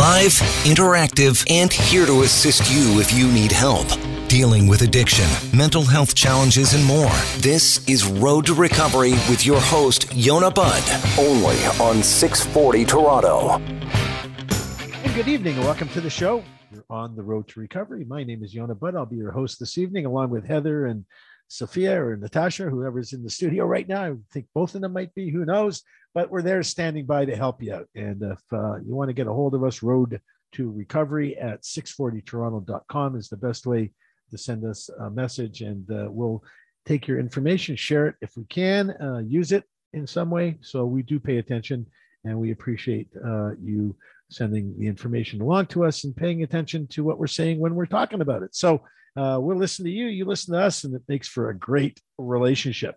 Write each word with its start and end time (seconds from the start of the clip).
Live, 0.00 0.32
interactive, 0.64 1.44
and 1.50 1.70
here 1.70 2.06
to 2.06 2.22
assist 2.22 2.72
you 2.72 3.00
if 3.00 3.12
you 3.12 3.30
need 3.30 3.52
help. 3.52 3.86
Dealing 4.28 4.66
with 4.66 4.80
addiction, 4.80 5.26
mental 5.54 5.82
health 5.82 6.14
challenges, 6.14 6.72
and 6.72 6.82
more. 6.86 7.12
This 7.40 7.86
is 7.86 8.06
Road 8.06 8.46
to 8.46 8.54
Recovery 8.54 9.10
with 9.28 9.44
your 9.44 9.60
host, 9.60 10.10
Yonah 10.14 10.52
Budd, 10.52 10.82
only 11.18 11.54
on 11.82 12.02
640 12.02 12.86
Toronto. 12.86 13.58
And 13.58 15.14
good 15.14 15.28
evening 15.28 15.56
and 15.56 15.66
welcome 15.66 15.90
to 15.90 16.00
the 16.00 16.08
show. 16.08 16.42
You're 16.72 16.82
on 16.88 17.14
the 17.14 17.22
road 17.22 17.46
to 17.48 17.60
recovery. 17.60 18.06
My 18.06 18.24
name 18.24 18.42
is 18.42 18.54
Yonah 18.54 18.76
Budd. 18.76 18.96
I'll 18.96 19.04
be 19.04 19.16
your 19.16 19.32
host 19.32 19.60
this 19.60 19.76
evening, 19.76 20.06
along 20.06 20.30
with 20.30 20.46
Heather 20.46 20.86
and 20.86 21.04
Sophia 21.48 22.02
or 22.02 22.16
Natasha, 22.16 22.70
whoever's 22.70 23.12
in 23.12 23.22
the 23.22 23.28
studio 23.28 23.66
right 23.66 23.86
now. 23.86 24.04
I 24.04 24.14
think 24.32 24.46
both 24.54 24.74
of 24.74 24.80
them 24.80 24.94
might 24.94 25.14
be, 25.14 25.30
who 25.30 25.44
knows? 25.44 25.82
But 26.14 26.30
we're 26.30 26.42
there 26.42 26.62
standing 26.62 27.06
by 27.06 27.24
to 27.24 27.36
help 27.36 27.62
you 27.62 27.74
out. 27.74 27.88
And 27.94 28.22
if 28.22 28.40
uh, 28.52 28.76
you 28.80 28.94
want 28.94 29.08
to 29.08 29.14
get 29.14 29.28
a 29.28 29.32
hold 29.32 29.54
of 29.54 29.64
us, 29.64 29.82
road 29.82 30.20
to 30.52 30.70
recovery 30.70 31.36
at 31.38 31.62
640toronto.com 31.62 33.16
is 33.16 33.28
the 33.28 33.36
best 33.36 33.66
way 33.66 33.92
to 34.30 34.38
send 34.38 34.64
us 34.64 34.88
a 35.00 35.10
message. 35.10 35.60
And 35.60 35.88
uh, 35.90 36.06
we'll 36.10 36.42
take 36.86 37.06
your 37.06 37.20
information, 37.20 37.76
share 37.76 38.08
it 38.08 38.16
if 38.20 38.36
we 38.36 38.44
can, 38.44 38.90
uh, 38.90 39.22
use 39.26 39.52
it 39.52 39.64
in 39.92 40.06
some 40.06 40.30
way. 40.30 40.58
So 40.62 40.84
we 40.84 41.02
do 41.02 41.20
pay 41.20 41.38
attention 41.38 41.86
and 42.24 42.38
we 42.38 42.50
appreciate 42.50 43.08
uh, 43.24 43.52
you 43.62 43.96
sending 44.30 44.78
the 44.78 44.86
information 44.86 45.40
along 45.40 45.66
to 45.66 45.84
us 45.84 46.04
and 46.04 46.14
paying 46.14 46.42
attention 46.42 46.86
to 46.88 47.02
what 47.02 47.18
we're 47.18 47.26
saying 47.26 47.58
when 47.58 47.74
we're 47.74 47.86
talking 47.86 48.20
about 48.20 48.42
it. 48.42 48.54
So 48.54 48.82
uh, 49.16 49.38
we'll 49.40 49.56
listen 49.56 49.84
to 49.84 49.90
you, 49.90 50.06
you 50.06 50.24
listen 50.24 50.54
to 50.54 50.60
us, 50.60 50.84
and 50.84 50.94
it 50.94 51.02
makes 51.08 51.28
for 51.28 51.50
a 51.50 51.56
great 51.56 52.00
relationship. 52.18 52.96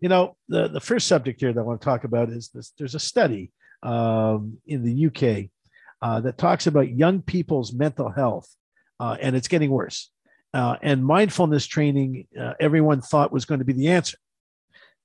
You 0.00 0.08
know, 0.08 0.36
the, 0.48 0.68
the 0.68 0.80
first 0.80 1.06
subject 1.06 1.40
here 1.40 1.52
that 1.52 1.60
I 1.60 1.64
want 1.64 1.80
to 1.80 1.84
talk 1.84 2.04
about 2.04 2.30
is 2.30 2.48
this 2.48 2.72
there's 2.78 2.94
a 2.94 3.00
study 3.00 3.52
um, 3.82 4.58
in 4.66 4.82
the 4.82 5.06
UK 5.06 5.50
uh, 6.00 6.20
that 6.20 6.38
talks 6.38 6.66
about 6.66 6.90
young 6.90 7.22
people's 7.22 7.72
mental 7.72 8.10
health, 8.10 8.48
uh, 8.98 9.16
and 9.20 9.36
it's 9.36 9.48
getting 9.48 9.70
worse. 9.70 10.10
Uh, 10.54 10.76
and 10.82 11.04
mindfulness 11.04 11.66
training, 11.66 12.26
uh, 12.38 12.52
everyone 12.60 13.00
thought 13.00 13.32
was 13.32 13.44
going 13.44 13.60
to 13.60 13.64
be 13.64 13.72
the 13.72 13.88
answer. 13.88 14.18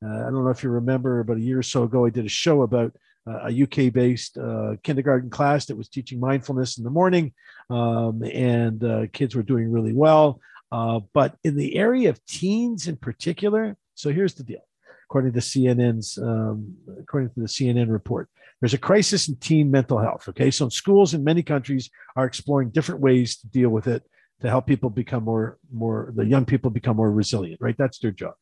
Uh, 0.04 0.10
I 0.10 0.24
don't 0.24 0.44
know 0.44 0.50
if 0.50 0.64
you 0.64 0.70
remember, 0.70 1.20
about 1.20 1.38
a 1.38 1.42
year 1.42 1.60
or 1.60 1.64
so 1.64 1.84
ago, 1.84 2.06
I 2.06 2.10
did 2.10 2.26
a 2.26 2.30
show 2.30 2.64
about 2.64 2.94
a 3.28 3.64
UK 3.64 3.94
based 3.94 4.38
uh, 4.38 4.76
kindergarten 4.84 5.30
class 5.30 5.66
that 5.66 5.78
was 5.78 5.90
teaching 5.90 6.20
mindfulness 6.20 6.78
in 6.78 6.84
the 6.84 6.90
morning, 6.90 7.34
um, 7.70 8.24
and 8.24 8.84
uh, 8.84 9.08
kids 9.14 9.36
were 9.36 9.44
doing 9.44 9.72
really 9.72 9.94
well. 9.94 10.40
Uh, 10.72 11.00
but 11.14 11.36
in 11.44 11.56
the 11.56 11.78
area 11.78 12.10
of 12.10 12.24
teens 12.26 12.88
in 12.88 12.98
particular, 12.98 13.78
so 13.96 14.12
here's 14.12 14.34
the 14.34 14.44
deal. 14.44 14.62
According 15.10 15.34
to 15.34 15.40
CNN's, 15.40 16.18
um, 16.18 16.76
according 17.00 17.30
to 17.30 17.40
the 17.40 17.48
CNN 17.48 17.90
report, 17.90 18.30
there's 18.60 18.74
a 18.74 18.78
crisis 18.78 19.30
in 19.30 19.36
teen 19.38 19.72
mental 19.72 20.00
health. 20.00 20.28
Okay, 20.28 20.52
so 20.52 20.68
schools 20.70 21.14
in 21.14 21.24
many 21.24 21.44
countries 21.44 21.90
are 22.16 22.26
exploring 22.26 22.72
different 22.72 23.02
ways 23.02 23.38
to 23.38 23.48
deal 23.48 23.70
with 23.70 23.88
it 23.88 24.04
to 24.42 24.50
help 24.50 24.68
people 24.68 24.90
become 24.90 25.24
more, 25.24 25.58
more 25.72 26.12
the 26.16 26.26
young 26.26 26.46
people 26.46 26.70
become 26.70 26.98
more 26.98 27.12
resilient. 27.12 27.62
Right, 27.62 27.76
that's 27.78 28.00
their 28.00 28.12
job. 28.12 28.34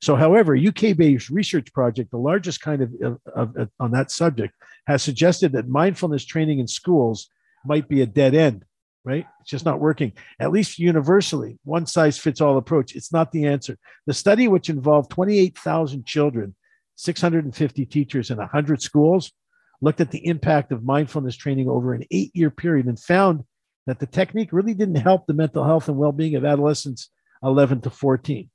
So, 0.00 0.16
however, 0.16 0.56
UK 0.56 0.96
based 0.96 1.30
research 1.30 1.72
project, 1.72 2.10
the 2.10 2.18
largest 2.18 2.60
kind 2.60 2.82
of, 2.82 2.92
of, 3.34 3.56
of, 3.56 3.68
on 3.80 3.90
that 3.92 4.10
subject, 4.10 4.54
has 4.86 5.02
suggested 5.02 5.52
that 5.52 5.68
mindfulness 5.68 6.24
training 6.24 6.58
in 6.58 6.68
schools 6.68 7.28
might 7.64 7.88
be 7.88 8.02
a 8.02 8.06
dead 8.06 8.34
end, 8.34 8.64
right? 9.04 9.26
It's 9.40 9.50
just 9.50 9.64
not 9.64 9.80
working. 9.80 10.12
At 10.38 10.52
least 10.52 10.78
universally, 10.78 11.58
one 11.64 11.86
size 11.86 12.18
fits 12.18 12.40
all 12.40 12.58
approach. 12.58 12.94
It's 12.94 13.12
not 13.12 13.32
the 13.32 13.46
answer. 13.46 13.78
The 14.06 14.14
study, 14.14 14.48
which 14.48 14.68
involved 14.70 15.10
28,000 15.10 16.06
children, 16.06 16.54
650 16.96 17.86
teachers, 17.86 18.30
and 18.30 18.38
100 18.38 18.82
schools, 18.82 19.32
looked 19.80 20.00
at 20.00 20.10
the 20.10 20.26
impact 20.26 20.72
of 20.72 20.84
mindfulness 20.84 21.36
training 21.36 21.68
over 21.68 21.94
an 21.94 22.04
eight 22.10 22.30
year 22.34 22.50
period 22.50 22.86
and 22.86 22.98
found 22.98 23.44
that 23.86 23.98
the 23.98 24.06
technique 24.06 24.52
really 24.52 24.74
didn't 24.74 24.94
help 24.96 25.26
the 25.26 25.34
mental 25.34 25.64
health 25.64 25.88
and 25.88 25.96
well 25.96 26.12
being 26.12 26.36
of 26.36 26.44
adolescents 26.44 27.10
11 27.42 27.82
to 27.82 27.90
14. 27.90 28.50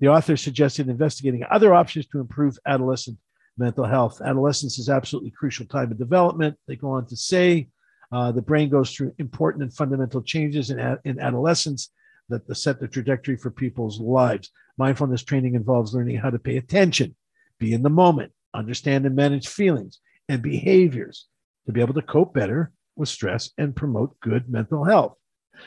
The 0.00 0.08
author 0.08 0.36
suggested 0.36 0.88
investigating 0.88 1.44
other 1.50 1.74
options 1.74 2.06
to 2.06 2.20
improve 2.20 2.58
adolescent 2.66 3.18
mental 3.58 3.84
health. 3.84 4.20
Adolescence 4.20 4.78
is 4.78 4.88
absolutely 4.88 5.30
crucial 5.30 5.66
time 5.66 5.92
of 5.92 5.98
development. 5.98 6.56
They 6.66 6.76
go 6.76 6.92
on 6.92 7.06
to 7.06 7.16
say 7.16 7.68
uh, 8.10 8.32
the 8.32 8.42
brain 8.42 8.70
goes 8.70 8.92
through 8.92 9.14
important 9.18 9.62
and 9.62 9.72
fundamental 9.72 10.22
changes 10.22 10.70
in, 10.70 10.98
in 11.04 11.20
adolescence 11.20 11.90
that 12.28 12.56
set 12.56 12.80
the 12.80 12.88
trajectory 12.88 13.36
for 13.36 13.50
people's 13.50 14.00
lives. 14.00 14.50
Mindfulness 14.78 15.22
training 15.22 15.54
involves 15.54 15.94
learning 15.94 16.16
how 16.16 16.30
to 16.30 16.38
pay 16.38 16.56
attention, 16.56 17.14
be 17.58 17.72
in 17.72 17.82
the 17.82 17.90
moment, 17.90 18.32
understand 18.54 19.04
and 19.04 19.14
manage 19.14 19.48
feelings 19.48 20.00
and 20.28 20.42
behaviors 20.42 21.26
to 21.66 21.72
be 21.72 21.80
able 21.80 21.94
to 21.94 22.02
cope 22.02 22.32
better 22.32 22.72
with 22.96 23.08
stress 23.08 23.50
and 23.58 23.76
promote 23.76 24.18
good 24.20 24.48
mental 24.48 24.84
health. 24.84 25.16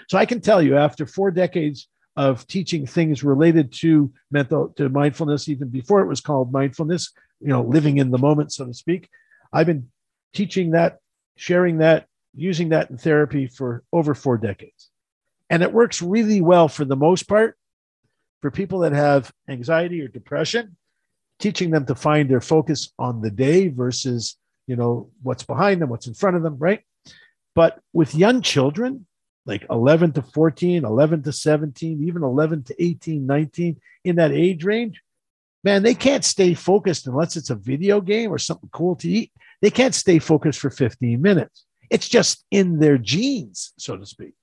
So 0.10 0.18
I 0.18 0.26
can 0.26 0.42
tell 0.42 0.62
you, 0.62 0.78
after 0.78 1.06
four 1.06 1.32
decades 1.32 1.88
of 2.16 2.46
teaching 2.48 2.86
things 2.86 3.24
related 3.24 3.72
to 3.72 4.12
mental 4.32 4.70
to 4.78 4.90
mindfulness 4.90 5.50
even 5.50 5.70
before 5.70 6.02
it 6.02 6.08
was 6.08 6.22
called 6.22 6.52
mindfulness 6.52 7.12
you 7.40 7.48
know 7.48 7.64
living 7.64 7.98
in 7.98 8.12
the 8.12 8.18
moment 8.18 8.52
so 8.52 8.66
to 8.66 8.74
speak. 8.74 9.10
I've 9.52 9.68
been 9.68 9.90
teaching 10.34 10.72
that 10.72 11.00
sharing 11.36 11.80
that 11.80 12.08
using 12.36 12.70
that 12.70 12.90
in 12.90 12.98
therapy 12.98 13.48
for 13.48 13.84
over 13.92 14.16
four 14.16 14.38
decades. 14.38 14.90
And 15.50 15.62
it 15.62 15.72
works 15.72 16.02
really 16.02 16.42
well 16.42 16.68
for 16.68 16.86
the 16.86 16.96
most 16.96 17.28
part 17.28 17.58
for 18.42 18.50
people 18.50 18.80
that 18.80 18.92
have 18.92 19.32
anxiety 19.48 20.02
or 20.02 20.08
depression 20.08 20.76
teaching 21.40 21.72
them 21.72 21.86
to 21.86 21.96
find 21.96 22.30
their 22.30 22.42
focus 22.42 22.92
on 22.98 23.22
the 23.22 23.32
day 23.32 23.68
versus 23.68 24.38
you 24.68 24.76
know 24.76 25.10
what's 25.22 25.44
behind 25.44 25.82
them 25.82 25.90
what's 25.90 26.08
in 26.08 26.14
front 26.14 26.38
of 26.38 26.44
them 26.44 26.58
right? 26.58 26.82
But 27.56 27.80
with 27.92 28.16
young 28.16 28.42
children 28.42 29.06
like 29.46 29.66
11 29.70 30.14
to 30.14 30.22
14, 30.22 30.86
11 30.86 31.24
to 31.24 31.32
17, 31.32 32.04
even 32.04 32.24
11 32.24 32.64
to 32.64 32.84
18, 32.84 33.26
19, 33.26 33.82
in 34.06 34.16
that 34.16 34.32
age 34.32 34.64
range, 34.64 35.02
man, 35.64 35.84
they 35.84 35.96
can't 35.96 36.26
stay 36.26 36.54
focused 36.54 37.08
unless 37.08 37.36
it's 37.36 37.50
a 37.50 37.56
video 37.56 38.02
game 38.02 38.32
or 38.32 38.38
something 38.38 38.70
cool 38.72 38.96
to 38.98 39.10
eat. 39.10 39.32
They 39.62 39.70
can't 39.70 39.96
stay 39.96 40.20
focused 40.20 40.60
for 40.60 40.70
15 40.70 41.22
minutes. 41.22 41.66
It's 41.90 42.08
just 42.08 42.46
in 42.52 42.80
their 42.80 42.98
genes, 42.98 43.74
so 43.78 43.98
to 43.98 44.06
speak. 44.06 44.34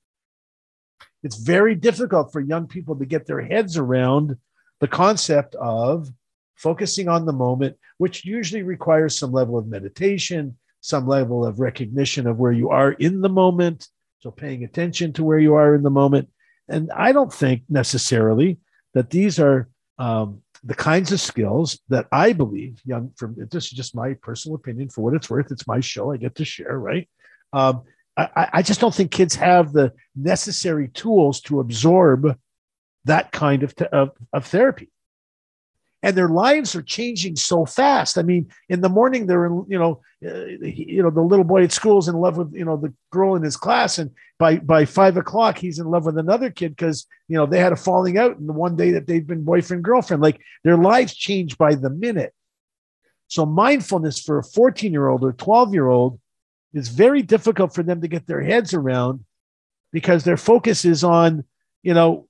It's 1.23 1.37
very 1.37 1.75
difficult 1.75 2.33
for 2.33 2.41
young 2.41 2.67
people 2.67 2.97
to 2.97 3.07
get 3.07 3.27
their 3.27 3.41
heads 3.41 3.77
around 3.77 4.37
the 4.81 4.89
concept 4.89 5.55
of 5.57 6.09
focusing 6.57 7.09
on 7.09 7.27
the 7.27 7.33
moment, 7.33 7.77
which 7.99 8.25
usually 8.25 8.63
requires 8.63 9.19
some 9.19 9.33
level 9.33 9.59
of 9.59 9.67
meditation, 9.67 10.57
some 10.81 11.07
level 11.07 11.45
of 11.45 11.61
recognition 11.61 12.27
of 12.27 12.39
where 12.39 12.53
you 12.53 12.71
are 12.71 12.93
in 12.93 13.21
the 13.21 13.29
moment, 13.29 13.89
so 14.21 14.31
paying 14.31 14.65
attention 14.65 15.13
to 15.15 15.25
where 15.25 15.39
you 15.39 15.55
are 15.55 15.75
in 15.75 15.83
the 15.83 15.91
moment. 15.91 16.29
And 16.69 16.91
I 16.93 17.13
don't 17.13 17.33
think 17.33 17.63
necessarily 17.69 18.59
that 18.95 19.11
these 19.11 19.41
are 19.41 19.69
um, 19.99 20.43
the 20.63 20.75
kinds 20.75 21.11
of 21.11 21.21
skills 21.21 21.81
that 21.89 22.07
I 22.13 22.33
believe 22.33 22.81
young 22.85 23.13
from 23.17 23.35
this 23.51 23.67
is 23.67 23.71
just 23.71 23.95
my 23.95 24.15
personal 24.15 24.57
opinion 24.57 24.91
for 24.91 25.03
what 25.03 25.15
it's 25.15 25.31
worth. 25.31 25.51
It's 25.51 25.67
my 25.67 25.81
show. 25.81 26.13
I 26.13 26.17
get 26.19 26.35
to 26.37 26.45
share, 26.45 26.79
right? 26.79 27.09
Um, 27.53 27.83
I, 28.17 28.49
I 28.55 28.63
just 28.63 28.81
don't 28.81 28.95
think 28.95 29.11
kids 29.11 29.35
have 29.37 29.73
the 29.73 29.93
necessary 30.15 30.89
tools 30.89 31.41
to 31.43 31.61
absorb 31.61 32.39
that 33.07 33.33
kind 33.33 33.63
of, 33.63 33.75
of, 33.93 34.11
of 34.33 34.47
therapy 34.47 34.91
and 36.03 36.17
their 36.17 36.29
lives 36.29 36.75
are 36.75 36.83
changing 36.83 37.37
so 37.37 37.67
fast. 37.67 38.17
I 38.17 38.23
mean, 38.23 38.51
in 38.69 38.81
the 38.81 38.89
morning 38.89 39.27
they're 39.27 39.47
in, 39.47 39.65
you 39.69 39.79
know, 39.79 40.01
uh, 40.25 40.45
you 40.63 41.03
know, 41.03 41.11
the 41.11 41.21
little 41.21 41.45
boy 41.45 41.65
at 41.65 41.73
school 41.73 41.99
is 41.99 42.09
in 42.09 42.15
love 42.15 42.37
with 42.37 42.53
you 42.55 42.65
know 42.65 42.77
the 42.77 42.93
girl 43.11 43.35
in 43.37 43.43
his 43.43 43.57
class, 43.57 43.99
and 43.99 44.11
by 44.39 44.57
by 44.59 44.85
five 44.85 45.17
o'clock 45.17 45.59
he's 45.59 45.79
in 45.79 45.87
love 45.87 46.05
with 46.05 46.19
another 46.19 46.51
kid 46.51 46.71
because 46.71 47.07
you 47.29 47.37
know 47.37 47.47
they 47.47 47.59
had 47.59 47.73
a 47.73 47.77
falling 47.77 48.19
out 48.19 48.37
in 48.37 48.47
the 48.47 48.53
one 48.53 48.77
day 48.77 48.93
that 48.93 49.07
they've 49.07 49.27
been 49.27 49.45
boyfriend 49.45 49.85
girlfriend. 49.85 50.23
Like 50.23 50.41
their 50.65 50.77
lives 50.77 51.15
change 51.15 51.59
by 51.59 51.75
the 51.75 51.91
minute. 51.91 52.35
So 53.29 53.47
mindfulness 53.47 54.21
for 54.21 54.39
a 54.39 54.45
fourteen 54.45 54.93
year 54.93 55.09
old 55.09 55.25
or 55.25 55.33
twelve 55.33 55.73
year 55.75 55.89
old 55.89 56.21
is 56.73 56.89
very 56.89 57.23
difficult 57.23 57.75
for 57.75 57.83
them 57.83 58.01
to 58.01 58.09
get 58.09 58.27
their 58.27 58.43
heads 58.43 58.75
around 58.75 59.25
because 59.93 60.25
their 60.25 60.37
focus 60.37 60.85
is 60.85 61.05
on 61.05 61.45
you 61.83 61.95
know 61.95 62.29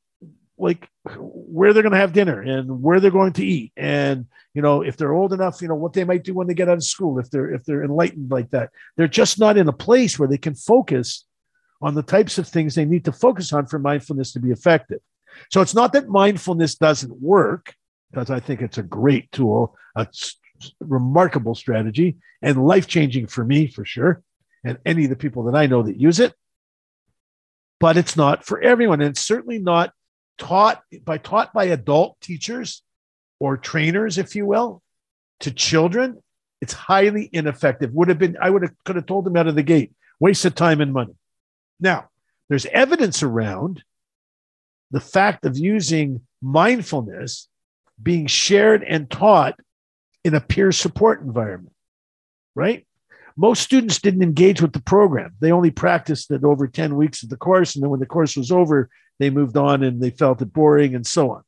like 0.59 0.89
where 1.17 1.73
they're 1.73 1.83
going 1.83 1.93
to 1.93 1.99
have 1.99 2.13
dinner 2.13 2.41
and 2.41 2.83
where 2.83 3.01
they're 3.01 3.11
going 3.11 3.33
to 3.35 3.45
eat. 3.45 3.73
And 3.77 4.27
you 4.55 4.63
know 4.63 4.83
if 4.83 4.97
they're 4.97 5.13
old 5.13 5.33
enough 5.33 5.63
you 5.63 5.69
know 5.69 5.75
what 5.75 5.93
they 5.93 6.05
might 6.05 6.25
do 6.25 6.35
when 6.35 6.47
they 6.47 6.55
get 6.55 6.69
out 6.69 6.77
of 6.77 6.85
school 6.85 7.19
if 7.19 7.31
they're 7.31 7.55
if 7.55 7.65
they're 7.65 7.85
enlightened 7.85 8.31
like 8.31 8.51
that. 8.51 8.71
They're 8.97 9.09
just 9.09 9.39
not 9.39 9.57
in 9.57 9.69
a 9.69 9.73
place 9.73 10.19
where 10.19 10.29
they 10.29 10.39
can 10.39 10.55
focus 10.55 11.25
on 11.83 11.95
the 11.95 12.03
types 12.03 12.37
of 12.37 12.47
things 12.47 12.75
they 12.75 12.85
need 12.85 13.07
to 13.07 13.13
focus 13.13 13.53
on 13.53 13.67
for 13.67 13.79
mindfulness 13.79 14.33
to 14.33 14.41
be 14.41 14.51
effective. 14.51 15.01
So 15.51 15.63
it's 15.63 15.75
not 15.75 15.95
that 15.95 16.09
mindfulness 16.09 16.75
doesn't 16.75 17.21
work 17.21 17.75
because 18.11 18.31
i 18.31 18.41
think 18.41 18.61
it's 18.61 18.79
a 18.79 18.83
great 18.83 19.31
tool 19.33 19.77
a 19.97 20.07
remarkable 20.81 21.55
strategy 21.55 22.17
and 22.43 22.67
life 22.67 22.87
changing 22.87 23.27
for 23.27 23.45
me 23.45 23.67
for 23.67 23.85
sure 23.85 24.23
and 24.65 24.79
any 24.85 25.05
of 25.05 25.11
the 25.11 25.17
people 25.17 25.45
that 25.45 25.55
i 25.55 25.67
know 25.67 25.83
that 25.83 25.99
use 25.99 26.21
it. 26.21 26.35
But 27.79 27.97
it's 27.97 28.15
not 28.15 28.45
for 28.45 28.61
everyone 28.61 29.01
and 29.01 29.17
certainly 29.17 29.59
not 29.59 29.95
taught 30.41 30.83
by 31.05 31.19
taught 31.19 31.53
by 31.53 31.67
adult 31.67 32.21
teachers 32.21 32.83
or 33.39 33.57
trainers, 33.57 34.19
if 34.19 34.35
you 34.35 34.45
will, 34.45 34.83
to 35.41 35.53
children, 35.53 36.21
it's 36.61 36.73
highly 36.73 37.31
ineffective. 37.33 37.93
Would 37.93 38.09
have 38.09 38.19
been, 38.19 38.37
I 38.41 38.51
would 38.51 38.63
have 38.63 38.73
could 38.85 38.97
have 38.97 39.07
told 39.07 39.25
them 39.25 39.37
out 39.37 39.47
of 39.47 39.55
the 39.55 39.63
gate. 39.63 39.93
waste 40.19 40.45
of 40.45 40.55
time 40.55 40.81
and 40.81 40.93
money. 40.93 41.15
Now, 41.79 42.09
there's 42.49 42.67
evidence 42.67 43.23
around 43.23 43.85
the 44.91 45.01
fact 45.01 45.47
of 45.47 45.57
using 45.57 46.23
mindfulness 46.43 47.49
being 48.03 48.27
shared 48.27 48.83
and 48.83 49.11
taught 49.11 49.59
in 50.25 50.35
a 50.35 50.41
peer 50.41 50.73
support 50.73 51.23
environment, 51.23 51.75
right? 52.55 52.87
Most 53.37 53.63
students 53.63 54.01
didn't 54.01 54.23
engage 54.23 54.61
with 54.61 54.73
the 54.73 54.83
program. 54.83 55.35
They 55.41 55.53
only 55.53 55.71
practiced 55.71 56.31
it 56.31 56.45
over 56.45 56.67
10 56.67 56.97
weeks 56.97 57.23
of 57.23 57.31
the 57.31 57.37
course. 57.37 57.75
And 57.75 57.83
then 57.83 57.91
when 57.91 58.01
the 58.01 58.07
course 58.07 58.37
was 58.37 58.51
over, 58.51 58.91
they 59.21 59.31
moved 59.31 59.57
on 59.57 59.85
and 59.85 60.03
they 60.03 60.11
felt 60.11 60.43
it 60.43 60.53
boring 60.53 60.95
and 60.95 61.07
so 61.07 61.31
on. 61.31 61.43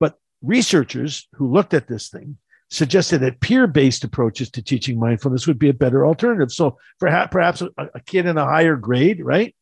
But 0.00 0.18
researchers 0.42 1.26
who 1.34 1.50
looked 1.50 1.72
at 1.72 1.86
this 1.86 2.08
thing 2.08 2.36
suggested 2.68 3.18
that 3.18 3.40
peer 3.40 3.66
based 3.68 4.02
approaches 4.02 4.50
to 4.50 4.62
teaching 4.62 4.98
mindfulness 4.98 5.46
would 5.46 5.58
be 5.58 5.68
a 5.68 5.74
better 5.74 6.04
alternative. 6.04 6.50
So 6.50 6.76
perhaps, 6.98 7.30
perhaps 7.30 7.62
a, 7.62 7.70
a 7.78 8.00
kid 8.00 8.26
in 8.26 8.36
a 8.36 8.44
higher 8.44 8.74
grade, 8.74 9.24
right, 9.24 9.54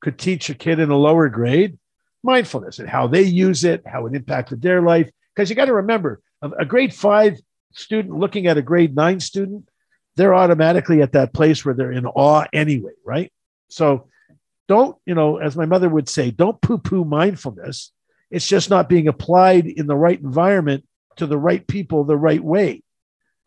could 0.00 0.16
teach 0.16 0.48
a 0.48 0.54
kid 0.54 0.78
in 0.78 0.90
a 0.90 0.96
lower 0.96 1.28
grade 1.28 1.76
mindfulness 2.22 2.78
and 2.78 2.88
how 2.88 3.08
they 3.08 3.22
use 3.22 3.64
it, 3.64 3.82
how 3.84 4.06
it 4.06 4.14
impacted 4.14 4.62
their 4.62 4.80
life. 4.80 5.10
Because 5.34 5.50
you 5.50 5.56
got 5.56 5.64
to 5.64 5.74
remember, 5.74 6.22
a 6.40 6.64
grade 6.64 6.94
five 6.94 7.36
student 7.72 8.16
looking 8.16 8.46
at 8.46 8.56
a 8.56 8.62
grade 8.62 8.94
nine 8.94 9.18
student, 9.18 9.68
they're 10.14 10.34
automatically 10.34 11.02
at 11.02 11.12
that 11.12 11.34
place 11.34 11.64
where 11.64 11.74
they're 11.74 11.90
in 11.90 12.06
awe 12.06 12.44
anyway, 12.52 12.92
right? 13.04 13.32
So 13.68 14.06
don't, 14.68 14.96
you 15.06 15.14
know, 15.14 15.38
as 15.38 15.56
my 15.56 15.66
mother 15.66 15.88
would 15.88 16.08
say, 16.08 16.30
don't 16.30 16.60
poo 16.60 16.78
poo 16.78 17.04
mindfulness. 17.04 17.92
It's 18.30 18.46
just 18.46 18.70
not 18.70 18.88
being 18.88 19.08
applied 19.08 19.66
in 19.66 19.86
the 19.86 19.96
right 19.96 20.20
environment 20.20 20.84
to 21.16 21.26
the 21.26 21.38
right 21.38 21.66
people 21.66 22.04
the 22.04 22.16
right 22.16 22.42
way. 22.42 22.82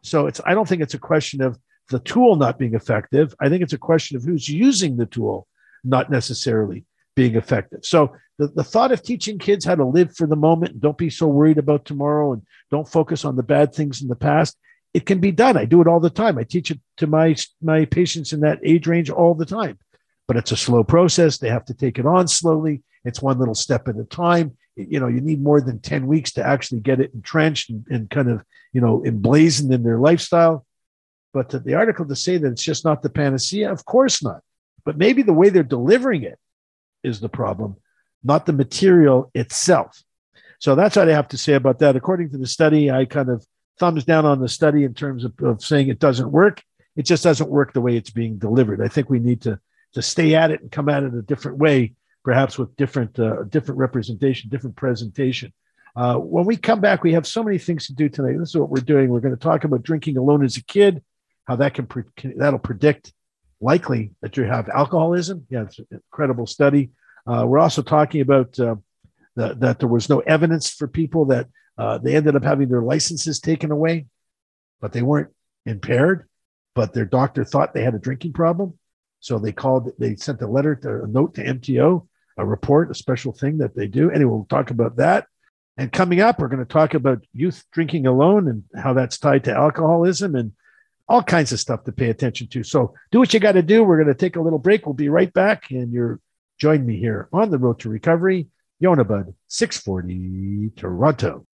So 0.01 0.27
it's, 0.27 0.39
I 0.45 0.53
don't 0.53 0.67
think 0.67 0.81
it's 0.81 0.93
a 0.93 0.99
question 0.99 1.41
of 1.41 1.59
the 1.89 1.99
tool 1.99 2.35
not 2.35 2.59
being 2.59 2.75
effective. 2.75 3.33
I 3.39 3.49
think 3.49 3.63
it's 3.63 3.73
a 3.73 3.77
question 3.77 4.17
of 4.17 4.23
who's 4.23 4.47
using 4.47 4.97
the 4.97 5.05
tool 5.05 5.47
not 5.83 6.09
necessarily 6.09 6.85
being 7.15 7.35
effective. 7.35 7.79
So 7.83 8.15
the, 8.37 8.47
the 8.47 8.63
thought 8.63 8.91
of 8.91 9.01
teaching 9.01 9.39
kids 9.39 9.65
how 9.65 9.75
to 9.75 9.85
live 9.85 10.15
for 10.15 10.27
the 10.27 10.35
moment 10.35 10.73
and 10.73 10.81
don't 10.81 10.97
be 10.97 11.09
so 11.09 11.27
worried 11.27 11.57
about 11.57 11.85
tomorrow 11.85 12.33
and 12.33 12.43
don't 12.69 12.87
focus 12.87 13.25
on 13.25 13.35
the 13.35 13.43
bad 13.43 13.73
things 13.73 14.01
in 14.01 14.07
the 14.07 14.15
past, 14.15 14.55
it 14.93 15.05
can 15.05 15.19
be 15.19 15.31
done. 15.31 15.57
I 15.57 15.65
do 15.65 15.81
it 15.81 15.87
all 15.87 15.99
the 15.99 16.09
time. 16.09 16.37
I 16.37 16.43
teach 16.43 16.71
it 16.71 16.79
to 16.97 17.07
my 17.07 17.35
my 17.61 17.85
patients 17.85 18.33
in 18.33 18.41
that 18.41 18.59
age 18.63 18.87
range 18.87 19.09
all 19.09 19.35
the 19.35 19.45
time. 19.45 19.77
But 20.27 20.37
it's 20.37 20.51
a 20.51 20.57
slow 20.57 20.83
process. 20.83 21.37
They 21.37 21.49
have 21.49 21.65
to 21.65 21.73
take 21.73 21.99
it 21.99 22.05
on 22.05 22.27
slowly. 22.27 22.83
It's 23.05 23.21
one 23.21 23.39
little 23.39 23.55
step 23.55 23.87
at 23.87 23.97
a 23.97 24.03
time. 24.03 24.57
You 24.75 24.99
know, 24.99 25.07
you 25.07 25.21
need 25.21 25.41
more 25.41 25.61
than 25.61 25.79
10 25.79 26.05
weeks 26.05 26.33
to 26.33 26.45
actually 26.45 26.81
get 26.81 26.99
it 26.99 27.13
entrenched 27.13 27.69
and, 27.69 27.85
and 27.89 28.09
kind 28.09 28.29
of, 28.29 28.43
you 28.73 28.81
know, 28.81 29.03
emblazoned 29.05 29.73
in 29.73 29.83
their 29.83 29.97
lifestyle. 29.97 30.65
But 31.33 31.49
the 31.63 31.75
article 31.75 32.05
to 32.05 32.15
say 32.15 32.37
that 32.37 32.51
it's 32.51 32.63
just 32.63 32.85
not 32.85 33.01
the 33.01 33.09
panacea, 33.09 33.71
of 33.71 33.85
course 33.85 34.23
not. 34.23 34.41
But 34.83 34.97
maybe 34.97 35.21
the 35.21 35.33
way 35.33 35.49
they're 35.49 35.63
delivering 35.63 36.23
it 36.23 36.39
is 37.03 37.19
the 37.19 37.29
problem, 37.29 37.77
not 38.23 38.45
the 38.45 38.53
material 38.53 39.31
itself. 39.33 40.03
So 40.59 40.75
that's 40.75 40.95
what 40.95 41.09
I 41.09 41.13
have 41.13 41.27
to 41.29 41.37
say 41.37 41.53
about 41.53 41.79
that. 41.79 41.95
According 41.95 42.31
to 42.31 42.37
the 42.37 42.47
study, 42.47 42.89
I 42.89 43.05
kind 43.05 43.29
of 43.29 43.45
thumbs 43.79 44.05
down 44.05 44.25
on 44.25 44.39
the 44.39 44.49
study 44.49 44.83
in 44.83 44.93
terms 44.93 45.23
of, 45.23 45.33
of 45.41 45.63
saying 45.63 45.89
it 45.89 45.99
doesn't 45.99 46.31
work. 46.31 46.63
It 46.95 47.03
just 47.03 47.23
doesn't 47.23 47.49
work 47.49 47.73
the 47.73 47.81
way 47.81 47.95
it's 47.95 48.09
being 48.09 48.37
delivered. 48.37 48.81
I 48.81 48.87
think 48.87 49.09
we 49.09 49.19
need 49.19 49.41
to 49.41 49.59
to 49.93 50.01
stay 50.01 50.35
at 50.35 50.51
it 50.51 50.61
and 50.61 50.71
come 50.71 50.89
at 50.89 51.03
it 51.03 51.13
a 51.13 51.21
different 51.21 51.57
way, 51.57 51.93
perhaps 52.23 52.57
with 52.57 52.75
different 52.75 53.17
uh, 53.19 53.43
different 53.43 53.79
representation, 53.79 54.49
different 54.49 54.75
presentation. 54.75 55.53
Uh, 55.95 56.15
when 56.15 56.45
we 56.45 56.55
come 56.55 56.79
back, 56.79 57.03
we 57.03 57.13
have 57.13 57.25
so 57.25 57.43
many 57.43 57.57
things 57.57 57.87
to 57.87 57.93
do 57.93 58.07
tonight. 58.07 58.37
This 58.37 58.49
is 58.49 58.57
what 58.57 58.69
we're 58.69 58.81
doing. 58.81 59.09
We're 59.09 59.19
going 59.19 59.35
to 59.35 59.41
talk 59.41 59.63
about 59.63 59.81
drinking 59.81 60.17
alone 60.17 60.45
as 60.45 60.55
a 60.55 60.63
kid, 60.63 61.03
how 61.45 61.55
that 61.55 61.73
can, 61.73 61.87
pre- 61.87 62.03
can 62.15 62.37
that'll 62.37 62.59
predict 62.59 63.13
likely 63.59 64.11
that 64.21 64.37
you 64.37 64.43
have 64.43 64.69
alcoholism. 64.69 65.47
Yeah, 65.49 65.63
it's 65.63 65.79
an 65.79 65.87
incredible 65.91 66.45
study. 66.45 66.91
Uh, 67.25 67.45
we're 67.47 67.59
also 67.59 67.81
talking 67.81 68.21
about 68.21 68.59
uh, 68.59 68.75
the, 69.35 69.55
that 69.55 69.79
there 69.79 69.89
was 69.89 70.07
no 70.07 70.19
evidence 70.19 70.69
for 70.69 70.87
people 70.87 71.25
that 71.25 71.47
uh, 71.77 71.97
they 71.97 72.15
ended 72.15 72.35
up 72.35 72.43
having 72.43 72.69
their 72.69 72.81
licenses 72.81 73.39
taken 73.39 73.71
away, 73.71 74.05
but 74.79 74.93
they 74.93 75.01
weren't 75.01 75.31
impaired, 75.65 76.27
but 76.75 76.93
their 76.93 77.05
doctor 77.05 77.43
thought 77.43 77.73
they 77.73 77.83
had 77.83 77.95
a 77.95 77.99
drinking 77.99 78.33
problem. 78.33 78.77
So 79.27 79.37
they 79.37 79.51
called, 79.51 79.91
they 79.99 80.15
sent 80.15 80.41
a 80.41 80.47
letter, 80.47 80.73
to, 80.73 81.03
a 81.03 81.07
note 81.07 81.35
to 81.35 81.43
MTO, 81.43 82.07
a 82.37 82.45
report, 82.45 82.89
a 82.89 82.95
special 82.95 83.33
thing 83.33 83.57
that 83.57 83.75
they 83.75 83.85
do. 83.85 84.09
Anyway, 84.09 84.31
we'll 84.31 84.45
talk 84.45 84.71
about 84.71 84.95
that. 84.95 85.27
And 85.75 85.91
coming 85.91 86.21
up, 86.21 86.39
we're 86.39 86.47
going 86.47 86.65
to 86.65 86.73
talk 86.73 86.93
about 86.93 87.25
youth 87.33 87.65
drinking 87.73 88.07
alone 88.07 88.47
and 88.47 88.63
how 88.81 88.93
that's 88.93 89.17
tied 89.19 89.43
to 89.43 89.53
alcoholism 89.53 90.33
and 90.35 90.53
all 91.09 91.21
kinds 91.21 91.51
of 91.51 91.59
stuff 91.59 91.83
to 91.83 91.91
pay 91.91 92.09
attention 92.09 92.47
to. 92.47 92.63
So 92.63 92.93
do 93.11 93.19
what 93.19 93.33
you 93.33 93.41
got 93.41 93.51
to 93.51 93.61
do. 93.61 93.83
We're 93.83 94.01
going 94.01 94.07
to 94.07 94.15
take 94.15 94.37
a 94.37 94.41
little 94.41 94.59
break. 94.59 94.85
We'll 94.85 94.93
be 94.93 95.09
right 95.09 95.33
back. 95.33 95.71
And 95.71 95.91
you're 95.91 96.21
join 96.57 96.85
me 96.85 96.97
here 96.97 97.27
on 97.33 97.51
the 97.51 97.57
road 97.57 97.79
to 97.79 97.89
recovery. 97.89 98.47
Yonah 98.79 99.03
Budd, 99.03 99.33
640 99.49 100.71
Toronto. 100.77 101.45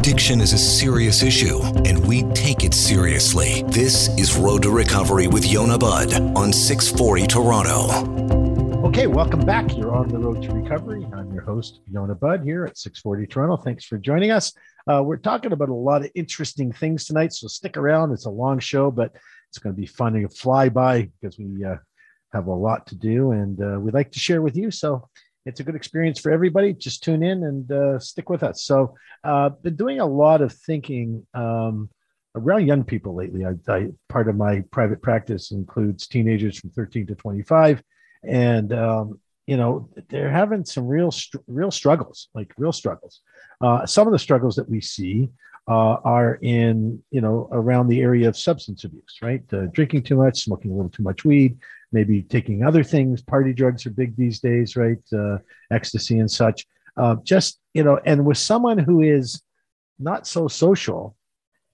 Addiction 0.00 0.40
is 0.40 0.52
a 0.52 0.58
serious 0.58 1.22
issue, 1.22 1.60
and 1.84 2.06
we 2.06 2.22
take 2.32 2.64
it 2.64 2.72
seriously. 2.72 3.64
This 3.66 4.08
is 4.16 4.36
Road 4.36 4.62
to 4.62 4.70
Recovery 4.70 5.26
with 5.26 5.44
Yonah 5.44 5.78
Budd 5.78 6.14
on 6.36 6.52
640 6.52 7.26
Toronto. 7.26 8.86
Okay, 8.86 9.06
welcome 9.06 9.40
back. 9.40 9.76
You're 9.76 9.94
on 9.94 10.08
the 10.08 10.18
Road 10.18 10.42
to 10.42 10.52
Recovery. 10.52 11.06
I'm 11.12 11.32
your 11.32 11.42
host, 11.42 11.80
Yonah 11.90 12.14
Budd, 12.14 12.44
here 12.44 12.64
at 12.64 12.78
640 12.78 13.26
Toronto. 13.26 13.56
Thanks 13.56 13.84
for 13.84 13.98
joining 13.98 14.30
us. 14.30 14.52
Uh, 14.86 15.02
we're 15.04 15.16
talking 15.16 15.52
about 15.52 15.68
a 15.68 15.74
lot 15.74 16.02
of 16.04 16.10
interesting 16.14 16.72
things 16.72 17.04
tonight, 17.04 17.32
so 17.32 17.48
stick 17.48 17.76
around. 17.76 18.12
It's 18.12 18.26
a 18.26 18.30
long 18.30 18.58
show, 18.58 18.90
but 18.90 19.14
it's 19.48 19.58
going 19.58 19.74
to 19.74 19.80
be 19.80 19.86
fun 19.86 20.12
to 20.14 20.28
fly 20.28 20.68
by 20.68 21.10
because 21.20 21.36
we 21.36 21.64
uh, 21.64 21.76
have 22.32 22.46
a 22.46 22.54
lot 22.54 22.86
to 22.86 22.94
do, 22.94 23.32
and 23.32 23.60
uh, 23.60 23.78
we'd 23.80 23.92
like 23.92 24.12
to 24.12 24.20
share 24.20 24.40
with 24.40 24.56
you. 24.56 24.70
So 24.70 25.08
it's 25.50 25.58
a 25.58 25.64
good 25.64 25.74
experience 25.74 26.20
for 26.20 26.30
everybody. 26.30 26.72
Just 26.72 27.02
tune 27.02 27.24
in 27.24 27.42
and 27.42 27.70
uh, 27.72 27.98
stick 27.98 28.30
with 28.30 28.44
us. 28.44 28.62
So, 28.62 28.94
uh, 29.24 29.48
been 29.50 29.74
doing 29.74 29.98
a 29.98 30.06
lot 30.06 30.42
of 30.42 30.52
thinking 30.52 31.26
um, 31.34 31.90
around 32.36 32.68
young 32.68 32.84
people 32.84 33.16
lately. 33.16 33.44
I, 33.44 33.54
I, 33.68 33.88
part 34.08 34.28
of 34.28 34.36
my 34.36 34.60
private 34.70 35.02
practice 35.02 35.50
includes 35.50 36.06
teenagers 36.06 36.56
from 36.56 36.70
13 36.70 37.08
to 37.08 37.16
25, 37.16 37.82
and 38.22 38.72
um, 38.72 39.20
you 39.48 39.56
know 39.56 39.90
they're 40.08 40.30
having 40.30 40.64
some 40.64 40.86
real 40.86 41.12
real 41.48 41.72
struggles, 41.72 42.28
like 42.32 42.54
real 42.56 42.72
struggles. 42.72 43.20
Uh, 43.60 43.84
some 43.86 44.06
of 44.06 44.12
the 44.12 44.20
struggles 44.20 44.54
that 44.54 44.70
we 44.70 44.80
see 44.80 45.30
uh, 45.68 45.96
are 46.04 46.38
in 46.42 47.02
you 47.10 47.20
know 47.20 47.48
around 47.50 47.88
the 47.88 48.00
area 48.00 48.28
of 48.28 48.36
substance 48.36 48.84
abuse, 48.84 49.18
right? 49.20 49.42
Uh, 49.52 49.66
drinking 49.72 50.04
too 50.04 50.16
much, 50.16 50.44
smoking 50.44 50.70
a 50.70 50.74
little 50.74 50.90
too 50.90 51.02
much 51.02 51.24
weed, 51.24 51.58
maybe 51.92 52.22
taking 52.22 52.64
other 52.64 52.84
things. 52.84 53.22
Party 53.22 53.52
drugs 53.52 53.86
are 53.86 53.90
big 53.90 54.16
these 54.16 54.40
days, 54.40 54.76
right? 54.76 54.98
Uh, 55.12 55.38
ecstasy 55.70 56.18
and 56.18 56.30
such. 56.30 56.66
Uh, 56.96 57.16
just, 57.24 57.60
you 57.74 57.82
know, 57.82 57.98
and 58.04 58.24
with 58.24 58.38
someone 58.38 58.78
who 58.78 59.00
is 59.00 59.42
not 59.98 60.26
so 60.26 60.48
social 60.48 61.16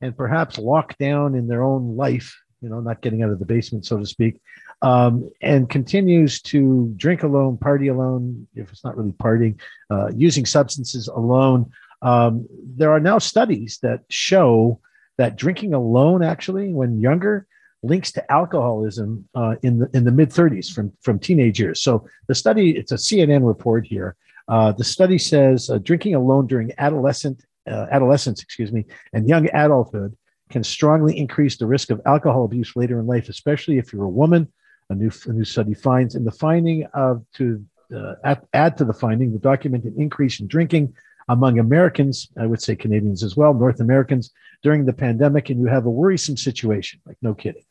and 0.00 0.16
perhaps 0.16 0.58
locked 0.58 0.98
down 0.98 1.34
in 1.34 1.48
their 1.48 1.62
own 1.62 1.96
life, 1.96 2.36
you 2.60 2.68
know, 2.68 2.80
not 2.80 3.00
getting 3.00 3.22
out 3.22 3.30
of 3.30 3.38
the 3.38 3.44
basement, 3.44 3.86
so 3.86 3.98
to 3.98 4.06
speak, 4.06 4.40
um, 4.82 5.30
and 5.40 5.70
continues 5.70 6.40
to 6.42 6.92
drink 6.96 7.22
alone, 7.22 7.56
party 7.56 7.88
alone, 7.88 8.46
if 8.54 8.70
it's 8.70 8.84
not 8.84 8.96
really 8.96 9.12
partying, 9.12 9.58
uh, 9.90 10.08
using 10.14 10.44
substances 10.44 11.08
alone. 11.08 11.70
Um, 12.02 12.46
there 12.76 12.90
are 12.90 13.00
now 13.00 13.18
studies 13.18 13.78
that 13.82 14.00
show 14.10 14.80
that 15.16 15.36
drinking 15.36 15.72
alone, 15.72 16.22
actually, 16.22 16.72
when 16.72 17.00
younger, 17.00 17.46
links 17.86 18.12
to 18.12 18.32
alcoholism 18.32 19.28
uh, 19.34 19.56
in 19.62 19.78
the 19.78 19.90
in 19.94 20.04
the 20.04 20.10
mid 20.10 20.30
30s 20.30 20.72
from 20.72 20.92
from 21.00 21.18
teenage 21.18 21.60
years. 21.60 21.80
So 21.82 22.06
the 22.26 22.34
study, 22.34 22.76
it's 22.76 22.92
a 22.92 22.96
CNN 22.96 23.46
report 23.46 23.86
here. 23.86 24.16
Uh, 24.48 24.72
the 24.72 24.84
study 24.84 25.18
says 25.18 25.70
uh, 25.70 25.78
drinking 25.78 26.14
alone 26.14 26.46
during 26.46 26.72
adolescent 26.78 27.44
uh, 27.66 27.86
adolescence, 27.90 28.42
excuse 28.42 28.72
me, 28.72 28.84
and 29.12 29.28
young 29.28 29.48
adulthood 29.52 30.16
can 30.50 30.62
strongly 30.62 31.18
increase 31.18 31.56
the 31.56 31.66
risk 31.66 31.90
of 31.90 32.00
alcohol 32.06 32.44
abuse 32.44 32.76
later 32.76 33.00
in 33.00 33.06
life, 33.06 33.28
especially 33.28 33.78
if 33.78 33.92
you're 33.92 34.04
a 34.04 34.08
woman. 34.08 34.52
A 34.88 34.94
new 34.94 35.10
a 35.26 35.32
new 35.32 35.44
study 35.44 35.74
finds 35.74 36.14
in 36.14 36.24
the 36.24 36.30
finding 36.30 36.86
of 36.94 37.24
to 37.34 37.64
uh, 37.94 38.14
add, 38.24 38.42
add 38.52 38.76
to 38.78 38.84
the 38.84 38.92
finding 38.92 39.32
the 39.32 39.38
documented 39.38 39.96
increase 39.96 40.38
in 40.40 40.46
drinking 40.46 40.94
among 41.28 41.58
Americans, 41.58 42.28
I 42.38 42.46
would 42.46 42.62
say 42.62 42.76
Canadians 42.76 43.24
as 43.24 43.36
well, 43.36 43.52
North 43.52 43.80
Americans 43.80 44.30
during 44.62 44.84
the 44.84 44.92
pandemic, 44.92 45.50
and 45.50 45.60
you 45.60 45.66
have 45.66 45.86
a 45.86 45.90
worrisome 45.90 46.36
situation, 46.36 47.00
like 47.04 47.16
no 47.20 47.34
kidding 47.34 47.64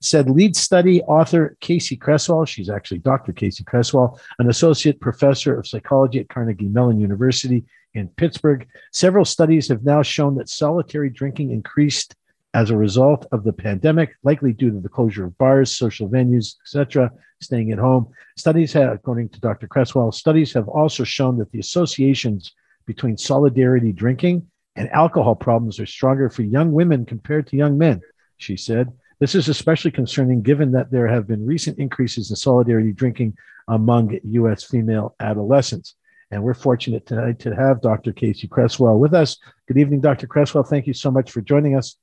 said 0.00 0.30
lead 0.30 0.56
study 0.56 1.02
author 1.02 1.56
Kasey 1.60 1.98
Creswell, 1.98 2.46
She's 2.46 2.70
actually 2.70 2.98
Dr. 2.98 3.32
Kasey 3.32 3.64
Creswell, 3.64 4.20
an 4.38 4.48
associate 4.48 5.00
professor 5.00 5.58
of 5.58 5.66
psychology 5.66 6.20
at 6.20 6.28
Carnegie 6.28 6.68
Mellon 6.68 7.00
University 7.00 7.64
in 7.94 8.08
Pittsburgh. 8.08 8.66
Several 8.92 9.24
studies 9.24 9.68
have 9.68 9.84
now 9.84 10.02
shown 10.02 10.36
that 10.36 10.48
solitary 10.48 11.10
drinking 11.10 11.50
increased 11.50 12.14
as 12.54 12.70
a 12.70 12.76
result 12.76 13.26
of 13.32 13.44
the 13.44 13.52
pandemic, 13.52 14.16
likely 14.22 14.52
due 14.52 14.70
to 14.70 14.80
the 14.80 14.88
closure 14.88 15.24
of 15.24 15.36
bars, 15.38 15.76
social 15.76 16.08
venues, 16.08 16.56
etc., 16.62 17.10
staying 17.40 17.72
at 17.72 17.78
home. 17.78 18.08
Studies 18.36 18.72
have, 18.72 18.92
according 18.94 19.28
to 19.30 19.40
Dr. 19.40 19.68
Creswell, 19.68 20.12
studies 20.12 20.52
have 20.54 20.68
also 20.68 21.04
shown 21.04 21.38
that 21.38 21.52
the 21.52 21.60
associations 21.60 22.52
between 22.86 23.16
solidarity 23.16 23.92
drinking 23.92 24.46
and 24.76 24.90
alcohol 24.90 25.34
problems 25.34 25.78
are 25.78 25.86
stronger 25.86 26.30
for 26.30 26.42
young 26.42 26.72
women 26.72 27.04
compared 27.04 27.46
to 27.48 27.56
young 27.56 27.76
men, 27.76 28.00
she 28.38 28.56
said. 28.56 28.90
This 29.20 29.34
is 29.34 29.48
especially 29.48 29.90
concerning 29.90 30.42
given 30.42 30.72
that 30.72 30.90
there 30.90 31.08
have 31.08 31.26
been 31.26 31.44
recent 31.44 31.78
increases 31.78 32.30
in 32.30 32.36
solidarity 32.36 32.92
drinking 32.92 33.36
among 33.66 34.18
U.S. 34.22 34.64
female 34.64 35.14
adolescents. 35.18 35.94
And 36.30 36.42
we're 36.42 36.54
fortunate 36.54 37.06
tonight 37.06 37.38
to 37.40 37.54
have 37.54 37.80
Dr. 37.80 38.12
Kasey 38.12 38.48
Creswell 38.48 38.98
with 38.98 39.14
us. 39.14 39.38
Good 39.66 39.78
evening, 39.78 40.00
Dr. 40.00 40.26
Creswell. 40.26 40.62
Thank 40.62 40.86
you 40.86 40.94
so 40.94 41.10
much 41.10 41.30
for 41.30 41.40
joining 41.40 41.74
us. 41.74 41.96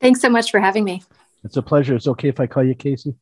Thanks 0.00 0.20
so 0.20 0.30
much 0.30 0.50
for 0.50 0.58
having 0.58 0.84
me. 0.84 1.02
It's 1.44 1.56
a 1.56 1.62
pleasure. 1.62 1.94
It's 1.94 2.08
okay 2.08 2.28
if 2.28 2.40
I 2.40 2.46
call 2.46 2.64
you 2.64 2.74
Kasey? 2.74 3.14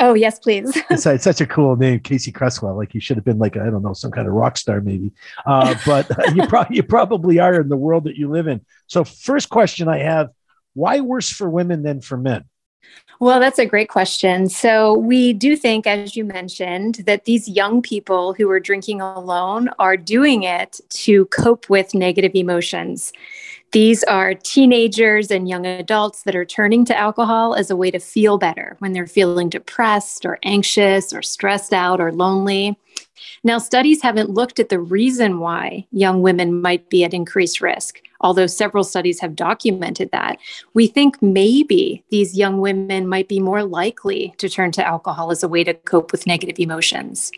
Oh, 0.00 0.14
yes, 0.14 0.38
please. 0.38 0.76
it's, 0.90 1.06
it's, 1.06 1.24
such 1.24 1.40
a 1.40 1.46
cool 1.46 1.76
name, 1.76 2.00
Kasey 2.00 2.32
Creswell. 2.32 2.76
Like 2.76 2.94
you 2.94 3.00
should 3.00 3.16
have 3.16 3.24
been 3.24 3.38
like, 3.38 3.56
I 3.56 3.70
don't 3.70 3.82
know, 3.82 3.94
some 3.94 4.10
kind 4.10 4.28
of 4.28 4.34
rock 4.34 4.56
star 4.56 4.80
maybe. 4.80 5.12
Uh, 5.46 5.74
but 5.86 6.10
you, 6.34 6.46
pro- 6.46 6.66
you 6.70 6.82
probably 6.82 7.38
are 7.38 7.60
in 7.60 7.68
the 7.68 7.76
world 7.76 8.04
that 8.04 8.16
you 8.16 8.28
live 8.28 8.46
in. 8.48 8.60
So, 8.86 9.02
first 9.04 9.48
question 9.48 9.88
I 9.88 9.98
have 9.98 10.30
why 10.78 11.00
worse 11.00 11.30
for 11.30 11.50
women 11.50 11.82
than 11.82 12.00
for 12.00 12.16
men? 12.16 12.44
Well, 13.20 13.40
that's 13.40 13.58
a 13.58 13.66
great 13.66 13.88
question. 13.88 14.48
So, 14.48 14.94
we 14.94 15.32
do 15.32 15.56
think, 15.56 15.86
as 15.86 16.14
you 16.16 16.24
mentioned, 16.24 16.96
that 17.06 17.24
these 17.24 17.48
young 17.48 17.82
people 17.82 18.32
who 18.32 18.48
are 18.50 18.60
drinking 18.60 19.00
alone 19.00 19.70
are 19.80 19.96
doing 19.96 20.44
it 20.44 20.80
to 20.90 21.26
cope 21.26 21.68
with 21.68 21.94
negative 21.94 22.32
emotions. 22.34 23.12
These 23.72 24.04
are 24.04 24.34
teenagers 24.34 25.30
and 25.30 25.48
young 25.48 25.66
adults 25.66 26.22
that 26.22 26.36
are 26.36 26.44
turning 26.44 26.84
to 26.86 26.96
alcohol 26.96 27.54
as 27.54 27.70
a 27.70 27.76
way 27.76 27.90
to 27.90 27.98
feel 27.98 28.38
better 28.38 28.76
when 28.78 28.92
they're 28.92 29.06
feeling 29.06 29.50
depressed 29.50 30.24
or 30.24 30.38
anxious 30.44 31.12
or 31.12 31.20
stressed 31.20 31.74
out 31.74 32.00
or 32.00 32.12
lonely. 32.12 32.78
Now, 33.44 33.58
studies 33.58 34.00
haven't 34.00 34.30
looked 34.30 34.58
at 34.58 34.68
the 34.68 34.80
reason 34.80 35.40
why 35.40 35.86
young 35.90 36.22
women 36.22 36.62
might 36.62 36.88
be 36.88 37.04
at 37.04 37.12
increased 37.12 37.60
risk, 37.60 38.00
although 38.20 38.46
several 38.46 38.84
studies 38.84 39.20
have 39.20 39.36
documented 39.36 40.10
that. 40.10 40.38
We 40.74 40.86
think 40.86 41.22
maybe 41.22 42.04
these 42.10 42.36
young 42.36 42.60
women 42.60 43.08
might 43.08 43.28
be 43.28 43.40
more 43.40 43.64
likely 43.64 44.34
to 44.38 44.48
turn 44.48 44.72
to 44.72 44.86
alcohol 44.86 45.30
as 45.30 45.42
a 45.42 45.48
way 45.48 45.64
to 45.64 45.74
cope 45.74 46.12
with 46.12 46.26
negative 46.26 46.58
emotions. 46.58 47.30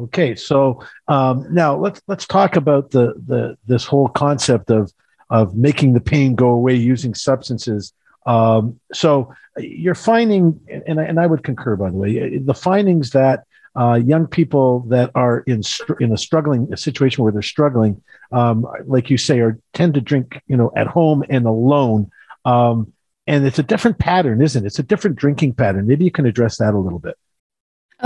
Okay, 0.00 0.34
so 0.34 0.82
um, 1.08 1.46
now 1.54 1.76
let's 1.76 2.02
let's 2.08 2.26
talk 2.26 2.56
about 2.56 2.90
the 2.90 3.14
the 3.26 3.56
this 3.66 3.84
whole 3.84 4.08
concept 4.08 4.70
of 4.70 4.92
of 5.30 5.56
making 5.56 5.92
the 5.92 6.00
pain 6.00 6.34
go 6.34 6.48
away 6.48 6.74
using 6.74 7.14
substances. 7.14 7.92
Um, 8.26 8.80
so 8.92 9.32
you're 9.58 9.94
finding, 9.94 10.60
and 10.86 11.00
I, 11.00 11.04
and 11.04 11.20
I 11.20 11.26
would 11.26 11.44
concur, 11.44 11.76
by 11.76 11.90
the 11.90 11.96
way, 11.96 12.38
the 12.38 12.54
findings 12.54 13.10
that 13.10 13.44
uh, 13.76 13.94
young 13.94 14.26
people 14.26 14.80
that 14.88 15.10
are 15.14 15.40
in 15.40 15.62
in 16.00 16.12
a 16.12 16.16
struggling 16.16 16.72
a 16.72 16.76
situation 16.76 17.24
where 17.24 17.32
they're 17.32 17.42
struggling, 17.42 18.00
um, 18.32 18.66
like 18.86 19.10
you 19.10 19.16
say, 19.16 19.40
are 19.40 19.58
tend 19.72 19.94
to 19.94 20.00
drink, 20.00 20.40
you 20.46 20.56
know, 20.56 20.72
at 20.76 20.86
home 20.86 21.24
and 21.28 21.46
alone. 21.46 22.10
Um, 22.44 22.92
and 23.26 23.46
it's 23.46 23.58
a 23.58 23.62
different 23.62 23.98
pattern, 23.98 24.42
isn't 24.42 24.64
it? 24.64 24.66
It's 24.66 24.78
a 24.78 24.82
different 24.82 25.16
drinking 25.16 25.54
pattern. 25.54 25.86
Maybe 25.86 26.04
you 26.04 26.10
can 26.10 26.26
address 26.26 26.58
that 26.58 26.74
a 26.74 26.78
little 26.78 26.98
bit. 26.98 27.16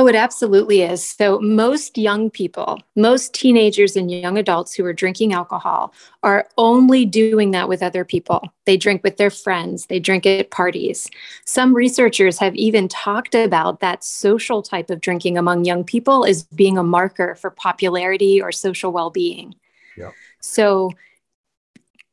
Oh, 0.01 0.07
it 0.07 0.15
absolutely 0.15 0.83
is. 0.83 1.05
So, 1.05 1.41
most 1.41 1.99
young 1.99 2.31
people, 2.31 2.79
most 2.95 3.35
teenagers 3.35 3.97
and 3.97 4.09
young 4.09 4.39
adults 4.39 4.73
who 4.73 4.85
are 4.85 4.93
drinking 4.93 5.33
alcohol 5.33 5.93
are 6.23 6.49
only 6.57 7.05
doing 7.05 7.51
that 7.51 7.69
with 7.69 7.83
other 7.83 8.05
people. 8.05 8.49
They 8.65 8.77
drink 8.77 9.03
with 9.03 9.17
their 9.17 9.29
friends, 9.29 9.87
they 9.87 9.99
drink 9.99 10.25
at 10.25 10.53
parties. 10.53 11.11
Some 11.45 11.75
researchers 11.75 12.39
have 12.39 12.55
even 12.55 12.87
talked 12.87 13.35
about 13.35 13.81
that 13.81 14.05
social 14.05 14.63
type 14.63 14.89
of 14.89 15.01
drinking 15.01 15.37
among 15.37 15.65
young 15.65 15.83
people 15.83 16.25
as 16.25 16.45
being 16.45 16.79
a 16.79 16.85
marker 16.85 17.35
for 17.35 17.51
popularity 17.51 18.41
or 18.41 18.53
social 18.53 18.93
well 18.93 19.11
being. 19.11 19.57
Yeah. 19.97 20.13
So, 20.39 20.93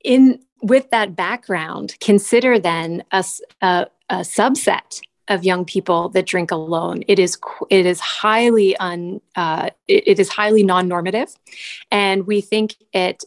in 0.03 0.39
with 0.63 0.89
that 0.89 1.15
background, 1.15 1.97
consider 1.99 2.57
then 2.57 3.03
a, 3.11 3.23
a, 3.61 3.85
a 4.09 4.15
subset 4.21 5.01
of 5.27 5.43
young 5.43 5.65
people 5.65 6.09
that 6.09 6.25
drink 6.25 6.51
alone. 6.51 7.03
It 7.07 7.19
is 7.19 7.37
it 7.69 7.85
is 7.85 7.99
highly 7.99 8.75
un 8.77 9.21
uh, 9.35 9.69
it, 9.87 10.07
it 10.07 10.19
is 10.19 10.29
highly 10.29 10.63
non-normative, 10.63 11.35
and 11.91 12.27
we 12.27 12.41
think 12.41 12.75
it 12.93 13.23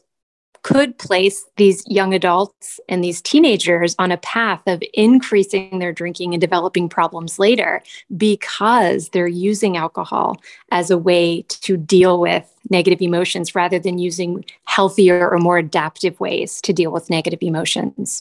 could 0.63 0.99
place 0.99 1.45
these 1.57 1.85
young 1.87 2.13
adults 2.13 2.81
and 2.89 3.03
these 3.03 3.23
teenagers 3.23 3.95
on 3.99 4.13
a 4.13 4.17
path 4.19 4.61
of 4.67 4.83
increasing 4.93 5.79
their 5.79 5.93
drinking 5.93 6.35
and 6.35 6.41
developing 6.41 6.89
problems 6.89 7.39
later 7.39 7.83
because 8.17 9.09
they're 9.11 9.27
using 9.27 9.77
alcohol 9.77 10.37
as 10.71 10.91
a 10.91 10.99
way 10.99 11.43
to 11.49 11.77
deal 11.77 12.21
with 12.21 12.53
negative 12.71 13.01
emotions 13.01 13.55
rather 13.55 13.79
than 13.79 13.99
using 13.99 14.45
healthier 14.65 15.31
or 15.31 15.39
more 15.39 15.59
adaptive 15.59 16.19
ways 16.21 16.61
to 16.61 16.73
deal 16.73 16.93
with 16.93 17.09
negative 17.09 17.39
emotions. 17.41 18.21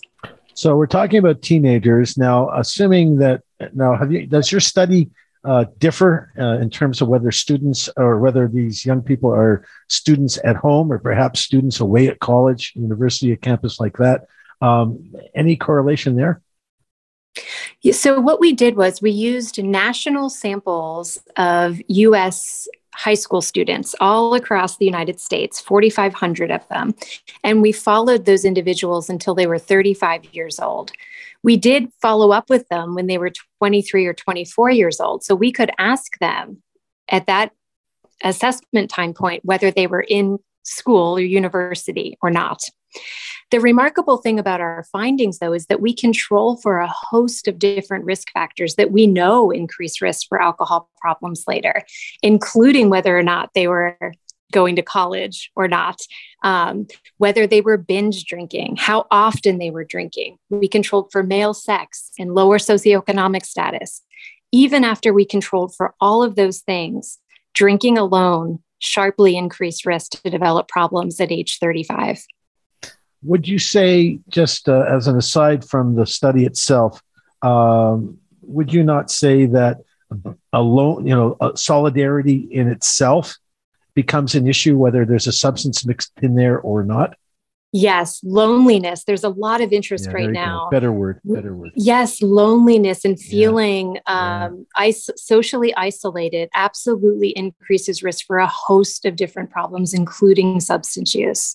So 0.57 0.75
we're 0.75 0.87
talking 0.87 1.19
about 1.19 1.43
teenagers 1.43 2.17
now. 2.17 2.49
Assuming 2.49 3.17
that 3.17 3.43
now, 3.73 3.95
have 3.95 4.11
you 4.11 4.25
does 4.25 4.51
your 4.51 4.59
study 4.59 5.11
uh, 5.43 5.65
differ 5.77 6.33
uh, 6.39 6.57
in 6.57 6.71
terms 6.71 6.99
of 6.99 7.07
whether 7.07 7.31
students 7.31 7.89
or 7.95 8.17
whether 8.19 8.47
these 8.47 8.83
young 8.83 9.03
people 9.03 9.31
are 9.31 9.63
students 9.87 10.39
at 10.43 10.55
home 10.55 10.91
or 10.91 10.97
perhaps 10.97 11.41
students 11.41 11.79
away 11.79 12.07
at 12.07 12.19
college, 12.19 12.73
university, 12.75 13.31
a 13.31 13.37
campus 13.37 13.79
like 13.79 13.97
that? 13.97 14.25
Um, 14.59 15.13
any 15.35 15.57
correlation 15.57 16.15
there? 16.15 16.41
So, 17.91 18.19
what 18.19 18.39
we 18.39 18.51
did 18.51 18.75
was 18.75 18.99
we 18.99 19.11
used 19.11 19.63
national 19.63 20.31
samples 20.31 21.19
of 21.35 21.79
US 21.87 22.67
high 22.97 23.13
school 23.13 23.41
students 23.41 23.93
all 23.99 24.33
across 24.33 24.77
the 24.77 24.85
United 24.85 25.19
States, 25.19 25.61
4,500 25.61 26.49
of 26.49 26.67
them. 26.69 26.95
And 27.43 27.61
we 27.61 27.71
followed 27.71 28.25
those 28.25 28.43
individuals 28.43 29.07
until 29.07 29.35
they 29.35 29.45
were 29.45 29.59
35 29.59 30.33
years 30.33 30.59
old. 30.59 30.91
We 31.43 31.57
did 31.57 31.93
follow 32.01 32.31
up 32.31 32.49
with 32.49 32.67
them 32.69 32.95
when 32.95 33.05
they 33.05 33.19
were 33.19 33.31
23 33.59 34.07
or 34.07 34.13
24 34.15 34.71
years 34.71 34.99
old. 34.99 35.23
So 35.23 35.35
we 35.35 35.51
could 35.51 35.69
ask 35.77 36.17
them 36.17 36.63
at 37.07 37.27
that 37.27 37.51
assessment 38.23 38.89
time 38.89 39.13
point 39.13 39.45
whether 39.45 39.69
they 39.69 39.85
were 39.85 40.05
in 40.07 40.39
school 40.63 41.17
or 41.17 41.21
university 41.21 42.17
or 42.19 42.31
not. 42.31 42.63
The 43.49 43.59
remarkable 43.61 44.17
thing 44.17 44.39
about 44.39 44.59
our 44.59 44.85
findings, 44.91 45.39
though, 45.39 45.53
is 45.53 45.67
that 45.67 45.79
we 45.79 45.93
control 45.93 46.57
for 46.57 46.79
a 46.79 46.87
host 46.87 47.47
of 47.47 47.59
different 47.59 48.03
risk 48.03 48.29
factors 48.31 48.75
that 48.75 48.91
we 48.91 49.07
know 49.07 49.51
increase 49.51 50.01
risk 50.01 50.27
for 50.27 50.41
alcohol 50.41 50.89
problems 50.99 51.45
later, 51.47 51.83
including 52.21 52.89
whether 52.89 53.17
or 53.17 53.23
not 53.23 53.51
they 53.55 53.67
were 53.67 53.97
going 54.51 54.75
to 54.75 54.81
college 54.81 55.51
or 55.55 55.67
not, 55.67 55.99
um, 56.43 56.87
whether 57.17 57.47
they 57.47 57.61
were 57.61 57.77
binge 57.77 58.25
drinking, 58.25 58.75
how 58.77 59.05
often 59.11 59.59
they 59.59 59.71
were 59.71 59.83
drinking. 59.83 60.37
We 60.49 60.67
controlled 60.67 61.11
for 61.11 61.23
male 61.23 61.53
sex 61.53 62.11
and 62.19 62.33
lower 62.33 62.57
socioeconomic 62.57 63.45
status. 63.45 64.01
Even 64.51 64.83
after 64.83 65.13
we 65.13 65.25
controlled 65.25 65.75
for 65.75 65.93
all 65.99 66.23
of 66.23 66.35
those 66.35 66.59
things, 66.61 67.19
drinking 67.53 67.97
alone 67.97 68.59
sharply 68.79 69.35
increased 69.35 69.85
risk 69.85 70.11
to 70.11 70.29
develop 70.29 70.67
problems 70.67 71.19
at 71.19 71.31
age 71.31 71.57
35 71.59 72.23
would 73.23 73.47
you 73.47 73.59
say, 73.59 74.19
just 74.29 74.69
uh, 74.69 74.85
as 74.89 75.07
an 75.07 75.17
aside 75.17 75.65
from 75.65 75.95
the 75.95 76.05
study 76.05 76.45
itself, 76.45 77.01
um, 77.41 78.17
would 78.41 78.73
you 78.73 78.83
not 78.83 79.11
say 79.11 79.45
that 79.47 79.77
alone, 80.53 81.05
you 81.05 81.15
know, 81.15 81.35
uh, 81.41 81.55
solidarity 81.55 82.47
in 82.51 82.67
itself 82.67 83.35
becomes 83.93 84.35
an 84.35 84.47
issue, 84.47 84.77
whether 84.77 85.05
there's 85.05 85.27
a 85.27 85.31
substance 85.31 85.85
mixed 85.85 86.11
in 86.21 86.35
there 86.35 86.59
or 86.59 86.83
not? 86.83 87.15
Yes, 87.73 88.21
loneliness. 88.23 89.03
There's 89.03 89.25
a 89.25 89.29
lot 89.29 89.59
of 89.59 89.73
interest 89.73 90.05
yeah, 90.05 90.13
right 90.13 90.31
now. 90.31 90.69
Better 90.71 90.91
word, 90.91 91.19
better 91.25 91.53
word. 91.53 91.71
Yes, 91.75 92.21
loneliness 92.21 93.03
and 93.03 93.19
feeling 93.19 93.99
yeah. 94.07 94.45
um, 94.45 94.65
is- 94.81 95.09
socially 95.17 95.75
isolated 95.75 96.49
absolutely 96.55 97.29
increases 97.29 98.01
risk 98.01 98.25
for 98.25 98.37
a 98.37 98.47
host 98.47 99.03
of 99.03 99.17
different 99.17 99.51
problems, 99.51 99.93
including 99.93 100.61
substance 100.61 101.13
use. 101.13 101.53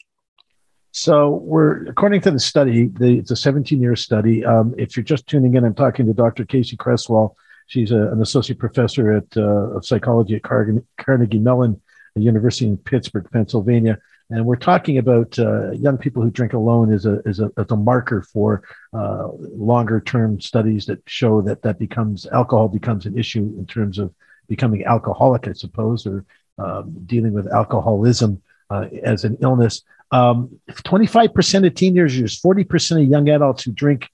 So 0.92 1.36
we're 1.36 1.86
according 1.86 2.20
to 2.22 2.30
the 2.30 2.38
study, 2.38 2.88
the, 2.88 3.18
it's 3.18 3.30
a 3.30 3.34
17-year 3.34 3.96
study. 3.96 4.44
Um, 4.44 4.74
if 4.76 4.94
you're 4.94 5.04
just 5.04 5.26
tuning 5.26 5.54
in, 5.54 5.64
I'm 5.64 5.74
talking 5.74 6.06
to 6.06 6.12
Dr. 6.12 6.44
Kasey 6.44 6.76
Creswell. 6.76 7.34
She's 7.66 7.92
a, 7.92 8.12
an 8.12 8.20
associate 8.20 8.58
professor 8.58 9.12
at 9.12 9.36
uh, 9.36 9.76
of 9.76 9.86
psychology 9.86 10.36
at 10.36 10.42
Carnegie, 10.42 10.84
Carnegie 10.98 11.38
Mellon 11.38 11.80
University 12.14 12.66
in 12.66 12.76
Pittsburgh, 12.76 13.26
Pennsylvania. 13.32 13.98
And 14.28 14.44
we're 14.44 14.56
talking 14.56 14.98
about 14.98 15.38
uh, 15.38 15.70
young 15.72 15.96
people 15.96 16.22
who 16.22 16.30
drink 16.30 16.52
alone 16.52 16.92
as 16.92 17.06
a, 17.06 17.22
as 17.24 17.40
a, 17.40 17.50
as 17.56 17.70
a 17.70 17.76
marker 17.76 18.22
for 18.22 18.62
uh, 18.92 19.28
longer 19.38 20.00
term 20.00 20.40
studies 20.42 20.84
that 20.86 21.02
show 21.06 21.40
that 21.42 21.62
that 21.62 21.78
becomes 21.78 22.26
alcohol 22.26 22.68
becomes 22.68 23.06
an 23.06 23.18
issue 23.18 23.54
in 23.58 23.66
terms 23.66 23.98
of 23.98 24.12
becoming 24.46 24.84
alcoholic, 24.84 25.48
I 25.48 25.52
suppose, 25.52 26.06
or 26.06 26.26
um, 26.58 26.94
dealing 27.06 27.32
with 27.32 27.50
alcoholism 27.50 28.42
uh, 28.68 28.86
as 29.02 29.24
an 29.24 29.38
illness. 29.40 29.82
Um, 30.12 30.60
25% 30.70 31.66
of 31.66 31.74
teenagers, 31.74 32.40
40% 32.40 33.02
of 33.02 33.08
young 33.08 33.28
adults 33.30 33.64
who 33.64 33.72
drink, 33.72 34.08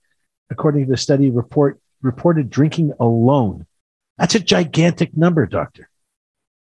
according 0.49 0.87
to 0.87 0.90
the 0.93 0.97
study, 0.97 1.31
report 1.31 1.81
reported 2.00 2.49
drinking 2.49 2.93
alone. 3.00 3.67
That's 4.17 4.37
a 4.37 4.40
gigantic 4.40 5.17
number, 5.17 5.47
doctor. 5.47 5.90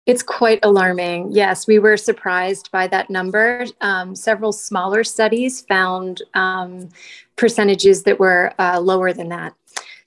It's 0.08 0.24
quite 0.24 0.60
alarming. 0.63 1.32
Yes, 1.32 1.67
we 1.67 1.79
were 1.79 1.98
surprised 1.98 2.72
by 2.72 2.88
that 2.88 3.10
number. 3.10 3.65
Um, 3.82 4.15
several 4.15 4.53
smaller 4.53 5.03
studies 5.03 5.62
found 5.62 6.22
um, 6.34 6.89
percentages 7.36 8.03
that 8.03 8.17
were 8.17 8.53
uh, 8.58 8.79
lower 8.79 9.12
than 9.12 9.29
that. 9.29 9.53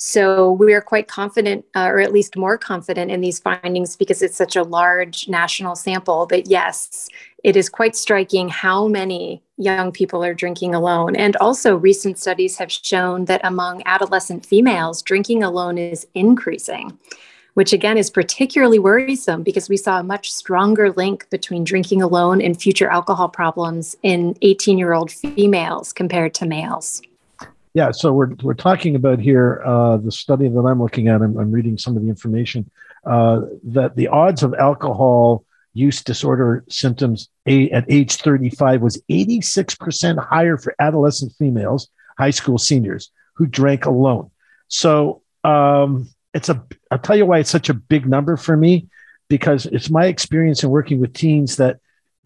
So 0.03 0.53
we 0.53 0.73
are 0.73 0.81
quite 0.81 1.09
confident, 1.09 1.67
uh, 1.75 1.89
or 1.89 2.01
at 2.01 2.11
least 2.11 2.35
more 2.35 2.57
confident 2.57 3.11
in 3.11 3.21
these 3.21 3.39
findings 3.39 3.97
because 3.97 4.23
it's 4.23 4.35
such 4.35 4.57
a 4.57 4.63
large 4.63 5.29
national 5.29 5.77
sample. 5.77 6.27
But 6.27 6.47
yes, 6.47 7.11
it 7.45 7.55
is 7.55 7.69
quite 7.69 7.95
striking 7.95 8.49
how 8.49 8.89
many 8.89 9.43
young 9.59 9.93
people 9.93 10.25
are 10.25 10.33
drinking 10.33 10.75
alone. 10.75 11.17
And 11.17 11.37
also, 11.37 11.77
recent 11.77 12.19
studies 12.19 12.57
have 12.57 12.73
shown 12.73 13.27
that 13.27 13.43
among 13.45 13.83
adolescent 13.85 14.47
females, 14.47 15.03
drinking 15.03 15.43
alone 15.43 15.77
is 15.77 16.07
increasing 16.15 16.99
which 17.55 17.73
again 17.73 17.99
is 17.99 18.09
particularly 18.09 18.79
worrisome 18.79 19.43
because 19.43 19.69
we 19.69 19.77
saw 19.77 19.99
a 19.99 20.05
much 20.05 20.33
stronger 20.33 20.93
link 20.93 21.29
between 21.31 21.65
drinking 21.65 22.01
alone 22.01 22.41
and 22.41 22.63
future 22.63 22.89
alcohol 22.89 23.29
problems 23.29 23.97
in 24.05 24.37
18 24.41 24.79
year 24.79 24.93
old 24.93 25.11
females 25.11 25.93
compared 25.93 26.33
to 26.33 26.47
males. 26.47 27.03
Yeah, 27.73 27.93
so 27.93 28.13
we're, 28.13 28.35
we're 28.43 28.55
talking 28.55 28.97
about 28.97 29.21
here 29.21 29.63
uh, 29.65 29.97
the 29.99 30.11
study 30.11 30.49
that 30.49 30.61
I'm 30.61 30.83
looking 30.83 31.09
at. 31.09 31.23
I'm, 31.23 31.37
I'm 31.39 31.53
reading 31.53 31.79
some 31.79 31.97
of 31.97 32.03
the 32.03 32.09
information 32.09 32.69
uh, 33.05 33.43
that 33.65 33.97
the 33.97 34.09
odds 34.09 34.43
of 34.43 34.55
alcohol 34.55 35.45
use 35.73 36.03
disorder 36.03 36.65
symptoms 36.69 37.29
at 37.47 37.85
age 37.89 38.17
35 38.17 38.83
was 38.83 39.01
86% 39.09 40.19
higher 40.19 40.57
for 40.57 40.75
adolescent 40.81 41.33
females, 41.39 41.89
high 42.19 42.31
school 42.31 42.59
seniors 42.59 43.11
who 43.35 43.47
drank 43.47 43.87
alone. 43.87 44.31
So 44.67 45.23
um, 45.45 46.09
it's 46.35 46.49
a 46.49 46.63
I'll 46.91 46.99
tell 46.99 47.17
you 47.17 47.27
why 47.27 47.39
it's 47.39 47.51
such 47.51 47.69
a 47.69 47.75
big 47.75 48.07
number 48.07 48.37
for 48.37 48.57
me 48.57 48.89
because 49.29 49.67
it's 49.67 49.91
my 49.91 50.07
experience 50.07 50.63
in 50.63 50.71
working 50.71 51.01
with 51.01 51.15
teens 51.15 51.57
that 51.57 51.79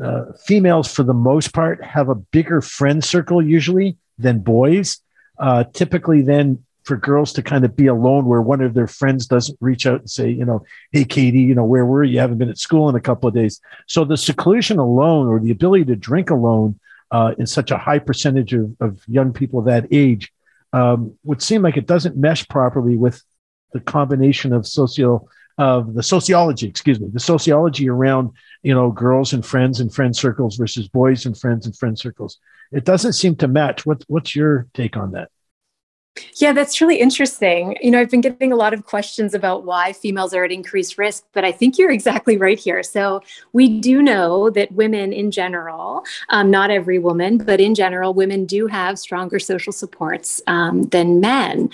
uh, 0.03 0.25
females 0.45 0.93
for 0.93 1.03
the 1.03 1.15
most 1.15 1.53
part 1.53 1.83
have 1.85 2.09
a 2.09 2.15
bigger 2.15 2.61
friend 2.61 3.05
circle 3.05 3.43
usually 3.43 3.97
than 4.19 4.41
boys. 4.41 5.01
Uh, 5.39 5.65
typically, 5.73 6.23
then 6.23 6.65
for 6.85 6.97
girls 6.97 7.33
to 7.33 7.43
kind 7.43 7.65
of 7.65 7.75
be 7.75 7.87
alone 7.87 8.27
where 8.27 8.43
one 8.43 8.61
of 8.61 8.75
their 8.75 8.87
friends 8.87 9.27
doesn't 9.27 9.57
reach 9.61 9.87
out 9.87 10.01
and 10.01 10.11
say, 10.11 10.29
you 10.29 10.45
know, 10.45 10.65
hey, 10.93 11.05
Katie, 11.05 11.41
you 11.41 11.55
know, 11.55 11.65
where 11.65 11.87
were 11.87 12.05
you? 12.05 12.15
you 12.15 12.21
haven't 12.21 12.39
been 12.39 12.51
at 12.51 12.59
school 12.59 12.89
in 12.91 12.95
a 12.95 13.01
couple 13.01 13.27
of 13.27 13.35
days. 13.35 13.61
So 13.87 14.05
the 14.05 14.19
seclusion 14.19 14.79
alone 14.79 15.27
or 15.27 15.41
the 15.41 15.51
ability 15.51 15.87
to 15.87 15.97
drink 15.97 16.31
alone 16.31 16.79
uh, 17.11 17.35
in 17.39 17.47
such 17.47 17.71
a 17.71 17.79
high 17.79 18.01
percentage 18.01 18.53
of, 18.53 18.77
of 18.81 19.03
young 19.09 19.33
people 19.33 19.63
that 19.63 19.87
age 19.91 20.31
um, 20.75 21.15
would 21.25 21.41
seem 21.41 21.63
like 21.63 21.77
it 21.77 21.87
doesn't 21.87 22.17
mesh 22.17 22.47
properly 22.49 22.97
with 22.97 23.23
the 23.73 23.81
combination 23.81 24.53
of 24.53 24.67
socio 24.67 25.27
of 25.59 25.95
the 25.95 26.03
sociology, 26.03 26.67
excuse 26.67 27.01
me, 27.01 27.09
the 27.13 27.21
sociology 27.21 27.89
around 27.89 28.31
you 28.63 28.75
know 28.75 28.91
girls 28.91 29.33
and 29.33 29.45
friends 29.45 29.81
and 29.81 29.95
friend 29.95 30.17
circles 30.17 30.57
versus 30.57 30.89
boys 30.89 31.27
and 31.27 31.39
friends 31.39 31.67
and 31.67 31.77
friend 31.77 31.99
circles. 31.99 32.39
It 32.73 32.85
doesn't 32.85 33.13
seem 33.13 33.37
to 33.37 33.49
match. 33.49 33.87
What 33.87 34.05
what's 34.09 34.35
your 34.35 34.67
take 34.75 34.97
on 34.97 35.13
that? 35.13 35.31
Yeah, 36.37 36.53
that's 36.53 36.81
really 36.81 37.01
interesting. 37.01 37.77
You 37.81 37.91
know, 37.91 38.01
I've 38.01 38.11
been 38.11 38.21
getting 38.21 38.53
a 38.53 38.57
lot 38.57 38.73
of 38.73 38.85
questions 38.85 39.35
about 39.35 39.65
why 39.65 39.93
females 39.93 40.33
are 40.33 40.45
at 40.45 40.53
increased 40.53 40.97
risk, 40.97 41.25
but 41.33 41.45
I 41.45 41.51
think 41.51 41.77
you're 41.77 41.91
exactly 41.91 42.37
right 42.37 42.59
here. 42.59 42.83
So, 42.83 43.21
we 43.53 43.81
do 43.81 44.01
know 44.01 44.49
that 44.51 44.71
women 44.73 45.13
in 45.13 45.31
general, 45.33 46.05
um, 46.29 46.51
not 46.51 46.71
every 46.71 46.99
woman, 46.99 47.39
but 47.39 47.61
in 47.61 47.75
general, 47.75 48.15
women 48.15 48.47
do 48.47 48.69
have 48.69 48.99
stronger 48.99 49.41
social 49.41 49.73
supports 49.73 50.41
um, 50.47 50.85
than 50.85 51.21
men. 51.21 51.71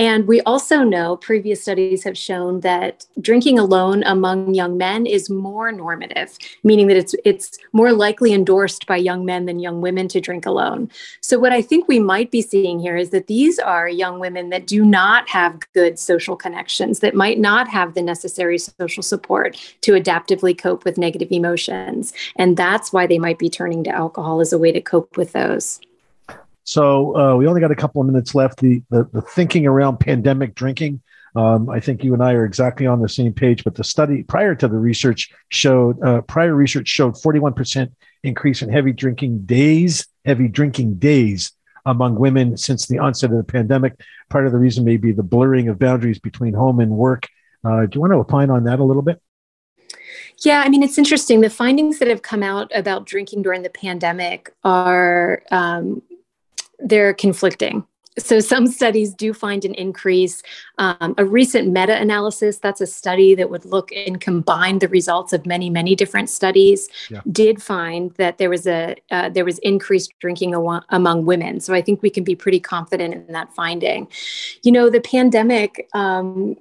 And 0.00 0.26
we 0.26 0.40
also 0.42 0.82
know 0.82 1.18
previous 1.18 1.60
studies 1.60 2.04
have 2.04 2.16
shown 2.16 2.60
that 2.60 3.04
drinking 3.20 3.58
alone 3.58 4.02
among 4.04 4.54
young 4.54 4.78
men 4.78 5.04
is 5.04 5.28
more 5.28 5.70
normative, 5.70 6.38
meaning 6.64 6.86
that 6.86 6.96
it's 6.96 7.14
it's 7.22 7.58
more 7.74 7.92
likely 7.92 8.32
endorsed 8.32 8.86
by 8.86 8.96
young 8.96 9.26
men 9.26 9.44
than 9.44 9.60
young 9.60 9.82
women 9.82 10.08
to 10.08 10.18
drink 10.18 10.46
alone. 10.46 10.90
So 11.20 11.38
what 11.38 11.52
I 11.52 11.60
think 11.60 11.86
we 11.86 11.98
might 11.98 12.30
be 12.30 12.40
seeing 12.40 12.80
here 12.80 12.96
is 12.96 13.10
that 13.10 13.26
these 13.26 13.58
are 13.58 13.90
young 13.90 14.20
women 14.20 14.48
that 14.48 14.66
do 14.66 14.86
not 14.86 15.28
have 15.28 15.60
good 15.74 15.98
social 15.98 16.34
connections, 16.34 17.00
that 17.00 17.14
might 17.14 17.38
not 17.38 17.68
have 17.68 17.92
the 17.92 18.00
necessary 18.00 18.56
social 18.56 19.02
support 19.02 19.58
to 19.82 19.92
adaptively 19.92 20.56
cope 20.56 20.86
with 20.86 20.96
negative 20.96 21.30
emotions. 21.30 22.14
And 22.36 22.56
that's 22.56 22.90
why 22.90 23.06
they 23.06 23.18
might 23.18 23.38
be 23.38 23.50
turning 23.50 23.84
to 23.84 23.90
alcohol 23.90 24.40
as 24.40 24.54
a 24.54 24.58
way 24.58 24.72
to 24.72 24.80
cope 24.80 25.18
with 25.18 25.32
those. 25.32 25.78
So 26.64 27.16
uh, 27.16 27.36
we 27.36 27.46
only 27.46 27.60
got 27.60 27.70
a 27.70 27.76
couple 27.76 28.00
of 28.00 28.06
minutes 28.06 28.34
left. 28.34 28.60
The, 28.60 28.82
the, 28.90 29.08
the 29.12 29.22
thinking 29.22 29.66
around 29.66 29.98
pandemic 29.98 30.54
drinking. 30.54 31.02
Um, 31.36 31.70
I 31.70 31.80
think 31.80 32.02
you 32.02 32.12
and 32.12 32.22
I 32.22 32.32
are 32.32 32.44
exactly 32.44 32.86
on 32.86 33.00
the 33.00 33.08
same 33.08 33.32
page. 33.32 33.64
But 33.64 33.74
the 33.74 33.84
study 33.84 34.22
prior 34.22 34.54
to 34.56 34.68
the 34.68 34.76
research 34.76 35.30
showed 35.48 36.02
uh, 36.02 36.22
prior 36.22 36.54
research 36.54 36.88
showed 36.88 37.14
41% 37.14 37.90
increase 38.22 38.62
in 38.62 38.68
heavy 38.68 38.92
drinking 38.92 39.46
days, 39.46 40.06
heavy 40.24 40.48
drinking 40.48 40.96
days 40.96 41.52
among 41.86 42.16
women 42.16 42.56
since 42.56 42.86
the 42.86 42.98
onset 42.98 43.30
of 43.30 43.36
the 43.36 43.44
pandemic. 43.44 44.00
Part 44.28 44.46
of 44.46 44.52
the 44.52 44.58
reason 44.58 44.84
may 44.84 44.96
be 44.96 45.12
the 45.12 45.22
blurring 45.22 45.68
of 45.68 45.78
boundaries 45.78 46.18
between 46.18 46.54
home 46.54 46.80
and 46.80 46.90
work. 46.90 47.26
Uh, 47.64 47.86
do 47.86 47.90
you 47.94 48.00
want 48.00 48.12
to 48.12 48.18
opine 48.18 48.50
on 48.50 48.64
that 48.64 48.80
a 48.80 48.84
little 48.84 49.02
bit? 49.02 49.20
Yeah, 50.38 50.62
I 50.64 50.68
mean, 50.68 50.82
it's 50.82 50.96
interesting. 50.96 51.40
The 51.40 51.50
findings 51.50 51.98
that 51.98 52.08
have 52.08 52.22
come 52.22 52.42
out 52.42 52.70
about 52.74 53.06
drinking 53.06 53.42
during 53.42 53.62
the 53.62 53.70
pandemic 53.70 54.54
are 54.64 55.42
um, 55.50 56.02
they're 56.84 57.14
conflicting. 57.14 57.84
So, 58.18 58.40
some 58.40 58.66
studies 58.66 59.14
do 59.14 59.32
find 59.32 59.64
an 59.64 59.74
increase. 59.74 60.42
Um, 60.78 61.14
a 61.16 61.24
recent 61.24 61.68
meta 61.68 61.96
analysis, 61.96 62.58
that's 62.58 62.80
a 62.80 62.86
study 62.86 63.36
that 63.36 63.50
would 63.50 63.64
look 63.64 63.92
and 63.92 64.20
combine 64.20 64.80
the 64.80 64.88
results 64.88 65.32
of 65.32 65.46
many, 65.46 65.70
many 65.70 65.94
different 65.94 66.28
studies, 66.28 66.88
yeah. 67.08 67.20
did 67.30 67.62
find 67.62 68.10
that 68.12 68.38
there 68.38 68.50
was 68.50 68.66
a 68.66 68.96
uh, 69.12 69.28
there 69.28 69.44
was 69.44 69.58
increased 69.60 70.12
drinking 70.18 70.56
aw- 70.56 70.82
among 70.88 71.24
women. 71.24 71.60
So, 71.60 71.72
I 71.72 71.82
think 71.82 72.02
we 72.02 72.10
can 72.10 72.24
be 72.24 72.34
pretty 72.34 72.58
confident 72.58 73.14
in 73.14 73.32
that 73.32 73.52
finding. 73.54 74.08
You 74.64 74.72
know, 74.72 74.90
the 74.90 75.00
pandemic, 75.00 75.88
um, 75.94 76.56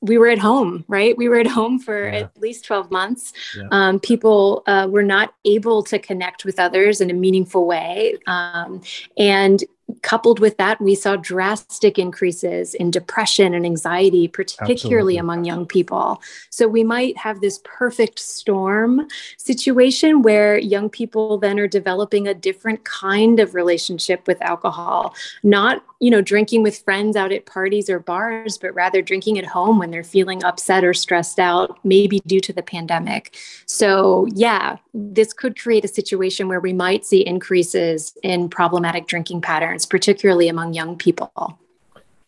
we 0.00 0.16
were 0.16 0.28
at 0.28 0.38
home, 0.38 0.84
right? 0.88 1.16
We 1.16 1.28
were 1.28 1.38
at 1.38 1.46
home 1.46 1.78
for 1.78 2.08
yeah. 2.08 2.20
at 2.20 2.40
least 2.40 2.64
12 2.64 2.90
months. 2.90 3.32
Yeah. 3.56 3.68
Um, 3.70 4.00
people 4.00 4.62
uh, 4.66 4.86
were 4.90 5.02
not 5.02 5.34
able 5.44 5.82
to 5.84 5.98
connect 5.98 6.44
with 6.44 6.58
others 6.58 7.00
in 7.00 7.10
a 7.10 7.14
meaningful 7.14 7.66
way. 7.66 8.18
Um, 8.26 8.82
and 9.18 9.64
coupled 10.02 10.38
with 10.38 10.56
that, 10.56 10.80
we 10.80 10.94
saw 10.94 11.16
drastic 11.16 11.98
increases 11.98 12.74
in 12.74 12.90
depression 12.90 13.54
and 13.54 13.66
anxiety, 13.66 14.28
particularly 14.28 15.16
Absolutely. 15.16 15.16
among 15.18 15.44
young 15.44 15.66
people. 15.66 16.22
So 16.50 16.68
we 16.68 16.84
might 16.84 17.16
have 17.18 17.40
this 17.40 17.60
perfect 17.64 18.18
storm 18.18 19.06
situation 19.36 20.22
where 20.22 20.58
young 20.58 20.88
people 20.88 21.38
then 21.38 21.58
are 21.58 21.66
developing 21.66 22.28
a 22.28 22.34
different 22.34 22.84
kind 22.84 23.40
of 23.40 23.54
relationship 23.54 24.26
with 24.26 24.40
alcohol, 24.42 25.14
not 25.42 25.82
you 26.04 26.10
know 26.10 26.20
drinking 26.20 26.62
with 26.62 26.80
friends 26.80 27.16
out 27.16 27.32
at 27.32 27.46
parties 27.46 27.88
or 27.88 27.98
bars 27.98 28.58
but 28.58 28.74
rather 28.74 29.00
drinking 29.00 29.38
at 29.38 29.46
home 29.46 29.78
when 29.78 29.90
they're 29.90 30.04
feeling 30.04 30.44
upset 30.44 30.84
or 30.84 30.92
stressed 30.92 31.38
out 31.38 31.78
maybe 31.82 32.20
due 32.26 32.40
to 32.40 32.52
the 32.52 32.62
pandemic 32.62 33.34
so 33.64 34.26
yeah 34.34 34.76
this 34.92 35.32
could 35.32 35.58
create 35.58 35.82
a 35.82 35.88
situation 35.88 36.46
where 36.46 36.60
we 36.60 36.74
might 36.74 37.06
see 37.06 37.26
increases 37.26 38.14
in 38.22 38.50
problematic 38.50 39.06
drinking 39.06 39.40
patterns 39.40 39.73
particularly 39.84 40.48
among 40.48 40.74
young 40.74 40.96
people 40.96 41.58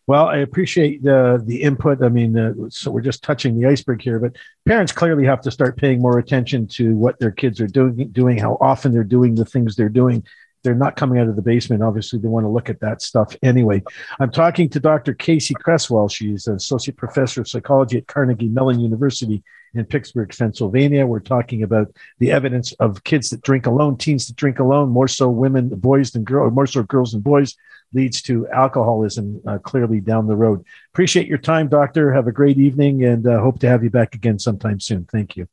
well, 0.06 0.26
I 0.26 0.36
appreciate 0.38 1.02
the 1.02 1.42
the 1.44 1.62
input. 1.62 2.02
I 2.02 2.08
mean, 2.08 2.38
uh, 2.38 2.52
so 2.68 2.90
we're 2.92 3.00
just 3.00 3.24
touching 3.24 3.58
the 3.58 3.66
iceberg 3.66 4.00
here, 4.00 4.20
but 4.20 4.36
parents 4.64 4.92
clearly 4.92 5.24
have 5.24 5.40
to 5.42 5.50
start 5.50 5.76
paying 5.76 6.00
more 6.00 6.18
attention 6.18 6.68
to 6.68 6.94
what 6.94 7.18
their 7.18 7.32
kids 7.32 7.60
are 7.60 7.66
doing, 7.66 8.08
doing 8.10 8.38
how 8.38 8.56
often 8.60 8.92
they're 8.92 9.02
doing 9.02 9.34
the 9.34 9.44
things 9.44 9.74
they're 9.74 9.88
doing, 9.88 10.24
they're 10.62 10.76
not 10.76 10.96
coming 10.96 11.18
out 11.18 11.28
of 11.28 11.34
the 11.34 11.42
basement. 11.42 11.82
Obviously, 11.82 12.20
they 12.20 12.28
want 12.28 12.44
to 12.44 12.48
look 12.48 12.70
at 12.70 12.80
that 12.80 13.02
stuff 13.02 13.36
anyway. 13.42 13.82
I'm 14.20 14.30
talking 14.30 14.68
to 14.70 14.80
Dr. 14.80 15.12
Kasey 15.12 15.54
Creswell. 15.54 16.08
She's 16.08 16.46
an 16.46 16.54
associate 16.54 16.96
professor 16.96 17.40
of 17.40 17.48
psychology 17.48 17.98
at 17.98 18.06
Carnegie 18.06 18.48
Mellon 18.48 18.78
University 18.78 19.42
in 19.78 19.84
Pittsburgh, 19.84 20.34
Pennsylvania. 20.36 21.06
We're 21.06 21.20
talking 21.20 21.62
about 21.62 21.94
the 22.18 22.32
evidence 22.32 22.72
of 22.74 23.04
kids 23.04 23.30
that 23.30 23.42
drink 23.42 23.66
alone, 23.66 23.96
teens 23.96 24.26
that 24.26 24.36
drink 24.36 24.58
alone, 24.58 24.90
more 24.90 25.08
so 25.08 25.28
women, 25.28 25.68
boys 25.68 26.10
than 26.10 26.24
girls, 26.24 26.52
more 26.52 26.66
so 26.66 26.82
girls 26.82 27.12
than 27.12 27.20
boys, 27.20 27.56
leads 27.92 28.20
to 28.22 28.48
alcoholism 28.48 29.40
uh, 29.46 29.58
clearly 29.58 30.00
down 30.00 30.26
the 30.26 30.36
road. 30.36 30.64
Appreciate 30.92 31.26
your 31.26 31.38
time, 31.38 31.68
doctor. 31.68 32.12
Have 32.12 32.26
a 32.26 32.32
great 32.32 32.58
evening 32.58 33.04
and 33.04 33.26
uh, 33.26 33.40
hope 33.40 33.60
to 33.60 33.68
have 33.68 33.82
you 33.84 33.90
back 33.90 34.14
again 34.14 34.38
sometime 34.38 34.80
soon. 34.80 35.04
Thank 35.04 35.36
you. 35.36 35.48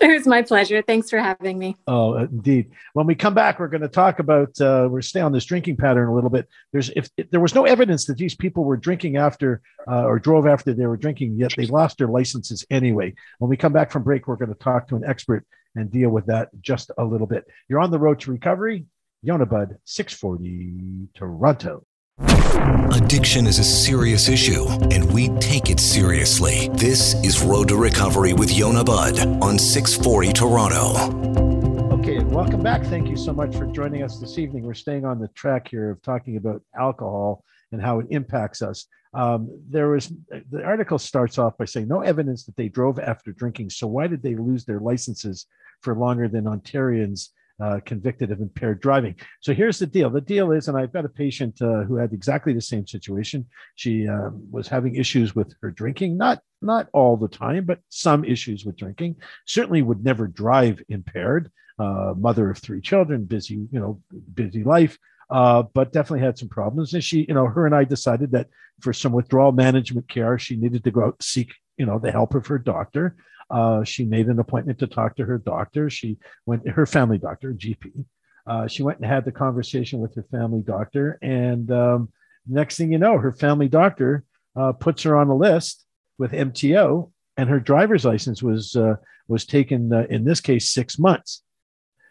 It 0.10 0.14
was 0.14 0.26
my 0.26 0.40
pleasure. 0.40 0.80
Thanks 0.80 1.10
for 1.10 1.18
having 1.18 1.58
me. 1.58 1.76
Oh, 1.86 2.16
indeed. 2.16 2.70
When 2.94 3.06
we 3.06 3.14
come 3.14 3.34
back, 3.34 3.60
we're 3.60 3.68
going 3.68 3.82
to 3.82 3.88
talk 3.88 4.18
about 4.18 4.58
uh, 4.58 4.88
we're 4.90 5.02
stay 5.02 5.20
on 5.20 5.30
this 5.30 5.44
drinking 5.44 5.76
pattern 5.76 6.08
a 6.08 6.14
little 6.14 6.30
bit. 6.30 6.48
There's 6.72 6.88
if, 6.96 7.10
if 7.18 7.30
there 7.30 7.40
was 7.40 7.54
no 7.54 7.66
evidence 7.66 8.06
that 8.06 8.16
these 8.16 8.34
people 8.34 8.64
were 8.64 8.78
drinking 8.78 9.18
after 9.18 9.60
uh, 9.86 10.04
or 10.04 10.18
drove 10.18 10.46
after 10.46 10.72
they 10.72 10.86
were 10.86 10.96
drinking, 10.96 11.34
yet 11.36 11.52
they 11.54 11.66
lost 11.66 11.98
their 11.98 12.08
licenses 12.08 12.64
anyway. 12.70 13.14
When 13.40 13.50
we 13.50 13.58
come 13.58 13.74
back 13.74 13.90
from 13.90 14.02
break, 14.02 14.26
we're 14.26 14.36
going 14.36 14.52
to 14.52 14.58
talk 14.58 14.88
to 14.88 14.96
an 14.96 15.04
expert 15.04 15.44
and 15.74 15.90
deal 15.90 16.08
with 16.08 16.24
that 16.26 16.48
just 16.62 16.90
a 16.96 17.04
little 17.04 17.26
bit. 17.26 17.44
You're 17.68 17.80
on 17.80 17.90
the 17.90 17.98
road 17.98 18.20
to 18.20 18.32
recovery. 18.32 18.86
Yonah 19.22 19.44
Budd, 19.44 19.76
640 19.84 21.08
Toronto. 21.14 21.84
Addiction 22.22 23.46
is 23.46 23.58
a 23.58 23.64
serious 23.64 24.28
issue, 24.28 24.66
and 24.90 25.10
we 25.12 25.28
take 25.38 25.70
it 25.70 25.80
seriously. 25.80 26.68
This 26.74 27.14
is 27.24 27.42
Road 27.42 27.68
to 27.68 27.76
Recovery 27.76 28.32
with 28.32 28.52
Yonah 28.52 28.84
Budd 28.84 29.18
on 29.42 29.58
640 29.58 30.32
Toronto. 30.32 31.98
Okay, 31.98 32.18
welcome 32.18 32.62
back. 32.62 32.84
Thank 32.84 33.08
you 33.08 33.16
so 33.16 33.32
much 33.32 33.56
for 33.56 33.66
joining 33.66 34.02
us 34.02 34.18
this 34.18 34.38
evening. 34.38 34.64
We're 34.64 34.74
staying 34.74 35.04
on 35.04 35.18
the 35.18 35.28
track 35.28 35.68
here 35.68 35.90
of 35.90 36.02
talking 36.02 36.36
about 36.36 36.62
alcohol 36.78 37.44
and 37.72 37.80
how 37.80 38.00
it 38.00 38.06
impacts 38.10 38.60
us. 38.60 38.86
Um, 39.14 39.48
there 39.68 39.88
was 39.88 40.12
the 40.50 40.62
article 40.62 40.98
starts 40.98 41.38
off 41.38 41.56
by 41.56 41.64
saying 41.64 41.88
no 41.88 42.02
evidence 42.02 42.44
that 42.44 42.56
they 42.56 42.68
drove 42.68 42.98
after 42.98 43.32
drinking. 43.32 43.70
So 43.70 43.86
why 43.86 44.06
did 44.06 44.22
they 44.22 44.36
lose 44.36 44.64
their 44.64 44.80
licenses 44.80 45.46
for 45.80 45.96
longer 45.96 46.28
than 46.28 46.44
Ontarians 46.44 47.30
uh, 47.60 47.80
convicted 47.84 48.30
of 48.30 48.40
impaired 48.40 48.80
driving? 48.80 49.14
So 49.40 49.52
here's 49.52 49.78
the 49.78 49.86
deal. 49.86 50.10
The 50.10 50.20
deal 50.20 50.52
is, 50.52 50.68
and 50.68 50.76
I've 50.76 50.92
got 50.92 51.04
a 51.04 51.08
patient 51.08 51.60
uh, 51.60 51.82
who 51.82 51.96
had 51.96 52.12
exactly 52.12 52.52
the 52.52 52.60
same 52.60 52.86
situation. 52.86 53.46
She 53.74 54.08
um, 54.08 54.42
was 54.50 54.68
having 54.68 54.94
issues 54.94 55.34
with 55.34 55.54
her 55.62 55.70
drinking, 55.70 56.16
not 56.16 56.40
not 56.62 56.88
all 56.92 57.16
the 57.16 57.28
time, 57.28 57.64
but 57.64 57.80
some 57.88 58.24
issues 58.24 58.64
with 58.64 58.76
drinking. 58.76 59.16
Certainly 59.46 59.82
would 59.82 60.04
never 60.04 60.26
drive 60.26 60.82
impaired. 60.88 61.50
Uh, 61.78 62.12
mother 62.14 62.50
of 62.50 62.58
three 62.58 62.82
children, 62.82 63.24
busy, 63.24 63.66
you 63.72 63.80
know, 63.80 63.98
busy 64.34 64.62
life 64.62 64.98
uh, 65.30 65.62
but 65.74 65.92
definitely 65.92 66.24
had 66.24 66.38
some 66.38 66.48
problems. 66.48 66.92
And 66.92 67.02
she, 67.02 67.24
you 67.28 67.34
know, 67.34 67.46
her 67.46 67.66
and 67.66 67.74
I 67.74 67.84
decided 67.84 68.32
that 68.32 68.48
for 68.80 68.92
some 68.92 69.12
withdrawal 69.12 69.52
management 69.52 70.08
care, 70.08 70.38
she 70.38 70.56
needed 70.56 70.84
to 70.84 70.90
go 70.90 71.04
out 71.04 71.22
seek, 71.22 71.54
you 71.80 71.86
know, 71.86 71.98
the 71.98 72.12
help 72.12 72.34
of 72.34 72.46
her 72.46 72.58
doctor. 72.58 73.16
Uh, 73.50 73.82
she 73.82 74.04
made 74.04 74.26
an 74.26 74.38
appointment 74.38 74.78
to 74.80 74.86
talk 74.86 75.16
to 75.16 75.24
her 75.24 75.38
doctor. 75.38 75.88
She 75.88 76.18
went, 76.44 76.68
her 76.68 76.84
family 76.84 77.16
doctor, 77.16 77.54
GP. 77.54 78.04
Uh, 78.46 78.66
she 78.68 78.82
went 78.82 78.98
and 78.98 79.06
had 79.06 79.24
the 79.24 79.32
conversation 79.32 79.98
with 79.98 80.14
her 80.14 80.26
family 80.30 80.60
doctor. 80.60 81.18
And 81.22 81.72
um, 81.72 82.10
next 82.46 82.76
thing 82.76 82.92
you 82.92 82.98
know, 82.98 83.16
her 83.16 83.32
family 83.32 83.66
doctor 83.66 84.24
uh, 84.56 84.72
puts 84.72 85.04
her 85.04 85.16
on 85.16 85.28
a 85.28 85.34
list 85.34 85.86
with 86.18 86.32
MTO, 86.32 87.10
and 87.38 87.48
her 87.48 87.60
driver's 87.60 88.04
license 88.04 88.42
was 88.42 88.76
uh, 88.76 88.96
was 89.26 89.46
taken 89.46 89.90
uh, 89.90 90.04
in 90.10 90.24
this 90.24 90.42
case 90.42 90.70
six 90.70 90.98
months. 90.98 91.42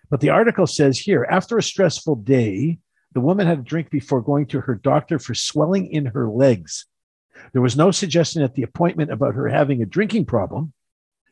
But 0.10 0.20
the 0.20 0.30
article 0.30 0.66
says 0.66 0.98
here, 0.98 1.28
after 1.30 1.60
a 1.60 1.64
stressful 1.64 2.16
day, 2.16 2.80
the 3.14 3.22
woman 3.22 3.46
had 3.46 3.60
a 3.60 3.70
drink 3.70 3.92
before 3.92 4.22
going 4.22 4.48
to 4.48 4.62
her 4.62 4.74
doctor 4.74 5.20
for 5.20 5.36
swelling 5.36 5.94
in 5.94 6.08
her 6.08 6.28
legs. 6.28 6.88
There 7.54 7.62
was 7.62 7.78
no 7.78 7.92
suggestion 7.92 8.42
at 8.42 8.56
the 8.56 8.64
appointment 8.64 9.12
about 9.12 9.36
her 9.36 9.48
having 9.48 9.82
a 9.82 9.86
drinking 9.86 10.26
problem, 10.26 10.74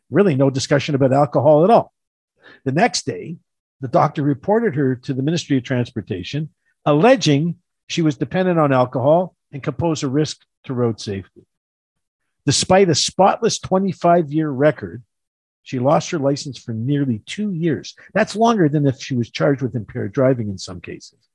really, 0.10 0.36
no 0.36 0.50
discussion 0.50 0.96
about 0.96 1.14
alcohol 1.14 1.64
at 1.64 1.70
all. 1.70 1.94
The 2.64 2.72
next 2.72 3.06
day, 3.06 3.38
the 3.82 3.88
doctor 3.88 4.24
reported 4.24 4.76
her 4.76 4.96
to 4.96 5.14
the 5.14 5.22
Ministry 5.22 5.58
of 5.58 5.64
Transportation, 5.64 6.50
alleging 6.86 7.58
she 7.88 8.02
was 8.02 8.18
dependent 8.18 8.60
on 8.60 8.74
alcohol 8.74 9.36
and 9.52 9.62
could 9.62 9.78
pose 9.78 10.04
a 10.04 10.08
risk 10.08 10.42
to 10.66 10.74
road 10.74 11.00
safety. 11.00 11.46
Despite 12.46 12.90
a 12.90 12.96
spotless 12.96 13.60
25 13.60 14.32
year 14.32 14.50
record, 14.50 15.04
she 15.64 15.80
lost 15.80 16.12
her 16.12 16.20
license 16.20 16.58
for 16.58 16.74
nearly 16.74 17.20
two 17.26 17.52
years. 17.52 17.94
That's 18.14 18.36
longer 18.36 18.70
than 18.70 18.88
if 18.88 19.02
she 19.02 19.16
was 19.16 19.30
charged 19.30 19.62
with 19.62 19.76
impaired 19.76 20.14
driving 20.14 20.50
in 20.50 20.58
some 20.58 20.80
cases 20.80 21.28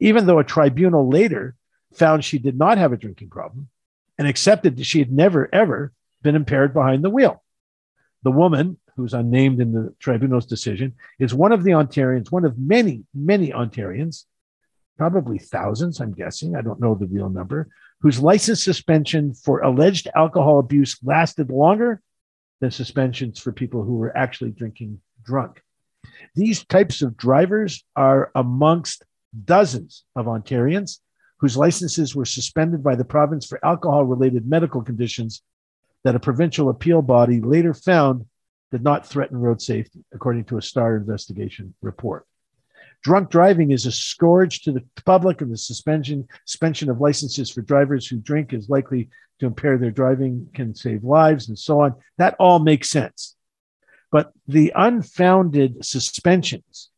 even 0.00 0.26
though 0.26 0.38
a 0.38 0.44
tribunal 0.44 1.08
later 1.08 1.54
found 1.94 2.24
she 2.24 2.38
did 2.38 2.56
not 2.56 2.78
have 2.78 2.92
a 2.92 2.96
drinking 2.96 3.30
problem 3.30 3.68
and 4.18 4.26
accepted 4.26 4.76
that 4.76 4.84
she 4.86 4.98
had 4.98 5.12
never, 5.12 5.48
ever 5.54 5.92
been 6.22 6.34
impaired 6.34 6.72
behind 6.72 7.04
the 7.04 7.10
wheel. 7.10 7.42
The 8.22 8.30
woman, 8.30 8.78
who's 8.96 9.14
unnamed 9.14 9.60
in 9.60 9.72
the 9.72 9.94
tribunal's 10.00 10.46
decision, 10.46 10.94
is 11.18 11.34
one 11.34 11.52
of 11.52 11.64
the 11.64 11.72
Ontarians, 11.72 12.32
one 12.32 12.44
of 12.44 12.58
many, 12.58 13.04
many 13.14 13.50
Ontarians, 13.50 14.24
probably 14.96 15.38
thousands, 15.38 16.00
I'm 16.00 16.12
guessing, 16.12 16.56
I 16.56 16.62
don't 16.62 16.80
know 16.80 16.94
the 16.94 17.06
real 17.06 17.28
number, 17.28 17.68
whose 18.00 18.18
license 18.18 18.62
suspension 18.62 19.34
for 19.34 19.60
alleged 19.60 20.08
alcohol 20.14 20.58
abuse 20.58 20.98
lasted 21.02 21.50
longer 21.50 22.00
than 22.60 22.70
suspensions 22.70 23.38
for 23.38 23.52
people 23.52 23.82
who 23.82 23.96
were 23.96 24.16
actually 24.16 24.50
drinking 24.50 25.00
drunk. 25.22 25.62
These 26.34 26.64
types 26.64 27.02
of 27.02 27.16
drivers 27.16 27.84
are 27.94 28.30
amongst 28.34 29.04
dozens 29.44 30.04
of 30.14 30.26
Ontarians 30.26 31.00
whose 31.38 31.56
licenses 31.56 32.14
were 32.14 32.24
suspended 32.24 32.82
by 32.82 32.94
the 32.94 33.04
province 33.04 33.46
for 33.46 33.64
alcohol 33.64 34.04
related 34.04 34.46
medical 34.46 34.82
conditions 34.82 35.42
that 36.04 36.14
a 36.14 36.20
provincial 36.20 36.68
appeal 36.68 37.02
body 37.02 37.40
later 37.40 37.74
found 37.74 38.26
did 38.70 38.82
not 38.82 39.06
threaten 39.06 39.36
road 39.36 39.60
safety, 39.60 40.04
according 40.12 40.44
to 40.44 40.58
a 40.58 40.62
Star 40.62 40.96
investigation 40.96 41.74
report. 41.82 42.26
Drunk 43.02 43.30
driving 43.30 43.70
is 43.70 43.86
a 43.86 43.92
scourge 43.92 44.62
to 44.62 44.72
the 44.72 44.82
public, 45.04 45.40
and 45.40 45.52
the 45.52 45.56
suspension, 45.56 46.26
suspension 46.44 46.90
of 46.90 47.00
licenses 47.00 47.50
for 47.50 47.60
drivers 47.60 48.06
who 48.06 48.18
drink 48.18 48.52
is 48.52 48.68
likely 48.68 49.08
to 49.38 49.46
impair 49.46 49.78
their 49.78 49.90
driving, 49.90 50.48
can 50.54 50.74
save 50.74 51.04
lives, 51.04 51.48
and 51.48 51.58
so 51.58 51.80
on. 51.80 51.94
That 52.18 52.34
all 52.40 52.58
makes 52.58 52.90
sense. 52.90 53.36
But 54.10 54.32
the 54.48 54.72
unfounded 54.74 55.84
suspensions 55.84 56.90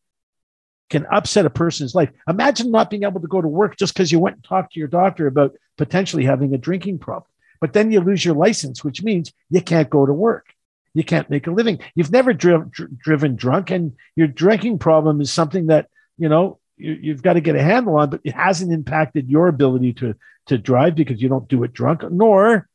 can 0.89 1.07
upset 1.07 1.47
a 1.47 1.51
person's 1.51 1.95
life. 1.95 2.11
Imagine 2.29 2.71
not 2.71 2.91
being 2.91 3.05
able 3.05 3.21
to 3.21 3.27
go 3.27 3.41
to 3.41 3.49
work 3.49 3.77
just 3.77 3.95
because 3.95 4.11
you 4.11 4.19
went 4.19 4.37
and 4.37 4.45
talked 4.45 4.73
to 4.73 4.79
your 4.79 4.89
doctor 4.89 5.27
about 5.27 5.55
potentially 5.77 6.25
having 6.25 6.55
a 6.55 6.59
drinking 6.59 6.99
problem. 6.99 7.31
But 7.61 7.73
then 7.73 7.91
you 7.91 8.01
lose 8.01 8.25
your 8.25 8.35
license, 8.35 8.85
which 8.85 9.03
means 9.03 9.33
you 9.51 9.61
can't 9.61 9.91
go 9.91 10.07
to 10.07 10.13
work. 10.13 10.47
You 10.95 11.05
can't 11.05 11.31
make 11.31 11.47
a 11.47 11.51
living. 11.51 11.81
You've 11.95 12.13
never 12.13 12.33
dri- 12.33 12.65
driven 12.97 13.37
drunk, 13.37 13.71
and 13.71 13.95
your 14.17 14.27
drinking 14.27 14.79
problem 14.79 15.21
is 15.21 15.33
something 15.33 15.67
that 15.67 15.89
you 16.17 16.29
know 16.29 16.59
you, 16.77 17.13
have 17.13 17.23
got 17.23 17.35
to 17.35 17.41
get 17.41 17.57
a 17.57 17.63
handle 17.63 17.97
on. 17.97 18.11
But 18.11 18.23
it 18.25 18.35
hasn't 18.35 18.73
impacted 18.73 19.29
your 19.29 19.49
ability 19.49 19.93
to 19.95 20.15
to 20.47 20.59
drive 20.59 20.95
because 20.95 21.21
you 21.21 21.29
don't 21.29 21.49
do 21.49 21.63
it 21.65 21.73
drunk, 21.73 22.03
nor 22.11 22.69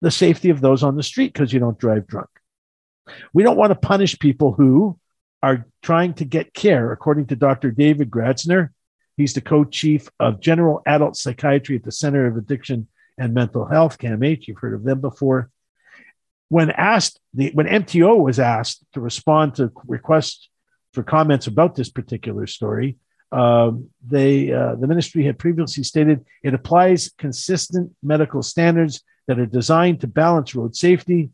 the 0.00 0.10
safety 0.10 0.50
of 0.50 0.60
those 0.60 0.82
on 0.82 0.96
the 0.96 1.02
street 1.02 1.32
because 1.32 1.52
you 1.52 1.60
don't 1.60 1.78
drive 1.78 2.06
drunk. 2.06 2.28
We 3.32 3.42
don't 3.42 3.56
want 3.56 3.70
to 3.70 3.74
punish 3.74 4.18
people 4.18 4.52
who 4.52 4.98
are 5.46 5.64
trying 5.80 6.12
to 6.14 6.24
get 6.24 6.52
care, 6.52 6.90
according 6.90 7.26
to 7.26 7.36
Dr. 7.36 7.70
David 7.70 8.10
Gratzer. 8.10 8.70
He's 9.16 9.32
the 9.32 9.40
co 9.40 9.64
chief 9.64 10.08
of 10.18 10.40
general 10.40 10.82
adult 10.86 11.16
psychiatry 11.16 11.76
at 11.76 11.84
the 11.84 11.92
Center 11.92 12.26
of 12.26 12.36
Addiction 12.36 12.88
and 13.16 13.32
Mental 13.32 13.64
Health, 13.64 13.96
CAMH. 13.98 14.48
You've 14.48 14.58
heard 14.58 14.74
of 14.74 14.82
them 14.82 15.00
before. 15.00 15.50
When 16.48 16.70
asked, 16.72 17.20
the, 17.32 17.52
when 17.54 17.66
MTO 17.66 18.20
was 18.20 18.40
asked 18.40 18.84
to 18.94 19.00
respond 19.00 19.54
to 19.56 19.72
requests 19.86 20.48
for 20.92 21.04
comments 21.04 21.46
about 21.46 21.76
this 21.76 21.90
particular 21.90 22.48
story, 22.48 22.96
um, 23.30 23.90
they, 24.04 24.52
uh, 24.52 24.74
the 24.74 24.88
ministry 24.88 25.24
had 25.24 25.38
previously 25.38 25.84
stated 25.84 26.24
it 26.42 26.54
applies 26.54 27.12
consistent 27.18 27.92
medical 28.02 28.42
standards 28.42 29.02
that 29.28 29.38
are 29.38 29.46
designed 29.46 30.00
to 30.00 30.08
balance 30.08 30.56
road 30.56 30.74
safety 30.74 31.30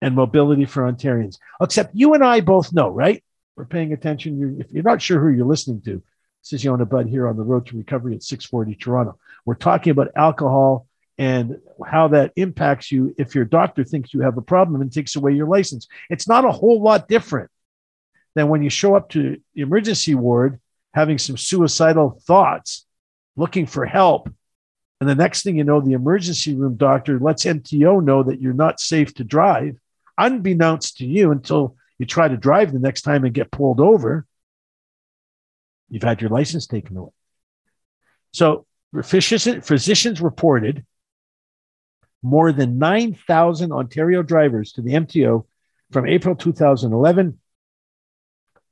and 0.00 0.16
mobility 0.16 0.64
for 0.64 0.82
Ontarians. 0.82 1.38
Except 1.60 1.94
you 1.94 2.14
and 2.14 2.24
I 2.24 2.40
both 2.40 2.72
know, 2.72 2.88
right? 2.88 3.22
We're 3.56 3.64
paying 3.66 3.92
attention. 3.92 4.38
You're, 4.38 4.60
if 4.60 4.72
you're 4.72 4.82
not 4.82 5.02
sure 5.02 5.20
who 5.20 5.28
you're 5.28 5.46
listening 5.46 5.82
to, 5.82 6.02
this 6.42 6.52
is 6.54 6.64
Yonah 6.64 6.86
Budd 6.86 7.08
here 7.08 7.28
on 7.28 7.36
the 7.36 7.42
road 7.42 7.66
to 7.66 7.76
recovery 7.76 8.14
at 8.14 8.22
640 8.22 8.74
Toronto. 8.74 9.18
We're 9.44 9.54
talking 9.54 9.90
about 9.90 10.12
alcohol 10.16 10.86
and 11.18 11.60
how 11.86 12.08
that 12.08 12.32
impacts 12.36 12.90
you 12.90 13.14
if 13.18 13.34
your 13.34 13.44
doctor 13.44 13.84
thinks 13.84 14.14
you 14.14 14.20
have 14.22 14.38
a 14.38 14.42
problem 14.42 14.80
and 14.80 14.90
takes 14.90 15.14
away 15.14 15.32
your 15.32 15.46
license. 15.46 15.86
It's 16.10 16.26
not 16.26 16.44
a 16.44 16.50
whole 16.50 16.82
lot 16.82 17.08
different 17.08 17.50
than 18.34 18.48
when 18.48 18.62
you 18.62 18.70
show 18.70 18.96
up 18.96 19.10
to 19.10 19.36
the 19.54 19.62
emergency 19.62 20.14
ward 20.14 20.58
having 20.94 21.18
some 21.18 21.36
suicidal 21.36 22.20
thoughts, 22.24 22.86
looking 23.36 23.66
for 23.66 23.84
help. 23.86 24.32
And 25.00 25.08
the 25.08 25.14
next 25.14 25.42
thing 25.42 25.56
you 25.56 25.64
know, 25.64 25.80
the 25.80 25.92
emergency 25.92 26.54
room 26.54 26.76
doctor 26.76 27.18
lets 27.18 27.44
MTO 27.44 28.02
know 28.02 28.22
that 28.22 28.40
you're 28.40 28.52
not 28.52 28.80
safe 28.80 29.14
to 29.14 29.24
drive, 29.24 29.76
unbeknownst 30.18 30.98
to 30.98 31.06
you 31.06 31.30
until 31.30 31.76
you 32.02 32.06
try 32.06 32.26
to 32.26 32.36
drive 32.36 32.72
the 32.72 32.80
next 32.80 33.02
time 33.02 33.24
and 33.24 33.32
get 33.32 33.52
pulled 33.52 33.78
over, 33.78 34.26
you've 35.88 36.02
had 36.02 36.20
your 36.20 36.30
license 36.30 36.66
taken 36.66 36.96
away. 36.96 37.12
So 38.32 38.66
physicians 39.04 40.20
reported 40.20 40.84
more 42.20 42.50
than 42.50 42.78
9,000 42.78 43.70
Ontario 43.70 44.24
drivers 44.24 44.72
to 44.72 44.82
the 44.82 44.94
MTO 44.94 45.46
from 45.92 46.08
April 46.08 46.34
2011 46.34 47.38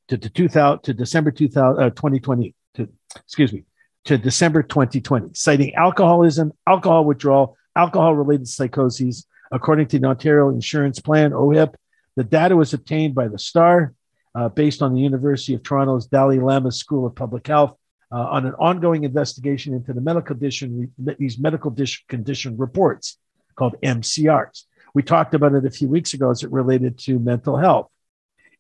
to, 0.09 0.19
to, 0.19 0.29
2000, 0.29 0.83
to 0.83 0.93
December 0.93 1.31
2000, 1.31 1.83
uh, 1.85 1.91
2020, 1.91 2.53
to, 2.75 2.89
excuse 3.15 3.53
me, 3.53 3.63
to 4.07 4.19
December 4.19 4.65
2020, 4.65 5.35
citing 5.35 5.73
alcoholism, 5.77 6.53
alcohol 6.67 7.05
withdrawal, 7.05 7.57
alcohol 7.77 8.17
related 8.17 8.49
psychoses, 8.49 9.25
according 9.53 9.87
to 9.87 10.01
the 10.01 10.09
Ontario 10.09 10.49
Insurance 10.49 10.99
Plan, 10.99 11.31
OHIP, 11.31 11.77
the 12.21 12.25
data 12.25 12.55
was 12.55 12.75
obtained 12.75 13.15
by 13.15 13.29
the 13.29 13.39
STAR 13.39 13.95
uh, 14.35 14.51
based 14.51 14.83
on 14.83 14.93
the 14.93 15.01
University 15.01 15.55
of 15.55 15.63
Toronto's 15.63 16.07
Dalla 16.07 16.35
Lana 16.35 16.71
School 16.71 17.07
of 17.07 17.15
Public 17.15 17.47
Health 17.47 17.79
uh, 18.13 18.19
on 18.19 18.45
an 18.45 18.53
ongoing 18.59 19.05
investigation 19.05 19.73
into 19.73 19.95
the 19.95 20.03
medical 20.03 20.35
condition, 20.35 20.93
these 20.99 21.39
medical 21.39 21.75
condition 22.09 22.59
reports 22.59 23.17
called 23.55 23.75
MCRs. 23.83 24.65
We 24.93 25.03
talked 25.03 25.33
about 25.33 25.55
it 25.55 25.65
a 25.65 25.71
few 25.71 25.89
weeks 25.89 26.13
ago 26.13 26.31
as 26.31 26.43
it 26.43 26.53
related 26.53 26.99
to 27.07 27.19
mental 27.19 27.57
health. 27.57 27.89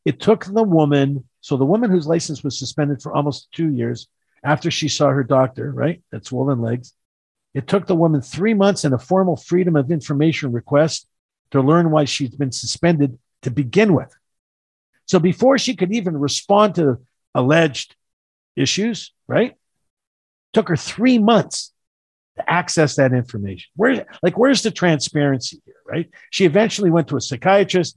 It 0.06 0.20
took 0.20 0.46
the 0.46 0.62
woman, 0.62 1.28
so 1.42 1.58
the 1.58 1.66
woman 1.66 1.90
whose 1.90 2.06
license 2.06 2.42
was 2.42 2.58
suspended 2.58 3.02
for 3.02 3.12
almost 3.12 3.52
two 3.52 3.70
years 3.70 4.08
after 4.42 4.70
she 4.70 4.88
saw 4.88 5.10
her 5.10 5.22
doctor, 5.22 5.70
right? 5.70 6.02
That 6.12 6.24
swollen 6.24 6.62
legs. 6.62 6.94
It 7.52 7.66
took 7.68 7.86
the 7.86 7.94
woman 7.94 8.22
three 8.22 8.54
months 8.54 8.84
and 8.84 8.94
a 8.94 8.98
formal 8.98 9.36
freedom 9.36 9.76
of 9.76 9.90
information 9.90 10.50
request 10.50 11.06
to 11.50 11.60
learn 11.60 11.90
why 11.90 12.06
she'd 12.06 12.38
been 12.38 12.52
suspended 12.52 13.18
to 13.42 13.50
begin 13.50 13.94
with. 13.94 14.14
So 15.06 15.18
before 15.18 15.58
she 15.58 15.74
could 15.74 15.92
even 15.92 16.16
respond 16.16 16.76
to 16.76 16.98
alleged 17.34 17.96
issues, 18.56 19.12
right? 19.26 19.54
Took 20.52 20.68
her 20.68 20.76
three 20.76 21.18
months 21.18 21.72
to 22.36 22.50
access 22.50 22.96
that 22.96 23.12
information? 23.12 23.70
Where, 23.76 24.06
like, 24.22 24.38
where's 24.38 24.62
the 24.62 24.70
transparency 24.70 25.60
here, 25.64 25.74
right? 25.86 26.10
She 26.30 26.44
eventually 26.44 26.90
went 26.90 27.08
to 27.08 27.16
a 27.16 27.20
psychiatrist 27.20 27.96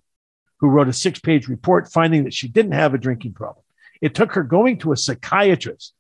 who 0.60 0.69
wrote 0.69 0.88
a 0.88 0.93
six 0.93 1.19
page 1.19 1.47
report 1.47 1.91
finding 1.91 2.23
that 2.23 2.34
she 2.34 2.47
didn't 2.47 2.71
have 2.71 2.93
a 2.93 2.97
drinking 2.97 3.34
problem. 3.34 3.63
It 4.01 4.15
took 4.15 4.34
her 4.34 4.43
going 4.43 4.79
to 4.79 4.91
a 4.91 4.97
psychiatrist 4.97 5.93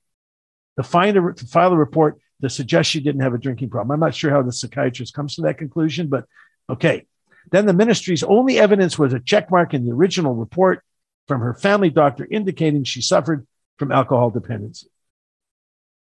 to 0.77 0.83
find 0.83 1.17
a, 1.17 1.33
to 1.33 1.45
file 1.45 1.73
a 1.73 1.77
report 1.77 2.19
to 2.41 2.49
suggest 2.49 2.89
she 2.89 2.99
didn't 2.99 3.21
have 3.21 3.33
a 3.33 3.37
drinking 3.37 3.69
problem. 3.69 3.91
I'm 3.91 3.99
not 3.99 4.15
sure 4.15 4.31
how 4.31 4.41
the 4.41 4.51
psychiatrist 4.51 5.13
comes 5.13 5.35
to 5.35 5.43
that 5.43 5.57
conclusion, 5.57 6.07
but 6.07 6.25
okay. 6.69 7.05
Then 7.51 7.65
the 7.65 7.73
ministry's 7.73 8.23
only 8.23 8.59
evidence 8.59 8.97
was 8.97 9.13
a 9.13 9.19
check 9.19 9.51
mark 9.51 9.73
in 9.73 9.85
the 9.85 9.91
original 9.91 10.33
report 10.33 10.83
from 11.27 11.41
her 11.41 11.53
family 11.53 11.89
doctor 11.89 12.27
indicating 12.29 12.83
she 12.83 13.01
suffered 13.01 13.45
from 13.77 13.91
alcohol 13.91 14.29
dependency. 14.29 14.87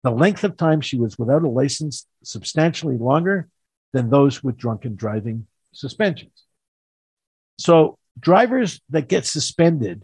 The 0.03 0.11
length 0.11 0.43
of 0.43 0.57
time 0.57 0.81
she 0.81 0.97
was 0.97 1.17
without 1.19 1.43
a 1.43 1.49
license 1.49 2.07
substantially 2.23 2.97
longer 2.97 3.49
than 3.93 4.09
those 4.09 4.43
with 4.43 4.57
drunken 4.57 4.95
driving 4.95 5.47
suspensions. 5.73 6.45
So 7.59 7.97
drivers 8.19 8.81
that 8.89 9.07
get 9.07 9.25
suspended, 9.25 10.03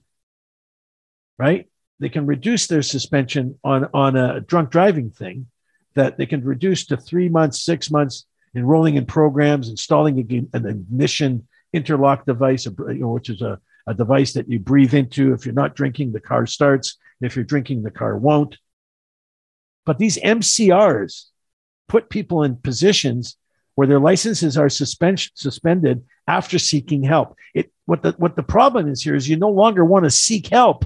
right? 1.40 1.68
They 2.00 2.10
can 2.10 2.28
reduce 2.28 2.68
their 2.68 2.84
suspension 2.84 3.58
on, 3.64 3.90
on 3.94 4.16
a 4.16 4.40
drunk 4.40 4.70
driving 4.70 5.10
thing 5.10 5.48
that 5.96 6.18
they 6.18 6.28
can 6.28 6.44
reduce 6.44 6.86
to 6.88 6.98
three 6.98 7.28
months, 7.28 7.64
six 7.64 7.90
months, 7.90 8.27
enrolling 8.56 8.96
in 8.96 9.06
programs, 9.06 9.70
installing 9.70 10.20
an 10.20 10.66
ignition 10.66 11.48
interlock 11.74 12.26
device, 12.26 12.68
which 12.68 13.30
is 13.30 13.42
a, 13.42 13.60
a 13.88 13.94
device 13.94 14.34
that 14.34 14.50
you 14.50 14.60
breathe 14.60 14.94
into. 14.94 15.34
If 15.34 15.46
you're 15.46 15.54
not 15.54 15.76
drinking, 15.76 16.12
the 16.12 16.20
car 16.20 16.46
starts. 16.46 16.98
If 17.22 17.36
you're 17.36 17.46
drinking, 17.46 17.84
the 17.84 17.92
car 17.92 18.18
won't. 18.18 18.58
But 19.86 19.98
these 19.98 20.18
MCRs 20.18 21.26
put 21.88 22.10
people 22.10 22.44
in 22.44 22.58
positions 22.58 23.38
where 23.76 23.88
their 23.88 24.00
licenses 24.00 24.58
are 24.58 24.70
suspend- 24.70 25.30
suspended 25.36 26.04
after 26.28 26.60
seeking 26.60 27.04
help. 27.04 27.36
It, 27.54 27.72
what, 27.86 28.02
the, 28.02 28.12
what 28.18 28.36
the 28.36 28.44
problem 28.44 28.90
is 28.90 29.04
here 29.04 29.16
is 29.16 29.30
you 29.30 29.38
no 29.38 29.50
longer 29.50 29.86
want 29.86 30.06
to 30.06 30.12
seek 30.12 30.48
help 30.48 30.86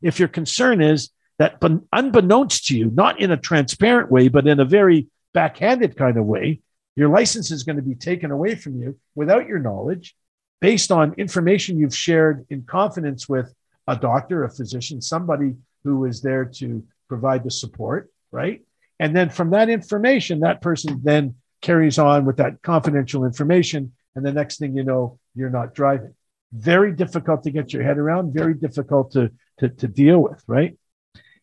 if 0.00 0.18
your 0.18 0.28
concern 0.28 0.80
is 0.80 1.10
that, 1.38 1.62
unbeknownst 1.92 2.66
to 2.66 2.76
you, 2.76 2.90
not 2.92 3.20
in 3.20 3.30
a 3.30 3.36
transparent 3.36 4.10
way, 4.10 4.28
but 4.28 4.46
in 4.46 4.60
a 4.60 4.64
very 4.64 5.08
backhanded 5.32 5.96
kind 5.96 6.16
of 6.16 6.24
way, 6.24 6.60
your 6.96 7.08
license 7.08 7.50
is 7.50 7.62
going 7.62 7.76
to 7.76 7.82
be 7.82 7.94
taken 7.94 8.30
away 8.30 8.54
from 8.54 8.80
you 8.80 8.98
without 9.14 9.46
your 9.46 9.58
knowledge 9.58 10.14
based 10.60 10.92
on 10.92 11.14
information 11.14 11.78
you've 11.78 11.96
shared 11.96 12.46
in 12.50 12.62
confidence 12.62 13.28
with 13.28 13.52
a 13.88 13.96
doctor, 13.96 14.44
a 14.44 14.50
physician, 14.50 15.00
somebody 15.00 15.54
who 15.84 16.04
is 16.04 16.22
there 16.22 16.44
to 16.44 16.84
provide 17.08 17.42
the 17.44 17.50
support, 17.50 18.10
right? 18.30 18.62
And 19.00 19.16
then 19.16 19.30
from 19.30 19.50
that 19.50 19.68
information, 19.68 20.40
that 20.40 20.60
person 20.60 21.00
then 21.02 21.34
carries 21.60 21.98
on 21.98 22.24
with 22.24 22.36
that 22.36 22.62
confidential 22.62 23.24
information. 23.24 23.92
And 24.14 24.24
the 24.24 24.32
next 24.32 24.58
thing 24.58 24.76
you 24.76 24.84
know, 24.84 25.18
you're 25.34 25.50
not 25.50 25.74
driving. 25.74 26.14
Very 26.52 26.92
difficult 26.92 27.42
to 27.44 27.50
get 27.50 27.72
your 27.72 27.82
head 27.82 27.98
around, 27.98 28.34
very 28.34 28.54
difficult 28.54 29.12
to, 29.12 29.32
to, 29.58 29.68
to 29.68 29.88
deal 29.88 30.20
with, 30.20 30.42
right? 30.46 30.76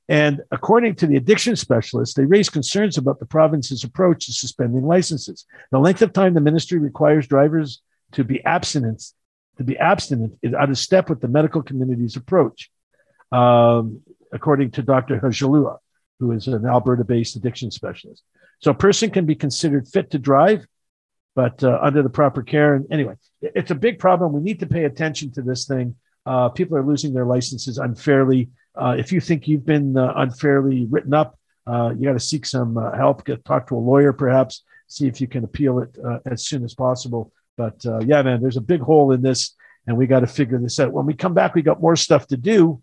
And 0.10 0.41
according 0.52 0.95
to 0.95 1.08
the 1.08 1.15
addiction 1.15 1.56
specialist, 1.56 2.17
they 2.17 2.26
raise 2.26 2.50
concerns 2.50 2.98
about 2.98 3.19
the 3.19 3.26
province's 3.26 3.86
approach 3.86 4.26
to 4.26 4.34
suspending 4.34 4.84
licenses. 4.84 5.45
The 5.72 5.80
length 5.80 6.02
of 6.02 6.12
time 6.12 6.34
the 6.34 6.41
ministry 6.41 6.80
requires 6.80 7.28
drivers 7.28 7.82
to 8.13 8.26
be 8.26 8.43
abstinent 8.43 9.04
to 9.60 9.63
be 9.65 9.78
abstinent 9.78 10.34
is 10.41 10.54
out 10.54 10.69
of 10.69 10.78
step 10.78 11.10
with 11.10 11.19
the 11.19 11.28
medical 11.28 11.62
community's 11.62 12.15
approach, 12.15 12.72
um, 13.34 14.02
according 14.32 14.72
to 14.72 14.82
Dr. 14.82 15.19
Hajalua, 15.19 15.78
who 16.19 16.32
is 16.32 16.48
an 16.48 16.65
Alberta-based 16.65 17.36
addiction 17.36 17.69
specialist. 17.69 18.24
So 18.62 18.72
a 18.72 18.74
person 18.74 19.10
can 19.10 19.26
be 19.26 19.36
considered 19.36 19.88
fit 19.88 20.12
to 20.12 20.17
drive, 20.17 20.65
but 21.36 21.62
uh, 21.62 21.78
under 21.82 22.02
the 22.02 22.10
proper 22.10 22.41
care. 22.41 22.76
And 22.76 22.86
anyway, 22.89 23.15
it's 23.41 23.69
a 23.69 23.76
big 23.76 24.00
problem. 24.00 24.32
We 24.32 24.39
need 24.39 24.62
to 24.62 24.65
pay 24.65 24.86
attention 24.86 25.32
to 25.34 25.41
this 25.41 25.65
thing. 25.65 25.95
Uh, 26.26 26.48
people 26.48 26.78
are 26.78 26.86
losing 26.86 27.13
their 27.13 27.26
licenses 27.26 27.78
unfairly. 27.78 28.50
Uh, 28.75 28.95
if 28.97 29.12
you 29.12 29.19
think 29.19 29.47
you've 29.47 29.65
been 29.65 29.97
uh, 29.97 30.13
unfairly 30.15 30.86
written 30.89 31.13
up, 31.13 31.38
uh, 31.67 31.91
you 31.97 32.05
got 32.05 32.13
to 32.13 32.19
seek 32.19 32.45
some 32.45 32.77
uh, 32.77 32.95
help. 32.95 33.25
Get 33.25 33.45
talk 33.45 33.67
to 33.67 33.75
a 33.75 33.77
lawyer, 33.77 34.13
perhaps. 34.13 34.63
See 34.88 35.08
if 35.08 35.21
you 35.21 35.27
can 35.27 35.43
appeal 35.43 35.79
it 35.79 35.95
uh, 36.03 36.19
as 36.25 36.45
soon 36.45 36.63
as 36.63 36.73
possible. 36.73 37.32
But 37.58 37.86
uh, 37.86 37.99
yeah, 37.99 38.21
man, 38.21 38.41
there's 38.41 38.58
a 38.58 38.62
big 38.62 38.82
hole 38.82 39.12
in 39.12 39.21
this, 39.21 39.55
and 39.86 39.97
we 39.97 40.08
got 40.08 40.21
to 40.21 40.27
figure 40.27 40.58
this 40.58 40.79
out. 40.79 40.93
When 40.93 41.05
we 41.05 41.13
come 41.13 41.34
back, 41.34 41.53
we 41.53 41.62
got 41.62 41.82
more 41.82 41.95
stuff 41.95 42.27
to 42.27 42.38
do. 42.38 42.82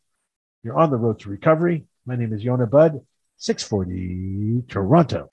You're 0.62 0.78
on 0.78 0.90
the 0.90 0.96
road 0.96 1.20
to 1.20 1.30
recovery. 1.30 1.86
My 2.04 2.16
name 2.16 2.32
is 2.32 2.44
Yonah 2.44 2.66
Budd. 2.66 3.00
640 3.38 4.62
Toronto. 4.66 5.28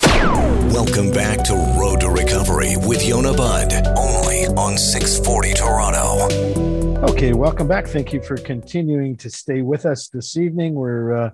Welcome 0.73 1.09
back 1.11 1.41
to 1.45 1.53
Road 1.79 2.01
to 2.01 2.09
Recovery 2.09 2.75
with 2.85 3.07
Yonah 3.07 3.33
Budd, 3.33 3.71
only 3.97 4.45
on 4.57 4.77
640 4.77 5.53
Toronto. 5.53 7.09
Okay, 7.09 7.31
welcome 7.31 7.65
back. 7.65 7.87
Thank 7.87 8.11
you 8.11 8.21
for 8.21 8.35
continuing 8.35 9.15
to 9.15 9.29
stay 9.29 9.61
with 9.61 9.85
us 9.85 10.09
this 10.09 10.35
evening. 10.35 10.73
We're 10.73 11.13
uh, 11.13 11.29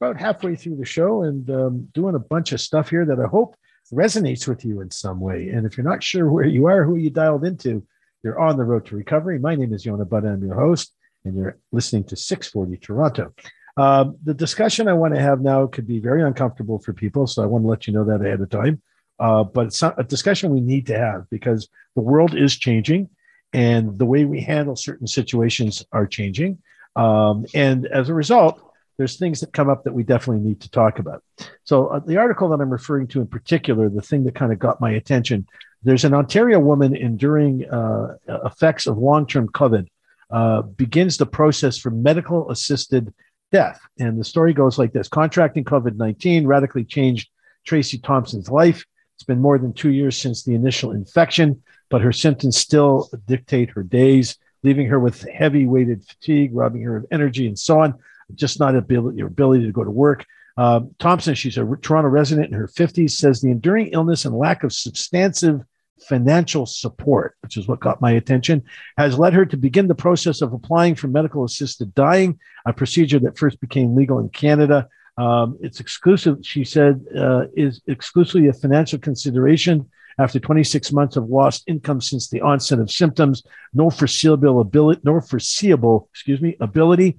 about 0.00 0.20
halfway 0.20 0.56
through 0.56 0.76
the 0.76 0.84
show 0.84 1.22
and 1.22 1.48
um, 1.50 1.88
doing 1.94 2.16
a 2.16 2.18
bunch 2.18 2.50
of 2.50 2.60
stuff 2.60 2.90
here 2.90 3.04
that 3.04 3.20
I 3.20 3.28
hope 3.28 3.54
resonates 3.92 4.48
with 4.48 4.64
you 4.64 4.80
in 4.80 4.90
some 4.90 5.20
way. 5.20 5.50
And 5.50 5.64
if 5.64 5.76
you're 5.76 5.88
not 5.88 6.02
sure 6.02 6.28
where 6.28 6.46
you 6.46 6.66
are, 6.66 6.82
who 6.82 6.96
you 6.96 7.10
dialed 7.10 7.44
into, 7.44 7.86
you're 8.24 8.40
on 8.40 8.56
the 8.56 8.64
road 8.64 8.86
to 8.86 8.96
recovery. 8.96 9.38
My 9.38 9.54
name 9.54 9.72
is 9.72 9.86
Yonah 9.86 10.06
Budd. 10.06 10.24
I'm 10.24 10.42
your 10.44 10.56
host, 10.56 10.94
and 11.24 11.36
you're 11.36 11.58
listening 11.70 12.02
to 12.04 12.16
640 12.16 12.76
Toronto. 12.78 13.32
Um, 13.76 14.16
the 14.22 14.34
discussion 14.34 14.88
I 14.88 14.92
want 14.92 15.14
to 15.14 15.20
have 15.20 15.40
now 15.40 15.66
could 15.66 15.86
be 15.86 15.98
very 15.98 16.22
uncomfortable 16.22 16.78
for 16.78 16.92
people, 16.92 17.26
so 17.26 17.42
I 17.42 17.46
want 17.46 17.64
to 17.64 17.68
let 17.68 17.86
you 17.86 17.92
know 17.92 18.04
that 18.04 18.24
ahead 18.24 18.40
of 18.40 18.50
time. 18.50 18.82
Uh, 19.18 19.44
but 19.44 19.66
it's 19.66 19.82
a 19.82 20.04
discussion 20.06 20.50
we 20.50 20.60
need 20.60 20.86
to 20.86 20.98
have 20.98 21.28
because 21.30 21.68
the 21.94 22.02
world 22.02 22.34
is 22.34 22.56
changing, 22.56 23.08
and 23.52 23.98
the 23.98 24.04
way 24.04 24.24
we 24.24 24.40
handle 24.40 24.76
certain 24.76 25.06
situations 25.06 25.84
are 25.92 26.06
changing. 26.06 26.58
Um, 26.96 27.46
and 27.54 27.86
as 27.86 28.08
a 28.08 28.14
result, 28.14 28.60
there's 28.98 29.16
things 29.16 29.40
that 29.40 29.52
come 29.52 29.70
up 29.70 29.84
that 29.84 29.94
we 29.94 30.02
definitely 30.02 30.46
need 30.46 30.60
to 30.60 30.70
talk 30.70 30.98
about. 30.98 31.22
So, 31.64 31.86
uh, 31.86 32.00
the 32.00 32.18
article 32.18 32.48
that 32.50 32.60
I'm 32.60 32.70
referring 32.70 33.06
to 33.08 33.20
in 33.20 33.26
particular, 33.26 33.88
the 33.88 34.02
thing 34.02 34.24
that 34.24 34.34
kind 34.34 34.52
of 34.52 34.58
got 34.58 34.80
my 34.80 34.90
attention, 34.90 35.46
there's 35.82 36.04
an 36.04 36.14
Ontario 36.14 36.58
woman 36.58 36.94
enduring 36.94 37.68
uh, 37.70 38.16
effects 38.44 38.86
of 38.86 38.98
long 38.98 39.26
term 39.26 39.48
COVID, 39.48 39.86
uh, 40.30 40.62
begins 40.62 41.16
the 41.16 41.26
process 41.26 41.78
for 41.78 41.90
medical 41.90 42.50
assisted 42.50 43.12
death. 43.52 43.80
And 43.98 44.18
the 44.18 44.24
story 44.24 44.52
goes 44.52 44.78
like 44.78 44.92
this 44.92 45.08
Contracting 45.08 45.64
COVID 45.64 45.96
19 45.96 46.46
radically 46.46 46.84
changed 46.84 47.30
Tracy 47.64 47.98
Thompson's 47.98 48.50
life. 48.50 48.84
It's 49.14 49.24
been 49.24 49.40
more 49.40 49.58
than 49.58 49.72
two 49.72 49.90
years 49.90 50.16
since 50.16 50.42
the 50.42 50.54
initial 50.54 50.90
infection, 50.90 51.62
but 51.90 52.00
her 52.00 52.12
symptoms 52.12 52.56
still 52.56 53.08
dictate 53.26 53.70
her 53.70 53.82
days, 53.82 54.36
leaving 54.64 54.88
her 54.88 54.98
with 54.98 55.22
heavy 55.28 55.66
weighted 55.66 56.04
fatigue, 56.04 56.50
robbing 56.54 56.82
her 56.82 56.96
of 56.96 57.06
energy, 57.12 57.46
and 57.46 57.58
so 57.58 57.80
on. 57.80 57.94
Just 58.34 58.58
not 58.58 58.74
ability, 58.74 59.18
your 59.18 59.28
ability 59.28 59.66
to 59.66 59.72
go 59.72 59.84
to 59.84 59.90
work. 59.90 60.24
Um, 60.56 60.94
Thompson, 60.98 61.34
she's 61.34 61.58
a 61.58 61.76
Toronto 61.82 62.08
resident 62.08 62.48
in 62.48 62.54
her 62.54 62.66
50s, 62.66 63.12
says 63.12 63.40
the 63.40 63.50
enduring 63.50 63.88
illness 63.88 64.24
and 64.24 64.36
lack 64.36 64.64
of 64.64 64.72
substantive 64.72 65.62
financial 66.02 66.66
support, 66.66 67.36
which 67.40 67.56
is 67.56 67.68
what 67.68 67.80
got 67.80 68.00
my 68.00 68.12
attention, 68.12 68.62
has 68.96 69.18
led 69.18 69.32
her 69.32 69.46
to 69.46 69.56
begin 69.56 69.88
the 69.88 69.94
process 69.94 70.42
of 70.42 70.52
applying 70.52 70.94
for 70.94 71.08
medical 71.08 71.44
assisted 71.44 71.94
dying, 71.94 72.38
a 72.66 72.72
procedure 72.72 73.18
that 73.20 73.38
first 73.38 73.60
became 73.60 73.94
legal 73.94 74.18
in 74.18 74.28
Canada. 74.28 74.88
Um, 75.16 75.58
it's 75.60 75.80
exclusive, 75.80 76.38
she 76.42 76.64
said, 76.64 77.04
uh, 77.16 77.46
is 77.54 77.80
exclusively 77.86 78.48
a 78.48 78.52
financial 78.52 78.98
consideration. 78.98 79.88
After 80.18 80.38
26 80.38 80.92
months 80.92 81.16
of 81.16 81.30
lost 81.30 81.64
income 81.66 82.00
since 82.00 82.28
the 82.28 82.42
onset 82.42 82.78
of 82.78 82.90
symptoms, 82.90 83.42
no 83.72 83.88
foreseeable 83.88 84.60
ability, 84.60 85.00
no 85.04 85.20
foreseeable, 85.20 86.08
excuse 86.12 86.40
me, 86.40 86.56
ability 86.60 87.18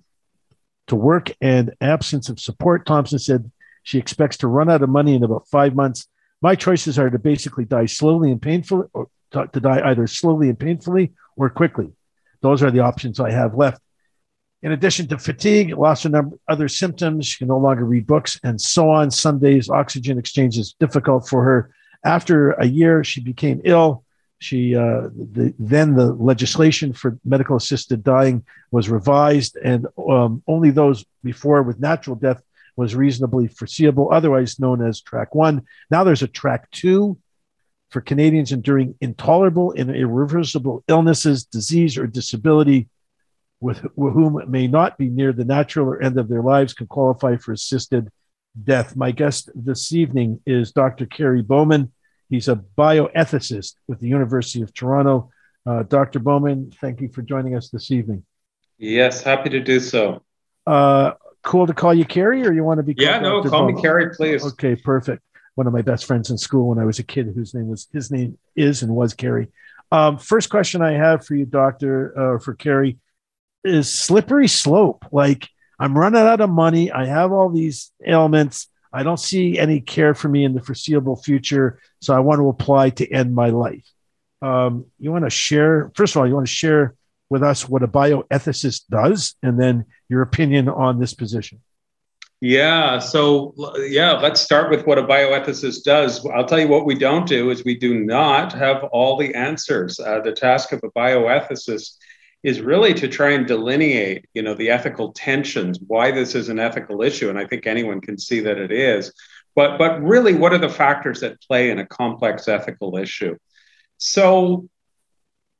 to 0.87 0.95
work 0.95 1.31
and 1.41 1.73
absence 1.81 2.29
of 2.29 2.39
support. 2.39 2.85
Thompson 2.85 3.17
said 3.17 3.51
she 3.83 3.97
expects 3.97 4.37
to 4.37 4.47
run 4.47 4.69
out 4.69 4.83
of 4.83 4.89
money 4.89 5.15
in 5.15 5.23
about 5.23 5.47
five 5.47 5.75
months 5.75 6.07
my 6.43 6.55
choices 6.55 6.99
are 6.99 7.09
to 7.09 7.17
basically 7.17 7.63
die 7.63 7.85
slowly 7.85 8.29
and 8.29 8.41
painfully, 8.41 8.85
or 8.93 9.07
to, 9.31 9.47
die 9.47 9.81
either 9.89 10.05
slowly 10.07 10.49
and 10.49 10.59
painfully 10.59 11.13
or 11.37 11.49
quickly. 11.49 11.89
Those 12.41 12.61
are 12.61 12.69
the 12.69 12.81
options 12.81 13.21
I 13.21 13.31
have 13.31 13.55
left. 13.55 13.81
In 14.61 14.73
addition 14.73 15.07
to 15.07 15.17
fatigue, 15.17 15.75
loss 15.77 16.03
of 16.03 16.11
number, 16.11 16.37
other 16.49 16.67
symptoms, 16.67 17.27
she 17.27 17.37
can 17.37 17.47
no 17.47 17.57
longer 17.57 17.85
read 17.85 18.05
books 18.05 18.37
and 18.43 18.59
so 18.59 18.89
on. 18.89 19.09
Some 19.09 19.39
days, 19.39 19.69
oxygen 19.69 20.19
exchange 20.19 20.57
is 20.57 20.75
difficult 20.79 21.29
for 21.29 21.43
her. 21.43 21.73
After 22.03 22.51
a 22.51 22.65
year, 22.65 23.05
she 23.05 23.21
became 23.21 23.61
ill. 23.63 24.03
She 24.39 24.75
uh, 24.75 25.07
the, 25.35 25.53
then 25.57 25.95
the 25.95 26.11
legislation 26.11 26.91
for 26.91 27.17
medical 27.23 27.55
assisted 27.55 28.03
dying 28.03 28.43
was 28.71 28.89
revised, 28.89 29.55
and 29.55 29.87
um, 29.97 30.43
only 30.47 30.71
those 30.71 31.05
before 31.23 31.63
with 31.63 31.79
natural 31.79 32.17
death 32.17 32.41
was 32.75 32.95
reasonably 32.95 33.47
foreseeable, 33.47 34.09
otherwise 34.11 34.59
known 34.59 34.85
as 34.85 35.01
track 35.01 35.35
one. 35.35 35.63
Now 35.91 36.03
there's 36.03 36.23
a 36.23 36.27
track 36.27 36.69
two 36.71 37.17
for 37.89 38.01
Canadians 38.01 38.51
enduring 38.51 38.95
intolerable 39.01 39.73
and 39.77 39.95
irreversible 39.95 40.83
illnesses, 40.87 41.45
disease, 41.45 41.97
or 41.97 42.07
disability 42.07 42.89
with, 43.59 43.85
whom 43.95 44.43
may 44.49 44.67
not 44.67 44.97
be 44.97 45.09
near 45.09 45.31
the 45.31 45.45
natural 45.45 45.87
or 45.87 46.01
end 46.01 46.17
of 46.17 46.27
their 46.27 46.41
lives 46.41 46.73
can 46.73 46.87
qualify 46.87 47.37
for 47.37 47.53
assisted 47.53 48.09
death. 48.61 48.95
My 48.95 49.11
guest 49.11 49.49
this 49.55 49.93
evening 49.93 50.41
is 50.45 50.71
Dr. 50.71 51.05
Kerry 51.05 51.41
Bowman. 51.41 51.91
He's 52.29 52.47
a 52.47 52.55
bioethicist 52.55 53.75
with 53.87 53.99
the 53.99 54.07
University 54.07 54.63
of 54.63 54.73
Toronto. 54.73 55.29
Uh, 55.65 55.83
Dr. 55.83 56.19
Bowman, 56.19 56.73
thank 56.81 56.99
you 56.99 57.09
for 57.09 57.21
joining 57.21 57.55
us 57.55 57.69
this 57.69 57.91
evening. 57.91 58.25
Yes, 58.77 59.21
happy 59.21 59.49
to 59.51 59.59
do 59.59 59.79
so. 59.79 60.23
Uh, 60.65 61.11
cool 61.43 61.67
to 61.67 61.73
call 61.73 61.93
you 61.93 62.05
Kerry, 62.05 62.45
or 62.45 62.53
you 62.53 62.63
want 62.63 62.79
to 62.79 62.83
be? 62.83 62.95
Yeah, 62.97 63.19
no, 63.19 63.43
call 63.43 63.71
me 63.71 63.79
Kerry, 63.81 64.09
please. 64.15 64.43
Okay, 64.43 64.75
perfect. 64.75 65.21
One 65.55 65.67
of 65.67 65.73
my 65.73 65.83
best 65.83 66.05
friends 66.05 66.31
in 66.31 66.37
school 66.37 66.69
when 66.69 66.79
I 66.79 66.85
was 66.85 66.97
a 66.99 67.03
kid, 67.03 67.31
whose 67.35 67.53
name 67.53 67.67
was 67.67 67.87
his 67.93 68.09
name 68.09 68.37
is 68.55 68.81
and 68.81 68.95
was 68.95 69.13
Carrie. 69.13 69.49
Um, 69.91 70.17
first 70.17 70.49
question 70.49 70.81
I 70.81 70.93
have 70.93 71.25
for 71.25 71.35
you, 71.35 71.45
Doctor, 71.45 72.35
uh, 72.35 72.39
for 72.39 72.55
Kerry, 72.55 72.97
is 73.63 73.93
slippery 73.93 74.47
slope. 74.47 75.05
Like 75.11 75.47
I'm 75.79 75.97
running 75.97 76.21
out 76.21 76.41
of 76.41 76.49
money. 76.49 76.91
I 76.91 77.05
have 77.05 77.31
all 77.31 77.49
these 77.49 77.91
ailments. 78.05 78.67
I 78.91 79.03
don't 79.03 79.19
see 79.19 79.57
any 79.57 79.81
care 79.81 80.13
for 80.13 80.29
me 80.29 80.45
in 80.45 80.53
the 80.53 80.61
foreseeable 80.61 81.17
future. 81.17 81.79
So 82.01 82.15
I 82.15 82.19
want 82.19 82.39
to 82.39 82.49
apply 82.49 82.91
to 82.91 83.11
end 83.11 83.33
my 83.33 83.49
life. 83.49 83.85
Um, 84.41 84.85
you 84.99 85.11
want 85.11 85.23
to 85.23 85.29
share, 85.29 85.91
first 85.95 86.15
of 86.15 86.19
all, 86.19 86.27
you 86.27 86.33
want 86.33 86.47
to 86.47 86.53
share 86.53 86.95
with 87.33 87.43
us 87.43 87.67
what 87.67 87.83
a 87.83 87.87
bioethicist 87.87 88.83
does 88.89 89.35
and 89.43 89.59
then 89.59 89.85
your 90.07 90.21
opinion 90.21 90.69
on 90.69 90.99
this 90.99 91.13
position. 91.13 91.59
Yeah. 92.39 92.99
So, 92.99 93.53
yeah, 93.77 94.13
let's 94.13 94.41
start 94.41 94.69
with 94.69 94.85
what 94.85 94.97
a 94.97 95.03
bioethicist 95.03 95.83
does. 95.83 96.25
I'll 96.27 96.45
tell 96.45 96.59
you 96.59 96.67
what 96.67 96.85
we 96.85 96.95
don't 96.95 97.27
do 97.27 97.49
is 97.49 97.63
we 97.63 97.77
do 97.77 98.03
not 98.03 98.53
have 98.53 98.83
all 98.91 99.17
the 99.17 99.33
answers. 99.33 99.99
Uh, 99.99 100.19
the 100.19 100.33
task 100.33 100.71
of 100.73 100.81
a 100.83 100.91
bioethicist 100.91 101.95
is 102.43 102.59
really 102.59 102.93
to 102.95 103.07
try 103.07 103.31
and 103.31 103.47
delineate, 103.47 104.25
you 104.33 104.41
know, 104.41 104.53
the 104.53 104.69
ethical 104.69 105.13
tensions, 105.13 105.79
why 105.87 106.11
this 106.11 106.35
is 106.35 106.49
an 106.49 106.59
ethical 106.59 107.01
issue, 107.01 107.29
and 107.29 107.39
I 107.39 107.47
think 107.47 107.65
anyone 107.65 108.01
can 108.01 108.17
see 108.17 108.41
that 108.41 108.57
it 108.57 108.71
is. 108.71 109.13
But 109.55 109.77
but 109.77 110.03
really, 110.03 110.33
what 110.33 110.51
are 110.51 110.57
the 110.57 110.67
factors 110.67 111.21
that 111.21 111.41
play 111.41 111.69
in 111.69 111.79
a 111.79 111.85
complex 111.85 112.47
ethical 112.47 112.97
issue? 112.97 113.37
So, 113.97 114.67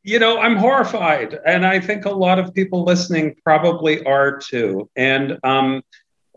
you 0.04 0.20
know, 0.20 0.40
I'm 0.40 0.58
horrified, 0.58 1.40
and 1.46 1.66
I 1.66 1.80
think 1.80 2.06
a 2.06 2.12
lot 2.12 2.38
of 2.38 2.54
people 2.54 2.84
listening 2.84 3.36
probably 3.44 4.04
are 4.06 4.38
too. 4.38 4.90
And 4.98 5.40
um, 5.44 5.82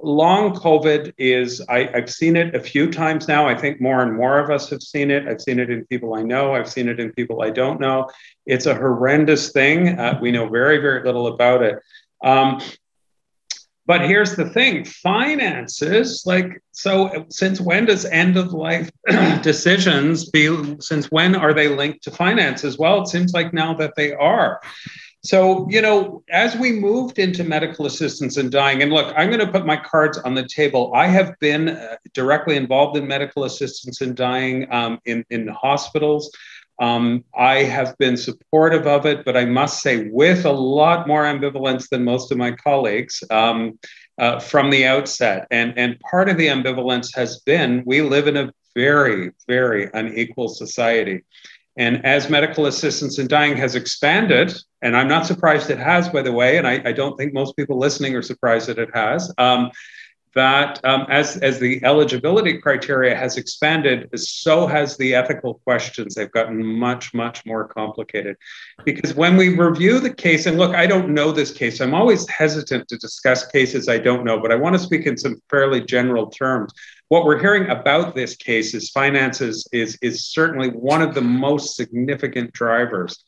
long 0.01 0.55
COVID 0.55 1.13
is, 1.19 1.61
I, 1.69 1.91
have 1.93 2.09
seen 2.09 2.37
it 2.37 2.55
a 2.55 2.61
few 2.61 2.91
times 2.93 3.27
now. 3.27 3.49
I 3.49 3.57
think 3.57 3.81
more 3.81 4.03
and 4.03 4.15
more 4.15 4.39
of 4.39 4.51
us 4.51 4.71
have 4.71 4.83
seen 4.83 5.11
it. 5.11 5.27
I've 5.27 5.41
seen 5.41 5.59
it 5.59 5.69
in 5.69 5.85
people 5.87 6.15
I 6.15 6.23
know, 6.23 6.55
I've 6.55 6.71
seen 6.71 6.89
it 6.89 7.01
in 7.01 7.13
people 7.13 7.43
I 7.43 7.51
don't 7.51 7.81
know. 7.81 8.09
It's 8.47 8.67
a 8.67 8.75
horrendous 8.75 9.51
thing. 9.51 9.99
Uh, 9.99 10.19
we 10.23 10.31
know 10.31 10.49
very, 10.49 10.79
very 10.79 11.03
little 11.05 11.27
about 11.27 11.63
it. 11.63 11.81
Um, 12.23 12.61
but 13.87 14.03
here's 14.03 14.35
the 14.35 14.49
thing 14.51 14.85
finances, 14.85 16.25
like, 16.27 16.63
so 16.73 17.25
since 17.29 17.61
when 17.61 17.87
does 17.87 18.05
end 18.05 18.37
of 18.37 18.53
life 18.53 18.91
decisions 19.43 20.29
be, 20.31 20.77
since 20.81 21.11
when 21.11 21.37
are 21.37 21.55
they 21.55 21.69
linked 21.69 22.03
to 22.05 22.11
finances? 22.11 22.79
Well, 22.79 23.03
it 23.03 23.09
seems 23.09 23.33
like 23.33 23.55
now 23.55 23.75
that 23.75 23.95
they 23.97 24.13
are. 24.13 24.61
So, 25.27 25.67
you 25.69 25.83
know, 25.83 26.23
as 26.31 26.55
we 26.57 26.73
moved 26.73 27.19
into 27.19 27.43
medical 27.43 27.87
assistance 27.87 28.37
and 28.37 28.51
dying, 28.51 28.83
and 28.83 28.93
look, 28.93 29.13
I'm 29.17 29.29
going 29.29 29.45
to 29.45 29.51
put 29.51 29.67
my 29.67 29.77
cards 29.77 30.19
on 30.19 30.35
the 30.35 30.47
table. 30.47 30.93
I 30.95 31.09
have 31.09 31.35
been 31.41 31.71
uh, 31.71 31.97
directly 32.13 32.57
involved 32.57 32.97
in 32.97 33.09
medical 33.09 33.45
assistance 33.45 34.01
and 34.01 34.17
dying 34.17 34.73
um, 34.73 35.01
in, 35.05 35.25
in 35.31 35.49
hospitals. 35.49 36.31
Um, 36.79 37.25
I 37.37 37.63
have 37.63 37.97
been 37.99 38.17
supportive 38.17 38.87
of 38.87 39.07
it, 39.07 39.25
but 39.25 39.37
I 39.37 39.45
must 39.45 39.83
say, 39.83 40.09
with 40.09 40.45
a 40.45 40.53
lot 40.53 41.07
more 41.07 41.25
ambivalence 41.25 41.89
than 41.89 42.05
most 42.05 42.31
of 42.31 42.39
my 42.39 42.53
colleagues 42.53 43.23
um, 43.31 43.79
uh, 44.19 44.41
from 44.41 44.71
the 44.71 44.87
outset. 44.87 45.47
And, 45.51 45.73
and 45.77 45.99
part 46.01 46.29
of 46.29 46.37
the 46.37 46.49
ambivalence 46.49 47.15
has 47.15 47.41
been 47.41 47.83
we 47.87 48.03
live 48.03 48.29
in 48.29 48.37
a 48.37 48.53
very, 48.75 49.33
very 49.47 49.91
unequal 49.95 50.49
society. 50.49 51.25
And 51.79 52.05
as 52.07 52.31
medical 52.31 52.67
assistance 52.67 53.19
in 53.19 53.27
dying 53.27 53.57
has 53.57 53.75
expanded, 53.75 54.55
and 54.81 54.97
I'm 54.97 55.09
not 55.09 55.27
surprised 55.27 55.71
it 55.71 55.79
has, 55.79 56.09
by 56.09 56.23
the 56.23 56.33
way, 56.33 56.57
and 56.57 56.67
I, 56.67 56.81
I 56.85 56.93
don't 56.93 57.17
think 57.17 57.35
most 57.35 57.57
people 57.57 57.79
listening 57.79 58.15
are 58.17 58.23
surprised 58.23 58.69
that 58.69 58.79
it 58.79 58.89
has, 58.95 59.33
um, 59.37 59.71
that 60.37 60.83
um, 60.85 61.07
as, 61.11 61.39
as 61.39 61.59
the 61.59 61.85
eligibility 61.85 62.59
criteria 62.59 63.17
has 63.17 63.37
expanded, 63.37 64.09
so 64.15 64.67
has 64.67 64.97
the 64.97 65.15
ethical 65.15 65.55
questions. 65.65 66.15
They've 66.15 66.31
gotten 66.31 66.65
much, 66.65 67.13
much 67.13 67.45
more 67.45 67.67
complicated. 67.67 68.37
Because 68.85 69.15
when 69.15 69.37
we 69.37 69.57
review 69.57 69.99
the 69.99 70.15
case, 70.15 70.47
and 70.47 70.59
look, 70.59 70.75
I 70.75 70.87
don't 70.87 71.13
know 71.13 71.33
this 71.33 71.53
case, 71.53 71.81
I'm 71.81 71.95
always 71.95 72.29
hesitant 72.29 72.87
to 72.89 72.99
discuss 72.99 73.47
cases 73.47 73.89
I 73.89 73.99
don't 73.99 74.25
know, 74.25 74.39
but 74.39 74.53
I 74.53 74.57
want 74.57 74.75
to 74.75 74.79
speak 74.79 75.07
in 75.07 75.17
some 75.17 75.41
fairly 75.51 75.81
general 75.81 76.29
terms 76.29 76.73
what 77.09 77.25
we're 77.25 77.39
hearing 77.39 77.71
about 77.71 78.15
this 78.15 78.35
case 78.35 78.75
is 78.75 78.91
finances 78.91 79.69
is, 79.73 79.97
is 80.03 80.27
certainly 80.27 80.71
one 80.71 81.03
of 81.03 81.15
the 81.15 81.21
most 81.21 81.77
significant 81.77 82.53
drivers. 82.53 83.25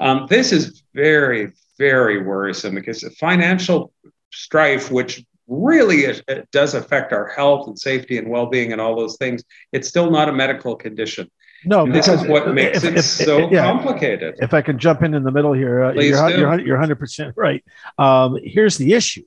Um, 0.00 0.26
this 0.28 0.52
is 0.52 0.82
very, 0.94 1.52
very 1.78 2.22
worrisome 2.22 2.74
because 2.74 3.04
financial 3.18 3.92
strife, 4.32 4.90
which 4.90 5.24
really 5.50 6.04
is, 6.04 6.22
does 6.52 6.74
affect 6.74 7.12
our 7.12 7.26
health 7.26 7.66
and 7.66 7.78
safety 7.78 8.16
and 8.16 8.28
well-being 8.28 8.72
and 8.72 8.80
all 8.80 8.96
those 8.96 9.16
things, 9.16 9.42
it's 9.72 9.88
still 9.88 10.10
not 10.10 10.28
a 10.28 10.32
medical 10.32 10.76
condition. 10.76 11.30
No, 11.64 11.84
and 11.84 11.94
this 11.94 12.08
is 12.08 12.26
what 12.26 12.54
makes 12.54 12.78
if, 12.78 12.84
it 12.84 12.96
if, 12.98 13.04
so 13.04 13.50
yeah, 13.50 13.64
complicated. 13.64 14.36
If 14.38 14.54
I 14.54 14.62
can 14.62 14.78
jump 14.78 15.02
in 15.02 15.12
in 15.12 15.24
the 15.24 15.30
middle 15.30 15.52
here, 15.52 15.84
uh, 15.84 15.92
you're, 15.92 16.30
you're, 16.30 16.60
you're 16.60 16.78
100% 16.78 17.34
right. 17.36 17.62
Um, 17.98 18.38
here's 18.42 18.78
the 18.78 18.94
issue 18.94 19.24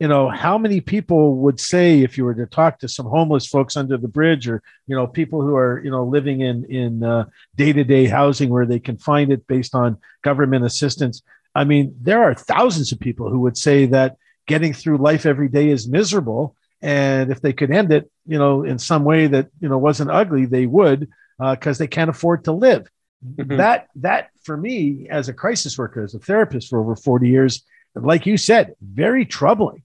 you 0.00 0.08
know 0.08 0.28
how 0.30 0.58
many 0.58 0.80
people 0.80 1.36
would 1.36 1.60
say 1.60 2.00
if 2.00 2.18
you 2.18 2.24
were 2.24 2.34
to 2.34 2.46
talk 2.46 2.78
to 2.78 2.88
some 2.88 3.06
homeless 3.06 3.46
folks 3.46 3.76
under 3.76 3.98
the 3.98 4.08
bridge 4.08 4.48
or 4.48 4.62
you 4.86 4.96
know 4.96 5.06
people 5.06 5.42
who 5.42 5.54
are 5.54 5.80
you 5.84 5.90
know 5.90 6.04
living 6.04 6.40
in 6.40 6.64
in 6.64 7.04
uh, 7.04 7.26
day-to-day 7.54 8.06
housing 8.06 8.48
where 8.48 8.66
they 8.66 8.80
can 8.80 8.96
find 8.96 9.30
it 9.30 9.46
based 9.46 9.74
on 9.74 9.98
government 10.22 10.64
assistance 10.64 11.22
i 11.54 11.62
mean 11.62 11.94
there 12.00 12.22
are 12.22 12.34
thousands 12.34 12.90
of 12.90 12.98
people 12.98 13.28
who 13.28 13.40
would 13.40 13.56
say 13.56 13.86
that 13.86 14.16
getting 14.46 14.72
through 14.72 14.98
life 14.98 15.26
every 15.26 15.48
day 15.48 15.68
is 15.68 15.88
miserable. 15.88 16.56
And 16.82 17.30
if 17.30 17.40
they 17.42 17.52
could 17.52 17.70
end 17.70 17.92
it 17.92 18.10
you 18.30 18.38
know 18.38 18.62
in 18.62 18.78
some 18.78 19.04
way 19.04 19.26
that 19.26 19.48
you 19.60 19.68
know 19.68 19.76
wasn't 19.76 20.10
ugly 20.10 20.46
they 20.46 20.64
would 20.64 21.08
because 21.38 21.78
uh, 21.78 21.82
they 21.82 21.88
can't 21.88 22.08
afford 22.08 22.44
to 22.44 22.52
live. 22.52 22.88
Mm-hmm. 23.22 23.58
that 23.58 23.88
that 23.96 24.30
for 24.44 24.56
me 24.56 25.06
as 25.10 25.28
a 25.28 25.34
crisis 25.34 25.76
worker 25.76 26.02
as 26.02 26.14
a 26.14 26.18
therapist 26.18 26.70
for 26.70 26.80
over 26.80 26.96
40 26.96 27.28
years 27.28 27.62
like 27.94 28.24
you 28.24 28.38
said 28.38 28.74
very 28.80 29.26
troubling. 29.26 29.82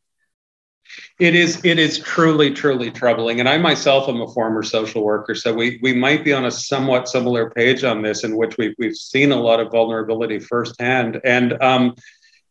It 1.20 1.36
is 1.36 1.66
it 1.66 1.78
is 1.80 2.00
truly 2.00 2.52
truly 2.52 2.92
troubling. 2.92 3.40
And 3.40 3.50
i 3.50 3.58
myself 3.58 4.08
am 4.08 4.22
a 4.22 4.28
former 4.28 4.64
social 4.64 5.04
worker 5.04 5.36
so 5.36 5.54
we 5.54 5.80
we 5.82 5.94
might 5.94 6.24
be 6.24 6.32
on 6.32 6.46
a 6.46 6.52
somewhat 6.52 7.10
similar 7.10 7.50
page 7.50 7.84
on 7.84 8.02
this 8.04 8.24
in 8.24 8.38
which 8.38 8.58
we've, 8.58 8.76
we've 8.78 8.96
seen 8.96 9.32
a 9.32 9.42
lot 9.42 9.60
of 9.60 9.72
vulnerability 9.72 10.40
firsthand. 10.40 11.20
And 11.26 11.62
um, 11.62 11.96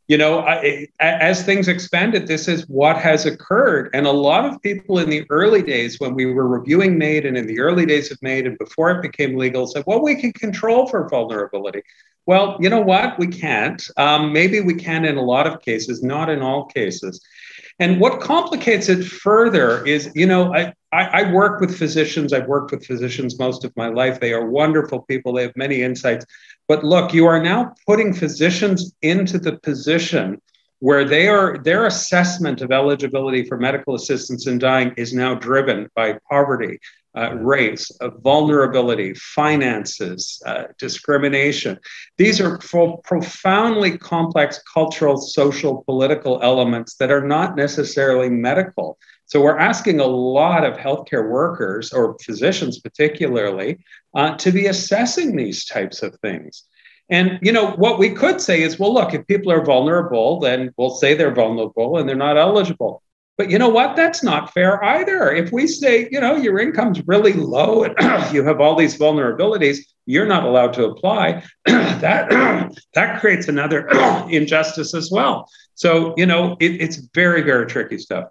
you 0.09 0.19
know 0.19 0.41
I, 0.41 0.89
as 1.01 1.43
things 1.43 1.69
expanded 1.69 2.27
this 2.27 2.49
is 2.49 2.69
what 2.69 2.97
has 2.99 3.27
occurred 3.27 3.91
and 3.95 4.07
a 4.07 4.13
lot 4.13 4.45
of 4.45 4.61
people 4.63 4.99
in 4.99 5.09
the 5.09 5.25
early 5.31 5.63
days 5.63 5.99
when 5.99 6.15
we 6.15 6.27
were 6.27 6.47
reviewing 6.47 6.99
MAID 6.99 7.27
and 7.27 7.37
in 7.37 7.47
the 7.47 7.61
early 7.61 7.87
days 7.87 8.11
of 8.11 8.21
MAID 8.23 8.47
and 8.47 8.59
before 8.59 8.91
it 8.91 9.03
became 9.03 9.37
legal 9.37 9.67
said 9.67 9.85
well 9.87 10.03
we 10.03 10.15
can 10.17 10.33
control 10.33 10.87
for 10.87 11.09
vulnerability 11.09 11.83
well 12.27 12.57
you 12.61 12.69
know 12.69 12.81
what 12.81 13.19
we 13.19 13.27
can't 13.27 13.83
um, 13.97 14.33
maybe 14.33 14.61
we 14.61 14.75
can 14.75 15.05
in 15.05 15.17
a 15.17 15.23
lot 15.23 15.47
of 15.47 15.63
cases 15.63 16.03
not 16.03 16.29
in 16.29 16.43
all 16.43 16.67
cases 16.67 17.21
and 17.81 18.01
what 18.01 18.21
complicates 18.21 18.89
it 18.89 19.05
further 19.05 19.85
is, 19.85 20.13
you 20.15 20.27
know, 20.27 20.55
I, 20.55 20.73
I, 20.93 21.23
I, 21.23 21.33
work 21.33 21.61
with 21.61 21.77
physicians. 21.77 22.33
I've 22.33 22.47
worked 22.47 22.71
with 22.71 22.87
physicians 22.87 23.37
most 23.39 23.65
of 23.65 23.77
my 23.77 23.89
life. 23.89 24.21
They 24.21 24.33
are 24.33 24.47
wonderful 24.47 25.03
people. 25.03 25.33
They 25.33 25.43
have 25.43 25.57
many 25.57 25.83
insights. 25.83 26.25
But 26.69 26.85
look, 26.85 27.13
you 27.13 27.27
are 27.27 27.43
now 27.43 27.75
putting 27.87 28.13
physicians 28.13 28.95
into 29.03 29.39
the 29.39 29.59
position 29.59 30.41
where 30.81 31.05
they 31.05 31.29
are 31.29 31.59
their 31.59 31.87
assessment 31.87 32.61
of 32.61 32.71
eligibility 32.71 33.45
for 33.45 33.57
medical 33.57 33.95
assistance 33.95 34.47
in 34.47 34.59
dying 34.59 34.93
is 34.97 35.15
now 35.15 35.35
driven 35.35 35.89
by 35.95 36.19
poverty, 36.31 36.79
uh, 37.17 37.35
race, 37.37 37.91
uh, 38.01 38.11
vulnerability, 38.23 39.15
finances, 39.15 40.43
uh, 40.47 40.65
discrimination. 40.79 41.79
These 42.19 42.41
are 42.41 42.59
pro- 42.59 42.99
profoundly 42.99 43.97
complex 43.97 44.61
cultural, 44.73 45.17
social, 45.17 45.85
political 45.85 46.41
elements 46.43 46.97
that 46.97 47.11
are 47.11 47.27
not 47.27 47.57
necessarily 47.57 48.29
medical. 48.29 48.99
So 49.35 49.41
we're 49.41 49.59
asking 49.59 49.99
a 49.99 50.07
lot 50.07 50.65
of 50.65 50.75
healthcare 50.77 51.29
workers 51.29 51.93
or 51.93 52.17
physicians, 52.23 52.79
particularly, 52.79 53.81
uh, 54.15 54.37
to 54.37 54.53
be 54.53 54.67
assessing 54.67 55.35
these 55.35 55.65
types 55.65 56.05
of 56.05 56.15
things. 56.21 56.63
And 57.11 57.41
you 57.43 57.51
know 57.51 57.73
what 57.73 57.99
we 57.99 58.11
could 58.11 58.41
say 58.41 58.63
is, 58.63 58.79
well, 58.79 58.95
look, 58.95 59.13
if 59.13 59.27
people 59.27 59.51
are 59.51 59.65
vulnerable, 59.65 60.39
then 60.39 60.73
we'll 60.77 60.95
say 60.95 61.15
they're 61.15 61.35
vulnerable 61.35 61.99
and 61.99 62.09
they're 62.09 62.15
not 62.15 62.37
eligible. 62.37 63.03
But 63.37 63.51
you 63.51 63.59
know 63.59 63.69
what? 63.69 63.97
That's 63.97 64.23
not 64.23 64.53
fair 64.53 64.81
either. 64.85 65.33
If 65.33 65.51
we 65.51 65.67
say, 65.67 66.09
you 66.13 66.21
know, 66.21 66.37
your 66.37 66.61
income's 66.61 67.05
really 67.09 67.33
low 67.33 67.83
and 67.83 67.97
you 68.33 68.45
have 68.45 68.61
all 68.61 68.77
these 68.77 68.97
vulnerabilities, 68.97 69.79
you're 70.07 70.27
not 70.27 70.45
allowed 70.45 70.75
to 70.75 70.85
apply, 70.85 71.43
that, 71.67 72.71
that 72.95 73.21
creates 73.21 73.49
another 73.49 73.89
injustice 74.31 74.95
as 74.95 75.11
well. 75.11 75.49
So, 75.75 76.15
you 76.17 76.27
know, 76.27 76.57
it, 76.61 76.81
it's 76.81 76.99
very, 77.13 77.43
very 77.43 77.67
tricky 77.67 77.99
stuff. 77.99 78.29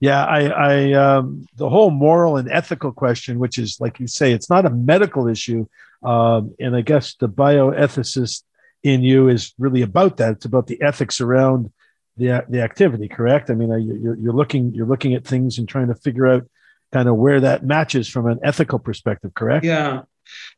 Yeah, 0.00 0.24
I, 0.24 0.46
I 0.46 0.92
um, 0.92 1.46
the 1.56 1.68
whole 1.68 1.90
moral 1.90 2.36
and 2.36 2.48
ethical 2.50 2.92
question, 2.92 3.38
which 3.38 3.58
is 3.58 3.80
like 3.80 3.98
you 3.98 4.06
say, 4.06 4.32
it's 4.32 4.48
not 4.48 4.64
a 4.64 4.70
medical 4.70 5.26
issue, 5.26 5.66
um, 6.02 6.54
and 6.60 6.76
I 6.76 6.82
guess 6.82 7.14
the 7.14 7.28
bioethicist 7.28 8.44
in 8.84 9.02
you 9.02 9.28
is 9.28 9.54
really 9.58 9.82
about 9.82 10.18
that. 10.18 10.32
It's 10.32 10.44
about 10.44 10.68
the 10.68 10.80
ethics 10.82 11.20
around 11.20 11.72
the 12.16 12.44
the 12.48 12.62
activity. 12.62 13.08
Correct? 13.08 13.50
I 13.50 13.54
mean, 13.54 13.70
you're, 13.70 14.16
you're 14.16 14.32
looking 14.32 14.72
you're 14.72 14.86
looking 14.86 15.14
at 15.14 15.24
things 15.24 15.58
and 15.58 15.68
trying 15.68 15.88
to 15.88 15.94
figure 15.94 16.28
out 16.28 16.48
kind 16.92 17.08
of 17.08 17.16
where 17.16 17.40
that 17.40 17.64
matches 17.64 18.08
from 18.08 18.26
an 18.26 18.38
ethical 18.44 18.78
perspective. 18.78 19.34
Correct? 19.34 19.64
Yeah. 19.64 20.02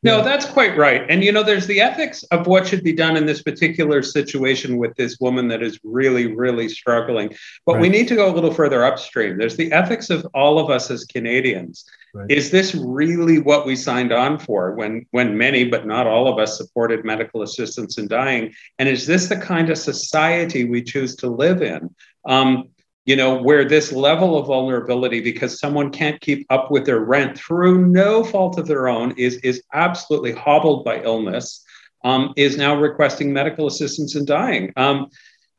No, 0.03 0.17
yeah. 0.17 0.23
that's 0.23 0.45
quite 0.45 0.77
right. 0.77 1.05
And 1.09 1.23
you 1.23 1.31
know, 1.31 1.43
there's 1.43 1.67
the 1.67 1.81
ethics 1.81 2.23
of 2.23 2.47
what 2.47 2.67
should 2.67 2.83
be 2.83 2.93
done 2.93 3.17
in 3.17 3.25
this 3.25 3.41
particular 3.43 4.01
situation 4.01 4.77
with 4.77 4.95
this 4.95 5.17
woman 5.19 5.47
that 5.49 5.61
is 5.61 5.79
really, 5.83 6.33
really 6.33 6.69
struggling. 6.69 7.35
But 7.65 7.73
right. 7.73 7.81
we 7.81 7.89
need 7.89 8.07
to 8.07 8.15
go 8.15 8.31
a 8.31 8.33
little 8.33 8.53
further 8.53 8.83
upstream. 8.83 9.37
There's 9.37 9.57
the 9.57 9.71
ethics 9.71 10.09
of 10.09 10.25
all 10.33 10.59
of 10.59 10.69
us 10.69 10.89
as 10.89 11.05
Canadians. 11.05 11.85
Right. 12.13 12.29
Is 12.29 12.51
this 12.51 12.75
really 12.75 13.39
what 13.39 13.65
we 13.65 13.75
signed 13.75 14.11
on 14.11 14.37
for 14.37 14.73
when 14.75 15.05
when 15.11 15.37
many, 15.37 15.63
but 15.63 15.87
not 15.87 16.07
all 16.07 16.27
of 16.27 16.39
us, 16.39 16.57
supported 16.57 17.05
medical 17.05 17.41
assistance 17.41 17.97
in 17.97 18.07
dying? 18.07 18.53
And 18.79 18.89
is 18.89 19.07
this 19.07 19.27
the 19.27 19.37
kind 19.37 19.69
of 19.69 19.77
society 19.77 20.65
we 20.65 20.83
choose 20.83 21.15
to 21.17 21.29
live 21.29 21.61
in? 21.61 21.93
Um, 22.25 22.69
you 23.05 23.15
know, 23.15 23.41
where 23.41 23.65
this 23.65 23.91
level 23.91 24.37
of 24.37 24.47
vulnerability, 24.47 25.21
because 25.21 25.59
someone 25.59 25.91
can't 25.91 26.21
keep 26.21 26.45
up 26.49 26.69
with 26.69 26.85
their 26.85 26.99
rent 26.99 27.37
through 27.37 27.87
no 27.87 28.23
fault 28.23 28.59
of 28.59 28.67
their 28.67 28.87
own, 28.87 29.11
is, 29.17 29.35
is 29.37 29.63
absolutely 29.73 30.31
hobbled 30.31 30.85
by 30.85 31.01
illness, 31.01 31.63
um, 32.03 32.33
is 32.37 32.57
now 32.57 32.79
requesting 32.79 33.33
medical 33.33 33.67
assistance 33.67 34.15
and 34.15 34.27
dying. 34.27 34.71
Um, 34.77 35.07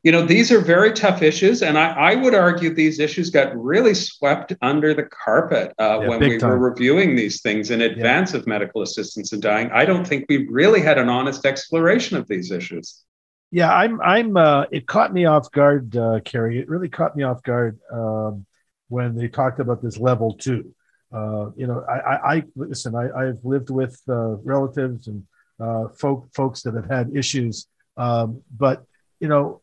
you 0.03 0.11
know, 0.11 0.25
these 0.25 0.51
are 0.51 0.61
very 0.61 0.93
tough 0.93 1.23
issues. 1.23 1.63
And 1.63 1.79
I, 1.79 1.91
I, 1.93 2.15
would 2.17 2.35
argue 2.35 2.75
these 2.75 2.99
issues 2.99 3.31
got 3.31 3.57
really 3.57 3.95
swept 3.95 4.53
under 4.61 4.95
the 4.95 5.05
carpet 5.05 5.73
uh, 5.79 6.01
yeah, 6.01 6.09
when 6.09 6.21
we 6.21 6.39
time. 6.39 6.51
were 6.51 6.59
reviewing 6.59 7.15
these 7.15 7.41
things 7.41 7.71
in 7.71 7.83
advance 7.83 8.33
yeah. 8.33 8.41
of 8.41 8.47
medical 8.47 8.83
assistance 8.83 9.33
and 9.33 9.41
dying. 9.41 9.71
I 9.73 9.85
don't 9.85 10.05
think 10.05 10.27
we 10.29 10.49
really 10.49 10.81
had 10.81 10.99
an 10.99 11.09
honest 11.09 11.47
exploration 11.47 12.17
of 12.17 12.27
these 12.27 12.51
issues. 12.51 13.05
Yeah, 13.53 13.71
I'm. 13.71 14.01
I'm. 14.01 14.35
Uh, 14.35 14.65
it 14.73 14.87
caught 14.87 15.13
me 15.13 15.27
off 15.27 15.53
guard, 15.53 15.95
uh, 15.95 16.21
Kerry. 16.25 16.59
It 16.59 16.71
really 16.71 16.89
caught 16.89 17.15
me 17.15 17.23
off 17.23 17.43
guard 17.43 17.79
um, 17.93 18.47
when 18.89 19.15
they 19.15 19.29
talked 19.29 19.61
about 19.61 19.83
this 19.83 19.99
level 19.99 20.33
two. 20.33 20.75
Uh, 21.13 21.51
you 21.55 21.67
know, 21.67 21.85
I, 21.87 21.99
I, 21.99 22.35
I 22.37 22.45
listen. 22.57 22.95
I, 22.97 23.11
I've 23.13 23.45
lived 23.45 23.69
with 23.69 24.01
uh, 24.09 24.37
relatives 24.37 25.07
and 25.07 25.27
uh, 25.61 25.89
folk 25.89 26.31
folks 26.35 26.63
that 26.63 26.75
have 26.75 26.89
had 26.89 27.15
issues, 27.15 27.67
um, 27.99 28.41
but 28.57 28.87
you 29.21 29.29
know, 29.29 29.61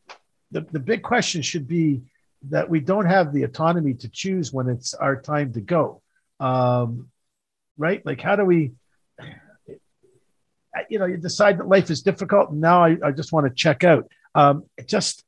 the 0.51 0.61
the 0.71 0.79
big 0.79 1.01
question 1.01 1.41
should 1.41 1.67
be 1.67 2.03
that 2.49 2.69
we 2.69 2.79
don't 2.79 3.07
have 3.07 3.33
the 3.33 3.41
autonomy 3.41 3.95
to 3.95 4.07
choose 4.07 4.53
when 4.53 4.69
it's 4.69 4.93
our 4.93 5.19
time 5.19 5.51
to 5.53 5.61
go. 5.61 6.03
Um, 6.39 7.09
right? 7.75 8.05
Like, 8.05 8.21
how 8.21 8.35
do 8.35 8.45
we? 8.45 8.73
You 10.89 10.99
know, 10.99 11.05
you 11.05 11.17
decide 11.17 11.59
that 11.59 11.67
life 11.67 11.89
is 11.89 12.01
difficult, 12.01 12.51
and 12.51 12.61
now 12.61 12.83
I, 12.83 12.97
I 13.03 13.11
just 13.11 13.31
want 13.31 13.47
to 13.47 13.53
check 13.53 13.83
out. 13.83 14.09
Um, 14.35 14.63
just 14.85 15.23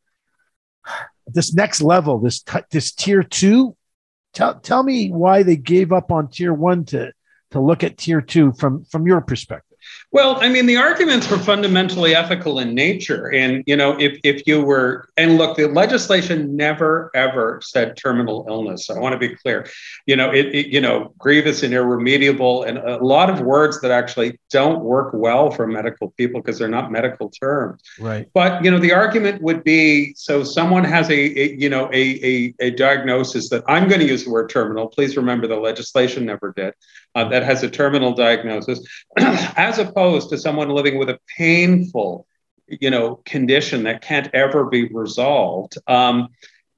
this 1.28 1.54
next 1.54 1.82
level, 1.82 2.20
this 2.20 2.44
this 2.72 2.92
tier 2.92 3.24
two. 3.24 3.76
Tell 4.34 4.60
tell 4.60 4.84
me 4.84 5.10
why 5.10 5.44
they 5.44 5.58
gave 5.58 5.92
up 5.92 6.12
on 6.12 6.30
tier 6.30 6.54
one 6.54 6.86
to 6.86 7.12
to 7.52 7.60
look 7.60 7.84
at 7.84 7.98
tier 7.98 8.22
two 8.22 8.54
from 8.54 8.86
from 8.86 9.06
your 9.06 9.22
perspective. 9.22 9.78
Well, 10.14 10.38
I 10.42 10.50
mean, 10.50 10.66
the 10.66 10.76
arguments 10.76 11.30
were 11.32 11.38
fundamentally 11.38 12.14
ethical 12.14 12.60
in 12.60 12.76
nature. 12.76 13.32
And, 13.34 13.64
you 13.66 13.78
know, 13.78 13.98
if, 13.98 14.20
if 14.26 14.46
you 14.46 14.62
were, 14.62 15.08
and 15.16 15.38
look, 15.38 15.56
the 15.56 15.70
legislation 15.70 16.58
never, 16.58 17.10
ever 17.16 17.62
said 17.64 17.96
terminal 17.96 18.46
illness. 18.50 18.90
I 18.90 19.00
want 19.00 19.14
to 19.14 19.20
be 19.20 19.34
clear. 19.36 19.68
You 20.08 20.18
know, 20.18 20.30
it, 20.30 20.48
it, 20.48 20.68
you 20.68 20.82
know, 20.82 21.14
grievous 21.18 21.64
and 21.64 21.74
irremediable, 21.74 22.64
and 22.64 22.78
a 22.78 22.98
lot 22.98 23.30
of 23.30 23.40
words 23.40 23.80
that 23.82 23.92
actually 23.92 24.38
don't 24.50 24.84
work 24.84 25.12
well 25.14 25.50
for 25.50 25.66
medical 25.66 26.12
people 26.12 26.42
because 26.42 26.60
they're 26.60 26.68
not 26.68 26.92
medical 26.92 27.30
terms. 27.30 27.82
Right. 27.98 28.28
But, 28.34 28.66
you 28.66 28.70
know, 28.70 28.80
the 28.80 28.92
argument 28.92 29.42
would 29.42 29.64
be 29.64 30.14
so 30.18 30.44
someone 30.44 30.84
has 30.84 31.10
a, 31.10 31.14
a 31.14 31.56
you 31.56 31.70
know, 31.70 31.90
a, 31.94 32.02
a, 32.26 32.54
a 32.60 32.72
diagnosis 32.72 33.50
that 33.50 33.64
I'm 33.70 33.88
going 33.88 34.02
to 34.02 34.08
use 34.08 34.26
the 34.26 34.32
word 34.32 34.50
terminal. 34.50 34.88
Please 34.88 35.16
remember 35.16 35.48
the 35.48 35.56
legislation 35.56 36.26
never 36.26 36.52
did, 36.52 36.74
uh, 37.16 37.30
that 37.30 37.44
has 37.44 37.64
a 37.64 37.70
terminal 37.70 38.14
diagnosis. 38.14 38.86
as 39.18 39.80
opposed 39.80 40.01
to 40.10 40.38
someone 40.38 40.70
living 40.70 40.98
with 40.98 41.10
a 41.10 41.20
painful, 41.38 42.26
you 42.68 42.90
know, 42.90 43.22
condition 43.26 43.84
that 43.84 44.02
can't 44.02 44.30
ever 44.34 44.66
be 44.66 44.88
resolved. 44.88 45.78
Um, 45.88 46.30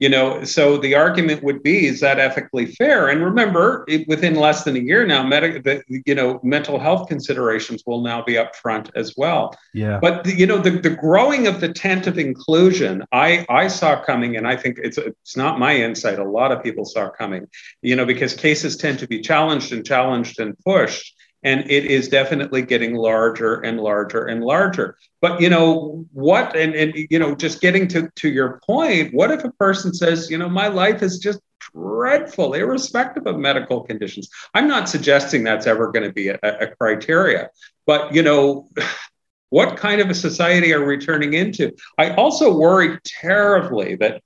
you 0.03 0.09
know, 0.09 0.43
so 0.43 0.78
the 0.78 0.95
argument 0.95 1.43
would 1.43 1.63
be, 1.63 1.86
is 1.86 2.01
that 2.01 2.19
ethically 2.19 2.65
fair? 2.65 3.07
And 3.07 3.24
remember, 3.24 3.86
it, 3.88 4.05
within 4.07 4.36
less 4.36 4.65
than 4.65 4.76
a 4.76 4.80
year 4.80 5.05
now, 5.05 5.24
medic, 5.26 5.63
the, 5.63 5.82
you 6.05 6.13
know, 6.13 6.41
mental 6.43 6.78
health 6.78 7.07
considerations 7.07 7.84
will 7.86 8.01
now 8.01 8.21
be 8.21 8.38
up 8.38 8.53
front 8.53 8.91
as 8.95 9.13
well. 9.15 9.57
Yeah. 9.74 9.99
But 10.01 10.26
the, 10.26 10.36
you 10.36 10.45
know, 10.45 10.57
the, 10.57 10.71
the 10.71 10.89
growing 10.89 11.47
of 11.47 11.61
the 11.61 11.71
tent 11.71 12.05
of 12.07 12.17
inclusion, 12.17 13.05
I 13.13 13.45
I 13.47 13.69
saw 13.69 14.03
coming, 14.03 14.36
and 14.36 14.45
I 14.45 14.57
think 14.57 14.78
it's 14.84 14.97
it's 14.97 15.38
not 15.38 15.57
my 15.57 15.74
insight. 15.74 16.19
A 16.19 16.30
lot 16.30 16.51
of 16.51 16.61
people 16.61 16.84
saw 16.84 17.09
coming, 17.09 17.47
you 17.82 17.95
know, 17.95 18.05
because 18.05 18.34
cases 18.34 18.76
tend 18.76 18.99
to 18.99 19.07
be 19.07 19.21
challenged 19.21 19.71
and 19.71 19.86
challenged 19.86 20.38
and 20.39 20.57
pushed 20.65 21.15
and 21.44 21.70
it 21.70 21.86
is 21.86 22.08
definitely 22.08 22.62
getting 22.62 22.96
larger 22.96 23.62
and 23.62 23.80
larger 23.80 24.26
and 24.26 24.44
larger. 24.44 24.98
But 25.22 25.41
you 25.41 25.50
know 25.50 26.06
what 26.12 26.56
and, 26.56 26.74
and 26.74 26.94
you 27.10 27.20
know 27.20 27.36
just 27.36 27.62
getting 27.62 27.88
to, 27.89 28.10
to 28.18 28.30
your 28.30 28.62
point 28.66 29.14
what 29.14 29.32
if 29.32 29.44
a 29.44 29.52
person 29.54 29.94
says 29.94 30.30
you 30.30 30.38
know 30.38 30.50
my 30.50 30.68
life 30.68 31.02
is 31.02 31.20
just 31.20 31.39
dreadful 31.74 32.54
irrespective 32.54 33.28
of 33.28 33.38
medical 33.38 33.82
conditions? 33.82 34.30
I'm 34.54 34.68
not 34.68 34.89
suggesting 34.89 35.44
that's 35.44 35.68
ever 35.68 35.91
going 35.91 36.08
to 36.08 36.14
be 36.14 36.30
a, 36.30 36.39
a 36.44 36.68
criteria 36.76 37.50
but 37.86 38.14
you 38.14 38.24
know 38.24 38.70
what 39.50 39.78
kind 39.78 40.02
of 40.02 40.10
a 40.10 40.16
society 40.16 40.74
are 40.74 40.84
we 40.84 40.98
turning 40.98 41.34
into? 41.34 41.72
I 42.00 42.16
also 42.16 42.58
worry 42.58 42.98
terribly 43.06 43.96
that 43.98 44.24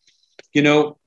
you 0.53 0.61
know 0.61 0.97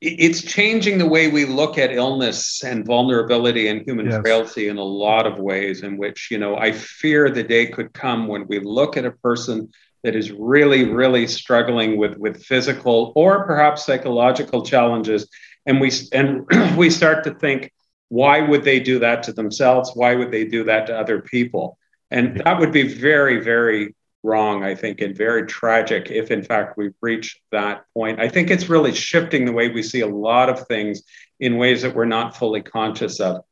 it's 0.00 0.42
changing 0.42 0.98
the 0.98 1.06
way 1.06 1.28
we 1.28 1.44
look 1.44 1.78
at 1.78 1.92
illness 1.92 2.64
and 2.64 2.84
vulnerability 2.84 3.68
and 3.68 3.82
human 3.82 4.06
yes. 4.06 4.20
frailty 4.20 4.68
in 4.68 4.76
a 4.76 4.82
lot 4.82 5.26
of 5.26 5.38
ways 5.38 5.82
in 5.82 5.96
which 5.96 6.28
you 6.30 6.38
know 6.38 6.56
i 6.56 6.72
fear 6.72 7.30
the 7.30 7.44
day 7.44 7.66
could 7.66 7.92
come 7.92 8.26
when 8.26 8.46
we 8.48 8.58
look 8.58 8.96
at 8.96 9.04
a 9.04 9.12
person 9.12 9.68
that 10.02 10.14
is 10.14 10.30
really 10.32 10.84
really 10.84 11.26
struggling 11.26 11.96
with 11.96 12.16
with 12.18 12.42
physical 12.42 13.12
or 13.16 13.44
perhaps 13.44 13.84
psychological 13.84 14.64
challenges. 14.64 15.28
And 15.66 15.80
we 15.80 15.90
and 16.12 16.46
we 16.76 16.90
start 16.90 17.24
to 17.24 17.34
think 17.34 17.72
why 18.08 18.40
would 18.40 18.64
they 18.64 18.80
do 18.80 19.00
that 19.00 19.24
to 19.24 19.32
themselves? 19.32 19.90
Why 19.94 20.14
would 20.14 20.30
they 20.30 20.44
do 20.44 20.64
that 20.64 20.86
to 20.86 20.98
other 20.98 21.20
people? 21.20 21.78
And 22.10 22.40
that 22.44 22.58
would 22.58 22.72
be 22.72 22.84
very 22.84 23.40
very 23.40 23.94
wrong, 24.22 24.64
I 24.64 24.74
think, 24.74 25.00
and 25.00 25.16
very 25.16 25.46
tragic 25.46 26.10
if, 26.10 26.30
in 26.30 26.42
fact, 26.42 26.76
we've 26.76 26.94
reached 27.00 27.40
that 27.52 27.84
point. 27.94 28.20
I 28.20 28.28
think 28.28 28.50
it's 28.50 28.68
really 28.68 28.92
shifting 28.92 29.44
the 29.44 29.52
way 29.52 29.68
we 29.68 29.82
see 29.82 30.00
a 30.00 30.06
lot 30.06 30.48
of 30.48 30.66
things 30.66 31.02
in 31.40 31.56
ways 31.56 31.82
that 31.82 31.94
we're 31.94 32.04
not 32.04 32.36
fully 32.36 32.62
conscious 32.62 33.20
of. 33.20 33.42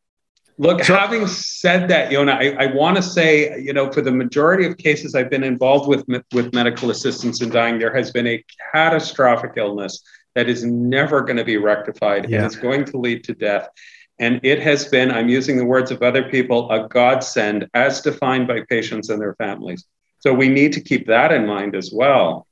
Look, 0.58 0.82
so, 0.84 0.96
having 0.96 1.26
said 1.26 1.88
that, 1.88 2.10
Yonah, 2.10 2.32
I, 2.32 2.56
I 2.58 2.74
want 2.74 2.96
to 2.96 3.02
say, 3.02 3.60
you 3.60 3.74
know, 3.74 3.92
for 3.92 4.00
the 4.00 4.10
majority 4.10 4.66
of 4.66 4.78
cases 4.78 5.14
I've 5.14 5.28
been 5.28 5.44
involved 5.44 5.86
with 5.86 6.04
with 6.32 6.54
medical 6.54 6.90
assistance 6.90 7.42
in 7.42 7.50
dying, 7.50 7.78
there 7.78 7.94
has 7.94 8.10
been 8.10 8.26
a 8.26 8.42
catastrophic 8.72 9.52
illness 9.56 10.02
that 10.34 10.48
is 10.48 10.64
never 10.64 11.20
going 11.20 11.36
to 11.36 11.44
be 11.44 11.58
rectified 11.58 12.28
yeah. 12.28 12.38
and 12.38 12.46
it's 12.46 12.56
going 12.56 12.84
to 12.86 12.98
lead 12.98 13.24
to 13.24 13.34
death. 13.34 13.68
And 14.18 14.40
it 14.42 14.62
has 14.62 14.86
been, 14.86 15.10
I'm 15.10 15.28
using 15.28 15.58
the 15.58 15.64
words 15.64 15.90
of 15.90 16.02
other 16.02 16.30
people, 16.30 16.70
a 16.70 16.88
godsend 16.88 17.68
as 17.74 18.00
defined 18.00 18.48
by 18.48 18.60
patients 18.68 19.10
and 19.10 19.20
their 19.20 19.34
families. 19.34 19.84
So 20.18 20.32
we 20.32 20.48
need 20.48 20.72
to 20.74 20.80
keep 20.80 21.06
that 21.06 21.32
in 21.32 21.46
mind 21.46 21.74
as 21.74 21.92
well. 21.92 22.46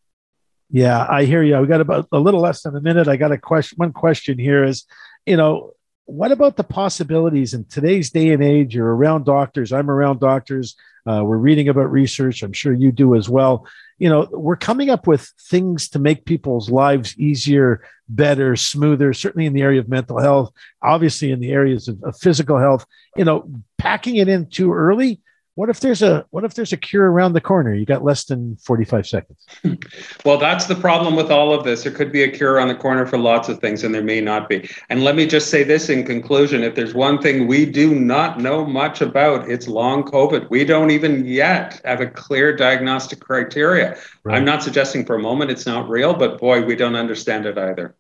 Yeah, 0.71 1.07
I 1.09 1.25
hear 1.25 1.43
you. 1.43 1.59
We 1.59 1.67
got 1.67 1.81
about 1.81 2.09
a 2.11 2.19
little 2.19 2.41
less 2.41 2.62
than 2.62 2.77
a 2.77 2.81
minute. 2.81 3.09
I 3.09 3.17
got 3.17 3.33
a 3.33 3.39
question. 3.39 3.77
One 3.77 3.93
question 3.93 4.39
here 4.39 4.65
is, 4.65 4.85
you 5.27 5.37
know, 5.37 5.73
what 6.07 6.33
about 6.33 6.57
the 6.57 6.65
possibilities 6.65 7.55
in 7.55 7.65
today's 7.65 8.11
day 8.11 8.31
and 8.31 8.43
age? 8.43 8.75
You're 8.75 8.95
around 8.95 9.25
doctors. 9.25 9.73
I'm 9.73 9.91
around 9.91 10.21
doctors. 10.21 10.77
Uh, 11.07 11.23
we're 11.25 11.37
reading 11.37 11.69
about 11.69 11.91
research. 11.91 12.43
I'm 12.43 12.53
sure 12.53 12.73
you 12.73 12.93
do 12.93 13.15
as 13.15 13.29
well. 13.29 13.67
You 13.99 14.09
know, 14.09 14.27
we're 14.31 14.57
coming 14.57 14.91
up 14.91 15.07
with 15.07 15.33
things 15.49 15.89
to 15.91 15.99
make 15.99 16.25
people's 16.25 16.69
lives 16.71 17.17
easier, 17.19 17.87
better, 18.09 18.57
smoother, 18.57 19.12
certainly 19.12 19.47
in 19.47 19.53
the 19.53 19.62
area 19.62 19.81
of 19.81 19.89
mental 19.89 20.19
health, 20.19 20.53
obviously 20.83 21.31
in 21.31 21.41
the 21.41 21.53
areas 21.53 21.89
of, 21.89 22.03
of 22.03 22.19
physical 22.19 22.59
health. 22.59 22.87
You 23.17 23.25
know, 23.25 23.49
packing 23.79 24.17
it 24.17 24.29
in 24.29 24.49
too 24.49 24.73
early 24.73 25.21
what 25.57 25.71
if 25.71 25.79
there's 25.79 26.03
a 26.03 26.27
what 26.31 26.43
if 26.43 26.55
there's 26.55 26.73
a 26.73 26.77
cure 26.77 27.11
around 27.11 27.33
the 27.33 27.41
corner? 27.41 27.73
You 27.75 27.87
got 27.87 28.03
less 28.03 28.25
than 28.25 28.57
45 28.57 29.07
seconds. 29.07 29.47
Well 30.25 30.39
that's 30.39 30.67
the 30.67 30.75
problem 30.75 31.17
with 31.17 31.31
all 31.31 31.53
of 31.53 31.65
this. 31.65 31.83
There 31.83 31.93
could 31.93 32.11
be 32.11 32.23
a 32.23 32.31
cure 32.31 32.53
around 32.53 32.69
the 32.69 32.75
corner 32.75 33.05
for 33.07 33.19
lots 33.19 33.49
of 33.49 33.59
things 33.59 33.85
and 33.85 33.95
there 33.95 34.03
may 34.03 34.21
not 34.21 34.49
be. 34.49 34.69
And 34.89 35.05
let 35.05 35.17
me 35.17 35.27
just 35.27 35.51
say 35.51 35.65
this 35.65 35.91
in 35.91 36.05
conclusion. 36.05 36.63
If 36.63 36.75
there's 36.75 36.95
one 36.95 37.21
thing 37.21 37.47
we 37.47 37.67
do 37.67 37.95
not 37.95 38.41
know 38.41 38.65
much 38.65 39.01
about 39.01 39.51
it's 39.51 39.69
long 39.69 40.03
covid. 40.03 40.49
We 40.51 40.65
don't 40.65 40.91
even 40.91 41.27
yet 41.27 41.81
have 41.85 42.01
a 42.01 42.07
clear 42.07 42.57
diagnostic 42.57 43.21
criteria. 43.21 43.97
Right. 44.25 44.37
i'm 44.37 44.45
not 44.45 44.63
suggesting 44.63 45.05
for 45.05 45.17
a 45.17 45.21
moment 45.21 45.51
it's 45.51 45.67
not 45.67 45.89
real 45.89 46.15
but 46.15 46.39
boy 46.39 46.65
we 46.65 46.77
don't 46.77 46.97
understand 46.97 47.47
it 47.47 47.59
either. 47.59 47.95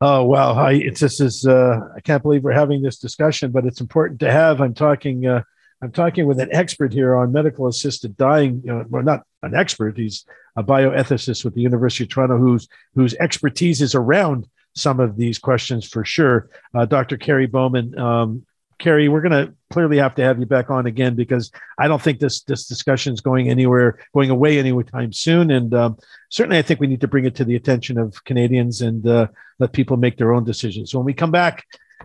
Oh 0.00 0.24
well, 0.24 0.58
I 0.58 0.72
it's 0.72 1.00
this 1.00 1.20
is 1.20 1.46
uh, 1.46 1.80
I 1.94 2.00
can't 2.00 2.22
believe 2.22 2.44
we're 2.44 2.52
having 2.52 2.82
this 2.82 2.98
discussion, 2.98 3.50
but 3.50 3.64
it's 3.64 3.80
important 3.80 4.20
to 4.20 4.30
have. 4.30 4.60
I'm 4.60 4.74
talking 4.74 5.26
uh, 5.26 5.42
I'm 5.82 5.92
talking 5.92 6.26
with 6.26 6.40
an 6.40 6.48
expert 6.52 6.92
here 6.92 7.14
on 7.16 7.32
medical 7.32 7.66
assisted 7.66 8.16
dying. 8.16 8.62
You 8.64 8.72
know, 8.72 8.84
well, 8.88 9.02
not 9.02 9.22
an 9.42 9.54
expert. 9.54 9.96
He's 9.96 10.24
a 10.56 10.62
bioethicist 10.62 11.44
with 11.44 11.54
the 11.54 11.60
University 11.60 12.04
of 12.04 12.10
Toronto, 12.10 12.38
whose 12.38 12.68
whose 12.94 13.14
expertise 13.14 13.82
is 13.82 13.94
around 13.94 14.48
some 14.74 15.00
of 15.00 15.16
these 15.16 15.38
questions 15.38 15.86
for 15.86 16.04
sure. 16.04 16.48
Uh, 16.74 16.84
Dr. 16.84 17.16
Kerry 17.16 17.46
Bowman, 17.46 17.98
um, 17.98 18.46
Kerry, 18.78 19.08
we're 19.08 19.22
going 19.22 19.46
to 19.46 19.54
clearly 19.70 19.96
have 19.98 20.14
to 20.16 20.22
have 20.22 20.38
you 20.38 20.44
back 20.44 20.70
on 20.70 20.86
again 20.86 21.14
because 21.14 21.50
I 21.78 21.88
don't 21.88 22.00
think 22.00 22.20
this 22.20 22.42
this 22.42 22.66
discussion 22.66 23.14
is 23.14 23.20
going 23.20 23.48
anywhere, 23.48 23.98
going 24.14 24.30
away 24.30 24.58
anytime 24.58 25.12
soon. 25.12 25.50
And 25.50 25.74
um, 25.74 25.98
certainly, 26.30 26.58
I 26.58 26.62
think 26.62 26.80
we 26.80 26.86
need 26.86 27.00
to 27.00 27.08
bring 27.08 27.24
it 27.24 27.34
to 27.36 27.44
the 27.44 27.56
attention 27.56 27.98
of 27.98 28.22
Canadians 28.24 28.82
and 28.82 29.06
uh, 29.06 29.28
let 29.58 29.72
people 29.72 29.96
make 29.96 30.18
their 30.18 30.32
own 30.32 30.44
decisions. 30.44 30.90
So 30.90 30.98
when 30.98 31.06
we 31.06 31.14
come 31.14 31.30
back, 31.30 31.64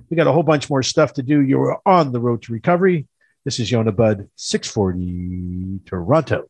we 0.09 0.15
got 0.17 0.28
a 0.28 0.32
whole 0.32 0.43
bunch 0.43 0.69
more 0.69 0.84
stuff 0.84 1.13
to 1.13 1.24
do. 1.24 1.41
You're 1.41 1.82
on 1.86 2.11
the 2.11 2.22
road 2.22 2.41
to 2.43 2.53
recovery. 2.53 3.07
This 3.43 3.59
is 3.59 3.71
Yonah 3.71 3.91
Budd, 3.91 4.29
640 4.35 5.79
Toronto. 5.87 6.45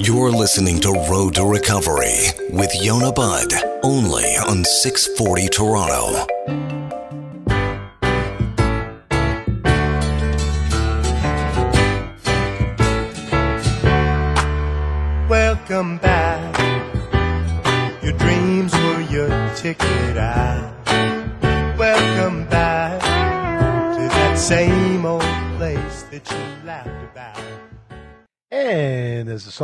You're 0.00 0.32
listening 0.32 0.80
to 0.80 0.90
Road 1.08 1.36
to 1.36 1.44
Recovery 1.44 2.26
with 2.50 2.74
Yonah 2.74 3.12
Budd, 3.12 3.52
only 3.84 4.24
on 4.24 4.64
640 4.64 5.48
Toronto. 5.50 6.83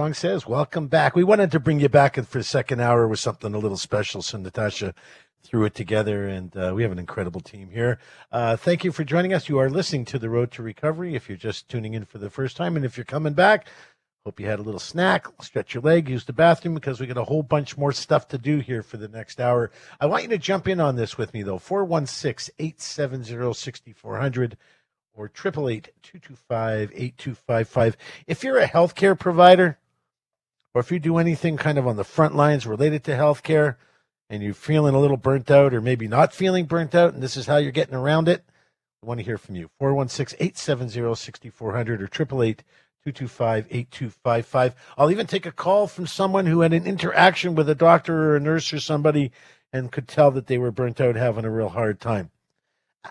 Song 0.00 0.14
says, 0.14 0.46
welcome 0.46 0.88
back. 0.88 1.14
We 1.14 1.24
wanted 1.24 1.50
to 1.50 1.60
bring 1.60 1.78
you 1.78 1.90
back 1.90 2.14
for 2.14 2.38
the 2.38 2.42
second 2.42 2.80
hour 2.80 3.06
with 3.06 3.18
something 3.18 3.52
a 3.52 3.58
little 3.58 3.76
special. 3.76 4.22
So 4.22 4.38
Natasha 4.38 4.94
threw 5.42 5.66
it 5.66 5.74
together, 5.74 6.26
and 6.26 6.56
uh, 6.56 6.72
we 6.74 6.82
have 6.84 6.90
an 6.90 6.98
incredible 6.98 7.42
team 7.42 7.68
here. 7.68 7.98
Uh, 8.32 8.56
thank 8.56 8.82
you 8.82 8.92
for 8.92 9.04
joining 9.04 9.34
us. 9.34 9.50
You 9.50 9.58
are 9.58 9.68
listening 9.68 10.06
to 10.06 10.18
The 10.18 10.30
Road 10.30 10.52
to 10.52 10.62
Recovery. 10.62 11.14
If 11.14 11.28
you're 11.28 11.36
just 11.36 11.68
tuning 11.68 11.92
in 11.92 12.06
for 12.06 12.16
the 12.16 12.30
first 12.30 12.56
time, 12.56 12.76
and 12.76 12.84
if 12.86 12.96
you're 12.96 13.04
coming 13.04 13.34
back, 13.34 13.66
Hope 14.24 14.38
you 14.38 14.46
had 14.46 14.58
a 14.58 14.62
little 14.62 14.80
snack, 14.80 15.26
stretch 15.40 15.72
your 15.72 15.82
leg, 15.82 16.06
use 16.06 16.26
the 16.26 16.34
bathroom 16.34 16.74
because 16.74 17.00
we 17.00 17.06
got 17.06 17.16
a 17.16 17.24
whole 17.24 17.42
bunch 17.42 17.78
more 17.78 17.90
stuff 17.90 18.28
to 18.28 18.36
do 18.36 18.58
here 18.58 18.82
for 18.82 18.98
the 18.98 19.08
next 19.08 19.40
hour. 19.40 19.70
I 19.98 20.04
want 20.04 20.24
you 20.24 20.28
to 20.28 20.36
jump 20.36 20.68
in 20.68 20.78
on 20.78 20.96
this 20.96 21.16
with 21.16 21.32
me 21.32 21.42
though. 21.42 21.56
416 21.56 22.54
870 22.58 23.54
6400 23.54 24.58
or 25.14 25.26
888 25.26 25.92
225 26.02 26.92
8255. 26.94 27.96
If 28.26 28.44
you're 28.44 28.58
a 28.58 28.68
healthcare 28.68 29.18
provider 29.18 29.78
or 30.74 30.80
if 30.80 30.90
you 30.92 30.98
do 30.98 31.18
anything 31.18 31.56
kind 31.56 31.78
of 31.78 31.86
on 31.86 31.96
the 31.96 32.04
front 32.04 32.34
lines 32.34 32.66
related 32.66 33.04
to 33.04 33.12
healthcare 33.12 33.76
and 34.28 34.42
you're 34.42 34.54
feeling 34.54 34.94
a 34.94 35.00
little 35.00 35.16
burnt 35.16 35.50
out 35.50 35.74
or 35.74 35.80
maybe 35.80 36.06
not 36.06 36.32
feeling 36.32 36.66
burnt 36.66 36.94
out 36.94 37.12
and 37.12 37.22
this 37.22 37.36
is 37.36 37.46
how 37.46 37.56
you're 37.56 37.72
getting 37.72 37.94
around 37.94 38.28
it, 38.28 38.44
I 39.02 39.06
want 39.06 39.18
to 39.18 39.24
hear 39.24 39.38
from 39.38 39.56
you. 39.56 39.70
416 39.78 40.36
870 40.40 41.14
6400 41.14 42.02
or 42.02 42.04
888 42.04 42.62
225 43.02 43.66
8255. 43.70 44.74
I'll 44.98 45.10
even 45.10 45.26
take 45.26 45.46
a 45.46 45.52
call 45.52 45.86
from 45.86 46.06
someone 46.06 46.46
who 46.46 46.60
had 46.60 46.74
an 46.74 46.86
interaction 46.86 47.54
with 47.54 47.68
a 47.68 47.74
doctor 47.74 48.30
or 48.30 48.36
a 48.36 48.40
nurse 48.40 48.72
or 48.72 48.80
somebody 48.80 49.32
and 49.72 49.90
could 49.90 50.06
tell 50.06 50.30
that 50.32 50.48
they 50.48 50.58
were 50.58 50.70
burnt 50.70 51.00
out, 51.00 51.16
having 51.16 51.44
a 51.44 51.50
real 51.50 51.70
hard 51.70 52.00
time. 52.00 52.30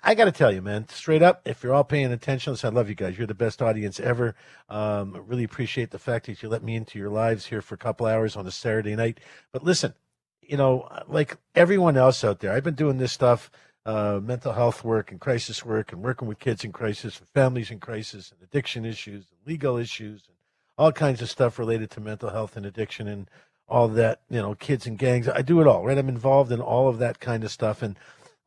I 0.04 0.14
got 0.14 0.26
to 0.26 0.32
tell 0.32 0.52
you, 0.52 0.62
man, 0.62 0.88
straight 0.90 1.24
up, 1.24 1.42
if 1.46 1.64
you're 1.64 1.74
all 1.74 1.84
paying 1.84 2.12
attention, 2.12 2.54
listen, 2.54 2.74
I 2.74 2.78
love 2.78 2.90
you 2.90 2.96
guys. 2.96 3.18
You're 3.18 3.26
the 3.26 3.34
best 3.34 3.62
audience 3.62 4.00
ever. 4.00 4.36
Um, 4.70 5.24
really 5.28 5.44
appreciate 5.44 5.90
the 5.90 5.98
fact 5.98 6.28
that 6.28 6.44
you 6.44 6.50
let 6.50 6.64
me 6.64 6.76
into 6.76 7.00
your 7.00 7.10
lives 7.10 7.48
here 7.48 7.62
for 7.62 7.76
a 7.76 7.80
couple 7.80 8.06
hours 8.06 8.36
on 8.36 8.46
a 8.46 8.52
Saturday 8.52 8.96
night. 8.96 9.20
But 9.52 9.64
listen, 9.64 9.96
you 10.42 10.58
know, 10.58 10.88
like 11.08 11.38
everyone 11.56 11.98
else 11.98 12.24
out 12.24 12.40
there, 12.40 12.52
I've 12.52 12.64
been 12.64 12.76
doing 12.76 12.98
this 12.98 13.12
stuff 13.12 13.50
uh, 13.86 14.20
mental 14.22 14.54
health 14.54 14.84
work 14.84 15.12
and 15.12 15.20
crisis 15.20 15.66
work 15.66 15.92
and 15.92 16.04
working 16.04 16.28
with 16.28 16.38
kids 16.38 16.64
in 16.64 16.72
crisis 16.72 17.20
and 17.20 17.28
families 17.30 17.72
in 17.72 17.80
crisis 17.80 18.32
and 18.32 18.42
addiction 18.44 18.86
issues 18.86 19.26
and 19.32 19.40
legal 19.48 19.78
issues 19.78 20.24
and 20.28 20.36
all 20.78 20.92
kinds 20.92 21.22
of 21.22 21.30
stuff 21.30 21.58
related 21.58 21.90
to 21.90 22.00
mental 22.00 22.30
health 22.30 22.56
and 22.56 22.66
addiction 22.66 23.08
and 23.08 23.30
all 23.68 23.88
that, 23.88 24.22
you 24.30 24.42
know, 24.42 24.54
kids 24.56 24.86
and 24.86 24.98
gangs. 24.98 25.28
I 25.28 25.42
do 25.42 25.62
it 25.62 25.68
all, 25.68 25.86
right? 25.86 25.98
I'm 25.98 26.10
involved 26.10 26.52
in 26.52 26.62
all 26.62 26.88
of 26.88 27.00
that 27.00 27.20
kind 27.20 27.44
of 27.44 27.52
stuff. 27.52 27.82
And 27.82 27.98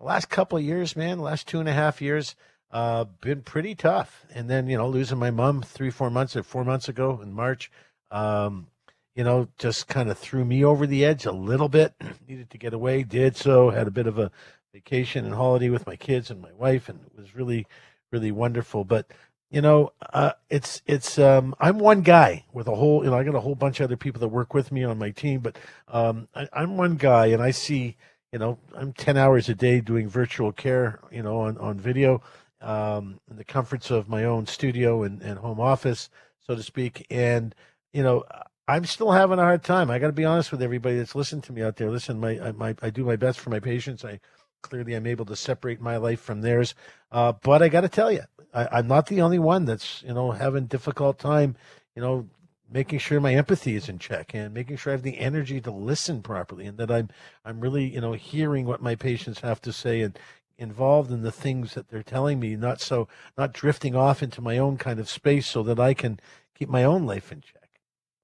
the 0.02 0.08
last 0.08 0.28
couple 0.28 0.58
of 0.58 0.64
years, 0.64 0.96
man, 0.96 1.20
last 1.20 1.46
two 1.46 1.60
and 1.60 1.68
a 1.68 1.72
half 1.72 2.02
years, 2.02 2.34
uh, 2.72 3.04
been 3.20 3.40
pretty 3.42 3.76
tough. 3.76 4.26
And 4.34 4.50
then, 4.50 4.66
you 4.66 4.76
know, 4.76 4.88
losing 4.88 5.18
my 5.18 5.30
mom 5.30 5.62
three, 5.62 5.90
four 5.90 6.10
months 6.10 6.34
or 6.34 6.42
four 6.42 6.64
months 6.64 6.88
ago 6.88 7.20
in 7.22 7.32
March, 7.32 7.70
um, 8.10 8.66
you 9.14 9.22
know, 9.22 9.46
just 9.58 9.86
kind 9.86 10.10
of 10.10 10.18
threw 10.18 10.44
me 10.44 10.64
over 10.64 10.88
the 10.88 11.04
edge 11.04 11.24
a 11.24 11.30
little 11.30 11.68
bit. 11.68 11.94
Needed 12.28 12.50
to 12.50 12.58
get 12.58 12.74
away, 12.74 13.04
did 13.04 13.36
so, 13.36 13.70
had 13.70 13.86
a 13.86 13.92
bit 13.92 14.08
of 14.08 14.18
a 14.18 14.32
vacation 14.74 15.24
and 15.24 15.34
holiday 15.34 15.70
with 15.70 15.86
my 15.86 15.94
kids 15.94 16.32
and 16.32 16.42
my 16.42 16.52
wife, 16.52 16.88
and 16.88 16.98
it 17.06 17.16
was 17.16 17.36
really, 17.36 17.68
really 18.10 18.32
wonderful. 18.32 18.84
But 18.84 19.06
you 19.52 19.60
know, 19.60 19.92
uh, 20.12 20.32
it's 20.50 20.82
it's 20.86 21.16
um, 21.16 21.54
I'm 21.60 21.78
one 21.78 22.00
guy 22.00 22.46
with 22.52 22.66
a 22.66 22.74
whole. 22.74 23.04
You 23.04 23.10
know, 23.10 23.18
I 23.18 23.22
got 23.22 23.36
a 23.36 23.40
whole 23.40 23.54
bunch 23.54 23.78
of 23.78 23.84
other 23.84 23.98
people 23.98 24.18
that 24.20 24.28
work 24.28 24.52
with 24.52 24.72
me 24.72 24.82
on 24.82 24.98
my 24.98 25.10
team, 25.10 25.40
but 25.40 25.56
um, 25.86 26.26
I, 26.34 26.48
I'm 26.52 26.76
one 26.76 26.96
guy, 26.96 27.26
and 27.26 27.40
I 27.40 27.52
see. 27.52 27.96
You 28.32 28.38
know, 28.38 28.58
I'm 28.74 28.94
10 28.94 29.16
hours 29.18 29.48
a 29.50 29.54
day 29.54 29.80
doing 29.80 30.08
virtual 30.08 30.52
care. 30.52 31.00
You 31.10 31.22
know, 31.22 31.40
on 31.40 31.58
on 31.58 31.78
video, 31.78 32.22
um, 32.62 33.20
in 33.30 33.36
the 33.36 33.44
comforts 33.44 33.90
of 33.90 34.08
my 34.08 34.24
own 34.24 34.46
studio 34.46 35.02
and, 35.02 35.20
and 35.22 35.38
home 35.38 35.60
office, 35.60 36.08
so 36.40 36.54
to 36.54 36.62
speak. 36.62 37.06
And 37.10 37.54
you 37.92 38.02
know, 38.02 38.24
I'm 38.66 38.86
still 38.86 39.10
having 39.10 39.38
a 39.38 39.42
hard 39.42 39.62
time. 39.62 39.90
I 39.90 39.98
got 39.98 40.06
to 40.06 40.12
be 40.12 40.24
honest 40.24 40.50
with 40.50 40.62
everybody 40.62 40.96
that's 40.96 41.14
listening 41.14 41.42
to 41.42 41.52
me 41.52 41.62
out 41.62 41.76
there. 41.76 41.90
Listen, 41.90 42.20
my, 42.20 42.52
my 42.52 42.74
I 42.80 42.90
do 42.90 43.04
my 43.04 43.16
best 43.16 43.38
for 43.38 43.50
my 43.50 43.60
patients. 43.60 44.04
I 44.04 44.20
clearly 44.62 44.94
I'm 44.94 45.06
able 45.06 45.26
to 45.26 45.36
separate 45.36 45.80
my 45.80 45.96
life 45.96 46.20
from 46.20 46.40
theirs. 46.40 46.74
Uh, 47.10 47.32
but 47.42 47.62
I 47.62 47.68
got 47.68 47.82
to 47.82 47.88
tell 47.88 48.10
you, 48.10 48.22
I, 48.54 48.64
I, 48.64 48.78
am 48.78 48.86
not 48.86 49.06
the 49.06 49.20
only 49.20 49.38
one 49.38 49.64
that's 49.64 50.02
you 50.02 50.14
know 50.14 50.30
having 50.30 50.66
difficult 50.66 51.18
time, 51.18 51.56
you 51.94 52.02
know, 52.02 52.28
making 52.72 52.98
sure 52.98 53.20
my 53.20 53.34
empathy 53.34 53.76
is 53.76 53.88
in 53.88 53.98
check 53.98 54.34
and 54.34 54.54
making 54.54 54.76
sure 54.76 54.92
I 54.92 54.94
have 54.96 55.02
the 55.02 55.18
energy 55.18 55.60
to 55.60 55.70
listen 55.70 56.22
properly 56.22 56.66
and 56.66 56.78
that 56.78 56.90
I'm 56.90 57.08
I'm 57.44 57.60
really 57.60 57.84
you 57.84 58.00
know 58.00 58.12
hearing 58.12 58.66
what 58.66 58.82
my 58.82 58.94
patients 58.94 59.40
have 59.40 59.60
to 59.62 59.72
say 59.72 60.00
and 60.00 60.18
involved 60.58 61.10
in 61.10 61.22
the 61.22 61.32
things 61.32 61.74
that 61.74 61.88
they're 61.88 62.02
telling 62.02 62.38
me, 62.40 62.56
not 62.56 62.80
so 62.80 63.08
not 63.36 63.52
drifting 63.52 63.96
off 63.96 64.22
into 64.22 64.40
my 64.40 64.58
own 64.58 64.76
kind 64.78 65.00
of 65.00 65.08
space 65.08 65.46
so 65.46 65.62
that 65.64 65.80
I 65.80 65.94
can 65.94 66.20
keep 66.54 66.68
my 66.68 66.84
own 66.84 67.04
life 67.04 67.32
in 67.32 67.40
check. 67.40 67.80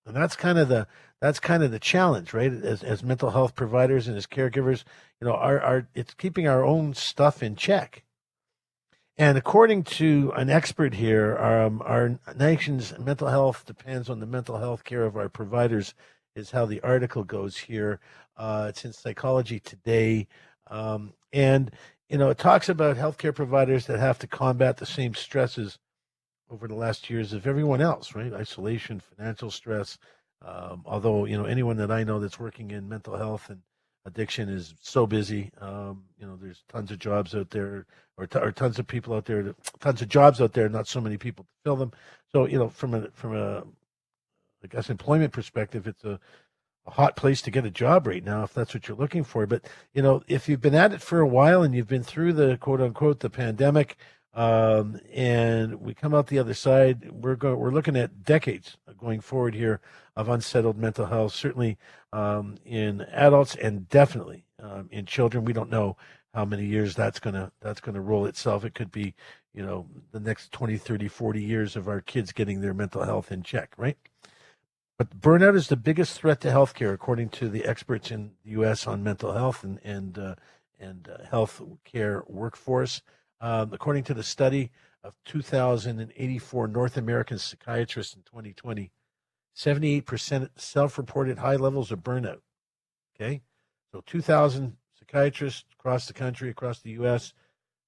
And 0.07 0.17
that's 0.17 0.37
kind 0.37 0.59
of 0.59 0.69
the 0.69 0.87
that's 1.21 1.41
kind 1.41 1.63
of 1.63 1.71
the 1.71 1.79
challenge, 1.79 2.33
right? 2.33 2.53
As 2.53 2.83
as 2.83 3.03
mental 3.03 3.31
health 3.31 3.55
providers 3.55 4.09
and 4.09 4.17
as 4.17 4.27
caregivers, 4.27 4.85
you 5.21 5.27
know, 5.27 5.35
our 5.35 5.61
our 5.61 5.89
it's 5.95 6.15
keeping 6.15 6.47
our 6.49 6.65
own 6.65 6.95
stuff 6.95 7.43
in 7.43 7.57
check. 7.57 8.05
And 9.19 9.37
according 9.37 9.83
to 9.85 10.33
an 10.37 10.49
expert 10.49 10.95
here, 10.95 11.37
um, 11.39 11.83
our 11.85 12.21
nation's 12.37 12.97
mental 13.01 13.27
health 13.27 13.67
depends 13.67 14.09
on 14.09 14.21
the 14.21 14.27
mental 14.27 14.59
health 14.59 14.85
care 14.85 15.03
of 15.03 15.17
our 15.17 15.29
providers, 15.29 15.93
is 16.37 16.53
how 16.53 16.67
the 16.67 16.81
article 16.83 17.25
goes 17.25 17.57
here. 17.57 17.99
Uh, 18.37 18.67
it's 18.69 18.85
in 18.85 18.93
Psychology 18.93 19.59
Today. 19.59 20.29
Um, 20.69 21.15
and, 21.33 21.73
you 22.09 22.17
know, 22.17 22.31
it 22.31 22.39
talks 22.39 22.69
about 22.69 22.97
healthcare 22.97 23.35
providers 23.35 23.87
that 23.87 23.99
have 23.99 24.21
to 24.21 24.29
combat 24.29 24.77
the 24.77 24.87
same 24.87 25.15
stresses 25.15 25.81
over 26.49 26.69
the 26.69 26.77
last 26.77 27.11
years 27.11 27.33
of 27.33 27.45
everyone 27.45 27.81
else, 27.81 28.15
right? 28.15 28.33
Isolation, 28.33 29.01
financial 29.01 29.51
stress. 29.51 29.99
Um, 30.41 30.83
although 30.87 31.25
you 31.25 31.37
know 31.37 31.47
anyone 31.47 31.77
that 31.79 31.91
I 31.91 32.05
know 32.05 32.21
that's 32.21 32.39
working 32.39 32.71
in 32.71 32.89
mental 32.89 33.17
health 33.17 33.51
and 33.51 33.61
addiction 34.09 34.49
is 34.49 34.75
so 34.81 35.07
busy. 35.07 35.51
Um, 35.61 36.05
you 36.19 36.27
know, 36.27 36.37
there's 36.37 36.65
tons 36.69 36.91
of 36.91 36.99
jobs 36.99 37.35
out 37.35 37.51
there, 37.51 37.87
or, 38.17 38.27
t- 38.27 38.39
or 38.39 38.51
tons 38.51 38.79
of 38.79 38.87
people 38.87 39.15
out 39.15 39.25
there, 39.25 39.55
tons 39.81 40.03
of 40.03 40.09
jobs 40.09 40.41
out 40.41 40.53
there, 40.53 40.69
not 40.69 40.89
so 40.89 41.01
many 41.01 41.17
people 41.17 41.45
to 41.45 41.51
fill 41.65 41.77
them. 41.77 41.93
So 42.33 42.47
you 42.47 42.59
know, 42.59 42.69
from 42.69 42.95
a 42.95 43.09
from 43.13 43.37
a 43.37 43.65
I 44.65 44.67
guess 44.69 44.91
employment 44.91 45.33
perspective, 45.33 45.87
it's 45.87 46.05
a 46.05 46.19
a 46.89 46.91
hot 46.91 47.17
place 47.17 47.43
to 47.43 47.51
get 47.51 47.67
a 47.67 47.71
job 47.71 48.07
right 48.07 48.25
now 48.25 48.43
if 48.43 48.55
that's 48.55 48.75
what 48.75 48.89
you're 48.89 48.97
looking 48.97 49.23
for. 49.23 49.47
But 49.47 49.67
you 49.93 50.03
know, 50.03 50.23
if 50.27 50.49
you've 50.49 50.61
been 50.61 50.75
at 50.75 50.93
it 50.93 51.03
for 51.03 51.21
a 51.21 51.27
while 51.27 51.63
and 51.63 51.75
you've 51.75 51.87
been 51.87 52.03
through 52.03 52.33
the 52.33 52.57
quote 52.57 52.81
unquote 52.81 53.21
the 53.21 53.31
pandemic, 53.31 53.97
um, 54.35 55.01
and 55.13 55.81
we 55.81 55.95
come 55.95 56.15
out 56.15 56.27
the 56.27 56.39
other 56.39 56.55
side. 56.55 57.11
We're 57.11 57.37
going. 57.37 57.59
We're 57.59 57.71
looking 57.73 57.97
at 57.97 58.25
decades 58.25 58.77
going 58.99 59.21
forward 59.21 59.55
here 59.55 59.81
of 60.17 60.29
unsettled 60.29 60.77
mental 60.79 61.07
health. 61.07 61.35
Certainly 61.35 61.79
um, 62.13 62.57
in 62.65 63.03
adults 63.03 63.55
and 63.57 63.89
definitely 63.89 64.45
um, 64.63 64.89
in 64.93 65.07
children. 65.07 65.45
We 65.45 65.53
don't 65.53 65.71
know 65.71 65.97
how 66.35 66.45
many 66.45 66.65
years 66.65 66.95
that's 66.95 67.19
gonna 67.19 67.53
that's 67.61 67.81
gonna 67.81 68.01
roll 68.01 68.27
itself. 68.27 68.65
It 68.65 68.75
could 68.75 68.93
be, 68.93 69.15
you 69.55 69.65
know, 69.65 69.87
the 70.13 70.21
next 70.21 70.53
20, 70.53 70.77
30, 70.77 71.09
40 71.09 71.43
years 71.43 71.75
of 71.75 71.89
our 71.89 72.01
kids 72.01 72.33
getting 72.33 72.61
their 72.61 72.75
mental 72.75 73.03
health 73.03 73.33
in 73.33 73.43
check, 73.43 73.73
right? 73.77 73.97
But 74.99 75.21
burnout 75.21 75.55
is 75.55 75.69
the 75.69 75.77
biggest 75.77 76.19
threat 76.19 76.41
to 76.41 76.49
healthcare, 76.49 76.93
according 76.93 77.31
to 77.31 77.49
the 77.49 77.65
experts 77.65 78.11
in 78.11 78.33
the 78.45 78.51
U.S. 78.53 78.87
on 78.87 79.03
mental 79.03 79.33
health 79.33 79.65
and 79.65 79.81
and 79.85 80.19
uh, 80.19 80.35
and 80.79 81.09
uh, 81.09 81.25
health 81.31 81.63
care 81.85 82.25
workforce. 82.27 83.03
Um, 83.41 83.73
according 83.73 84.05
to 84.05 84.15
the 84.15 84.23
study 84.23 84.71
of 85.05 85.15
2,084 85.25 86.69
North 86.69 86.97
American 86.97 87.39
psychiatrists 87.39 88.15
in 88.15 88.23
2020, 88.23 88.91
78% 89.57 90.51
self 90.57 90.99
reported 90.99 91.39
high 91.39 91.57
levels 91.57 91.93
of 91.93 92.01
burnout. 92.01 92.41
Okay. 93.15 93.43
So 93.93 94.03
2,000 94.07 94.77
psychiatrists 94.99 95.65
across 95.79 96.07
the 96.07 96.13
country, 96.13 96.51
across 96.51 96.81
the 96.81 96.91
U.S., 96.91 97.33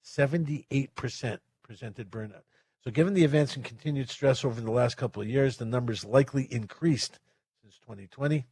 78% 0.04 1.38
presented 1.62 2.10
burnout. 2.10 2.42
So, 2.82 2.90
given 2.90 3.12
the 3.12 3.24
events 3.24 3.56
and 3.56 3.64
continued 3.64 4.08
stress 4.08 4.44
over 4.44 4.60
the 4.60 4.70
last 4.70 4.96
couple 4.96 5.20
of 5.20 5.28
years, 5.28 5.58
the 5.58 5.66
numbers 5.66 6.04
likely 6.04 6.44
increased 6.44 7.20
since 7.60 7.78
2020. 7.80 8.46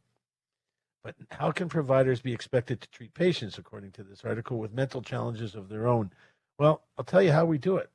But 1.03 1.15
how 1.31 1.51
can 1.51 1.69
providers 1.69 2.21
be 2.21 2.33
expected 2.33 2.81
to 2.81 2.89
treat 2.89 3.13
patients, 3.13 3.57
according 3.57 3.91
to 3.93 4.03
this 4.03 4.23
article, 4.23 4.59
with 4.59 4.73
mental 4.73 5.01
challenges 5.01 5.55
of 5.55 5.69
their 5.69 5.87
own? 5.87 6.11
Well, 6.59 6.83
I'll 6.97 7.05
tell 7.05 7.21
you 7.23 7.31
how 7.31 7.45
we 7.45 7.57
do 7.57 7.77
it. 7.77 7.89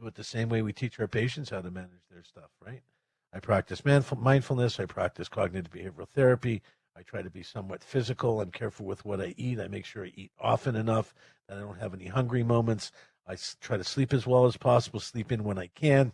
Do 0.00 0.06
it 0.08 0.16
the 0.16 0.24
same 0.24 0.48
way 0.48 0.60
we 0.62 0.72
teach 0.72 0.98
our 1.00 1.06
patients 1.06 1.50
how 1.50 1.62
to 1.62 1.70
manage 1.70 2.04
their 2.10 2.24
stuff, 2.24 2.50
right? 2.64 2.82
I 3.32 3.38
practice 3.38 3.82
mindfulness, 3.84 4.80
I 4.80 4.86
practice 4.86 5.28
cognitive 5.28 5.72
behavioral 5.72 6.08
therapy, 6.08 6.60
I 6.96 7.02
try 7.02 7.22
to 7.22 7.30
be 7.30 7.42
somewhat 7.42 7.84
physical. 7.84 8.40
I'm 8.40 8.50
careful 8.50 8.86
with 8.86 9.04
what 9.04 9.20
I 9.20 9.34
eat. 9.36 9.60
I 9.60 9.68
make 9.68 9.84
sure 9.84 10.04
I 10.04 10.12
eat 10.14 10.32
often 10.40 10.74
enough 10.74 11.14
that 11.48 11.58
I 11.58 11.60
don't 11.60 11.78
have 11.78 11.94
any 11.94 12.06
hungry 12.06 12.42
moments. 12.42 12.90
I 13.28 13.36
try 13.60 13.76
to 13.76 13.84
sleep 13.84 14.12
as 14.12 14.26
well 14.26 14.46
as 14.46 14.56
possible, 14.56 14.98
sleep 14.98 15.30
in 15.30 15.44
when 15.44 15.58
I 15.58 15.68
can, 15.68 16.12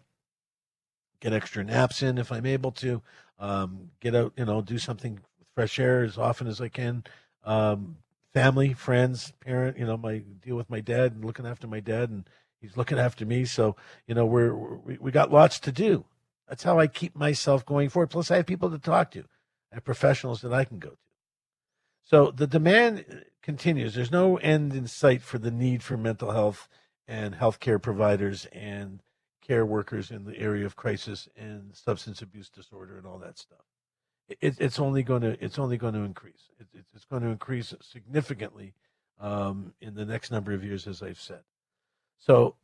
get 1.21 1.33
extra 1.33 1.63
naps 1.65 2.03
in 2.03 2.19
if 2.19 2.33
I'm 2.33 2.47
able 2.47 2.73
to, 2.73 3.01
um, 3.39 3.91
get 4.01 4.15
out, 4.15 4.33
you 4.37 4.45
know, 4.45 4.61
do 4.61 4.79
something 4.79 5.15
with 5.15 5.49
fresh 5.55 5.79
air 5.79 6.03
as 6.03 6.19
often 6.19 6.47
as 6.47 6.61
I 6.61 6.69
can. 6.69 7.05
Um, 7.45 7.97
family, 8.33 8.73
friends, 8.73 9.33
parent, 9.41 9.79
you 9.79 9.87
know, 9.87 9.97
my 9.97 10.19
deal 10.19 10.57
with 10.57 10.71
my 10.71 10.81
dad 10.81 11.13
and 11.13 11.25
looking 11.25 11.47
after 11.47 11.67
my 11.67 11.81
dad, 11.81 12.11
and 12.11 12.29
he's 12.61 12.77
looking 12.77 12.99
after 12.99 13.27
me. 13.27 13.45
So, 13.45 13.77
you 14.07 14.15
know, 14.15 14.27
we're, 14.27 14.55
we, 14.55 14.99
we 15.01 15.11
got 15.11 15.33
lots 15.33 15.59
to 15.61 15.73
do. 15.73 16.05
That's 16.49 16.63
how 16.63 16.79
I 16.79 16.87
keep 16.87 17.17
myself 17.17 17.65
going 17.65 17.89
forward. 17.89 18.11
Plus, 18.11 18.31
I 18.31 18.37
have 18.37 18.47
people 18.47 18.71
to 18.71 18.79
talk 18.79 19.11
to 19.13 19.25
and 19.71 19.85
professionals 19.85 20.43
that 20.43 20.53
I 20.53 20.65
can 20.65 20.79
go 20.79 20.91
to. 20.91 20.97
So 22.05 22.31
the 22.31 22.47
demand 22.47 23.05
uh, 23.11 23.15
continues. 23.43 23.95
There's 23.95 24.11
no 24.11 24.37
end 24.37 24.75
in 24.75 24.87
sight 24.87 25.23
for 25.23 25.39
the 25.39 25.51
need 25.51 25.83
for 25.83 25.97
mental 25.97 26.33
health 26.33 26.69
and 27.09 27.35
healthcare 27.35 27.81
providers 27.81 28.47
and 28.53 29.01
care 29.41 29.65
workers 29.65 30.11
in 30.11 30.25
the 30.25 30.39
area 30.39 30.67
of 30.67 30.77
crisis 30.77 31.29
and 31.37 31.75
substance 31.75 32.23
abuse 32.23 32.49
disorder 32.49 32.99
and 32.99 33.07
all 33.07 33.19
that 33.19 33.39
stuff. 33.39 33.65
It, 34.41 34.57
it's 34.59 34.79
only 34.79 35.03
going 35.03 35.23
to 35.23 35.45
it's 35.45 35.59
only 35.59 35.77
going 35.77 35.95
to 35.95 36.01
increase. 36.01 36.51
It, 36.59 36.67
it's 36.95 37.05
going 37.05 37.23
to 37.23 37.29
increase 37.29 37.75
significantly 37.81 38.75
um, 39.21 39.75
in 39.81 39.95
the 39.95 40.05
next 40.05 40.31
number 40.31 40.53
of 40.53 40.65
years, 40.65 40.87
as 40.87 41.03
I've 41.03 41.21
said. 41.21 41.43
So 42.19 42.57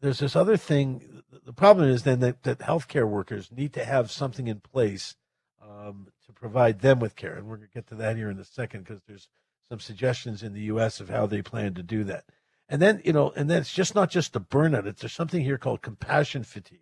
there's 0.00 0.18
this 0.18 0.36
other 0.36 0.56
thing. 0.56 1.22
The 1.44 1.52
problem 1.52 1.88
is 1.88 2.02
then 2.02 2.20
that, 2.20 2.42
that 2.44 2.60
healthcare 2.60 3.08
workers 3.08 3.50
need 3.50 3.72
to 3.74 3.84
have 3.84 4.10
something 4.10 4.46
in 4.46 4.60
place 4.60 5.16
um, 5.62 6.08
to 6.26 6.32
provide 6.32 6.80
them 6.80 7.00
with 7.00 7.16
care. 7.16 7.34
And 7.34 7.46
we're 7.46 7.56
going 7.56 7.68
to 7.68 7.74
get 7.74 7.88
to 7.88 7.94
that 7.96 8.16
here 8.16 8.30
in 8.30 8.38
a 8.38 8.44
second 8.44 8.84
because 8.84 9.02
there's 9.06 9.28
some 9.68 9.80
suggestions 9.80 10.42
in 10.42 10.54
the 10.54 10.62
U.S. 10.62 11.00
of 11.00 11.08
how 11.08 11.26
they 11.26 11.42
plan 11.42 11.74
to 11.74 11.82
do 11.82 12.04
that. 12.04 12.24
And 12.68 12.82
then, 12.82 13.00
you 13.04 13.12
know, 13.12 13.32
and 13.34 13.50
then 13.50 13.60
it's 13.60 13.72
just 13.72 13.94
not 13.94 14.10
just 14.10 14.32
the 14.32 14.40
burnout. 14.40 14.86
It's 14.86 15.00
there's 15.00 15.12
something 15.12 15.42
here 15.42 15.58
called 15.58 15.82
compassion 15.82 16.44
fatigue, 16.44 16.80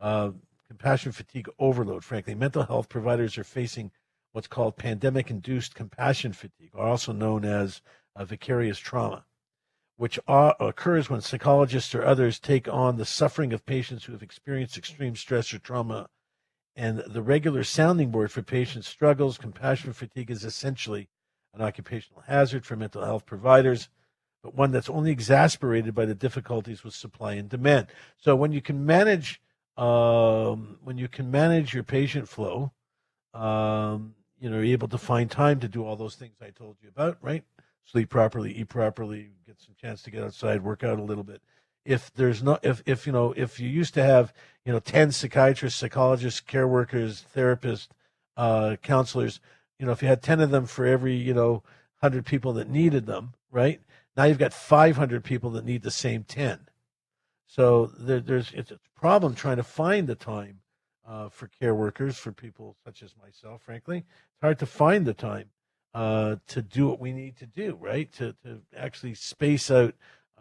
uh, 0.00 0.30
compassion 0.68 1.12
fatigue 1.12 1.48
overload. 1.58 2.04
Frankly, 2.04 2.34
mental 2.34 2.64
health 2.64 2.88
providers 2.88 3.38
are 3.38 3.44
facing 3.44 3.90
what's 4.32 4.48
called 4.48 4.76
pandemic-induced 4.76 5.74
compassion 5.74 6.32
fatigue, 6.32 6.74
also 6.74 7.12
known 7.12 7.44
as 7.44 7.80
uh, 8.14 8.24
vicarious 8.24 8.78
trauma, 8.78 9.24
which 9.96 10.18
are, 10.26 10.54
occurs 10.60 11.08
when 11.08 11.20
psychologists 11.20 11.94
or 11.94 12.04
others 12.04 12.38
take 12.38 12.68
on 12.68 12.96
the 12.96 13.04
suffering 13.04 13.52
of 13.52 13.64
patients 13.64 14.04
who 14.04 14.12
have 14.12 14.22
experienced 14.22 14.76
extreme 14.76 15.16
stress 15.16 15.54
or 15.54 15.58
trauma 15.58 16.08
and 16.76 16.98
the 17.06 17.22
regular 17.22 17.64
sounding 17.64 18.10
board 18.10 18.30
for 18.30 18.42
patient 18.42 18.84
struggles, 18.84 19.38
compassion 19.38 19.94
fatigue 19.94 20.30
is 20.30 20.44
essentially 20.44 21.08
an 21.54 21.62
occupational 21.62 22.22
hazard 22.26 22.66
for 22.66 22.76
mental 22.76 23.02
health 23.02 23.24
providers, 23.24 23.88
but 24.42 24.54
one 24.54 24.70
that's 24.70 24.90
only 24.90 25.10
exasperated 25.10 25.94
by 25.94 26.04
the 26.04 26.14
difficulties 26.14 26.84
with 26.84 26.92
supply 26.94 27.32
and 27.32 27.48
demand. 27.48 27.86
So 28.18 28.36
when 28.36 28.52
you 28.52 28.60
can 28.60 28.84
manage 28.84 29.40
um, 29.76 30.78
when 30.82 30.98
you 30.98 31.08
can 31.08 31.30
manage 31.30 31.74
your 31.74 31.82
patient 31.82 32.28
flow, 32.28 32.72
um, 33.34 34.14
you 34.40 34.50
know, 34.50 34.56
you're 34.56 34.72
able 34.72 34.88
to 34.88 34.98
find 34.98 35.30
time 35.30 35.60
to 35.60 35.68
do 35.68 35.84
all 35.84 35.96
those 35.96 36.14
things 36.14 36.36
I 36.40 36.50
told 36.50 36.76
you 36.82 36.88
about, 36.88 37.18
right? 37.22 37.44
Sleep 37.84 38.08
properly, 38.08 38.52
eat 38.52 38.68
properly, 38.68 39.30
get 39.46 39.60
some 39.60 39.74
chance 39.80 40.02
to 40.02 40.10
get 40.10 40.24
outside, 40.24 40.62
work 40.62 40.82
out 40.82 40.98
a 40.98 41.02
little 41.02 41.24
bit. 41.24 41.40
If 41.84 42.12
there's 42.14 42.42
no 42.42 42.58
if 42.62 42.82
if 42.84 43.06
you 43.06 43.12
know 43.12 43.32
if 43.36 43.60
you 43.60 43.68
used 43.68 43.94
to 43.94 44.02
have 44.02 44.32
you 44.64 44.72
know 44.72 44.80
10 44.80 45.12
psychiatrists 45.12 45.78
psychologists 45.78 46.40
care 46.40 46.66
workers 46.66 47.24
therapists 47.32 47.86
uh, 48.36 48.74
counselors 48.82 49.38
you 49.78 49.86
know 49.86 49.92
if 49.92 50.02
you 50.02 50.08
had 50.08 50.20
10 50.20 50.40
of 50.40 50.50
them 50.50 50.66
for 50.66 50.84
every 50.84 51.14
you 51.14 51.32
know 51.32 51.62
100 52.00 52.26
people 52.26 52.52
that 52.54 52.68
needed 52.68 53.06
them 53.06 53.34
right? 53.52 53.80
Now 54.16 54.24
you've 54.24 54.38
got 54.38 54.52
500 54.52 55.22
people 55.22 55.50
that 55.50 55.64
need 55.64 55.82
the 55.82 55.92
same 55.92 56.24
10 56.24 56.68
so 57.46 57.86
there, 57.96 58.18
there's 58.18 58.50
it's 58.52 58.72
a 58.72 58.80
problem 58.96 59.34
trying 59.34 59.56
to 59.56 59.62
find 59.62 60.06
the 60.06 60.14
time 60.14 60.60
uh, 61.06 61.28
for 61.28 61.48
care 61.60 61.74
workers 61.74 62.18
for 62.18 62.32
people 62.32 62.76
such 62.84 63.02
as 63.02 63.14
myself 63.22 63.62
frankly 63.62 63.98
it's 63.98 64.42
hard 64.42 64.58
to 64.58 64.66
find 64.66 65.06
the 65.06 65.14
time 65.14 65.48
uh, 65.94 66.36
to 66.46 66.60
do 66.60 66.88
what 66.88 67.00
we 67.00 67.12
need 67.12 67.36
to 67.36 67.46
do 67.46 67.78
right 67.80 68.12
to, 68.12 68.32
to 68.44 68.60
actually 68.76 69.14
space 69.14 69.70
out 69.70 69.94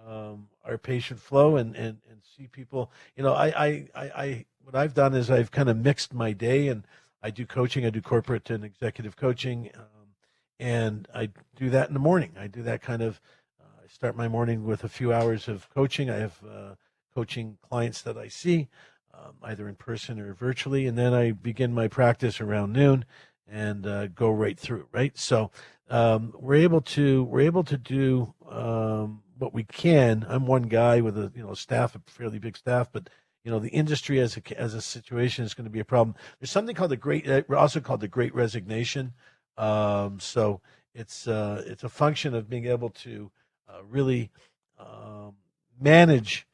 um, 0.08 0.48
our 0.64 0.78
patient 0.78 1.20
flow 1.20 1.58
and, 1.58 1.76
and, 1.76 1.98
and 2.10 2.20
see 2.38 2.48
people. 2.48 2.92
You 3.16 3.24
know, 3.24 3.34
I, 3.34 3.48
I, 3.48 3.88
I, 3.96 4.04
I 4.04 4.46
what 4.64 4.76
I've 4.76 4.94
done 4.94 5.14
is 5.14 5.30
I've 5.30 5.52
kind 5.52 5.70
of 5.70 5.78
mixed 5.78 6.14
my 6.14 6.32
day 6.32 6.68
and 6.68 6.86
I 7.22 7.30
do 7.32 7.46
coaching. 7.46 7.86
I 7.86 7.90
do 7.90 8.02
corporate 8.02 8.50
and 8.50 8.64
executive 8.64 9.16
coaching, 9.16 9.72
um, 9.76 10.14
and 10.60 11.08
I 11.14 11.30
do 11.56 11.70
that 11.72 11.88
in 11.88 11.94
the 11.94 12.00
morning. 12.00 12.34
I 12.40 12.48
do 12.48 12.62
that 12.64 12.82
kind 12.82 13.02
of. 13.02 13.20
Uh, 13.60 13.84
I 13.84 13.88
start 13.88 14.16
my 14.16 14.28
morning 14.28 14.66
with 14.66 14.84
a 14.84 14.90
few 14.90 15.12
hours 15.12 15.48
of 15.48 15.70
coaching. 15.70 16.10
I 16.10 16.18
have 16.18 16.40
uh, 16.48 16.76
coaching 17.16 17.58
clients 17.62 18.02
that 18.02 18.18
I 18.18 18.28
see, 18.28 18.68
um, 19.14 19.36
either 19.44 19.68
in 19.70 19.76
person 19.76 20.20
or 20.20 20.34
virtually, 20.34 20.86
and 20.86 20.98
then 20.98 21.14
I 21.14 21.32
begin 21.32 21.74
my 21.74 21.88
practice 21.88 22.42
around 22.42 22.74
noon 22.74 23.06
and 23.48 23.88
uh, 23.88 24.08
go 24.08 24.30
right 24.30 24.60
through. 24.60 24.88
Right, 24.92 25.18
so 25.18 25.52
um, 25.90 26.34
we're 26.38 26.56
able 26.56 26.82
to 26.82 27.24
we're 27.24 27.42
able 27.42 27.64
to 27.64 27.78
do 27.78 28.34
um, 28.50 29.22
what 29.38 29.54
we 29.54 29.64
can. 29.64 30.26
I'm 30.28 30.46
one 30.46 30.64
guy 30.64 31.02
with 31.02 31.18
a 31.18 31.32
you 31.36 31.44
know 31.44 31.54
staff, 31.54 31.96
a 31.96 32.02
fairly 32.08 32.40
big 32.40 32.58
staff, 32.58 32.90
but 32.92 33.10
you 33.44 33.52
know 33.52 33.60
the 33.60 33.70
industry 33.70 34.20
as 34.20 34.38
a 34.38 34.60
as 34.60 34.74
a 34.74 34.82
situation 34.82 35.46
is 35.46 35.54
going 35.54 35.66
to 35.66 35.72
be 35.72 35.80
a 35.80 35.86
problem. 35.86 36.16
There's 36.40 36.52
something 36.52 36.76
called 36.76 36.92
the 36.92 36.98
great, 36.98 37.30
uh, 37.30 37.44
also 37.56 37.80
called 37.80 38.02
the 38.02 38.08
Great 38.08 38.36
Resignation. 38.36 39.14
Um, 39.58 40.20
so 40.20 40.62
it's 40.94 41.28
uh, 41.28 41.64
it's 41.66 41.84
a 41.84 41.90
function 41.90 42.34
of 42.34 42.50
being 42.50 42.66
able 42.66 42.90
to 42.90 43.32
uh, 43.70 43.84
really 43.88 44.32
um, 44.80 45.36
manage 45.80 46.48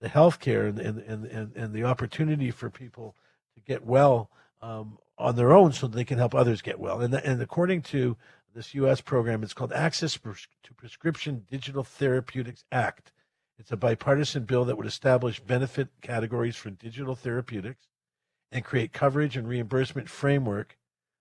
the 0.00 0.08
healthcare 0.08 0.68
and, 0.68 0.78
and 0.78 1.24
and, 1.26 1.56
and 1.56 1.72
the 1.72 1.84
opportunity 1.84 2.50
for 2.50 2.70
people 2.70 3.14
to 3.54 3.60
get 3.60 3.84
well 3.84 4.30
um, 4.60 4.98
on 5.18 5.36
their 5.36 5.52
own, 5.52 5.72
so 5.72 5.86
they 5.86 6.04
can 6.04 6.18
help 6.18 6.34
others 6.34 6.62
get 6.62 6.78
well. 6.78 7.00
And 7.00 7.14
and 7.14 7.40
according 7.40 7.82
to 7.82 8.16
this 8.56 8.74
U.S. 8.74 9.02
program. 9.02 9.42
It's 9.42 9.52
called 9.52 9.72
Access 9.72 10.14
to 10.14 10.74
Prescription 10.74 11.44
Digital 11.48 11.84
Therapeutics 11.84 12.64
Act. 12.72 13.12
It's 13.58 13.70
a 13.70 13.76
bipartisan 13.76 14.44
bill 14.44 14.64
that 14.64 14.76
would 14.76 14.86
establish 14.86 15.40
benefit 15.40 15.88
categories 16.00 16.56
for 16.56 16.70
digital 16.70 17.14
therapeutics 17.14 17.88
and 18.50 18.64
create 18.64 18.94
coverage 18.94 19.36
and 19.36 19.46
reimbursement 19.46 20.08
framework 20.08 20.78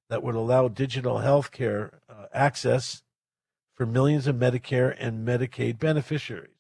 that 0.10 0.24
would 0.24 0.36
allow 0.36 0.70
digital 0.70 1.20
health 1.20 1.52
care 1.52 2.00
uh, 2.10 2.28
access 2.34 3.04
for 3.74 3.86
millions 3.86 4.28
of 4.28 4.38
Medicare 4.38 4.96
and 4.98 5.28
Medicaid 5.28 5.78
beneficiaries. 5.78 6.55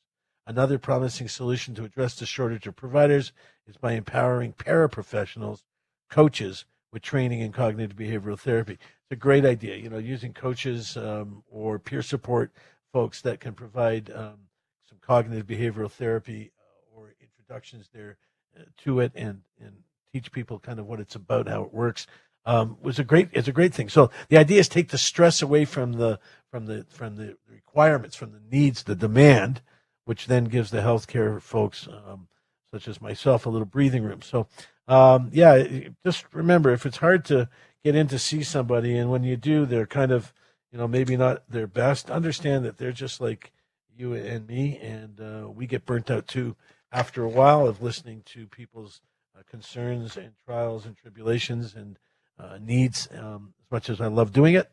Another 0.47 0.77
promising 0.77 1.27
solution 1.27 1.73
to 1.75 1.83
address 1.83 2.15
the 2.15 2.25
shortage 2.25 2.67
of 2.67 2.75
providers 2.75 3.31
is 3.67 3.77
by 3.77 3.93
empowering 3.93 4.53
paraprofessionals, 4.53 5.63
coaches, 6.09 6.65
with 6.91 7.01
training 7.01 7.41
in 7.41 7.51
cognitive 7.51 7.97
behavioral 7.97 8.39
therapy 8.39 8.77
it's 9.05 9.11
a 9.11 9.21
great 9.21 9.45
idea. 9.45 9.75
You 9.75 9.89
know, 9.89 9.99
using 9.99 10.33
coaches 10.33 10.97
um, 10.97 11.43
or 11.49 11.77
peer 11.77 12.01
support 12.01 12.51
folks 12.91 13.21
that 13.21 13.39
can 13.39 13.53
provide 13.53 14.09
um, 14.09 14.47
some 14.87 14.97
cognitive 14.99 15.45
behavioral 15.45 15.91
therapy 15.91 16.51
uh, 16.59 16.99
or 16.99 17.13
introductions 17.21 17.89
there 17.93 18.17
uh, 18.59 18.63
to 18.77 18.99
it 18.99 19.11
and 19.13 19.41
and 19.59 19.73
teach 20.11 20.31
people 20.31 20.57
kind 20.57 20.79
of 20.79 20.87
what 20.87 20.99
it's 20.99 21.15
about, 21.15 21.47
how 21.47 21.63
it 21.63 21.73
works. 21.73 22.07
Um, 22.47 22.77
was 22.81 22.97
a 22.97 23.03
great 23.03 23.29
it's 23.31 23.47
a 23.47 23.51
great 23.51 23.75
thing. 23.75 23.89
So 23.89 24.09
the 24.29 24.37
idea 24.37 24.59
is 24.59 24.67
take 24.67 24.89
the 24.89 24.97
stress 24.97 25.41
away 25.43 25.65
from 25.65 25.93
the 25.93 26.19
from 26.49 26.65
the 26.65 26.85
from 26.89 27.15
the 27.15 27.37
requirements, 27.47 28.15
from 28.15 28.31
the 28.31 28.41
needs, 28.51 28.83
the 28.83 28.95
demand, 28.95 29.61
which 30.05 30.27
then 30.27 30.45
gives 30.45 30.71
the 30.71 30.79
healthcare 30.79 31.41
folks, 31.41 31.87
um, 31.87 32.27
such 32.73 32.87
as 32.87 33.01
myself, 33.01 33.45
a 33.45 33.49
little 33.49 33.65
breathing 33.65 34.03
room. 34.03 34.21
So 34.21 34.47
um, 34.87 35.29
yeah, 35.33 35.89
just 36.05 36.25
remember 36.33 36.71
if 36.71 36.85
it's 36.85 36.97
hard 36.97 37.25
to 37.25 37.49
get 37.83 37.95
in 37.95 38.07
to 38.07 38.19
see 38.19 38.43
somebody, 38.43 38.97
and 38.97 39.11
when 39.11 39.23
you 39.23 39.37
do, 39.37 39.65
they're 39.65 39.87
kind 39.87 40.11
of 40.11 40.33
you 40.75 40.81
know, 40.81 40.89
maybe 40.89 41.15
not 41.15 41.49
their 41.49 41.67
best. 41.67 42.11
Understand 42.11 42.65
that 42.65 42.77
they're 42.77 42.91
just 42.91 43.21
like 43.21 43.53
you 43.95 44.13
and 44.13 44.45
me, 44.45 44.77
and 44.79 45.21
uh, 45.21 45.49
we 45.49 45.67
get 45.67 45.85
burnt 45.85 46.11
out 46.11 46.27
too 46.27 46.57
after 46.91 47.23
a 47.23 47.29
while 47.29 47.65
of 47.65 47.81
listening 47.81 48.23
to 48.25 48.45
people's 48.45 48.99
uh, 49.37 49.41
concerns 49.49 50.17
and 50.17 50.33
trials 50.43 50.85
and 50.85 50.97
tribulations 50.97 51.75
and 51.75 51.97
uh, 52.37 52.57
needs. 52.61 53.07
Um, 53.17 53.53
as 53.61 53.71
much 53.71 53.89
as 53.89 54.01
I 54.01 54.07
love 54.07 54.33
doing 54.33 54.55
it, 54.55 54.69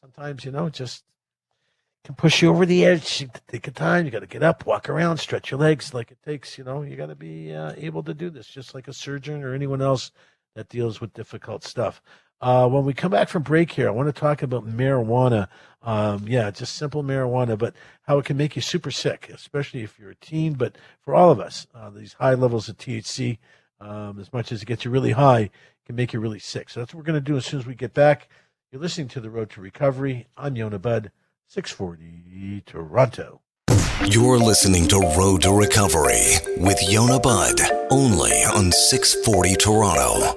sometimes 0.00 0.44
you 0.44 0.50
know, 0.50 0.68
just 0.68 1.04
can 2.06 2.14
push 2.14 2.40
you 2.40 2.50
over 2.50 2.64
the 2.64 2.84
edge. 2.84 3.26
Take 3.48 3.66
a 3.66 3.72
time. 3.72 4.04
You 4.04 4.12
got 4.12 4.20
to 4.20 4.28
get 4.28 4.44
up, 4.44 4.64
walk 4.64 4.88
around, 4.88 5.18
stretch 5.18 5.50
your 5.50 5.58
legs 5.58 5.92
like 5.92 6.12
it 6.12 6.18
takes. 6.24 6.56
You 6.56 6.62
know, 6.62 6.82
you 6.82 6.94
got 6.94 7.06
to 7.06 7.16
be 7.16 7.52
uh, 7.52 7.72
able 7.76 8.04
to 8.04 8.14
do 8.14 8.30
this, 8.30 8.46
just 8.46 8.74
like 8.74 8.86
a 8.86 8.92
surgeon 8.92 9.42
or 9.42 9.52
anyone 9.52 9.82
else 9.82 10.12
that 10.54 10.68
deals 10.68 11.00
with 11.00 11.12
difficult 11.14 11.64
stuff. 11.64 12.00
Uh, 12.40 12.68
when 12.68 12.84
we 12.84 12.94
come 12.94 13.10
back 13.10 13.28
from 13.28 13.42
break 13.42 13.72
here, 13.72 13.88
I 13.88 13.90
want 13.90 14.06
to 14.08 14.18
talk 14.18 14.42
about 14.42 14.64
marijuana. 14.64 15.48
Um, 15.82 16.26
yeah, 16.28 16.50
just 16.52 16.76
simple 16.76 17.02
marijuana, 17.02 17.58
but 17.58 17.74
how 18.02 18.18
it 18.18 18.24
can 18.24 18.36
make 18.36 18.54
you 18.54 18.62
super 18.62 18.92
sick, 18.92 19.28
especially 19.34 19.82
if 19.82 19.98
you're 19.98 20.10
a 20.10 20.16
teen. 20.16 20.52
But 20.52 20.76
for 21.00 21.12
all 21.12 21.32
of 21.32 21.40
us, 21.40 21.66
uh, 21.74 21.90
these 21.90 22.12
high 22.12 22.34
levels 22.34 22.68
of 22.68 22.76
THC, 22.76 23.38
um, 23.80 24.20
as 24.20 24.32
much 24.32 24.52
as 24.52 24.62
it 24.62 24.66
gets 24.66 24.84
you 24.84 24.92
really 24.92 25.12
high, 25.12 25.50
can 25.86 25.96
make 25.96 26.12
you 26.12 26.20
really 26.20 26.38
sick. 26.38 26.70
So 26.70 26.78
that's 26.80 26.94
what 26.94 26.98
we're 26.98 27.12
going 27.12 27.22
to 27.24 27.32
do 27.32 27.36
as 27.36 27.46
soon 27.46 27.58
as 27.58 27.66
we 27.66 27.74
get 27.74 27.94
back. 27.94 28.28
You're 28.70 28.82
listening 28.82 29.08
to 29.08 29.20
The 29.20 29.30
Road 29.30 29.50
to 29.50 29.60
Recovery. 29.60 30.26
I'm 30.36 30.54
Yonah 30.54 30.78
Budd, 30.78 31.10
640 31.48 32.62
Toronto. 32.66 33.40
You're 34.04 34.38
listening 34.38 34.88
to 34.88 34.98
Road 35.16 35.42
to 35.42 35.52
Recovery 35.52 36.34
with 36.58 36.78
Yonah 36.88 37.20
Budd, 37.20 37.60
only 37.90 38.32
on 38.44 38.72
640 38.72 39.56
Toronto 39.56 40.34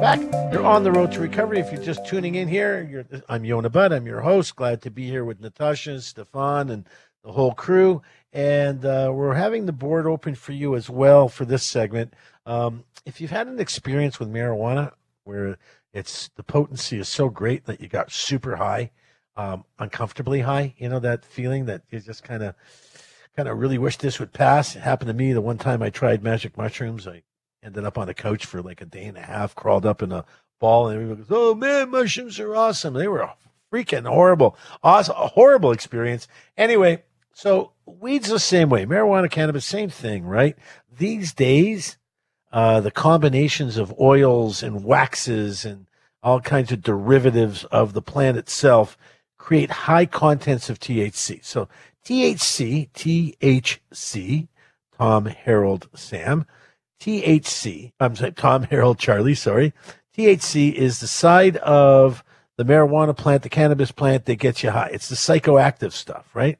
back. 0.00 0.52
You're 0.52 0.64
on 0.64 0.84
the 0.84 0.92
road 0.92 1.10
to 1.12 1.20
recovery. 1.20 1.58
If 1.58 1.72
you're 1.72 1.82
just 1.82 2.06
tuning 2.06 2.36
in 2.36 2.46
here, 2.46 3.04
I'm 3.28 3.44
Yonah 3.44 3.68
Budd. 3.68 3.92
I'm 3.92 4.06
your 4.06 4.20
host. 4.20 4.54
Glad 4.54 4.80
to 4.82 4.90
be 4.90 5.08
here 5.08 5.24
with 5.24 5.40
Natasha, 5.40 5.90
and 5.90 6.02
Stefan, 6.02 6.70
and 6.70 6.88
the 7.24 7.32
whole 7.32 7.52
crew. 7.52 8.02
And 8.32 8.84
uh, 8.84 9.10
we're 9.12 9.34
having 9.34 9.66
the 9.66 9.72
board 9.72 10.06
open 10.06 10.36
for 10.36 10.52
you 10.52 10.76
as 10.76 10.88
well 10.88 11.28
for 11.28 11.44
this 11.44 11.64
segment. 11.64 12.14
Um, 12.46 12.84
if 13.06 13.20
you've 13.20 13.32
had 13.32 13.48
an 13.48 13.58
experience 13.58 14.20
with 14.20 14.32
marijuana 14.32 14.92
where 15.24 15.58
it's 15.92 16.30
the 16.36 16.44
potency 16.44 17.00
is 17.00 17.08
so 17.08 17.28
great 17.28 17.64
that 17.64 17.80
you 17.80 17.88
got 17.88 18.12
super 18.12 18.56
high, 18.56 18.92
um, 19.38 19.64
uncomfortably 19.78 20.40
high, 20.40 20.74
you 20.78 20.88
know 20.88 20.98
that 20.98 21.24
feeling 21.24 21.66
that 21.66 21.82
you 21.90 22.00
just 22.00 22.24
kind 22.24 22.42
of 22.42 22.54
kind 23.36 23.48
of 23.48 23.56
really 23.56 23.78
wish 23.78 23.96
this 23.96 24.18
would 24.18 24.32
pass. 24.32 24.74
It 24.74 24.80
happened 24.80 25.08
to 25.08 25.14
me 25.14 25.32
the 25.32 25.40
one 25.40 25.58
time 25.58 25.80
I 25.80 25.90
tried 25.90 26.24
magic 26.24 26.58
mushrooms. 26.58 27.06
I 27.06 27.22
ended 27.62 27.84
up 27.84 27.96
on 27.96 28.08
the 28.08 28.14
couch 28.14 28.44
for 28.44 28.60
like 28.60 28.80
a 28.80 28.84
day 28.84 29.04
and 29.04 29.16
a 29.16 29.22
half, 29.22 29.54
crawled 29.54 29.86
up 29.86 30.02
in 30.02 30.10
a 30.10 30.24
ball, 30.58 30.88
and 30.88 30.96
everyone 30.96 31.18
goes, 31.18 31.28
"Oh 31.30 31.54
man, 31.54 31.90
mushrooms 31.90 32.40
are 32.40 32.54
awesome." 32.56 32.94
They 32.94 33.06
were 33.06 33.30
freaking 33.72 34.08
horrible, 34.08 34.56
awesome, 34.82 35.14
horrible 35.16 35.70
experience. 35.70 36.26
Anyway, 36.56 37.04
so 37.32 37.72
weeds 37.86 38.28
the 38.28 38.40
same 38.40 38.68
way, 38.70 38.86
marijuana, 38.86 39.30
cannabis, 39.30 39.64
same 39.64 39.88
thing, 39.88 40.24
right? 40.24 40.56
These 40.90 41.32
days, 41.32 41.96
uh, 42.52 42.80
the 42.80 42.90
combinations 42.90 43.76
of 43.76 43.94
oils 44.00 44.64
and 44.64 44.82
waxes 44.84 45.64
and 45.64 45.86
all 46.24 46.40
kinds 46.40 46.72
of 46.72 46.82
derivatives 46.82 47.62
of 47.66 47.92
the 47.92 48.02
plant 48.02 48.36
itself 48.36 48.98
create 49.38 49.70
high 49.70 50.06
contents 50.06 50.68
of 50.68 50.78
THC. 50.78 51.44
So 51.44 51.68
THC, 52.04 52.90
THC, 52.92 54.48
Tom, 54.98 55.26
Harold, 55.26 55.88
Sam 55.94 56.44
THC, 57.00 57.92
I'm 58.00 58.16
sorry, 58.16 58.32
Tom 58.32 58.64
Harold 58.64 58.98
Charlie, 58.98 59.34
sorry. 59.34 59.72
THC 60.16 60.72
is 60.72 61.00
the 61.00 61.06
side 61.06 61.56
of 61.58 62.24
the 62.56 62.64
marijuana 62.64 63.16
plant, 63.16 63.42
the 63.42 63.48
cannabis 63.48 63.92
plant 63.92 64.24
that 64.24 64.36
gets 64.36 64.62
you 64.62 64.70
high. 64.70 64.90
It's 64.92 65.08
the 65.08 65.14
psychoactive 65.14 65.92
stuff, 65.92 66.28
right? 66.34 66.58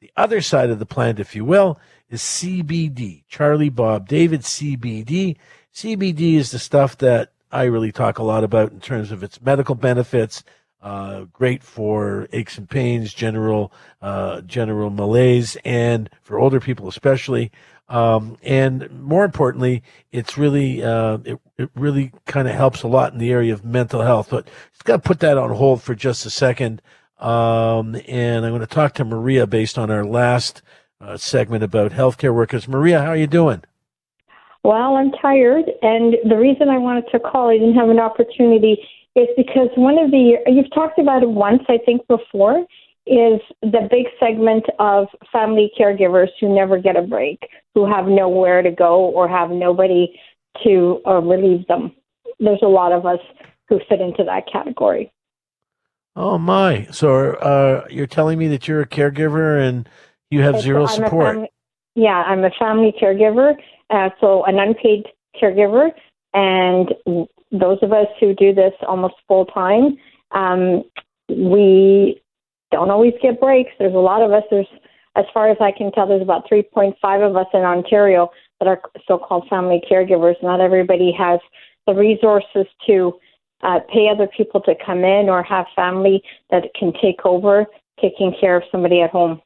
The 0.00 0.12
other 0.16 0.40
side 0.40 0.70
of 0.70 0.78
the 0.78 0.86
plant, 0.86 1.18
if 1.18 1.34
you 1.34 1.44
will, 1.44 1.80
is 2.08 2.20
CBD. 2.22 3.24
Charlie 3.28 3.70
Bob 3.70 4.06
David 4.06 4.42
CBD. 4.42 5.36
CBD 5.74 6.34
is 6.34 6.52
the 6.52 6.58
stuff 6.58 6.96
that 6.98 7.32
I 7.50 7.64
really 7.64 7.92
talk 7.92 8.18
a 8.18 8.24
lot 8.24 8.44
about 8.44 8.70
in 8.70 8.80
terms 8.80 9.10
of 9.10 9.22
its 9.22 9.42
medical 9.42 9.74
benefits. 9.74 10.44
Uh, 10.82 11.26
great 11.32 11.62
for 11.62 12.26
aches 12.32 12.58
and 12.58 12.68
pains, 12.68 13.14
general 13.14 13.72
uh, 14.00 14.40
general 14.40 14.90
malaise, 14.90 15.56
and 15.64 16.10
for 16.22 16.40
older 16.40 16.58
people 16.58 16.88
especially. 16.88 17.52
Um, 17.88 18.36
and 18.42 18.90
more 18.90 19.24
importantly, 19.24 19.82
it's 20.10 20.36
really 20.36 20.82
uh, 20.82 21.18
it, 21.24 21.38
it 21.56 21.70
really 21.76 22.10
kind 22.26 22.48
of 22.48 22.54
helps 22.54 22.82
a 22.82 22.88
lot 22.88 23.12
in 23.12 23.18
the 23.18 23.30
area 23.30 23.52
of 23.52 23.64
mental 23.64 24.02
health. 24.02 24.28
But 24.30 24.48
it's 24.72 24.82
got 24.82 25.02
to 25.02 25.08
put 25.08 25.20
that 25.20 25.38
on 25.38 25.50
hold 25.50 25.82
for 25.82 25.94
just 25.94 26.26
a 26.26 26.30
second. 26.30 26.82
Um, 27.18 27.94
and 28.08 28.44
I'm 28.44 28.50
going 28.50 28.60
to 28.60 28.66
talk 28.66 28.94
to 28.94 29.04
Maria 29.04 29.46
based 29.46 29.78
on 29.78 29.90
our 29.90 30.04
last 30.04 30.62
uh, 31.00 31.16
segment 31.16 31.62
about 31.62 31.92
healthcare 31.92 32.34
workers. 32.34 32.66
Maria, 32.66 33.00
how 33.00 33.10
are 33.10 33.16
you 33.16 33.28
doing? 33.28 33.62
Well, 34.64 34.96
I'm 34.96 35.10
tired, 35.12 35.64
and 35.82 36.14
the 36.28 36.36
reason 36.36 36.68
I 36.68 36.78
wanted 36.78 37.04
to 37.10 37.18
call, 37.18 37.50
I 37.50 37.58
didn't 37.58 37.74
have 37.74 37.88
an 37.88 37.98
opportunity, 37.98 38.78
is 39.14 39.28
because 39.36 39.68
one 39.76 39.98
of 39.98 40.10
the 40.10 40.36
you've 40.46 40.72
talked 40.74 40.98
about 40.98 41.22
it 41.22 41.28
once, 41.28 41.62
I 41.68 41.78
think, 41.84 42.06
before, 42.08 42.64
is 43.06 43.40
the 43.62 43.88
big 43.90 44.06
segment 44.20 44.64
of 44.78 45.08
family 45.30 45.70
caregivers 45.78 46.28
who 46.40 46.54
never 46.54 46.78
get 46.78 46.96
a 46.96 47.02
break, 47.02 47.40
who 47.74 47.90
have 47.90 48.06
nowhere 48.06 48.62
to 48.62 48.70
go 48.70 49.00
or 49.00 49.28
have 49.28 49.50
nobody 49.50 50.18
to 50.62 51.00
uh, 51.06 51.20
relieve 51.20 51.66
them. 51.66 51.92
There's 52.38 52.62
a 52.62 52.68
lot 52.68 52.92
of 52.92 53.06
us 53.06 53.20
who 53.68 53.80
fit 53.88 54.00
into 54.00 54.24
that 54.24 54.44
category. 54.50 55.12
Oh 56.14 56.36
my! 56.38 56.86
So 56.90 57.32
uh, 57.34 57.86
you're 57.90 58.06
telling 58.06 58.38
me 58.38 58.48
that 58.48 58.68
you're 58.68 58.82
a 58.82 58.86
caregiver 58.86 59.66
and 59.66 59.88
you 60.30 60.42
have 60.42 60.60
zero 60.60 60.86
I'm 60.86 60.88
support? 60.88 61.34
Family, 61.34 61.52
yeah, 61.94 62.22
I'm 62.22 62.44
a 62.44 62.50
family 62.58 62.94
caregiver, 63.00 63.54
uh, 63.90 64.10
so 64.20 64.44
an 64.44 64.58
unpaid 64.58 65.04
caregiver, 65.40 65.90
and 66.34 66.90
those 67.52 67.78
of 67.82 67.92
us 67.92 68.08
who 68.18 68.34
do 68.34 68.54
this 68.54 68.72
almost 68.86 69.14
full 69.28 69.46
time, 69.46 69.96
um, 70.32 70.82
we 71.28 72.20
don't 72.70 72.90
always 72.90 73.12
get 73.22 73.40
breaks. 73.40 73.70
There's 73.78 73.94
a 73.94 73.98
lot 73.98 74.22
of 74.22 74.32
us. 74.32 74.42
There's, 74.50 74.66
as 75.14 75.26
far 75.32 75.50
as 75.50 75.58
I 75.60 75.70
can 75.70 75.92
tell, 75.92 76.06
there's 76.08 76.22
about 76.22 76.48
3.5 76.50 76.94
of 77.28 77.36
us 77.36 77.46
in 77.52 77.60
Ontario 77.60 78.30
that 78.58 78.68
are 78.68 78.80
so-called 79.06 79.46
family 79.48 79.82
caregivers. 79.90 80.42
Not 80.42 80.60
everybody 80.60 81.12
has 81.12 81.38
the 81.86 81.94
resources 81.94 82.66
to 82.86 83.14
uh, 83.62 83.80
pay 83.92 84.08
other 84.08 84.26
people 84.26 84.60
to 84.62 84.74
come 84.84 85.04
in 85.04 85.28
or 85.28 85.42
have 85.42 85.66
family 85.76 86.22
that 86.50 86.64
can 86.78 86.92
take 87.00 87.24
over 87.24 87.66
taking 88.00 88.34
care 88.40 88.56
of 88.56 88.62
somebody 88.72 89.00
at 89.00 89.10
home. 89.10 89.40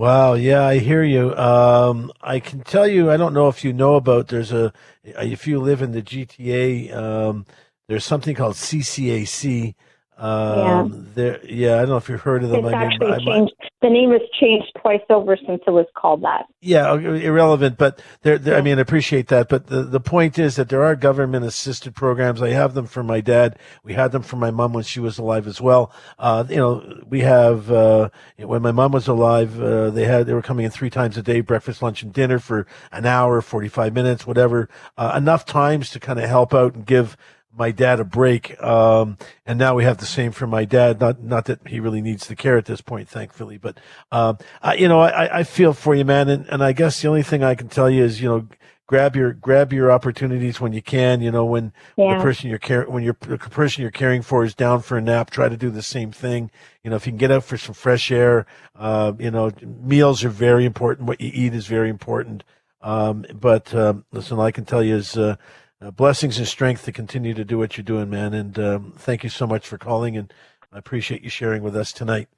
Wow, 0.00 0.32
yeah, 0.32 0.64
I 0.64 0.78
hear 0.78 1.02
you. 1.02 1.36
Um, 1.36 2.10
I 2.22 2.40
can 2.40 2.60
tell 2.62 2.86
you, 2.88 3.10
I 3.10 3.18
don't 3.18 3.34
know 3.34 3.48
if 3.48 3.62
you 3.62 3.74
know 3.74 3.96
about. 3.96 4.28
There's 4.28 4.50
a, 4.50 4.72
if 5.04 5.46
you 5.46 5.60
live 5.60 5.82
in 5.82 5.92
the 5.92 6.00
GTA, 6.00 6.90
um, 6.96 7.44
there's 7.86 8.02
something 8.06 8.34
called 8.34 8.54
CCAC, 8.54 9.74
um, 10.20 11.06
yeah. 11.16 11.36
Yeah, 11.44 11.74
I 11.76 11.78
don't 11.80 11.88
know 11.88 11.96
if 11.96 12.08
you've 12.10 12.20
heard 12.20 12.44
of 12.44 12.50
them. 12.50 12.66
It's 12.66 12.74
I 12.74 12.84
actually 12.84 13.24
changed. 13.24 13.54
the 13.80 13.88
name 13.88 14.10
has 14.10 14.20
changed 14.38 14.66
twice 14.78 15.00
over 15.08 15.34
since 15.36 15.62
it 15.66 15.70
was 15.70 15.86
called 15.96 16.22
that. 16.24 16.44
Yeah, 16.60 16.94
irrelevant, 16.94 17.78
but 17.78 18.02
there. 18.20 18.36
Yeah. 18.36 18.56
I 18.56 18.60
mean, 18.60 18.78
I 18.78 18.82
appreciate 18.82 19.28
that. 19.28 19.48
But 19.48 19.68
the, 19.68 19.82
the 19.82 19.98
point 19.98 20.38
is 20.38 20.56
that 20.56 20.68
there 20.68 20.82
are 20.82 20.94
government 20.94 21.46
assisted 21.46 21.94
programs. 21.94 22.42
I 22.42 22.50
have 22.50 22.74
them 22.74 22.86
for 22.86 23.02
my 23.02 23.22
dad. 23.22 23.58
We 23.82 23.94
had 23.94 24.12
them 24.12 24.22
for 24.22 24.36
my 24.36 24.50
mom 24.50 24.74
when 24.74 24.84
she 24.84 25.00
was 25.00 25.18
alive 25.18 25.46
as 25.46 25.58
well. 25.58 25.90
Uh, 26.18 26.44
you 26.50 26.56
know, 26.56 27.02
we 27.08 27.20
have 27.20 27.70
uh, 27.72 28.10
when 28.36 28.60
my 28.60 28.72
mom 28.72 28.92
was 28.92 29.08
alive, 29.08 29.58
uh, 29.58 29.88
they 29.88 30.04
had 30.04 30.26
they 30.26 30.34
were 30.34 30.42
coming 30.42 30.66
in 30.66 30.70
three 30.70 30.90
times 30.90 31.16
a 31.16 31.22
day, 31.22 31.40
breakfast, 31.40 31.80
lunch, 31.80 32.02
and 32.02 32.12
dinner 32.12 32.38
for 32.38 32.66
an 32.92 33.06
hour, 33.06 33.40
forty 33.40 33.68
five 33.68 33.94
minutes, 33.94 34.26
whatever. 34.26 34.68
Uh, 34.98 35.14
enough 35.16 35.46
times 35.46 35.88
to 35.90 35.98
kind 35.98 36.18
of 36.18 36.28
help 36.28 36.52
out 36.52 36.74
and 36.74 36.84
give 36.84 37.16
my 37.56 37.70
dad 37.70 38.00
a 38.00 38.04
break. 38.04 38.60
Um, 38.62 39.18
and 39.46 39.58
now 39.58 39.74
we 39.74 39.84
have 39.84 39.98
the 39.98 40.06
same 40.06 40.32
for 40.32 40.46
my 40.46 40.64
dad. 40.64 41.00
Not 41.00 41.22
not 41.22 41.46
that 41.46 41.66
he 41.66 41.80
really 41.80 42.00
needs 42.00 42.26
the 42.26 42.36
care 42.36 42.56
at 42.56 42.66
this 42.66 42.80
point, 42.80 43.08
thankfully. 43.08 43.58
But 43.58 43.78
um, 44.12 44.38
I, 44.62 44.74
you 44.74 44.88
know, 44.88 45.00
I, 45.00 45.40
I 45.40 45.42
feel 45.42 45.72
for 45.72 45.94
you, 45.94 46.04
man. 46.04 46.28
And, 46.28 46.46
and 46.48 46.62
I 46.62 46.72
guess 46.72 47.00
the 47.00 47.08
only 47.08 47.22
thing 47.22 47.42
I 47.42 47.54
can 47.54 47.68
tell 47.68 47.90
you 47.90 48.04
is, 48.04 48.20
you 48.20 48.28
know, 48.28 48.48
grab 48.86 49.14
your 49.14 49.32
grab 49.32 49.72
your 49.72 49.92
opportunities 49.92 50.60
when 50.60 50.72
you 50.72 50.82
can. 50.82 51.20
You 51.20 51.30
know, 51.30 51.44
when 51.44 51.72
yeah. 51.96 52.16
the 52.16 52.22
person 52.22 52.50
you're 52.50 52.58
care 52.58 52.84
when 52.84 53.02
you're 53.02 53.16
the 53.20 53.38
person 53.38 53.82
you're 53.82 53.90
caring 53.90 54.22
for 54.22 54.44
is 54.44 54.54
down 54.54 54.82
for 54.82 54.98
a 54.98 55.02
nap, 55.02 55.30
try 55.30 55.48
to 55.48 55.56
do 55.56 55.70
the 55.70 55.82
same 55.82 56.12
thing. 56.12 56.50
You 56.82 56.90
know, 56.90 56.96
if 56.96 57.06
you 57.06 57.12
can 57.12 57.18
get 57.18 57.30
out 57.30 57.44
for 57.44 57.56
some 57.56 57.74
fresh 57.74 58.10
air, 58.10 58.46
uh, 58.76 59.12
you 59.18 59.30
know, 59.30 59.50
meals 59.62 60.24
are 60.24 60.30
very 60.30 60.64
important. 60.64 61.08
What 61.08 61.20
you 61.20 61.30
eat 61.32 61.54
is 61.54 61.66
very 61.66 61.88
important. 61.88 62.44
Um, 62.82 63.26
but 63.34 63.74
um, 63.74 64.04
listen, 64.12 64.38
all 64.38 64.44
I 64.44 64.52
can 64.52 64.64
tell 64.64 64.82
you 64.82 64.96
is. 64.96 65.16
Uh, 65.16 65.36
uh, 65.80 65.90
blessings 65.90 66.38
and 66.38 66.46
strength 66.46 66.84
to 66.84 66.92
continue 66.92 67.34
to 67.34 67.44
do 67.44 67.58
what 67.58 67.76
you're 67.76 67.84
doing, 67.84 68.10
man. 68.10 68.34
And 68.34 68.58
um, 68.58 68.92
thank 68.96 69.24
you 69.24 69.30
so 69.30 69.46
much 69.46 69.66
for 69.66 69.78
calling, 69.78 70.16
and 70.16 70.32
I 70.72 70.78
appreciate 70.78 71.22
you 71.22 71.30
sharing 71.30 71.62
with 71.62 71.76
us 71.76 71.92
tonight. 71.92 72.28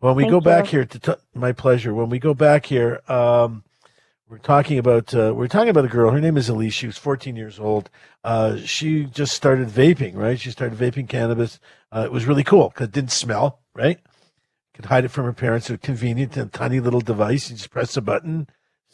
When 0.00 0.14
we 0.14 0.24
thank 0.24 0.30
go 0.30 0.36
you. 0.36 0.42
back 0.42 0.66
here 0.66 0.84
to 0.84 0.98
t- 0.98 1.12
my 1.34 1.52
pleasure. 1.52 1.94
When 1.94 2.08
we 2.08 2.18
go 2.18 2.34
back 2.34 2.66
here, 2.66 3.00
um, 3.08 3.64
we're 4.28 4.38
talking 4.38 4.78
about 4.78 5.14
uh, 5.14 5.32
we're 5.34 5.48
talking 5.48 5.70
about 5.70 5.84
a 5.84 5.88
girl. 5.88 6.10
Her 6.10 6.20
name 6.20 6.36
is 6.36 6.48
Elise. 6.48 6.72
She 6.72 6.86
was 6.86 6.96
14 6.96 7.36
years 7.36 7.58
old. 7.58 7.90
Uh, 8.22 8.56
she 8.58 9.04
just 9.04 9.34
started 9.34 9.68
vaping. 9.68 10.14
Right, 10.14 10.38
she 10.38 10.50
started 10.50 10.78
vaping 10.78 11.08
cannabis. 11.08 11.58
Uh, 11.90 12.02
it 12.04 12.12
was 12.12 12.26
really 12.26 12.44
cool 12.44 12.68
because 12.68 12.88
it 12.88 12.92
didn't 12.92 13.12
smell. 13.12 13.60
Right, 13.74 13.98
could 14.72 14.86
hide 14.86 15.04
it 15.04 15.08
from 15.08 15.24
her 15.24 15.32
parents. 15.32 15.68
It 15.68 15.74
was 15.74 15.80
convenient. 15.82 16.36
A 16.36 16.46
tiny 16.46 16.80
little 16.80 17.00
device. 17.00 17.50
You 17.50 17.56
just 17.56 17.70
press 17.70 17.96
a 17.96 18.00
button. 18.00 18.48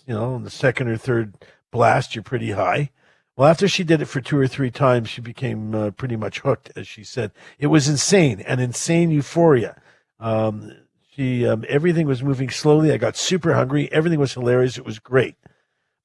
You 0.06 0.14
know, 0.14 0.34
on 0.34 0.44
the 0.44 0.50
second 0.50 0.88
or 0.88 0.96
third 0.96 1.34
blast, 1.70 2.14
you're 2.14 2.22
pretty 2.22 2.52
high. 2.52 2.90
Well, 3.36 3.48
after 3.50 3.68
she 3.68 3.84
did 3.84 4.00
it 4.00 4.06
for 4.06 4.22
two 4.22 4.38
or 4.38 4.48
three 4.48 4.70
times, 4.70 5.10
she 5.10 5.20
became 5.20 5.74
uh, 5.74 5.90
pretty 5.90 6.16
much 6.16 6.40
hooked, 6.40 6.72
as 6.74 6.88
she 6.88 7.04
said. 7.04 7.32
It 7.58 7.66
was 7.66 7.86
insane, 7.86 8.40
an 8.40 8.60
insane 8.60 9.10
euphoria. 9.10 9.80
Um, 10.18 10.72
she, 11.10 11.46
um, 11.46 11.64
everything 11.68 12.06
was 12.06 12.22
moving 12.22 12.48
slowly. 12.48 12.92
I 12.92 12.96
got 12.96 13.16
super 13.16 13.52
hungry. 13.52 13.92
Everything 13.92 14.18
was 14.18 14.32
hilarious. 14.32 14.78
It 14.78 14.86
was 14.86 14.98
great. 14.98 15.36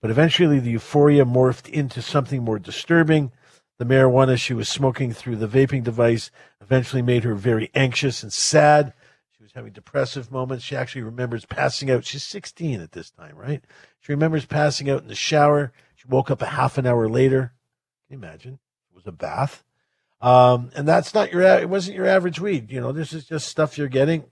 But 0.01 0.11
eventually 0.11 0.59
the 0.59 0.71
euphoria 0.71 1.23
morphed 1.23 1.69
into 1.69 2.01
something 2.01 2.43
more 2.43 2.59
disturbing. 2.59 3.32
The 3.77 3.86
marijuana 3.86 4.38
she 4.38 4.53
was 4.53 4.67
smoking 4.67 5.13
through 5.13 5.38
the 5.38 5.47
vaping 5.47 5.84
device 5.84 6.32
eventually 6.59 7.01
made 7.01 7.23
her 7.23 7.34
very 7.34 7.71
anxious 7.73 8.23
and 8.23 8.34
sad. 8.34 8.93
She 9.38 9.43
was 9.43 9.53
having 9.53 9.71
depressive 9.71 10.32
moments. 10.32 10.65
She 10.65 10.75
actually 10.75 11.03
remembers 11.03 11.45
passing 11.45 11.89
out. 11.89 12.03
She's 12.03 12.23
16 12.23 12.82
at 12.82 12.91
this 12.91 13.09
time, 13.09 13.38
right? 13.38 13.63
She 14.01 14.11
remembers 14.11 14.45
passing 14.45 14.89
out 14.89 15.01
in 15.01 15.07
the 15.07 15.15
shower. 15.15 15.71
She 16.02 16.08
woke 16.08 16.32
up 16.32 16.41
a 16.41 16.47
half 16.47 16.80
an 16.80 16.88
hour 16.88 17.08
later. 17.08 17.54
Can 18.08 18.18
you 18.20 18.26
imagine? 18.26 18.54
It 18.54 18.95
was 18.95 19.06
a 19.06 19.12
bath. 19.12 19.64
Um, 20.20 20.72
and 20.76 20.88
that's 20.88 21.14
not 21.14 21.32
your, 21.32 21.43
it 21.43 21.70
wasn't 21.70 21.95
your 21.95 22.08
average 22.08 22.39
weed. 22.39 22.72
You 22.72 22.82
know, 22.82 22.91
this 22.91 23.14
is 23.14 23.26
just 23.26 23.47
stuff 23.47 23.78
you're 23.78 23.88
getting 23.88 24.26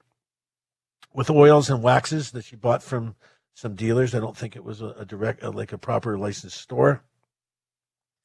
with 1.13 1.29
oils 1.29 1.69
and 1.69 1.83
waxes 1.83 2.31
that 2.31 2.45
she 2.45 2.55
bought 2.55 2.81
from 2.81 3.15
some 3.53 3.75
dealers. 3.75 4.15
I 4.15 4.19
don't 4.19 4.35
think 4.35 4.55
it 4.55 4.63
was 4.63 4.81
a, 4.81 4.87
a 4.97 5.05
direct, 5.05 5.43
a, 5.43 5.51
like 5.51 5.71
a 5.71 5.77
proper 5.77 6.17
licensed 6.17 6.59
store. 6.59 7.03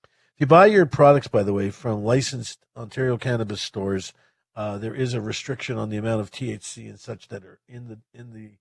If 0.02 0.40
you 0.40 0.46
buy 0.46 0.66
your 0.66 0.86
products, 0.86 1.28
by 1.28 1.42
the 1.42 1.52
way, 1.52 1.68
from 1.68 2.02
licensed 2.02 2.64
Ontario 2.74 3.18
cannabis 3.18 3.60
stores, 3.60 4.14
uh, 4.56 4.78
there 4.78 4.94
is 4.94 5.12
a 5.12 5.20
restriction 5.20 5.76
on 5.76 5.90
the 5.90 5.98
amount 5.98 6.22
of 6.22 6.30
THC 6.30 6.88
and 6.88 6.98
such 6.98 7.28
that 7.28 7.44
are 7.44 7.60
in 7.68 7.88
the 7.88 7.98
in 8.14 8.32
the 8.32 8.52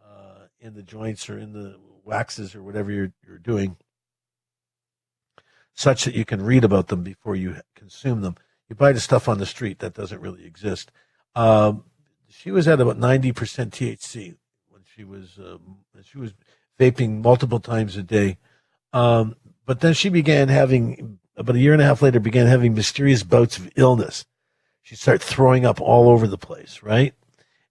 uh, 0.00 0.46
in 0.60 0.74
the 0.74 0.82
joints 0.82 1.28
or 1.28 1.38
in 1.38 1.52
the 1.52 1.76
waxes 2.04 2.54
or 2.54 2.62
whatever 2.62 2.92
you're 2.92 3.12
you're 3.26 3.38
doing, 3.38 3.76
such 5.78 6.04
that 6.04 6.14
you 6.16 6.24
can 6.24 6.44
read 6.44 6.64
about 6.64 6.88
them 6.88 7.04
before 7.04 7.36
you 7.36 7.54
consume 7.76 8.20
them. 8.20 8.34
You 8.68 8.74
buy 8.74 8.90
the 8.90 8.98
stuff 8.98 9.28
on 9.28 9.38
the 9.38 9.46
street 9.46 9.78
that 9.78 9.94
doesn't 9.94 10.20
really 10.20 10.44
exist. 10.44 10.90
Um, 11.36 11.84
she 12.28 12.50
was 12.50 12.66
at 12.66 12.80
about 12.80 12.98
90% 12.98 13.32
THC 13.32 14.34
when 14.68 14.82
she 14.84 15.04
was 15.04 15.38
um, 15.38 15.76
she 16.02 16.18
was 16.18 16.34
vaping 16.80 17.22
multiple 17.22 17.60
times 17.60 17.96
a 17.96 18.02
day. 18.02 18.38
Um, 18.92 19.36
but 19.66 19.78
then 19.78 19.94
she 19.94 20.08
began 20.08 20.48
having 20.48 21.20
about 21.36 21.54
a 21.54 21.60
year 21.60 21.74
and 21.74 21.80
a 21.80 21.84
half 21.84 22.02
later 22.02 22.18
began 22.18 22.48
having 22.48 22.74
mysterious 22.74 23.22
bouts 23.22 23.56
of 23.56 23.70
illness. 23.76 24.26
She 24.82 24.96
started 24.96 25.22
throwing 25.22 25.64
up 25.64 25.80
all 25.80 26.08
over 26.08 26.26
the 26.26 26.36
place, 26.36 26.82
right? 26.82 27.14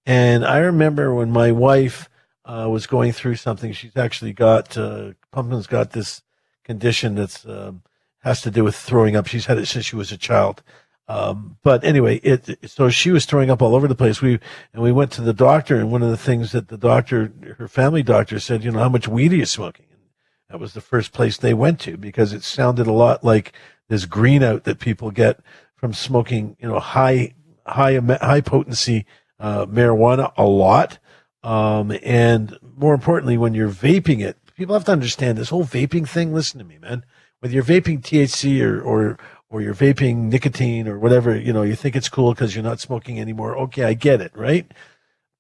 And 0.06 0.46
I 0.46 0.60
remember 0.60 1.14
when 1.14 1.30
my 1.30 1.52
wife 1.52 2.10
uh, 2.46 2.70
was 2.70 2.88
going 2.88 3.12
through 3.12 3.36
something. 3.36 3.74
She's 3.74 3.98
actually 3.98 4.32
got 4.32 4.78
uh, 4.78 5.12
Pumpkin's 5.34 5.68
got 5.68 5.92
this 5.92 6.22
condition 6.64 7.16
that's 7.16 7.46
um, 7.46 7.82
has 8.28 8.42
to 8.42 8.52
do 8.52 8.64
with 8.64 8.76
throwing 8.76 9.16
up. 9.16 9.28
She's 9.28 9.46
had 9.46 9.58
it 9.58 9.68
since 9.68 9.86
she 9.86 9.96
was 9.96 10.12
a 10.12 10.18
child, 10.18 10.64
um, 11.08 11.58
but 11.64 11.84
anyway, 11.84 12.18
it 12.18 12.70
so 12.70 12.90
she 12.90 13.12
was 13.12 13.26
throwing 13.26 13.50
up 13.50 13.62
all 13.62 13.76
over 13.76 13.88
the 13.88 13.96
place. 13.96 14.22
We 14.22 14.40
and 14.74 14.84
we 14.84 14.92
went 14.92 15.12
to 15.14 15.22
the 15.22 15.34
doctor, 15.34 15.78
and 15.78 15.92
one 15.92 16.04
of 16.04 16.10
the 16.10 16.18
things 16.18 16.52
that 16.52 16.68
the 16.68 16.78
doctor, 16.78 17.32
her 17.58 17.68
family 17.68 18.04
doctor, 18.04 18.40
said, 18.40 18.64
you 18.64 18.72
know, 18.72 18.80
how 18.80 18.90
much 18.90 19.08
weed 19.08 19.32
are 19.32 19.38
you 19.38 19.46
smoking? 19.46 19.86
And 19.92 20.02
that 20.50 20.60
was 20.60 20.74
the 20.74 20.82
first 20.82 21.14
place 21.14 21.38
they 21.38 21.54
went 21.54 21.80
to 21.82 21.98
because 21.98 22.34
it 22.34 22.44
sounded 22.44 22.88
a 22.88 22.92
lot 22.92 23.24
like 23.24 23.54
this 23.88 24.06
green 24.06 24.44
out 24.44 24.66
that 24.66 24.80
people 24.80 25.12
get 25.12 25.40
from 25.76 25.94
smoking, 25.94 26.58
you 26.60 26.68
know, 26.68 26.80
high 26.80 27.36
high 27.66 28.00
high 28.00 28.42
potency 28.42 29.06
uh, 29.40 29.66
marijuana 29.66 30.34
a 30.36 30.46
lot. 30.46 31.00
Um, 31.42 31.98
and 32.04 32.58
more 32.76 32.94
importantly, 32.94 33.38
when 33.38 33.54
you're 33.54 33.70
vaping 33.70 34.20
it, 34.20 34.38
people 34.58 34.74
have 34.74 34.86
to 34.86 34.92
understand 34.92 35.38
this 35.38 35.50
whole 35.50 35.64
vaping 35.64 36.08
thing. 36.08 36.34
Listen 36.34 36.60
to 36.60 36.66
me, 36.66 36.78
man. 36.80 37.06
Whether 37.40 37.54
you're 37.54 37.64
vaping 37.64 38.02
THC 38.02 38.62
or 38.62 38.82
or 38.82 39.18
or 39.50 39.62
you're 39.62 39.74
vaping 39.74 40.30
nicotine 40.30 40.88
or 40.88 41.00
whatever, 41.00 41.36
you 41.38 41.54
know, 41.54 41.62
you 41.62 41.76
think 41.76 41.96
it's 41.96 42.10
cool 42.10 42.34
because 42.34 42.56
you're 42.56 42.64
not 42.64 42.80
smoking 42.80 43.20
anymore. 43.20 43.58
Okay, 43.58 43.84
I 43.84 43.94
get 43.94 44.22
it, 44.22 44.32
right? 44.36 44.70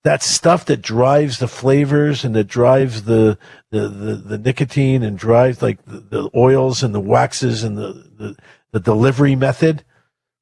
That 0.03 0.23
stuff 0.23 0.63
that 0.65 0.81
drives 0.81 1.39
the 1.39 1.47
flavors 1.47 2.23
and 2.23 2.33
that 2.35 2.45
drives 2.45 3.03
the 3.03 3.37
the, 3.71 3.87
the, 3.89 4.15
the 4.15 4.37
nicotine 4.37 5.03
and 5.03 5.17
drives 5.17 5.61
like 5.61 5.83
the, 5.85 5.99
the, 5.99 6.29
oils 6.35 6.83
and 6.83 6.95
the 6.95 7.01
waxes 7.01 7.63
and 7.63 7.77
the, 7.77 8.09
the, 8.17 8.37
the 8.71 8.79
delivery 8.79 9.35
method 9.35 9.83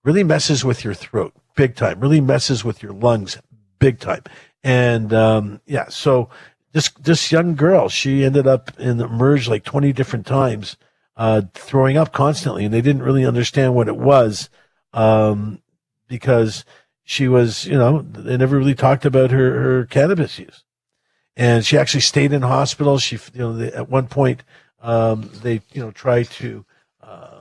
really 0.03 0.23
messes 0.23 0.63
with 0.63 0.83
your 0.83 0.93
throat 0.93 1.33
big 1.55 1.75
time, 1.75 1.99
really 1.99 2.21
messes 2.21 2.63
with 2.63 2.83
your 2.83 2.93
lungs 2.93 3.39
big 3.79 3.99
time. 3.99 4.23
And 4.63 5.13
um, 5.13 5.61
yeah, 5.65 5.89
so 5.89 6.29
this 6.73 6.89
this 6.89 7.31
young 7.31 7.55
girl, 7.55 7.89
she 7.89 8.23
ended 8.23 8.45
up 8.45 8.77
in 8.79 8.97
the 8.97 9.07
merge 9.07 9.47
like 9.47 9.63
20 9.63 9.93
different 9.93 10.25
times 10.25 10.77
uh, 11.17 11.43
throwing 11.53 11.97
up 11.97 12.11
constantly, 12.11 12.65
and 12.65 12.73
they 12.73 12.81
didn't 12.81 13.03
really 13.03 13.25
understand 13.25 13.75
what 13.75 13.87
it 13.87 13.97
was 13.97 14.49
um, 14.93 15.61
because 16.07 16.65
she 17.03 17.27
was, 17.27 17.65
you 17.65 17.77
know, 17.77 18.01
they 18.01 18.37
never 18.37 18.57
really 18.57 18.75
talked 18.75 19.05
about 19.05 19.31
her, 19.31 19.61
her 19.61 19.85
cannabis 19.85 20.39
use. 20.39 20.63
And 21.37 21.65
she 21.65 21.77
actually 21.77 22.01
stayed 22.01 22.33
in 22.33 22.41
hospital. 22.41 22.97
She, 22.97 23.17
you 23.33 23.39
know, 23.39 23.55
they, 23.55 23.71
at 23.71 23.89
one 23.89 24.07
point, 24.07 24.43
um, 24.81 25.29
they, 25.41 25.61
you 25.71 25.81
know, 25.81 25.91
tried 25.91 26.29
to, 26.31 26.65
uh, 27.01 27.39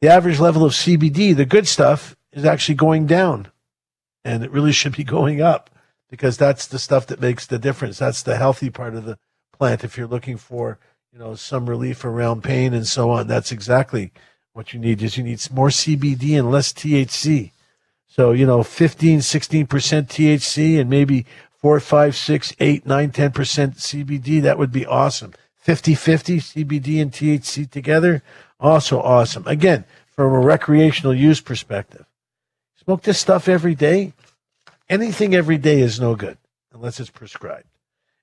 The 0.00 0.08
average 0.08 0.40
level 0.40 0.64
of 0.64 0.72
CBD, 0.72 1.34
the 1.34 1.46
good 1.46 1.66
stuff, 1.66 2.16
is 2.32 2.44
actually 2.44 2.74
going 2.74 3.06
down, 3.06 3.50
and 4.24 4.44
it 4.44 4.50
really 4.50 4.72
should 4.72 4.96
be 4.96 5.04
going 5.18 5.40
up 5.40 5.70
because 6.10 6.36
that's 6.36 6.66
the 6.66 6.78
stuff 6.78 7.06
that 7.06 7.20
makes 7.20 7.46
the 7.46 7.58
difference. 7.58 7.98
That's 7.98 8.22
the 8.22 8.36
healthy 8.36 8.70
part 8.70 8.94
of 8.94 9.04
the 9.04 9.18
plant. 9.52 9.84
If 9.84 9.96
you're 9.96 10.06
looking 10.06 10.36
for, 10.36 10.78
you 11.12 11.18
know, 11.18 11.34
some 11.34 11.68
relief 11.68 12.04
around 12.04 12.42
pain 12.42 12.74
and 12.74 12.86
so 12.86 13.10
on, 13.10 13.26
that's 13.26 13.52
exactly 13.52 14.12
what 14.52 14.72
you 14.72 14.80
need 14.80 15.02
is 15.02 15.16
you 15.16 15.24
need 15.24 15.40
more 15.52 15.68
CBD 15.68 16.38
and 16.38 16.50
less 16.50 16.72
THC. 16.72 17.52
So, 18.06 18.32
you 18.32 18.46
know, 18.46 18.62
15, 18.62 19.20
16% 19.20 19.66
THC 19.66 20.80
and 20.80 20.90
maybe 20.90 21.26
4, 21.58 21.78
5, 21.78 22.16
6, 22.16 22.54
8, 22.58 22.86
9, 22.86 23.10
10% 23.10 23.32
CBD. 23.32 24.42
That 24.42 24.58
would 24.58 24.72
be 24.72 24.86
awesome. 24.86 25.32
50 25.56 25.94
50 25.94 26.38
CBD 26.38 27.02
and 27.02 27.12
THC 27.12 27.70
together. 27.70 28.22
Also 28.58 29.00
awesome. 29.00 29.46
Again, 29.46 29.84
from 30.10 30.32
a 30.32 30.40
recreational 30.40 31.14
use 31.14 31.40
perspective. 31.40 32.06
Smoke 32.82 33.02
this 33.02 33.20
stuff 33.20 33.48
every 33.48 33.74
day 33.74 34.14
anything 34.88 35.34
every 35.34 35.58
day 35.58 35.80
is 35.80 36.00
no 36.00 36.14
good 36.14 36.38
unless 36.72 37.00
it's 37.00 37.10
prescribed. 37.10 37.68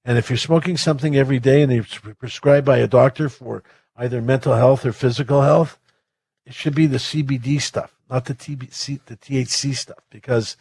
And 0.03 0.17
if 0.17 0.29
you're 0.29 0.37
smoking 0.37 0.77
something 0.77 1.15
every 1.15 1.39
day 1.39 1.61
and 1.61 1.71
it's 1.71 1.97
prescribed 1.97 2.65
by 2.65 2.77
a 2.77 2.87
doctor 2.87 3.27
for 3.27 3.63
either 3.95 4.21
mental 4.21 4.53
health 4.53 4.85
or 4.85 4.93
physical 4.93 5.41
health, 5.41 5.79
it 6.45 6.53
should 6.53 6.75
be 6.75 6.85
the 6.85 6.97
CBD 6.97 7.59
stuff, 7.59 7.95
not 8.09 8.25
the 8.25 8.35
TBC, 8.35 8.99
the 9.05 9.17
THC 9.17 9.75
stuff, 9.75 10.03
because 10.11 10.57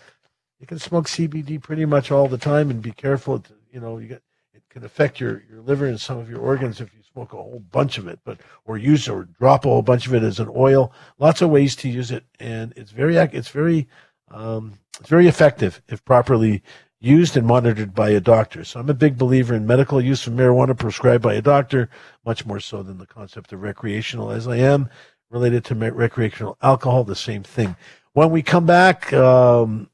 you 0.59 0.67
can 0.67 0.79
smoke 0.79 1.07
CBD 1.07 1.63
pretty 1.63 1.85
much 1.85 2.11
all 2.11 2.27
the 2.27 2.39
time 2.39 2.71
and 2.71 2.81
be 2.81 2.93
careful. 2.93 3.41
To, 3.41 3.53
you 3.71 3.81
know, 3.81 3.99
you 3.99 4.09
get, 4.09 4.23
it 4.55 4.63
can 4.71 4.83
affect 4.83 5.21
your, 5.21 5.43
your 5.51 5.61
liver 5.61 5.85
and 5.85 6.01
some 6.01 6.17
of 6.17 6.31
your 6.31 6.41
organs 6.41 6.81
if 6.81 6.95
you 6.95 7.03
smoke 7.13 7.35
a 7.35 7.37
whole 7.37 7.63
bunch 7.71 7.99
of 7.99 8.09
it, 8.09 8.21
but 8.25 8.41
or 8.65 8.79
use 8.79 9.09
or 9.09 9.25
drop 9.25 9.67
a 9.67 9.69
whole 9.69 9.83
bunch 9.83 10.07
of 10.07 10.15
it 10.15 10.23
as 10.23 10.41
an 10.41 10.51
oil. 10.57 10.91
Lots 11.19 11.43
of 11.43 11.51
ways 11.51 11.77
to 11.77 11.89
use 11.91 12.11
it, 12.11 12.25
and 12.41 12.73
it's 12.77 12.93
very 12.93 13.17
it's 13.17 13.51
very 13.51 13.89
um, 14.35 14.78
it's 15.01 15.09
very 15.09 15.26
effective 15.26 15.80
if 15.89 16.05
properly 16.05 16.62
used 17.01 17.37
and 17.37 17.47
monitored 17.47 17.95
by 17.95 18.11
a 18.11 18.20
doctor. 18.20 18.64
So 18.64 18.80
I'm 18.80 18.91
a 18.91 18.95
big 18.95 19.16
believer 19.18 19.55
in 19.55 19.66
medical 19.66 20.01
use 20.01 20.26
of 20.26 20.32
marijuana 20.32 20.76
prescribed 20.76 21.22
by 21.22 21.35
a 21.35 21.43
doctor, 21.43 21.89
much 22.24 22.47
more 22.47 22.61
so 22.61 22.82
than 22.82 22.99
the 22.99 23.07
concept 23.07 23.53
of 23.53 23.62
recreational, 23.62 24.30
as 24.30 24.49
I 24.49 24.57
am 24.57 24.89
related 25.30 25.64
to 25.66 25.74
recreational 25.74 26.57
alcohol. 26.62 27.05
The 27.05 27.14
same 27.14 27.43
thing. 27.43 27.76
When 28.12 28.30
we 28.30 28.43
come 28.43 28.66
back. 28.66 29.12
Um, 29.12 29.91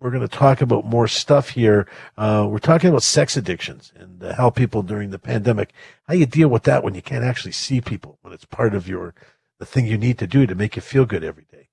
we're 0.00 0.10
going 0.10 0.28
to 0.28 0.28
talk 0.28 0.60
about 0.60 0.84
more 0.84 1.08
stuff 1.08 1.48
here. 1.48 1.88
Uh, 2.18 2.46
we're 2.46 2.58
talking 2.58 2.90
about 2.90 3.02
sex 3.02 3.38
addictions 3.38 3.90
and 3.96 4.22
uh, 4.22 4.34
how 4.34 4.50
people 4.50 4.82
during 4.82 5.08
the 5.08 5.18
pandemic, 5.18 5.72
how 6.06 6.12
you 6.12 6.26
deal 6.26 6.48
with 6.48 6.64
that 6.64 6.84
when 6.84 6.94
you 6.94 7.00
can't 7.00 7.24
actually 7.24 7.52
see 7.52 7.80
people, 7.80 8.18
when 8.20 8.30
it's 8.34 8.44
part 8.44 8.74
of 8.74 8.86
your, 8.86 9.14
the 9.58 9.64
thing 9.64 9.86
you 9.86 9.96
need 9.96 10.18
to 10.18 10.26
do 10.26 10.46
to 10.46 10.54
make 10.54 10.76
you 10.76 10.82
feel 10.82 11.06
good 11.06 11.24
every 11.24 11.46
day. 11.50 11.68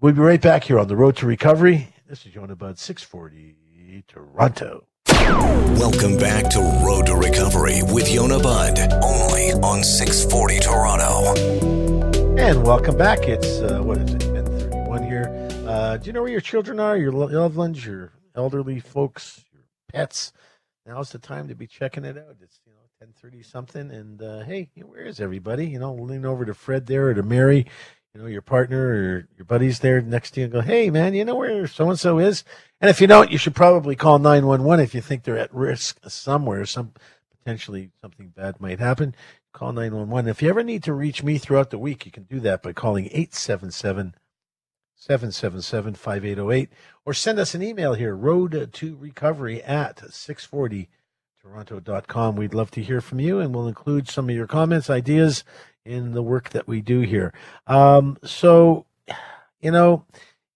We'll 0.00 0.12
be 0.12 0.20
right 0.20 0.40
back 0.40 0.64
here 0.64 0.78
on 0.78 0.88
the 0.88 0.96
road 0.96 1.16
to 1.18 1.26
recovery. 1.26 1.88
This 2.06 2.26
is 2.26 2.34
Yonah 2.34 2.56
Budd, 2.56 2.78
640 2.78 4.02
Toronto. 4.06 4.86
Welcome 5.08 6.18
back 6.18 6.50
to 6.50 6.58
Road 6.84 7.06
to 7.06 7.14
Recovery 7.14 7.80
with 7.90 8.10
Yonah 8.12 8.40
Budd, 8.40 8.78
only 9.02 9.52
on 9.62 9.82
640 9.82 10.58
Toronto. 10.58 11.34
And 12.36 12.66
welcome 12.66 12.98
back. 12.98 13.20
It's, 13.28 13.60
uh, 13.60 13.80
what 13.82 13.98
is 13.98 14.12
it, 14.14 14.24
1031 14.32 15.04
here. 15.04 15.48
Uh, 15.66 15.96
do 15.96 16.06
you 16.08 16.12
know 16.12 16.22
where 16.22 16.32
your 16.32 16.40
children 16.40 16.80
are, 16.80 16.96
your 16.96 17.12
loved 17.12 17.56
ones, 17.56 17.86
your 17.86 18.12
elderly 18.34 18.80
folks, 18.80 19.44
your 19.52 19.62
pets? 19.92 20.32
Now's 20.84 21.10
the 21.12 21.18
time 21.18 21.48
to 21.48 21.54
be 21.54 21.66
checking 21.66 22.04
it 22.04 22.18
out. 22.18 22.36
It's 22.42 22.60
you 22.66 22.72
know 22.72 22.80
ten 23.00 23.14
thirty 23.14 23.42
something, 23.42 23.90
and 23.90 24.20
uh, 24.20 24.40
hey, 24.40 24.68
where 24.82 25.06
is 25.06 25.18
everybody? 25.18 25.66
You 25.66 25.78
know, 25.78 25.94
lean 25.94 26.26
over 26.26 26.44
to 26.44 26.52
Fred 26.52 26.84
there 26.84 27.08
or 27.08 27.14
to 27.14 27.22
Mary, 27.22 27.64
you 28.14 28.20
know, 28.20 28.26
your 28.26 28.42
partner 28.42 28.86
or 28.86 29.28
your 29.36 29.44
buddies 29.44 29.80
there 29.80 30.00
next 30.00 30.32
to 30.32 30.40
you, 30.40 30.44
and 30.44 30.52
go, 30.52 30.60
hey 30.60 30.88
man, 30.88 31.14
you 31.14 31.24
know 31.24 31.34
where 31.34 31.66
so 31.66 31.90
and 31.90 31.98
so 31.98 32.18
is? 32.18 32.44
And 32.80 32.88
if 32.88 33.00
you 33.00 33.06
don't, 33.06 33.30
you 33.30 33.38
should 33.38 33.54
probably 33.54 33.96
call 33.96 34.18
nine 34.18 34.46
one 34.46 34.62
one 34.62 34.80
if 34.80 34.94
you 34.94 35.00
think 35.00 35.24
they're 35.24 35.38
at 35.38 35.52
risk 35.52 35.98
somewhere. 36.08 36.64
Some 36.64 36.92
potentially 37.38 37.90
something 38.00 38.28
bad 38.28 38.60
might 38.60 38.78
happen. 38.78 39.14
Call 39.52 39.72
nine 39.72 39.94
one 39.96 40.10
one. 40.10 40.28
If 40.28 40.42
you 40.42 40.48
ever 40.48 40.62
need 40.62 40.84
to 40.84 40.92
reach 40.92 41.24
me 41.24 41.38
throughout 41.38 41.70
the 41.70 41.78
week, 41.78 42.06
you 42.06 42.12
can 42.12 42.24
do 42.24 42.38
that 42.40 42.62
by 42.62 42.72
calling 42.72 43.08
eight 43.12 43.34
seven 43.34 43.70
seven. 43.70 44.14
777 44.96 45.94
5808 45.94 46.70
or 47.04 47.12
send 47.12 47.38
us 47.38 47.54
an 47.54 47.62
email 47.62 47.92
here, 47.92 48.16
road 48.16 48.70
to 48.72 48.96
recovery 48.96 49.62
at 49.62 49.98
640 49.98 50.88
toronto.com. 51.42 52.36
We'd 52.36 52.54
love 52.54 52.70
to 52.70 52.80
hear 52.80 53.02
from 53.02 53.20
you 53.20 53.38
and 53.38 53.54
we'll 53.54 53.68
include 53.68 54.08
some 54.08 54.30
of 54.30 54.34
your 54.34 54.46
comments, 54.46 54.88
ideas 54.88 55.44
in 55.84 56.12
the 56.12 56.22
work 56.22 56.50
that 56.50 56.66
we 56.66 56.80
do 56.80 57.00
here. 57.00 57.32
Um, 57.66 58.18
so, 58.24 58.86
you 59.60 59.70
know, 59.70 60.04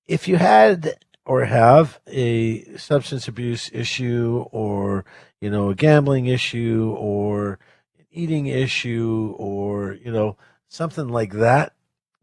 if 0.07 0.27
you 0.27 0.37
had 0.37 0.97
or 1.25 1.45
have 1.45 2.01
a 2.07 2.65
substance 2.77 3.29
abuse 3.29 3.71
issue 3.73 4.47
or, 4.51 5.05
you 5.41 5.51
know, 5.51 5.71
a 5.71 5.75
gambling 5.75 6.27
issue 6.27 6.95
or 6.99 7.59
an 7.99 8.07
eating 8.11 8.47
issue 8.47 9.35
or, 9.37 9.93
you 9.93 10.11
know, 10.11 10.37
something 10.69 11.09
like 11.09 11.33
that 11.35 11.75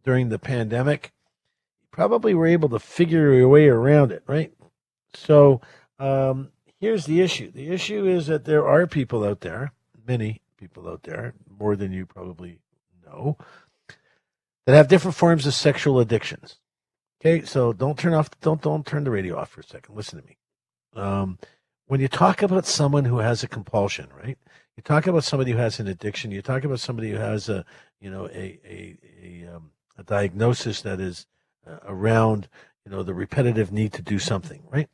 during 0.04 0.30
the 0.30 0.40
pandemic, 0.40 1.12
probably 1.92 2.34
were 2.34 2.48
able 2.48 2.70
to 2.70 2.80
figure 2.80 3.34
your 3.34 3.48
way 3.48 3.68
around 3.68 4.12
it, 4.12 4.24
right? 4.28 4.52
So 5.14 5.62
um, 6.00 6.50
here's 6.80 7.06
the 7.06 7.22
issue 7.22 7.52
the 7.52 7.70
issue 7.70 8.06
is 8.06 8.28
that 8.28 8.46
there 8.46 8.68
are 8.68 8.88
people 8.88 9.24
out 9.24 9.42
there, 9.42 9.72
many 10.08 10.42
people 10.58 10.90
out 10.90 11.04
there, 11.04 11.34
more 11.60 11.76
than 11.76 11.92
you 11.92 12.06
probably 12.06 12.60
know, 13.16 13.38
that 14.66 14.76
have 14.76 14.88
different 14.88 15.16
forms 15.16 15.46
of 15.46 15.54
sexual 15.54 16.00
addictions. 16.00 16.58
Okay, 17.22 17.46
so 17.46 17.74
don't 17.74 17.98
turn 17.98 18.14
off, 18.14 18.30
don't 18.42 18.62
don't 18.62 18.86
turn 18.86 19.04
the 19.04 19.12
radio 19.12 19.38
off 19.38 19.50
for 19.50 19.62
a 19.62 19.64
second. 19.64 19.96
Listen 19.96 20.20
to 20.20 20.28
me. 20.28 20.38
Um, 20.96 21.40
when 21.88 22.00
you 22.00 22.08
talk 22.08 22.42
about 22.42 22.66
someone 22.66 23.06
who 23.06 23.20
has 23.20 23.44
a 23.44 23.48
compulsion, 23.48 24.10
right? 24.16 24.38
You 24.76 24.84
talk 24.84 25.08
about 25.08 25.24
somebody 25.24 25.52
who 25.52 25.58
has 25.58 25.80
an 25.80 25.88
addiction. 25.88 26.32
You 26.32 26.42
talk 26.42 26.64
about 26.64 26.80
somebody 26.80 27.12
who 27.12 27.18
has 27.18 27.48
a, 27.48 27.66
you 28.00 28.10
know, 28.10 28.28
a 28.28 28.60
a 28.66 28.98
a, 29.24 29.56
um, 29.56 29.72
a 29.98 30.04
diagnosis 30.04 30.82
that 30.82 31.00
is 31.00 31.26
uh, 31.68 31.78
around 31.86 32.48
you 32.86 32.92
know 32.92 33.04
the 33.04 33.14
repetitive 33.14 33.72
need 33.72 33.94
to 33.94 34.02
do 34.02 34.20
something 34.20 34.64
right 34.70 34.90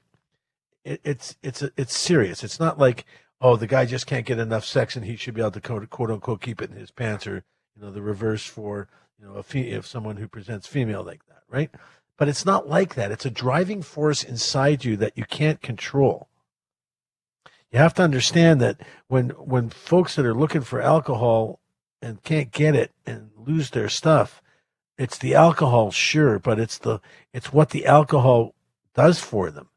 it, 0.83 1.01
it's 1.03 1.35
it's 1.43 1.63
it's 1.75 1.95
serious 1.95 2.43
it's 2.43 2.59
not 2.59 2.79
like 2.79 3.05
oh 3.41 3.55
the 3.55 3.67
guy 3.67 3.85
just 3.85 4.07
can't 4.07 4.25
get 4.25 4.39
enough 4.39 4.65
sex 4.65 4.95
and 4.95 5.05
he 5.05 5.15
should 5.15 5.33
be 5.33 5.41
able 5.41 5.51
to 5.51 5.61
quote, 5.61 5.89
quote 5.89 6.11
unquote 6.11 6.41
keep 6.41 6.61
it 6.61 6.71
in 6.71 6.77
his 6.77 6.91
pants 6.91 7.27
or 7.27 7.43
you 7.81 7.87
know 7.87 7.91
the 7.91 8.01
reverse 8.01 8.45
for 8.45 8.87
you 9.19 9.25
know 9.25 9.37
if, 9.39 9.55
if 9.55 9.87
someone 9.87 10.17
who 10.17 10.27
presents 10.27 10.67
female 10.67 11.03
like 11.03 11.25
that 11.27 11.41
right 11.49 11.71
but 12.17 12.29
it's 12.29 12.45
not 12.45 12.69
like 12.69 12.93
that 12.95 13.11
it's 13.11 13.25
a 13.25 13.31
driving 13.31 13.81
force 13.81 14.23
inside 14.23 14.85
you 14.85 14.95
that 14.95 15.17
you 15.17 15.25
can't 15.25 15.61
control 15.61 16.29
you 17.71 17.79
have 17.79 17.93
to 17.95 18.03
understand 18.03 18.61
that 18.61 18.79
when 19.07 19.29
when 19.31 19.69
folks 19.69 20.15
that 20.15 20.25
are 20.25 20.35
looking 20.35 20.61
for 20.61 20.81
alcohol 20.81 21.59
and 22.01 22.23
can't 22.23 22.51
get 22.51 22.75
it 22.75 22.91
and 23.05 23.31
lose 23.35 23.71
their 23.71 23.89
stuff 23.89 24.41
it's 25.01 25.17
the 25.17 25.33
alcohol, 25.33 25.89
sure, 25.89 26.37
but 26.37 26.59
it's 26.59 26.77
the 26.77 26.99
it's 27.33 27.51
what 27.51 27.71
the 27.71 27.87
alcohol 27.87 28.53
does 28.93 29.19
for 29.19 29.49
them. 29.49 29.69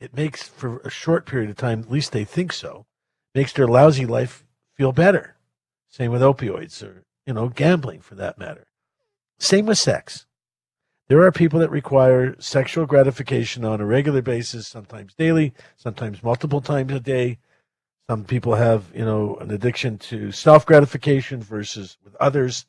It 0.00 0.16
makes 0.16 0.48
for 0.48 0.80
a 0.80 0.90
short 0.90 1.26
period 1.26 1.48
of 1.48 1.56
time, 1.56 1.78
at 1.78 1.90
least 1.92 2.10
they 2.10 2.24
think 2.24 2.52
so, 2.52 2.86
makes 3.36 3.52
their 3.52 3.68
lousy 3.68 4.04
life 4.04 4.44
feel 4.74 4.90
better. 4.90 5.35
Same 5.96 6.10
with 6.10 6.20
opioids 6.20 6.82
or, 6.82 7.04
you 7.24 7.32
know, 7.32 7.48
gambling 7.48 8.02
for 8.02 8.16
that 8.16 8.36
matter. 8.36 8.66
Same 9.38 9.64
with 9.64 9.78
sex. 9.78 10.26
There 11.08 11.22
are 11.22 11.32
people 11.32 11.58
that 11.60 11.70
require 11.70 12.36
sexual 12.38 12.84
gratification 12.84 13.64
on 13.64 13.80
a 13.80 13.86
regular 13.86 14.20
basis, 14.20 14.68
sometimes 14.68 15.14
daily, 15.14 15.54
sometimes 15.78 16.22
multiple 16.22 16.60
times 16.60 16.92
a 16.92 17.00
day. 17.00 17.38
Some 18.10 18.24
people 18.24 18.56
have, 18.56 18.92
you 18.94 19.06
know, 19.06 19.36
an 19.36 19.50
addiction 19.50 19.96
to 20.10 20.32
self 20.32 20.66
gratification 20.66 21.42
versus 21.42 21.96
with 22.04 22.14
others. 22.16 22.66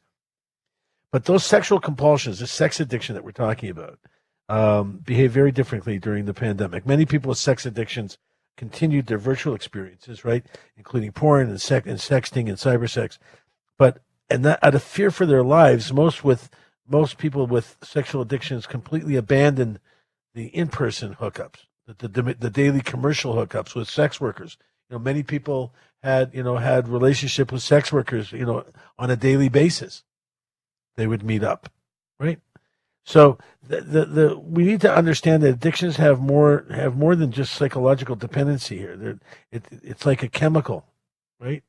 But 1.11 1.25
those 1.25 1.43
sexual 1.43 1.82
compulsions, 1.82 2.39
the 2.39 2.47
sex 2.47 2.80
addiction 2.80 3.13
that 3.15 3.25
we're 3.25 3.32
talking 3.32 3.69
about, 3.69 3.99
um, 4.47 5.01
behave 5.03 5.34
very 5.34 5.51
differently 5.51 5.99
during 5.99 6.23
the 6.23 6.34
pandemic. 6.34 6.86
Many 6.86 7.05
people 7.05 7.28
with 7.28 7.39
sex 7.39 7.65
addictions 7.65 8.17
continued 8.57 9.05
their 9.05 9.17
virtual 9.17 9.55
experiences, 9.55 10.25
right, 10.25 10.45
including 10.75 11.11
porn 11.11 11.49
and, 11.49 11.61
sex 11.61 11.87
and 11.87 11.99
sexting 11.99 12.49
and 12.49 12.57
cyber 12.57 12.89
sex. 12.89 13.17
But 13.77 14.01
and 14.29 14.43
that 14.43 14.59
out 14.61 14.75
of 14.75 14.83
fear 14.83 15.11
for 15.11 15.25
their 15.25 15.43
lives, 15.43 15.93
most 15.93 16.23
with 16.23 16.49
most 16.87 17.17
people 17.17 17.47
with 17.47 17.77
sexual 17.81 18.21
addictions 18.21 18.65
completely 18.65 19.15
abandon 19.15 19.79
the 20.33 20.47
in-person 20.47 21.15
hookups, 21.15 21.65
the, 21.85 22.07
the, 22.07 22.35
the 22.37 22.49
daily 22.49 22.81
commercial 22.81 23.35
hookups 23.35 23.75
with 23.75 23.89
sex 23.89 24.19
workers. 24.19 24.57
You 24.89 24.95
know, 24.95 24.99
many 24.99 25.23
people 25.23 25.73
had 26.03 26.33
you 26.33 26.43
know 26.43 26.57
had 26.57 26.87
relationship 26.87 27.51
with 27.51 27.61
sex 27.61 27.93
workers, 27.93 28.31
you 28.31 28.45
know, 28.45 28.65
on 28.97 29.09
a 29.09 29.15
daily 29.15 29.49
basis 29.49 30.03
they 30.95 31.07
would 31.07 31.23
meet 31.23 31.43
up, 31.43 31.69
right? 32.19 32.39
So 33.07 33.37
the, 33.65 33.79
the, 33.79 34.05
the 34.05 34.37
we 34.37 34.65
need 34.65 34.81
to 34.81 34.93
understand 34.93 35.41
that 35.41 35.53
addictions 35.53 35.95
have 35.95 36.19
more 36.19 36.65
have 36.69 36.97
more 36.97 37.15
than 37.15 37.31
just 37.31 37.55
psychological 37.55 38.17
dependency 38.17 38.77
here. 38.77 39.17
It, 39.49 39.63
it's 39.71 40.05
like 40.05 40.23
a 40.23 40.27
chemical, 40.27 40.83
right? 41.39 41.63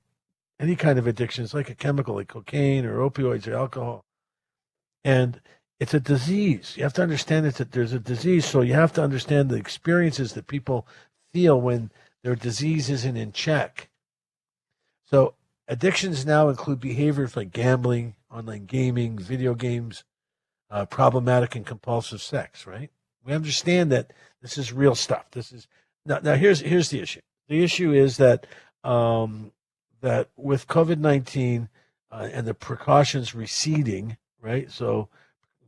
Any 0.58 0.74
kind 0.74 0.98
of 0.98 1.06
addiction 1.06 1.44
is 1.44 1.54
like 1.54 1.70
a 1.70 1.76
chemical, 1.76 2.16
like 2.16 2.26
cocaine 2.26 2.84
or 2.84 2.98
opioids 3.08 3.46
or 3.46 3.54
alcohol, 3.54 4.04
and 5.04 5.40
it's 5.78 5.94
a 5.94 6.00
disease. 6.00 6.74
You 6.76 6.82
have 6.82 6.94
to 6.94 7.04
understand 7.04 7.46
that 7.46 7.70
there's 7.70 7.92
a 7.92 8.00
disease, 8.00 8.44
so 8.44 8.60
you 8.60 8.74
have 8.74 8.92
to 8.94 9.02
understand 9.04 9.48
the 9.48 9.54
experiences 9.54 10.32
that 10.32 10.48
people 10.48 10.88
feel 11.32 11.60
when 11.60 11.92
their 12.24 12.34
disease 12.34 12.90
isn't 12.90 13.16
in 13.16 13.30
check. 13.30 13.88
So 15.04 15.34
addictions 15.68 16.26
now 16.26 16.48
include 16.48 16.80
behaviors 16.80 17.36
like 17.36 17.52
gambling, 17.52 18.16
online 18.28 18.66
gaming, 18.66 19.20
video 19.20 19.54
games, 19.54 20.02
uh, 20.70 20.84
problematic 20.86 21.54
and 21.56 21.66
compulsive 21.66 22.20
sex, 22.20 22.66
right? 22.66 22.90
We 23.24 23.32
understand 23.34 23.92
that 23.92 24.12
this 24.42 24.58
is 24.58 24.72
real 24.72 24.94
stuff. 24.94 25.30
This 25.32 25.52
is 25.52 25.66
now. 26.06 26.20
Now 26.22 26.34
here's 26.34 26.60
here's 26.60 26.88
the 26.90 27.00
issue. 27.00 27.20
The 27.48 27.62
issue 27.62 27.92
is 27.92 28.16
that 28.18 28.46
um, 28.84 29.52
that 30.00 30.30
with 30.36 30.68
COVID 30.68 30.98
nineteen 30.98 31.68
uh, 32.10 32.28
and 32.32 32.46
the 32.46 32.54
precautions 32.54 33.34
receding, 33.34 34.16
right? 34.40 34.70
So 34.70 35.08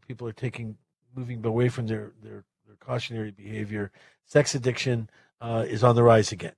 people 0.07 0.27
are 0.29 0.33
taking 0.33 0.77
moving 1.15 1.45
away 1.45 1.69
from 1.69 1.87
their 1.87 2.13
their, 2.23 2.45
their 2.67 2.77
cautionary 2.79 3.31
behavior. 3.31 3.91
Sex 4.25 4.55
addiction 4.55 5.11
uh, 5.41 5.65
is 5.69 5.83
on 5.83 5.97
the 5.97 6.03
rise 6.03 6.33
again. 6.33 6.55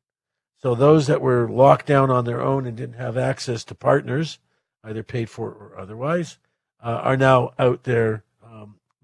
So 0.60 0.74
those 0.74 1.08
that 1.08 1.20
were 1.20 1.48
locked 1.48 1.86
down 1.86 2.10
on 2.10 2.24
their 2.24 2.40
own 2.40 2.66
and 2.66 2.76
didn't 2.76 2.94
have 2.94 3.16
access 3.16 3.64
to 3.64 3.74
partners 3.74 4.38
either 4.84 5.02
paid 5.02 5.30
for 5.30 5.50
or 5.50 5.78
otherwise, 5.78 6.38
uh, 6.82 7.00
are 7.02 7.16
now 7.16 7.52
out 7.58 7.84
there 7.84 8.24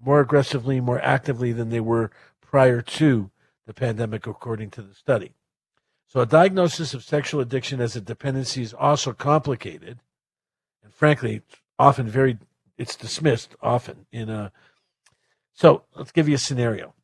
more 0.03 0.19
aggressively, 0.19 0.79
more 0.79 1.01
actively 1.01 1.51
than 1.51 1.69
they 1.69 1.79
were 1.79 2.11
prior 2.41 2.81
to 2.81 3.31
the 3.65 3.73
pandemic, 3.73 4.25
according 4.25 4.71
to 4.71 4.81
the 4.81 4.93
study. 4.93 5.33
So, 6.07 6.21
a 6.21 6.25
diagnosis 6.25 6.93
of 6.93 7.03
sexual 7.03 7.39
addiction 7.39 7.79
as 7.79 7.95
a 7.95 8.01
dependency 8.01 8.61
is 8.63 8.73
also 8.73 9.13
complicated 9.13 9.99
and 10.89 10.93
frankly, 10.95 11.43
often 11.77 12.07
very 12.07 12.37
it's 12.77 12.95
dismissed 12.95 13.55
often 13.61 14.07
in 14.11 14.29
a. 14.29 14.51
So 15.53 15.83
let's 15.95 16.11
give 16.11 16.27
you 16.27 16.35
a 16.35 16.39
scenario. 16.39 16.95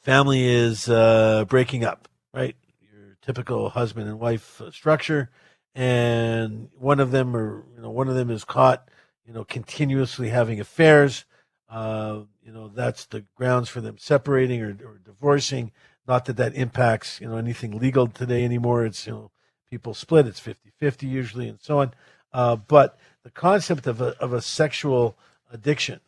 Family 0.00 0.46
is 0.46 0.88
uh, 0.88 1.44
breaking 1.46 1.84
up, 1.84 2.08
right? 2.32 2.56
Your 2.80 3.16
typical 3.22 3.68
husband 3.70 4.08
and 4.08 4.18
wife 4.18 4.60
uh, 4.60 4.72
structure, 4.72 5.30
and 5.74 6.68
one 6.78 6.98
of 6.98 7.12
them, 7.12 7.36
or 7.36 7.64
you 7.76 7.82
know, 7.82 7.90
one 7.90 8.08
of 8.08 8.16
them 8.16 8.30
is 8.30 8.44
caught, 8.44 8.88
you 9.24 9.32
know, 9.32 9.44
continuously 9.44 10.30
having 10.30 10.58
affairs. 10.58 11.24
Uh, 11.70 12.22
you 12.42 12.52
know, 12.52 12.68
that's 12.68 13.06
the 13.06 13.24
grounds 13.36 13.68
for 13.68 13.80
them 13.80 13.96
separating 13.96 14.60
or, 14.60 14.70
or 14.84 15.00
divorcing. 15.04 15.70
Not 16.06 16.24
that 16.24 16.36
that 16.36 16.56
impacts, 16.56 17.20
you 17.20 17.28
know, 17.28 17.36
anything 17.36 17.78
legal 17.78 18.08
today 18.08 18.44
anymore. 18.44 18.84
It's, 18.84 19.06
you 19.06 19.12
know, 19.12 19.30
people 19.70 19.94
split. 19.94 20.26
It's 20.26 20.40
50 20.40 20.72
50 20.78 21.06
usually 21.06 21.48
and 21.48 21.60
so 21.60 21.78
on. 21.78 21.94
Uh, 22.32 22.56
but 22.56 22.98
the 23.22 23.30
concept 23.30 23.86
of 23.86 24.00
a, 24.00 24.18
of 24.20 24.32
a 24.32 24.42
sexual 24.42 25.16
addiction 25.52 26.00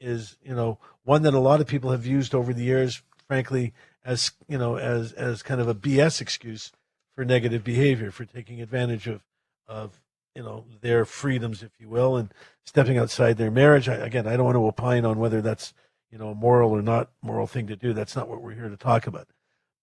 is, 0.00 0.36
you 0.42 0.54
know, 0.54 0.78
one 1.04 1.22
that 1.22 1.34
a 1.34 1.38
lot 1.38 1.60
of 1.60 1.66
people 1.66 1.90
have 1.90 2.06
used 2.06 2.34
over 2.34 2.54
the 2.54 2.64
years, 2.64 3.02
frankly, 3.28 3.74
as, 4.04 4.32
you 4.48 4.56
know, 4.56 4.76
as, 4.76 5.12
as 5.12 5.42
kind 5.42 5.60
of 5.60 5.68
a 5.68 5.74
BS 5.74 6.20
excuse 6.20 6.72
for 7.14 7.24
negative 7.24 7.62
behavior, 7.62 8.10
for 8.10 8.24
taking 8.24 8.62
advantage 8.62 9.06
of, 9.06 9.22
of, 9.66 10.00
you 10.36 10.42
know, 10.42 10.66
their 10.82 11.06
freedoms, 11.06 11.62
if 11.62 11.70
you 11.80 11.88
will, 11.88 12.18
and 12.18 12.32
stepping 12.64 12.98
outside 12.98 13.38
their 13.38 13.50
marriage. 13.50 13.88
I, 13.88 13.94
again, 13.94 14.26
I 14.28 14.36
don't 14.36 14.44
want 14.44 14.56
to 14.56 14.66
opine 14.66 15.06
on 15.06 15.18
whether 15.18 15.40
that's, 15.40 15.72
you 16.10 16.18
know, 16.18 16.28
a 16.28 16.34
moral 16.34 16.72
or 16.72 16.82
not 16.82 17.10
moral 17.22 17.46
thing 17.46 17.66
to 17.68 17.76
do. 17.76 17.94
That's 17.94 18.14
not 18.14 18.28
what 18.28 18.42
we're 18.42 18.52
here 18.52 18.68
to 18.68 18.76
talk 18.76 19.06
about. 19.06 19.28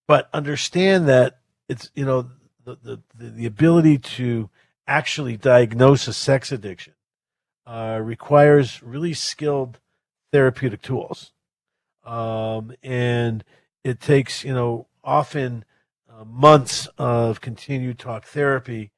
But 0.06 0.30
understand 0.32 1.08
that 1.08 1.40
it's, 1.68 1.90
you 1.94 2.04
know, 2.04 2.30
the, 2.64 2.76
the, 2.82 3.00
the 3.30 3.46
ability 3.46 3.98
to 3.98 4.48
actually 4.86 5.36
diagnose 5.36 6.06
a 6.06 6.12
sex 6.12 6.52
addiction 6.52 6.94
uh, 7.66 7.98
requires 8.00 8.80
really 8.82 9.12
skilled 9.12 9.80
therapeutic 10.30 10.82
tools. 10.82 11.32
Um, 12.04 12.74
and 12.82 13.42
it 13.82 14.00
takes, 14.00 14.44
you 14.44 14.54
know, 14.54 14.86
often 15.02 15.64
uh, 16.08 16.24
months 16.24 16.86
of 16.96 17.40
continued 17.40 17.98
talk 17.98 18.24
therapy 18.24 18.92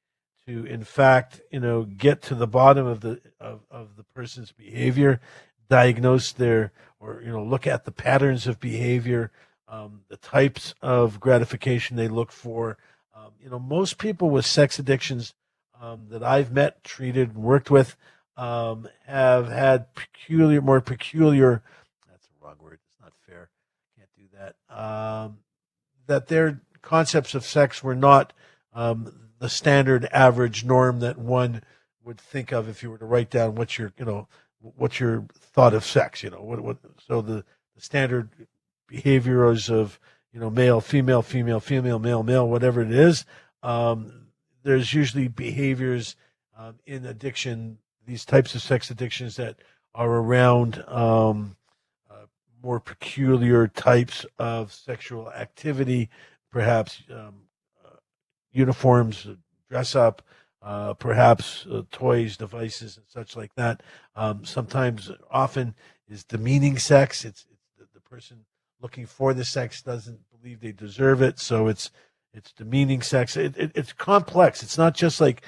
to, 0.46 0.64
in 0.64 0.84
fact, 0.84 1.40
you 1.50 1.60
know, 1.60 1.82
get 1.82 2.22
to 2.22 2.34
the 2.34 2.46
bottom 2.46 2.86
of 2.86 3.00
the 3.00 3.20
of, 3.40 3.60
of 3.70 3.96
the 3.96 4.04
person's 4.04 4.52
behavior, 4.52 5.20
diagnose 5.68 6.32
their, 6.32 6.72
or 7.00 7.22
you 7.24 7.30
know, 7.30 7.42
look 7.42 7.66
at 7.66 7.84
the 7.84 7.92
patterns 7.92 8.46
of 8.46 8.60
behavior, 8.60 9.32
um, 9.68 10.02
the 10.08 10.16
types 10.16 10.74
of 10.80 11.20
gratification 11.20 11.96
they 11.96 12.08
look 12.08 12.30
for. 12.30 12.78
Um, 13.14 13.32
you 13.40 13.50
know, 13.50 13.58
most 13.58 13.98
people 13.98 14.30
with 14.30 14.46
sex 14.46 14.78
addictions 14.78 15.34
um, 15.80 16.06
that 16.10 16.22
I've 16.22 16.52
met, 16.52 16.84
treated, 16.84 17.34
and 17.34 17.42
worked 17.42 17.70
with 17.70 17.96
um, 18.36 18.88
have 19.06 19.48
had 19.48 19.94
peculiar, 19.94 20.60
more 20.60 20.80
peculiar. 20.80 21.62
That's 22.08 22.26
the 22.26 22.34
wrong 22.44 22.56
word. 22.60 22.78
It's 22.88 23.00
not 23.00 23.12
fair. 23.26 23.50
Can't 23.96 24.08
do 24.16 24.24
that. 24.38 24.74
Um, 24.74 25.38
that 26.06 26.28
their 26.28 26.60
concepts 26.82 27.34
of 27.34 27.44
sex 27.44 27.82
were 27.82 27.96
not 27.96 28.32
um, 28.72 29.25
the 29.46 29.50
standard 29.50 30.06
average 30.06 30.64
norm 30.64 30.98
that 30.98 31.16
one 31.16 31.62
would 32.04 32.20
think 32.20 32.50
of 32.50 32.68
if 32.68 32.82
you 32.82 32.90
were 32.90 32.98
to 32.98 33.04
write 33.04 33.30
down 33.30 33.54
what's 33.54 33.78
your, 33.78 33.92
you 33.96 34.04
know, 34.04 34.26
what's 34.58 34.98
your 34.98 35.24
thought 35.38 35.72
of 35.72 35.84
sex. 35.84 36.24
You 36.24 36.30
know, 36.30 36.42
what, 36.42 36.60
what 36.62 36.78
so 37.06 37.22
the, 37.22 37.44
the 37.76 37.80
standard 37.80 38.28
behaviors 38.88 39.70
of 39.70 40.00
you 40.32 40.40
know 40.40 40.50
male, 40.50 40.80
female, 40.80 41.22
female, 41.22 41.60
female, 41.60 42.00
male, 42.00 42.24
male, 42.24 42.48
whatever 42.48 42.82
it 42.82 42.90
is. 42.90 43.24
Um, 43.62 44.26
there's 44.64 44.92
usually 44.92 45.28
behaviors 45.28 46.16
um, 46.58 46.74
in 46.84 47.04
addiction, 47.06 47.78
these 48.04 48.24
types 48.24 48.56
of 48.56 48.62
sex 48.62 48.90
addictions 48.90 49.36
that 49.36 49.58
are 49.94 50.10
around 50.10 50.82
um, 50.88 51.54
uh, 52.10 52.26
more 52.60 52.80
peculiar 52.80 53.68
types 53.68 54.26
of 54.40 54.72
sexual 54.72 55.30
activity, 55.30 56.10
perhaps 56.50 57.04
um, 57.12 57.45
uniforms, 58.56 59.26
dress 59.68 59.94
up, 59.94 60.22
uh, 60.62 60.94
perhaps 60.94 61.66
uh, 61.70 61.82
toys, 61.90 62.36
devices, 62.36 62.96
and 62.96 63.06
such 63.06 63.36
like 63.36 63.54
that. 63.54 63.82
Um, 64.14 64.44
sometimes, 64.44 65.10
often, 65.30 65.74
is 66.08 66.24
demeaning 66.24 66.78
sex. 66.78 67.24
It's, 67.24 67.46
it's 67.52 67.68
the, 67.78 67.86
the 67.94 68.00
person 68.00 68.44
looking 68.80 69.06
for 69.06 69.34
the 69.34 69.44
sex 69.44 69.82
doesn't 69.82 70.20
believe 70.30 70.60
they 70.60 70.72
deserve 70.72 71.22
it, 71.22 71.38
so 71.38 71.68
it's 71.68 71.90
it's 72.32 72.52
demeaning 72.52 73.00
sex. 73.00 73.36
It, 73.36 73.56
it, 73.56 73.72
it's 73.74 73.92
complex. 73.92 74.62
It's 74.62 74.76
not 74.76 74.94
just 74.94 75.20
like, 75.20 75.42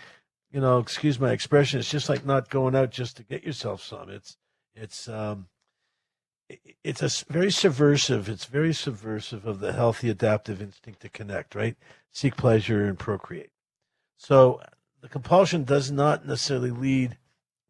you 0.50 0.60
know, 0.60 0.78
excuse 0.78 1.20
my 1.20 1.32
expression. 1.32 1.78
It's 1.78 1.90
just 1.90 2.08
like 2.08 2.24
not 2.24 2.48
going 2.48 2.74
out 2.74 2.90
just 2.90 3.16
to 3.18 3.22
get 3.22 3.44
yourself 3.44 3.82
some. 3.82 4.08
It's 4.08 4.36
it's 4.74 5.08
um, 5.08 5.48
it's 6.84 7.02
a 7.02 7.32
very 7.32 7.50
subversive. 7.50 8.28
It's 8.28 8.46
very 8.46 8.72
subversive 8.72 9.46
of 9.46 9.60
the 9.60 9.72
healthy 9.72 10.08
adaptive 10.08 10.62
instinct 10.62 11.00
to 11.00 11.08
connect. 11.08 11.54
Right, 11.54 11.76
seek 12.10 12.36
pleasure 12.36 12.84
and 12.84 12.98
procreate. 12.98 13.50
So 14.16 14.60
the 15.00 15.08
compulsion 15.08 15.64
does 15.64 15.90
not 15.90 16.26
necessarily 16.26 16.70
lead 16.70 17.18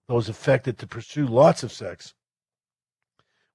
those 0.09 0.29
affected 0.29 0.79
to 0.79 0.87
pursue 0.87 1.27
lots 1.27 1.63
of 1.63 1.73
sex 1.73 2.15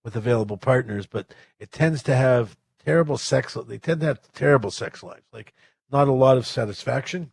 with 0.04 0.16
available 0.16 0.58
partners, 0.58 1.08
but 1.08 1.34
it 1.60 1.72
tends 1.72 2.04
to 2.04 2.16
have 2.16 2.58
terrible 2.84 3.18
sex. 3.18 3.58
They 3.68 3.78
tend 3.78 4.02
to 4.02 4.08
have 4.08 4.32
terrible 4.34 4.70
sex 4.70 5.02
lives, 5.02 5.26
like 5.32 5.54
not 5.92 6.08
a 6.08 6.14
lot 6.14 6.38
of 6.38 6.46
satisfaction, 6.46 7.32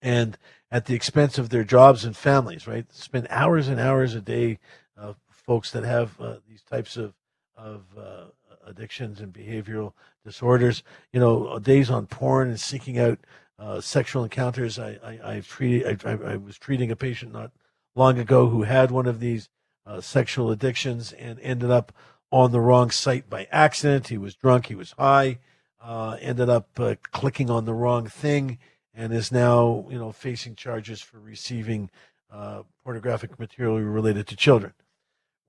and 0.00 0.38
at 0.70 0.86
the 0.86 0.94
expense 0.94 1.38
of 1.38 1.48
their 1.48 1.64
jobs 1.64 2.04
and 2.04 2.16
families. 2.16 2.66
Right, 2.66 2.92
spend 2.92 3.26
hours 3.30 3.68
and 3.68 3.80
hours 3.80 4.14
a 4.14 4.20
day. 4.20 4.58
Uh, 4.96 5.14
folks 5.52 5.70
that 5.72 5.84
have 5.84 6.18
uh, 6.18 6.36
these 6.48 6.62
types 6.62 6.96
of 6.96 7.12
of 7.58 7.84
uh, 7.94 8.24
addictions 8.66 9.20
and 9.20 9.34
behavioral 9.34 9.92
disorders, 10.24 10.82
you 11.12 11.20
know, 11.20 11.58
days 11.58 11.90
on 11.90 12.06
porn 12.06 12.48
and 12.48 12.58
seeking 12.58 12.98
out 12.98 13.18
uh, 13.58 13.78
sexual 13.82 14.24
encounters. 14.24 14.78
I, 14.78 14.98
I 15.04 15.20
I've 15.22 15.46
treated. 15.46 16.06
I, 16.06 16.12
I, 16.12 16.36
was 16.36 16.56
treating 16.56 16.90
a 16.90 16.96
patient 16.96 17.34
not 17.34 17.50
long 17.94 18.18
ago 18.18 18.48
who 18.48 18.62
had 18.62 18.90
one 18.90 19.04
of 19.06 19.20
these 19.20 19.50
uh, 19.84 20.00
sexual 20.00 20.50
addictions 20.50 21.12
and 21.12 21.38
ended 21.40 21.70
up 21.70 21.92
on 22.30 22.50
the 22.50 22.60
wrong 22.60 22.90
site 22.90 23.28
by 23.28 23.46
accident. 23.52 24.08
He 24.08 24.16
was 24.16 24.34
drunk, 24.34 24.68
he 24.68 24.74
was 24.74 24.92
high, 24.92 25.38
uh, 25.82 26.16
ended 26.18 26.48
up 26.48 26.80
uh, 26.80 26.94
clicking 27.10 27.50
on 27.50 27.66
the 27.66 27.74
wrong 27.74 28.06
thing, 28.06 28.58
and 28.94 29.12
is 29.12 29.30
now 29.30 29.84
you 29.90 29.98
know 29.98 30.12
facing 30.12 30.54
charges 30.54 31.02
for 31.02 31.20
receiving 31.20 31.90
uh, 32.30 32.62
pornographic 32.84 33.38
material 33.38 33.78
related 33.78 34.26
to 34.28 34.34
children, 34.34 34.72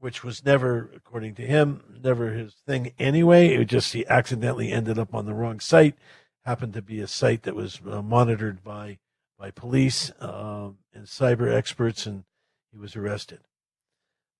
which 0.03 0.23
was 0.23 0.43
never, 0.43 0.89
according 0.95 1.35
to 1.35 1.43
him, 1.43 1.99
never 2.03 2.31
his 2.31 2.55
thing 2.67 2.93
anyway. 2.99 3.47
It 3.47 3.65
just 3.65 3.93
he 3.93 4.05
accidentally 4.07 4.71
ended 4.71 4.99
up 4.99 5.13
on 5.15 5.25
the 5.25 5.33
wrong 5.33 5.59
site. 5.59 5.95
Happened 6.45 6.73
to 6.73 6.81
be 6.81 6.99
a 6.99 7.07
site 7.07 7.43
that 7.43 7.55
was 7.55 7.79
uh, 7.89 8.01
monitored 8.01 8.63
by 8.63 8.99
by 9.39 9.49
police 9.49 10.11
um, 10.19 10.77
and 10.93 11.05
cyber 11.05 11.53
experts, 11.53 12.05
and 12.05 12.25
he 12.71 12.77
was 12.77 12.95
arrested 12.95 13.39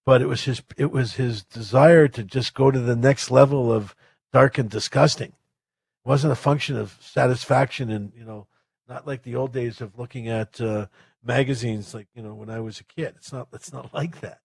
but 0.05 0.21
it 0.21 0.27
was 0.27 0.43
his 0.43 0.61
it 0.77 0.91
was 0.91 1.13
his 1.13 1.43
desire 1.43 2.07
to 2.07 2.23
just 2.23 2.53
go 2.53 2.71
to 2.71 2.79
the 2.79 2.95
next 2.95 3.31
level 3.31 3.71
of 3.71 3.95
dark 4.31 4.57
and 4.57 4.69
disgusting. 4.69 5.29
It 5.29 6.09
wasn't 6.09 6.33
a 6.33 6.37
function 6.37 6.77
of 6.77 6.97
satisfaction 7.01 7.89
and 7.89 8.11
you 8.15 8.25
know 8.25 8.47
not 8.87 9.07
like 9.07 9.23
the 9.23 9.35
old 9.35 9.53
days 9.53 9.79
of 9.79 9.97
looking 9.97 10.27
at 10.27 10.59
uh, 10.59 10.87
magazines 11.23 11.93
like 11.93 12.07
you 12.13 12.21
know 12.21 12.33
when 12.33 12.49
I 12.49 12.59
was 12.59 12.79
a 12.79 12.83
kid. 12.83 13.13
It's 13.17 13.31
not 13.31 13.47
it's 13.53 13.71
not 13.71 13.93
like 13.93 14.21
that. 14.21 14.39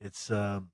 It's 0.00 0.30
um, 0.30 0.70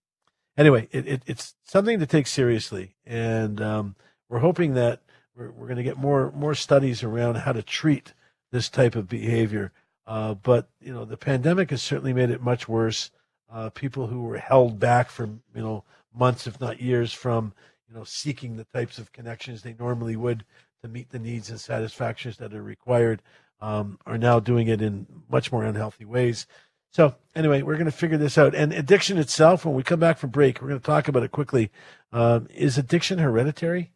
anyway 0.56 0.88
it, 0.90 1.06
it, 1.06 1.22
it's 1.26 1.54
something 1.64 1.98
to 1.98 2.06
take 2.06 2.26
seriously, 2.26 2.96
and 3.04 3.60
um, 3.60 3.96
we're 4.28 4.38
hoping 4.38 4.74
that 4.74 5.02
we're, 5.36 5.50
we're 5.50 5.66
going 5.66 5.76
to 5.76 5.82
get 5.82 5.98
more 5.98 6.32
more 6.32 6.54
studies 6.54 7.02
around 7.02 7.36
how 7.36 7.52
to 7.52 7.62
treat 7.62 8.14
this 8.52 8.68
type 8.68 8.96
of 8.96 9.08
behavior. 9.08 9.72
Uh, 10.06 10.34
but 10.34 10.68
you 10.80 10.92
know 10.92 11.04
the 11.04 11.16
pandemic 11.16 11.70
has 11.70 11.82
certainly 11.82 12.12
made 12.12 12.30
it 12.30 12.42
much 12.42 12.68
worse 12.68 13.10
uh, 13.52 13.70
people 13.70 14.06
who 14.06 14.22
were 14.22 14.38
held 14.38 14.78
back 14.78 15.10
for 15.10 15.26
you 15.26 15.62
know 15.62 15.84
months, 16.14 16.46
if 16.46 16.60
not 16.60 16.80
years, 16.80 17.12
from 17.12 17.52
you 17.88 17.94
know 17.94 18.04
seeking 18.04 18.56
the 18.56 18.64
types 18.64 18.98
of 18.98 19.12
connections 19.12 19.62
they 19.62 19.74
normally 19.78 20.16
would 20.16 20.44
to 20.82 20.88
meet 20.88 21.10
the 21.10 21.18
needs 21.18 21.50
and 21.50 21.60
satisfactions 21.60 22.36
that 22.38 22.54
are 22.54 22.62
required, 22.62 23.22
um, 23.60 23.98
are 24.06 24.18
now 24.18 24.40
doing 24.40 24.68
it 24.68 24.80
in 24.80 25.06
much 25.28 25.52
more 25.52 25.64
unhealthy 25.64 26.04
ways. 26.04 26.46
So 26.92 27.14
anyway, 27.34 27.62
we're 27.62 27.76
going 27.76 27.86
to 27.86 27.92
figure 27.92 28.18
this 28.18 28.36
out. 28.36 28.54
And 28.54 28.72
addiction 28.72 29.18
itself, 29.18 29.64
when 29.64 29.74
we 29.74 29.82
come 29.82 30.00
back 30.00 30.18
from 30.18 30.30
break, 30.30 30.60
we're 30.60 30.68
going 30.68 30.80
to 30.80 30.86
talk 30.86 31.08
about 31.08 31.22
it 31.22 31.30
quickly. 31.30 31.70
Um, 32.12 32.48
is 32.52 32.76
addiction 32.76 33.18
hereditary? 33.18 33.92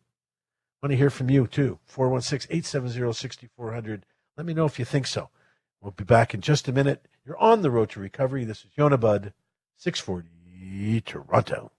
I 0.83 0.87
want 0.87 0.93
to 0.93 0.97
hear 0.97 1.11
from 1.11 1.29
you 1.31 1.47
too. 1.47 1.79
416-870-6400. 1.93 4.03
Let 4.37 4.47
me 4.47 4.55
know 4.55 4.66
if 4.66 4.79
you 4.79 4.85
think 4.85 5.07
so. 5.07 5.31
We'll 5.81 5.93
be 5.93 6.05
back 6.05 6.35
in 6.35 6.41
just 6.41 6.69
a 6.69 6.73
minute. 6.73 7.07
You're 7.27 7.39
on 7.39 7.62
the 7.62 7.71
road 7.71 7.91
to 7.91 8.01
recovery. 8.01 8.45
This 8.45 8.65
is 8.65 8.71
Yonah 8.77 8.99
Budd 8.99 9.33
640 9.79 11.01
Toronto. 11.01 11.73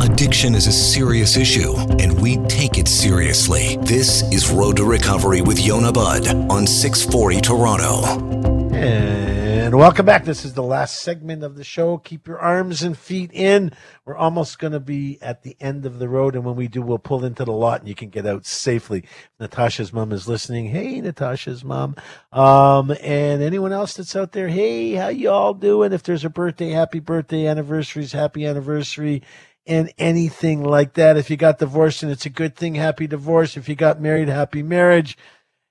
Addiction 0.00 0.54
is 0.54 0.66
a 0.66 0.72
serious 0.72 1.36
issue, 1.36 1.74
and 1.98 2.20
we 2.20 2.36
take 2.46 2.78
it 2.78 2.88
seriously. 2.88 3.76
This 3.82 4.22
is 4.32 4.50
Road 4.50 4.76
to 4.76 4.84
Recovery 4.84 5.40
with 5.40 5.64
Yonah 5.64 5.92
Budd 5.92 6.26
on 6.50 6.66
640 6.66 7.40
Toronto. 7.40 8.74
And 8.74 9.43
welcome 9.72 10.04
back. 10.04 10.24
This 10.24 10.44
is 10.44 10.54
the 10.54 10.64
last 10.64 11.00
segment 11.00 11.44
of 11.44 11.54
the 11.54 11.62
show. 11.62 11.98
Keep 11.98 12.26
your 12.26 12.40
arms 12.40 12.82
and 12.82 12.98
feet 12.98 13.30
in. 13.32 13.72
We're 14.04 14.16
almost 14.16 14.58
going 14.58 14.72
to 14.72 14.80
be 14.80 15.16
at 15.22 15.44
the 15.44 15.56
end 15.60 15.86
of 15.86 16.00
the 16.00 16.08
road. 16.08 16.34
And 16.34 16.44
when 16.44 16.56
we 16.56 16.66
do, 16.66 16.82
we'll 16.82 16.98
pull 16.98 17.24
into 17.24 17.44
the 17.44 17.52
lot 17.52 17.78
and 17.78 17.88
you 17.88 17.94
can 17.94 18.10
get 18.10 18.26
out 18.26 18.44
safely. 18.44 19.04
Natasha's 19.38 19.92
mom 19.92 20.10
is 20.10 20.26
listening. 20.26 20.66
Hey, 20.66 21.00
Natasha's 21.00 21.64
mom. 21.64 21.94
Um, 22.32 22.90
and 23.00 23.42
anyone 23.42 23.72
else 23.72 23.94
that's 23.94 24.16
out 24.16 24.32
there, 24.32 24.48
hey, 24.48 24.94
how 24.94 25.08
you 25.08 25.30
all 25.30 25.54
doing? 25.54 25.92
If 25.92 26.02
there's 26.02 26.24
a 26.24 26.30
birthday, 26.30 26.70
happy 26.70 26.98
birthday, 26.98 27.46
anniversaries, 27.46 28.10
happy 28.10 28.44
anniversary 28.44 29.22
and 29.66 29.92
anything 29.98 30.64
like 30.64 30.94
that. 30.94 31.16
If 31.16 31.30
you 31.30 31.36
got 31.36 31.60
divorced 31.60 32.02
and 32.02 32.10
it's 32.10 32.26
a 32.26 32.30
good 32.30 32.56
thing, 32.56 32.74
happy 32.74 33.06
divorce. 33.06 33.56
If 33.56 33.68
you 33.68 33.76
got 33.76 34.00
married, 34.00 34.28
happy 34.28 34.62
marriage 34.62 35.16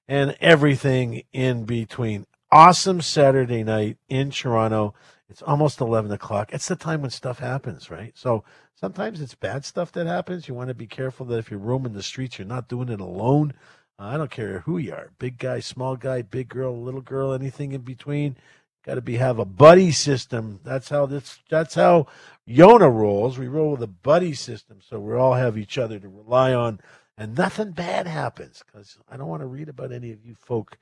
and 0.08 0.36
everything 0.40 1.24
in 1.32 1.66
between 1.66 2.26
awesome 2.54 3.02
Saturday 3.02 3.64
night 3.64 3.98
in 4.10 4.30
Toronto. 4.30 4.94
It's 5.28 5.42
almost 5.42 5.82
11 5.82 6.12
o'clock. 6.12 6.54
It's 6.54 6.68
the 6.68 6.76
time 6.76 7.02
when 7.02 7.10
stuff 7.10 7.40
happens, 7.40 7.90
right? 7.90 8.12
So 8.16 8.44
sometimes 8.76 9.22
it's 9.22 9.34
bad 9.34 9.66
stuff 9.66 9.92
that 9.94 10.06
happens. 10.06 10.48
You 10.48 10.54
want 10.54 10.68
to 10.68 10.76
be 10.76 10.86
careful 10.86 11.26
that 11.26 11.40
if 11.40 11.50
you're 11.50 11.60
roaming 11.60 11.94
the 11.94 12.04
streets, 12.04 12.38
you're 12.38 12.48
not 12.48 12.70
doing 12.70 12.90
it 12.90 13.00
alone. 13.00 13.56
Uh, 13.98 14.04
I 14.04 14.18
don't 14.18 14.30
care 14.30 14.60
who 14.60 14.78
you 14.78 14.94
are 14.94 15.10
big 15.18 15.40
guy, 15.40 15.62
small 15.62 15.96
guy, 15.96 16.22
big 16.22 16.48
girl, 16.48 16.80
little 16.80 17.02
girl, 17.02 17.34
anything 17.34 17.72
in 17.72 17.82
between. 17.82 18.38
Got 18.86 18.96
to 18.96 19.02
be 19.02 19.18
have 19.18 19.40
a 19.40 19.46
buddy 19.46 19.92
system. 19.92 20.60
That's 20.64 20.90
how 20.90 21.08
this. 21.08 21.40
That's 21.50 21.74
how 21.74 22.06
Yonah 22.46 22.90
rolls. 22.90 23.40
We 23.40 23.48
roll 23.48 23.72
with 23.72 23.82
a 23.82 23.88
buddy 23.88 24.34
system, 24.34 24.80
so 24.88 25.00
we 25.00 25.16
all 25.16 25.34
have 25.34 25.58
each 25.58 25.80
other 25.80 26.00
to 26.00 26.08
rely 26.08 26.54
on, 26.54 26.82
and 27.18 27.36
nothing 27.36 27.72
bad 27.72 28.06
happens. 28.06 28.62
Because 28.64 29.00
I 29.10 29.18
don't 29.18 29.30
want 29.30 29.42
to 29.42 29.48
read 29.48 29.70
about 29.70 29.92
any 29.92 30.12
of 30.12 30.24
you 30.24 30.36
folk 30.36 30.78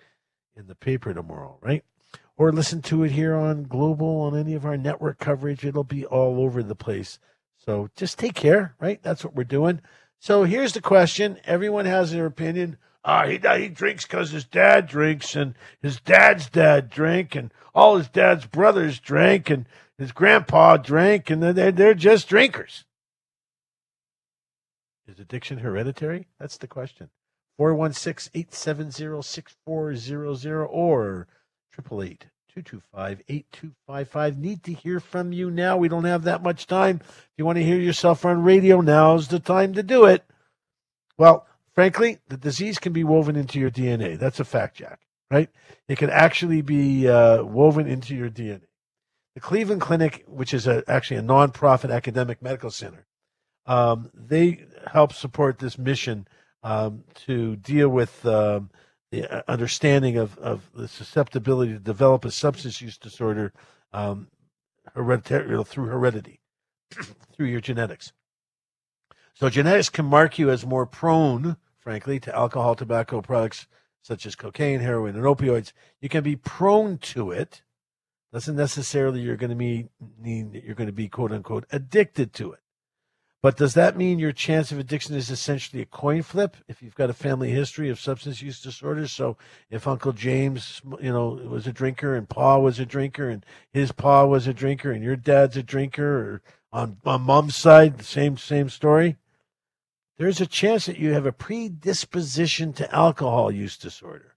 in 0.56 0.68
the 0.68 0.76
paper 0.76 1.14
tomorrow, 1.14 1.58
right? 1.62 1.84
Or 2.38 2.52
listen 2.52 2.82
to 2.84 3.04
it 3.04 3.12
here 3.12 3.36
on 3.36 3.64
Global 3.64 4.22
on 4.22 4.38
any 4.38 4.54
of 4.54 4.66
our 4.66 4.78
network 4.78 5.20
coverage. 5.20 5.66
It'll 5.66 5.84
be 5.84 6.06
all 6.06 6.40
over 6.40 6.64
the 6.64 6.76
place. 6.76 7.20
So 7.58 7.90
just 7.96 8.18
take 8.18 8.34
care, 8.34 8.76
right? 8.80 9.02
That's 9.04 9.24
what 9.24 9.36
we're 9.36 9.44
doing. 9.44 9.82
So 10.20 10.44
here's 10.44 10.74
the 10.74 10.82
question. 10.82 11.40
Everyone 11.46 11.86
has 11.86 12.12
their 12.12 12.26
opinion. 12.26 12.78
Ah, 13.04 13.26
he, 13.26 13.38
he 13.38 13.70
drinks 13.70 14.06
because 14.06 14.32
his 14.32 14.46
dad 14.46 14.88
drinks, 14.88 15.36
and 15.36 15.56
his 15.82 16.00
dad's 16.00 16.50
dad 16.50 16.90
drank, 16.90 17.36
and 17.36 17.52
all 17.74 17.98
his 17.98 18.10
dad's 18.10 18.46
brothers 18.46 19.00
drank, 19.00 19.50
and 19.50 19.66
his 19.98 20.12
grandpa 20.12 20.78
drank, 20.78 21.30
and 21.30 21.42
they're, 21.42 21.72
they're 21.72 21.94
just 21.94 22.30
drinkers. 22.30 22.86
Is 25.08 25.20
addiction 25.20 25.60
hereditary? 25.60 26.28
That's 26.40 26.58
the 26.58 26.68
question. 26.68 27.10
416 27.62 28.32
870 28.34 29.22
6400 29.22 30.66
or 30.66 31.28
888 31.78 32.26
225 32.52 33.22
8255. 33.30 34.38
Need 34.40 34.64
to 34.64 34.74
hear 34.74 35.00
from 35.00 35.32
you 35.32 35.52
now. 35.52 35.78
We 35.78 35.88
don't 35.88 36.06
have 36.06 36.24
that 36.24 36.42
much 36.42 36.66
time. 36.66 37.02
If 37.04 37.30
you 37.38 37.46
want 37.46 37.58
to 37.58 37.64
hear 37.64 37.78
yourself 37.78 38.26
on 38.26 38.42
radio, 38.42 38.82
now's 38.82 39.28
the 39.28 39.38
time 39.38 39.76
to 39.76 39.84
do 39.84 40.06
it. 40.06 40.24
Well, 41.20 41.46
frankly, 41.76 42.18
the 42.30 42.38
disease 42.38 42.80
can 42.80 42.94
be 42.94 43.04
woven 43.04 43.36
into 43.36 43.60
your 43.60 43.70
DNA. 43.70 44.18
That's 44.18 44.40
a 44.40 44.44
fact, 44.44 44.78
Jack, 44.78 45.02
right? 45.30 45.52
It 45.88 46.00
can 46.00 46.10
actually 46.10 46.64
be 46.64 47.08
uh, 47.08 47.44
woven 47.44 47.86
into 47.86 48.16
your 48.16 48.32
DNA. 48.32 48.70
The 49.36 49.40
Cleveland 49.40 49.82
Clinic, 49.82 50.26
which 50.28 50.52
is 50.52 50.66
a, 50.66 50.84
actually 50.88 51.18
a 51.18 51.22
nonprofit 51.22 51.94
academic 51.94 52.42
medical 52.42 52.72
center, 52.72 53.06
um, 53.68 54.10
they 54.16 54.66
help 54.92 55.14
support 55.14 55.60
this 55.60 55.78
mission 55.78 56.28
um, 56.64 57.04
to 57.26 57.56
deal 57.58 57.90
with 57.90 58.26
um, 58.26 58.70
the 59.12 59.28
uh, 59.30 59.42
understanding 59.48 60.18
of, 60.18 60.38
of 60.38 60.70
the 60.74 60.88
susceptibility 60.88 61.74
to 61.74 61.80
develop 61.80 62.26
a 62.26 62.32
substance 62.32 62.82
use 62.82 62.98
disorder 62.98 63.54
um, 63.94 64.28
hereditary, 64.96 65.64
through 65.64 65.88
heredity, 65.88 66.40
through 67.34 67.48
your 67.48 67.62
genetics. 67.62 68.14
So 69.34 69.50
genetics 69.50 69.90
can 69.90 70.06
mark 70.06 70.38
you 70.38 70.50
as 70.50 70.66
more 70.66 70.86
prone, 70.86 71.58
frankly, 71.80 72.20
to 72.22 72.36
alcohol, 72.36 72.76
tobacco 72.76 73.22
products 73.22 73.68
such 74.02 74.26
as 74.26 74.36
cocaine, 74.36 74.80
heroin, 74.80 75.16
and 75.16 75.26
opioids. 75.26 75.74
You 76.02 76.10
can 76.10 76.24
be 76.24 76.36
prone 76.36 76.98
to 77.00 77.32
it. 77.32 77.62
Doesn't 78.34 78.56
necessarily 78.56 79.22
you're 79.22 79.38
going 79.38 79.50
to 79.50 79.56
be 79.56 79.90
mean 80.20 80.52
that 80.54 80.64
you're 80.64 80.76
going 80.76 80.88
to 80.88 80.94
be 80.94 81.10
quote 81.10 81.32
unquote 81.32 81.66
addicted 81.72 82.34
to 82.34 82.54
it. 82.54 82.60
But 83.42 83.58
does 83.58 83.74
that 83.74 83.98
mean 83.98 84.20
your 84.20 84.32
chance 84.32 84.72
of 84.72 84.78
addiction 84.78 85.16
is 85.16 85.32
essentially 85.32 85.82
a 85.82 85.88
coin 85.88 86.22
flip 86.22 86.58
if 86.68 86.84
you've 86.84 86.96
got 86.96 87.10
a 87.10 87.14
family 87.14 87.50
history 87.50 87.90
of 87.90 88.00
substance 88.00 88.42
use 88.42 88.62
disorders? 88.62 89.12
So 89.12 89.36
if 89.72 89.88
Uncle 89.88 90.14
James, 90.14 90.82
you 91.02 91.12
know, 91.12 91.30
was 91.30 91.66
a 91.66 91.74
drinker 91.74 92.16
and 92.16 92.30
Pa 92.30 92.60
was 92.60 92.80
a 92.80 92.86
drinker 92.86 93.30
and 93.30 93.44
his 93.74 93.92
Pa 93.92 94.26
was 94.26 94.46
a 94.46 94.54
drinker 94.54 94.92
and 94.92 95.04
your 95.04 95.16
dad's 95.16 95.58
a 95.58 95.64
drinker 95.64 96.18
or 96.20 96.42
on, 96.72 96.98
on 97.04 97.22
mom's 97.22 97.56
side, 97.56 97.98
the 97.98 98.04
same, 98.04 98.38
same 98.38 98.70
story. 98.70 99.18
There's 100.20 100.40
a 100.40 100.46
chance 100.46 100.86
that 100.86 101.00
you 101.00 101.14
have 101.14 101.26
a 101.26 101.32
predisposition 101.32 102.74
to 102.74 102.96
alcohol 102.96 103.52
use 103.52 103.76
disorder. 103.76 104.36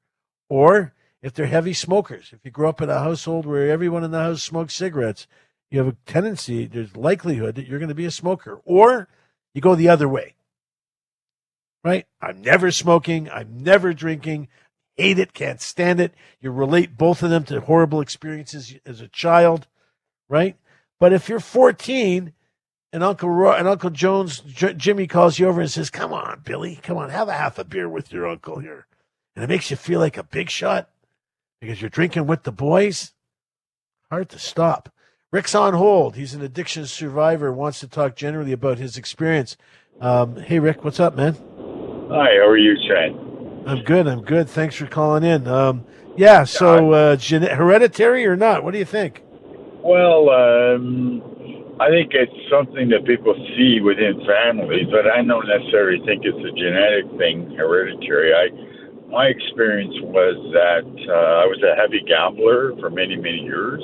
Or 0.49 0.95
if 1.21 1.35
they're 1.35 1.47
heavy 1.47 1.75
smokers, 1.75 2.31
if 2.33 2.41
you 2.43 2.51
grow 2.51 2.71
up 2.71 2.81
in 2.81 2.89
a 2.89 2.99
household 2.99 3.45
where 3.45 3.71
everyone 3.71 4.03
in 4.03 4.13
the 4.13 4.19
house 4.19 4.43
smokes 4.43 4.73
cigarettes, 4.73 5.27
you 5.75 5.81
have 5.81 5.89
a 5.89 5.97
tendency, 6.07 6.67
there's 6.67 6.97
likelihood 6.97 7.57
that 7.57 7.67
you're 7.67 7.81
going 7.81 7.89
to 7.89 7.97
be 7.97 8.07
a 8.07 8.11
smoker, 8.11 8.61
or 8.65 9.09
you 9.55 9.61
go 9.61 9.75
the 9.75 9.89
other 9.89 10.09
way. 10.09 10.37
Right? 11.83 12.07
I'm 12.23 12.41
never 12.41 12.71
smoking. 12.71 13.29
I'm 13.29 13.63
never 13.63 13.93
drinking. 13.93 14.49
Hate 14.97 15.19
it. 15.19 15.35
Can't 15.35 15.61
stand 15.61 15.99
it. 15.99 16.15
You 16.41 16.53
relate 16.53 16.97
both 16.97 17.23
of 17.23 17.31
them 17.31 17.45
to 17.47 17.61
horrible 17.61 18.01
experiences 18.01 18.77
as 18.87 19.01
a 19.01 19.09
child. 19.09 19.67
Right? 20.29 20.57
But 21.01 21.13
if 21.13 21.29
you're 21.29 21.41
14 21.41 22.33
and 22.93 23.03
Uncle 23.03 23.29
Roy, 23.29 23.55
and 23.55 23.67
Uncle 23.67 23.91
Jones, 23.91 24.39
J- 24.41 24.75
Jimmy 24.75 25.09
calls 25.09 25.41
you 25.41 25.49
over 25.49 25.61
and 25.61 25.71
says, 25.71 25.91
"Come 25.91 26.13
on, 26.13 26.43
Billy, 26.45 26.77
come 26.77 26.97
on, 26.97 27.11
have 27.11 27.29
a 27.29 27.33
half 27.33 27.59
a 27.59 27.65
beer 27.65 27.89
with 27.89 28.13
your 28.13 28.29
uncle 28.29 28.61
here," 28.61 28.87
and 29.35 29.43
it 29.43 29.49
makes 29.49 29.69
you 29.69 29.77
feel 29.77 29.99
like 29.99 30.17
a 30.17 30.23
big 30.23 30.49
shot 30.49 30.89
because 31.61 31.83
you're 31.83 31.91
drinking 31.91 32.29
with 32.29 32.45
the 32.45 32.53
boys. 32.53 33.13
Hard 34.11 34.29
to 34.29 34.39
stop. 34.39 34.94
Rick's 35.35 35.53
on 35.57 35.75
hold. 35.75 36.15
He's 36.15 36.33
an 36.35 36.43
addiction 36.43 36.87
survivor. 36.87 37.53
Wants 37.53 37.81
to 37.81 37.89
talk 37.89 38.15
generally 38.15 38.53
about 38.53 38.79
his 38.79 38.97
experience. 38.97 39.57
Um, 40.01 40.37
hey, 40.37 40.61
Rick, 40.61 40.85
what's 40.85 41.01
up, 41.01 41.17
man? 41.17 41.35
Hi, 42.09 42.39
how 42.39 42.47
are 42.47 42.57
you, 42.57 42.77
Shane? 42.87 43.65
I'm 43.67 43.83
good. 43.83 44.07
I'm 44.07 44.23
good. 44.23 44.49
Thanks 44.49 44.77
for 44.77 44.87
calling 44.87 45.25
in. 45.25 45.49
Um, 45.49 45.87
yeah. 46.17 46.45
So, 46.45 46.93
uh, 46.93 47.17
gen- 47.17 47.43
hereditary 47.43 48.25
or 48.27 48.37
not? 48.37 48.63
What 48.63 48.75
do 48.75 48.79
you 48.79 48.85
think? 48.85 49.25
Well, 49.83 50.31
um, 50.31 51.21
I 51.81 51.89
think 51.89 52.13
it's 52.15 52.31
something 52.49 52.89
that 52.91 53.05
people 53.05 53.35
see 53.57 53.81
within 53.81 54.25
families, 54.25 54.87
but 54.93 55.11
I 55.11 55.21
don't 55.21 55.49
necessarily 55.49 55.99
think 56.07 56.23
it's 56.25 56.39
a 56.39 56.55
genetic 56.55 57.11
thing, 57.19 57.57
hereditary. 57.59 58.33
I, 58.33 59.11
my 59.11 59.27
experience 59.27 59.97
was 60.01 60.39
that 60.55 60.87
uh, 61.11 61.43
I 61.43 61.47
was 61.47 61.61
a 61.67 61.75
heavy 61.75 62.05
gambler 62.07 62.79
for 62.79 62.89
many, 62.89 63.17
many 63.17 63.43
years 63.43 63.83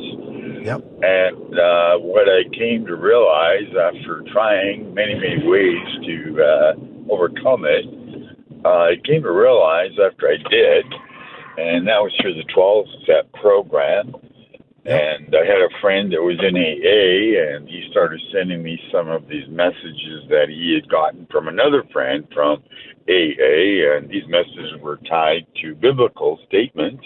Yep. 0.63 0.85
And 1.03 1.59
uh, 1.59 1.99
what 1.99 2.29
I 2.29 2.45
came 2.55 2.85
to 2.87 2.97
realize 2.97 3.69
after 3.71 4.23
trying 4.33 4.93
many, 4.93 5.15
many 5.15 5.47
ways 5.47 5.87
to 6.05 6.43
uh, 6.43 7.13
overcome 7.13 7.65
it, 7.65 7.87
uh, 8.65 8.93
I 8.93 8.97
came 9.07 9.23
to 9.23 9.33
realize 9.33 9.93
after 10.05 10.29
I 10.29 10.37
did, 10.51 10.85
and 11.57 11.87
that 11.89 12.01
was 12.01 12.13
through 12.21 12.35
the 12.35 12.45
12 12.53 12.87
step 13.05 13.33
program. 13.41 14.15
And 14.85 15.35
I 15.35 15.45
had 15.45 15.61
a 15.61 15.81
friend 15.81 16.13
that 16.13 16.23
was 16.23 16.41
in 16.41 16.57
AA, 16.57 17.55
and 17.55 17.69
he 17.69 17.87
started 17.91 18.21
sending 18.33 18.63
me 18.63 18.79
some 18.93 19.09
of 19.09 19.29
these 19.29 19.49
messages 19.49 20.29
that 20.29 20.47
he 20.49 20.75
had 20.75 20.91
gotten 20.91 21.27
from 21.31 21.49
another 21.49 21.85
friend 21.93 22.27
from 22.35 22.63
AA, 23.09 23.97
and 23.97 24.09
these 24.09 24.27
messages 24.29 24.81
were 24.81 24.99
tied 25.09 25.47
to 25.63 25.75
biblical 25.75 26.39
statements 26.47 27.05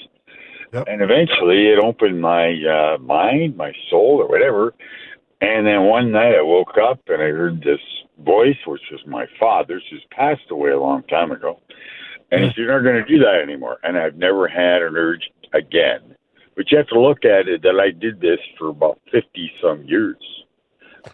Yep. 0.75 0.85
and 0.89 1.03
eventually 1.03 1.69
it 1.69 1.79
opened 1.79 2.21
my 2.21 2.49
uh, 2.65 2.99
mind, 2.99 3.57
my 3.57 3.73
soul, 3.91 4.21
or 4.21 4.29
whatever. 4.29 4.75
And 5.41 5.67
then 5.67 5.85
one 5.85 6.11
night 6.11 6.35
I 6.35 6.43
woke 6.43 6.77
up 6.83 7.01
and 7.09 7.23
I 7.23 7.27
heard 7.29 7.63
this 7.63 7.81
voice, 8.25 8.57
which 8.67 8.83
was 8.91 9.01
my 9.07 9.27
father's, 9.39 9.85
who's 9.91 10.05
passed 10.11 10.51
away 10.51 10.71
a 10.71 10.81
long 10.81 11.03
time 11.05 11.31
ago. 11.33 11.61
And 12.31 12.43
he 12.43 12.49
said, 12.49 12.57
You're 12.59 12.73
not 12.83 12.89
going 12.91 13.05
to 13.05 13.09
do 13.09 13.19
that 13.21 13.41
anymore. 13.43 13.79
And 13.83 13.97
I've 13.99 14.17
never 14.17 14.49
had 14.49 14.83
an 14.83 14.97
urge 14.97 15.31
again. 15.53 16.17
But 16.57 16.71
you 16.71 16.79
have 16.79 16.87
to 16.89 17.01
look 17.01 17.25
at 17.25 17.49
it 17.49 17.63
that 17.63 17.79
I 17.81 17.91
did 17.91 18.21
this 18.21 18.39
for 18.59 18.69
about 18.69 19.01
50 19.13 19.53
some 19.63 19.83
years. 19.85 20.17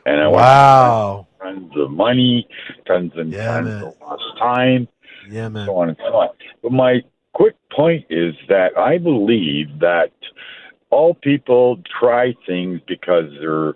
And 0.06 0.20
I 0.20 0.28
wow. 0.28 1.26
went 1.42 1.60
tons 1.72 1.72
of 1.76 1.90
money, 1.90 2.46
tons 2.86 3.12
and 3.16 3.32
Yeah, 3.32 3.46
tons 3.46 3.66
man. 3.68 3.82
of 3.82 3.94
lost 4.00 4.22
time, 4.38 4.88
Yeah, 5.28 5.48
man. 5.48 5.66
so 5.66 5.76
on 5.76 5.88
and 5.88 5.98
so 5.98 6.14
on. 6.14 6.28
But 6.62 6.72
my 6.72 7.02
quick 7.32 7.56
point 7.70 8.06
is 8.10 8.34
that 8.48 8.76
I 8.76 8.98
believe 8.98 9.80
that 9.80 10.12
all 10.90 11.14
people 11.14 11.80
try 12.00 12.34
things 12.46 12.80
because 12.86 13.26
they're 13.40 13.74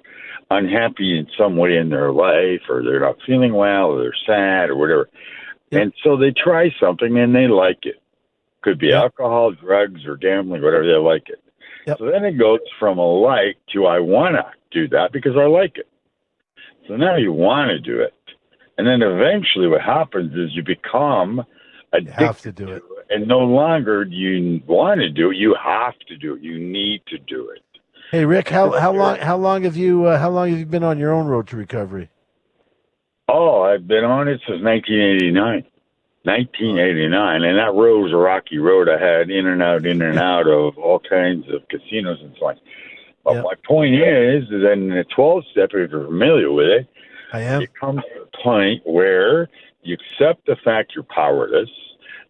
unhappy 0.50 1.16
in 1.18 1.26
some 1.38 1.56
way 1.56 1.76
in 1.76 1.90
their 1.90 2.12
life 2.12 2.62
or 2.68 2.82
they're 2.82 3.00
not 3.00 3.16
feeling 3.26 3.54
well 3.54 3.92
or 3.92 4.02
they're 4.02 4.14
sad 4.26 4.70
or 4.70 4.76
whatever. 4.76 5.08
Yeah. 5.70 5.80
And 5.80 5.92
so 6.02 6.16
they 6.16 6.32
try 6.32 6.74
something 6.80 7.16
and 7.18 7.34
they 7.34 7.46
like 7.48 7.84
it. 7.86 8.00
Could 8.62 8.78
be 8.78 8.88
Yeah. 8.88 9.02
alcohol, 9.02 9.52
drugs, 9.52 10.04
or 10.06 10.16
gambling, 10.16 10.62
whatever 10.62 10.86
they 10.86 10.96
like 10.96 11.28
it. 11.28 11.40
Yep. 11.86 11.98
So 11.98 12.10
then 12.10 12.24
it 12.24 12.32
goes 12.38 12.60
from 12.78 12.98
a 12.98 13.06
like 13.06 13.56
to 13.72 13.86
I 13.86 14.00
want 14.00 14.36
to 14.36 14.44
do 14.70 14.88
that 14.88 15.12
because 15.12 15.36
I 15.36 15.44
like 15.46 15.76
it. 15.76 15.88
So 16.88 16.96
now 16.96 17.16
you 17.16 17.32
want 17.32 17.70
to 17.70 17.78
do 17.78 18.00
it. 18.00 18.14
And 18.76 18.86
then 18.86 19.02
eventually 19.02 19.68
what 19.68 19.82
happens 19.82 20.34
is 20.34 20.54
you 20.54 20.62
become 20.62 21.44
You 21.92 22.10
have 22.10 22.30
addicted 22.42 22.56
to 22.56 22.66
do 22.66 22.72
it. 22.72 22.82
And 23.10 23.26
no 23.28 23.38
longer 23.40 24.04
do 24.04 24.14
you 24.14 24.60
want 24.66 25.00
to 25.00 25.08
do 25.10 25.30
it. 25.30 25.36
You 25.36 25.54
have 25.62 25.98
to 26.08 26.16
do 26.16 26.34
it. 26.34 26.42
You 26.42 26.58
need 26.58 27.02
to 27.08 27.18
do 27.18 27.50
it. 27.50 27.62
Hey 28.10 28.24
Rick, 28.24 28.48
how 28.48 28.70
how 28.78 28.92
long 28.92 29.18
how 29.18 29.36
long 29.36 29.64
have 29.64 29.76
you 29.76 30.04
uh, 30.06 30.18
how 30.18 30.30
long 30.30 30.50
have 30.50 30.58
you 30.58 30.66
been 30.66 30.84
on 30.84 30.98
your 30.98 31.12
own 31.12 31.26
road 31.26 31.48
to 31.48 31.56
recovery? 31.56 32.10
Oh, 33.28 33.62
I've 33.62 33.88
been 33.88 34.04
on 34.04 34.28
it 34.28 34.40
since 34.46 34.62
1989. 34.62 35.64
1989, 36.24 37.42
and 37.42 37.58
that 37.58 37.74
road 37.74 38.00
was 38.02 38.12
a 38.12 38.16
rocky 38.16 38.56
road. 38.58 38.88
I 38.88 38.98
had 38.98 39.28
in 39.30 39.46
and 39.46 39.62
out, 39.62 39.84
in 39.84 40.00
and 40.00 40.18
out 40.18 40.46
of 40.46 40.78
all 40.78 40.98
kinds 40.98 41.44
of 41.52 41.68
casinos 41.68 42.18
and 42.22 42.34
so 42.40 42.46
on. 42.46 42.56
But 43.24 43.34
Yep. 43.34 43.44
my 43.44 43.54
point 43.66 43.94
is, 43.96 44.44
is 44.44 44.62
that 44.62 44.72
in 44.72 44.88
the 44.88 45.04
12 45.14 45.44
step, 45.52 45.70
if 45.74 45.90
you're 45.90 46.06
familiar 46.06 46.50
with 46.50 46.66
it, 46.68 46.86
I 47.32 47.40
am. 47.40 47.60
it 47.62 47.74
comes 47.74 48.00
to 48.14 48.22
a 48.22 48.42
point 48.42 48.82
where 48.86 49.48
you 49.82 49.96
accept 50.00 50.46
the 50.46 50.56
fact 50.64 50.92
you're 50.94 51.04
powerless. 51.04 51.68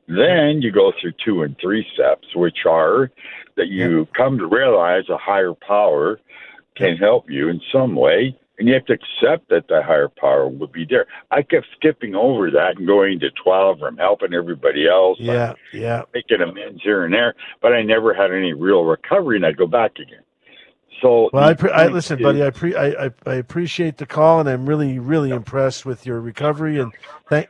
Then 0.08 0.60
you 0.62 0.70
go 0.70 0.92
through 1.00 1.12
two 1.24 1.42
and 1.42 1.56
three 1.60 1.86
steps, 1.94 2.28
which 2.34 2.58
are 2.68 3.10
that 3.56 3.68
you 3.68 4.06
come 4.16 4.36
to 4.38 4.46
realize 4.46 5.04
a 5.08 5.16
higher 5.16 5.54
power 5.54 6.20
can 6.76 6.96
help 6.96 7.30
you 7.30 7.48
in 7.48 7.60
some 7.72 7.94
way, 7.94 8.36
and 8.58 8.66
you 8.68 8.74
have 8.74 8.84
to 8.86 8.92
accept 8.94 9.48
that 9.48 9.68
the 9.68 9.80
higher 9.82 10.08
power 10.08 10.48
will 10.48 10.66
be 10.66 10.84
there. 10.88 11.06
I 11.30 11.42
kept 11.42 11.66
skipping 11.76 12.14
over 12.16 12.50
that 12.50 12.76
and 12.76 12.86
going 12.86 13.20
to 13.20 13.30
12 13.42 13.78
from 13.78 13.96
helping 13.96 14.34
everybody 14.34 14.88
else, 14.88 15.18
Yeah, 15.20 15.54
yeah. 15.72 16.02
making 16.12 16.40
amends 16.42 16.82
here 16.82 17.04
and 17.04 17.14
there, 17.14 17.34
but 17.62 17.72
I 17.72 17.82
never 17.82 18.12
had 18.12 18.32
any 18.32 18.52
real 18.52 18.84
recovery, 18.84 19.36
and 19.36 19.46
I'd 19.46 19.56
go 19.56 19.66
back 19.68 19.92
again. 20.00 20.22
So, 21.00 21.28
Well, 21.32 21.44
I, 21.44 21.54
pre- 21.54 21.70
I 21.70 21.86
listen, 21.88 22.18
is- 22.18 22.22
buddy. 22.22 22.42
I, 22.44 22.50
pre- 22.50 22.76
I, 22.76 23.06
I 23.06 23.10
I 23.26 23.34
appreciate 23.34 23.98
the 23.98 24.06
call, 24.06 24.40
and 24.40 24.48
I'm 24.48 24.66
really 24.66 24.98
really 24.98 25.30
impressed 25.30 25.84
with 25.84 26.06
your 26.06 26.20
recovery. 26.20 26.78
And 26.80 26.92
thank, 27.28 27.48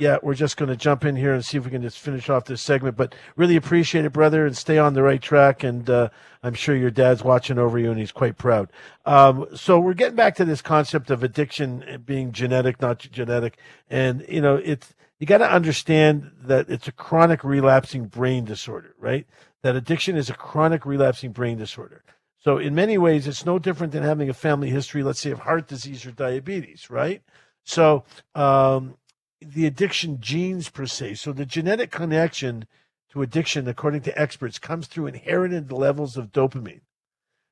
yeah, 0.00 0.18
we're 0.22 0.34
just 0.34 0.56
going 0.56 0.70
to 0.70 0.76
jump 0.76 1.04
in 1.04 1.14
here 1.14 1.34
and 1.34 1.44
see 1.44 1.58
if 1.58 1.64
we 1.64 1.70
can 1.70 1.82
just 1.82 1.98
finish 1.98 2.28
off 2.28 2.46
this 2.46 2.62
segment. 2.62 2.96
But 2.96 3.14
really 3.36 3.56
appreciate 3.56 4.04
it, 4.04 4.12
brother, 4.12 4.46
and 4.46 4.56
stay 4.56 4.78
on 4.78 4.94
the 4.94 5.02
right 5.02 5.20
track. 5.20 5.62
And 5.62 5.88
uh, 5.88 6.08
I'm 6.42 6.54
sure 6.54 6.74
your 6.74 6.90
dad's 6.90 7.22
watching 7.22 7.58
over 7.58 7.78
you, 7.78 7.90
and 7.90 7.98
he's 7.98 8.12
quite 8.12 8.38
proud. 8.38 8.70
Um, 9.04 9.46
so 9.54 9.78
we're 9.78 9.94
getting 9.94 10.16
back 10.16 10.34
to 10.36 10.44
this 10.44 10.62
concept 10.62 11.10
of 11.10 11.22
addiction 11.22 12.02
being 12.04 12.32
genetic, 12.32 12.80
not 12.80 12.98
genetic, 12.98 13.58
and 13.88 14.24
you 14.28 14.40
know 14.40 14.56
it's 14.56 14.94
you 15.18 15.26
got 15.26 15.38
to 15.38 15.52
understand 15.52 16.30
that 16.42 16.70
it's 16.70 16.88
a 16.88 16.92
chronic 16.92 17.44
relapsing 17.44 18.06
brain 18.06 18.46
disorder, 18.46 18.94
right? 18.98 19.26
That 19.62 19.76
addiction 19.76 20.16
is 20.16 20.30
a 20.30 20.34
chronic 20.34 20.86
relapsing 20.86 21.32
brain 21.32 21.58
disorder. 21.58 22.02
So 22.38 22.56
in 22.56 22.74
many 22.74 22.96
ways, 22.96 23.26
it's 23.26 23.44
no 23.44 23.58
different 23.58 23.92
than 23.92 24.02
having 24.02 24.30
a 24.30 24.34
family 24.34 24.70
history, 24.70 25.02
let's 25.02 25.20
say, 25.20 25.30
of 25.30 25.40
heart 25.40 25.68
disease 25.68 26.06
or 26.06 26.10
diabetes, 26.10 26.88
right? 26.88 27.22
So 27.64 28.04
um, 28.34 28.96
the 29.40 29.66
addiction 29.66 30.20
genes 30.20 30.68
per 30.68 30.86
se. 30.86 31.14
So 31.14 31.32
the 31.32 31.46
genetic 31.46 31.90
connection 31.90 32.66
to 33.10 33.22
addiction, 33.22 33.66
according 33.66 34.02
to 34.02 34.20
experts, 34.20 34.58
comes 34.58 34.86
through 34.86 35.06
inherited 35.06 35.72
levels 35.72 36.16
of 36.16 36.32
dopamine. 36.32 36.82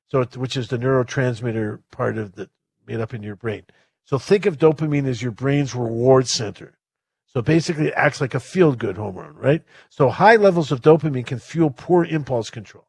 So 0.07 0.23
which 0.35 0.57
is 0.57 0.69
the 0.69 0.77
neurotransmitter 0.77 1.81
part 1.91 2.17
of 2.17 2.33
the 2.33 2.49
made 2.87 2.99
up 2.99 3.13
in 3.13 3.21
your 3.21 3.35
brain. 3.35 3.63
So 4.05 4.17
think 4.17 4.45
of 4.45 4.57
dopamine 4.57 5.05
as 5.05 5.21
your 5.21 5.31
brain's 5.31 5.75
reward 5.75 6.27
center. 6.27 6.79
So 7.27 7.43
basically, 7.43 7.87
it 7.89 7.93
acts 7.95 8.19
like 8.19 8.33
a 8.33 8.39
feel 8.39 8.73
good 8.73 8.97
hormone, 8.97 9.35
right? 9.35 9.61
So 9.89 10.09
high 10.09 10.35
levels 10.35 10.71
of 10.71 10.81
dopamine 10.81 11.27
can 11.27 11.37
fuel 11.37 11.69
poor 11.69 12.03
impulse 12.03 12.49
control. 12.49 12.87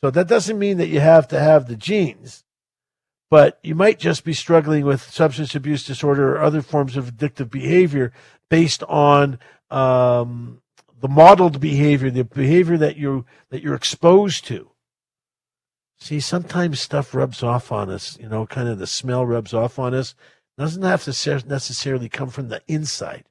So 0.00 0.10
that 0.10 0.26
doesn't 0.26 0.58
mean 0.58 0.78
that 0.78 0.88
you 0.88 0.98
have 0.98 1.28
to 1.28 1.38
have 1.38 1.68
the 1.68 1.76
genes, 1.76 2.42
but 3.30 3.58
you 3.62 3.74
might 3.74 3.98
just 3.98 4.24
be 4.24 4.32
struggling 4.32 4.84
with 4.84 5.02
substance 5.02 5.54
abuse 5.54 5.84
disorder 5.84 6.34
or 6.34 6.40
other 6.40 6.62
forms 6.62 6.96
of 6.96 7.14
addictive 7.14 7.50
behavior 7.50 8.12
based 8.48 8.82
on 8.84 9.38
um, 9.70 10.62
the 11.00 11.08
modeled 11.08 11.60
behavior, 11.60 12.10
the 12.10 12.24
behavior 12.24 12.78
that 12.78 12.96
you 12.96 13.26
that 13.50 13.62
you're 13.62 13.74
exposed 13.74 14.46
to. 14.46 14.70
See, 16.00 16.20
sometimes 16.20 16.80
stuff 16.80 17.14
rubs 17.14 17.42
off 17.42 17.70
on 17.70 17.90
us. 17.90 18.18
You 18.20 18.28
know, 18.28 18.46
kind 18.46 18.68
of 18.68 18.78
the 18.78 18.86
smell 18.86 19.26
rubs 19.26 19.52
off 19.52 19.78
on 19.78 19.94
us. 19.94 20.14
Doesn't 20.56 20.82
have 20.82 21.04
to 21.04 21.42
necessarily 21.46 22.08
come 22.08 22.30
from 22.30 22.48
the 22.48 22.62
inside. 22.66 23.24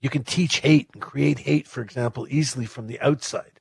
You 0.00 0.10
can 0.10 0.24
teach 0.24 0.60
hate 0.60 0.88
and 0.92 1.02
create 1.02 1.40
hate, 1.40 1.66
for 1.66 1.82
example, 1.82 2.26
easily 2.30 2.66
from 2.66 2.86
the 2.86 3.00
outside 3.00 3.51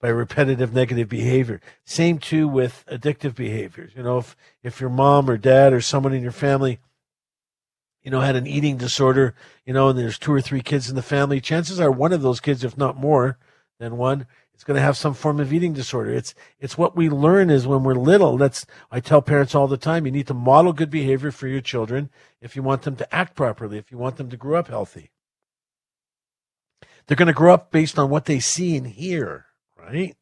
by 0.00 0.08
repetitive 0.08 0.72
negative 0.72 1.08
behavior. 1.08 1.60
Same 1.84 2.18
too 2.18 2.46
with 2.46 2.84
addictive 2.90 3.34
behaviors. 3.34 3.92
You 3.96 4.02
know, 4.02 4.18
if 4.18 4.36
if 4.62 4.80
your 4.80 4.90
mom 4.90 5.28
or 5.28 5.36
dad 5.36 5.72
or 5.72 5.80
someone 5.80 6.12
in 6.12 6.22
your 6.22 6.32
family, 6.32 6.78
you 8.02 8.10
know, 8.10 8.20
had 8.20 8.36
an 8.36 8.46
eating 8.46 8.76
disorder, 8.76 9.34
you 9.64 9.72
know, 9.72 9.88
and 9.88 9.98
there's 9.98 10.18
two 10.18 10.32
or 10.32 10.40
three 10.40 10.62
kids 10.62 10.88
in 10.88 10.96
the 10.96 11.02
family, 11.02 11.40
chances 11.40 11.80
are 11.80 11.90
one 11.90 12.12
of 12.12 12.22
those 12.22 12.40
kids, 12.40 12.64
if 12.64 12.78
not 12.78 12.96
more 12.96 13.38
than 13.80 13.96
one, 13.96 14.26
is 14.54 14.64
going 14.64 14.76
to 14.76 14.82
have 14.82 14.96
some 14.96 15.14
form 15.14 15.40
of 15.40 15.52
eating 15.52 15.72
disorder. 15.72 16.10
It's 16.10 16.34
it's 16.60 16.78
what 16.78 16.96
we 16.96 17.08
learn 17.08 17.50
is 17.50 17.66
when 17.66 17.82
we're 17.82 17.94
little. 17.94 18.36
That's 18.36 18.66
I 18.90 19.00
tell 19.00 19.22
parents 19.22 19.54
all 19.54 19.66
the 19.66 19.76
time. 19.76 20.06
You 20.06 20.12
need 20.12 20.28
to 20.28 20.34
model 20.34 20.72
good 20.72 20.90
behavior 20.90 21.32
for 21.32 21.48
your 21.48 21.60
children 21.60 22.10
if 22.40 22.54
you 22.54 22.62
want 22.62 22.82
them 22.82 22.96
to 22.96 23.14
act 23.14 23.34
properly, 23.34 23.78
if 23.78 23.90
you 23.90 23.98
want 23.98 24.16
them 24.16 24.30
to 24.30 24.36
grow 24.36 24.58
up 24.58 24.68
healthy. 24.68 25.10
They're 27.06 27.16
going 27.16 27.26
to 27.26 27.32
grow 27.32 27.54
up 27.54 27.70
based 27.72 27.98
on 27.98 28.10
what 28.10 28.26
they 28.26 28.38
see 28.38 28.76
and 28.76 28.86
hear 28.86 29.47
right? 29.88 30.16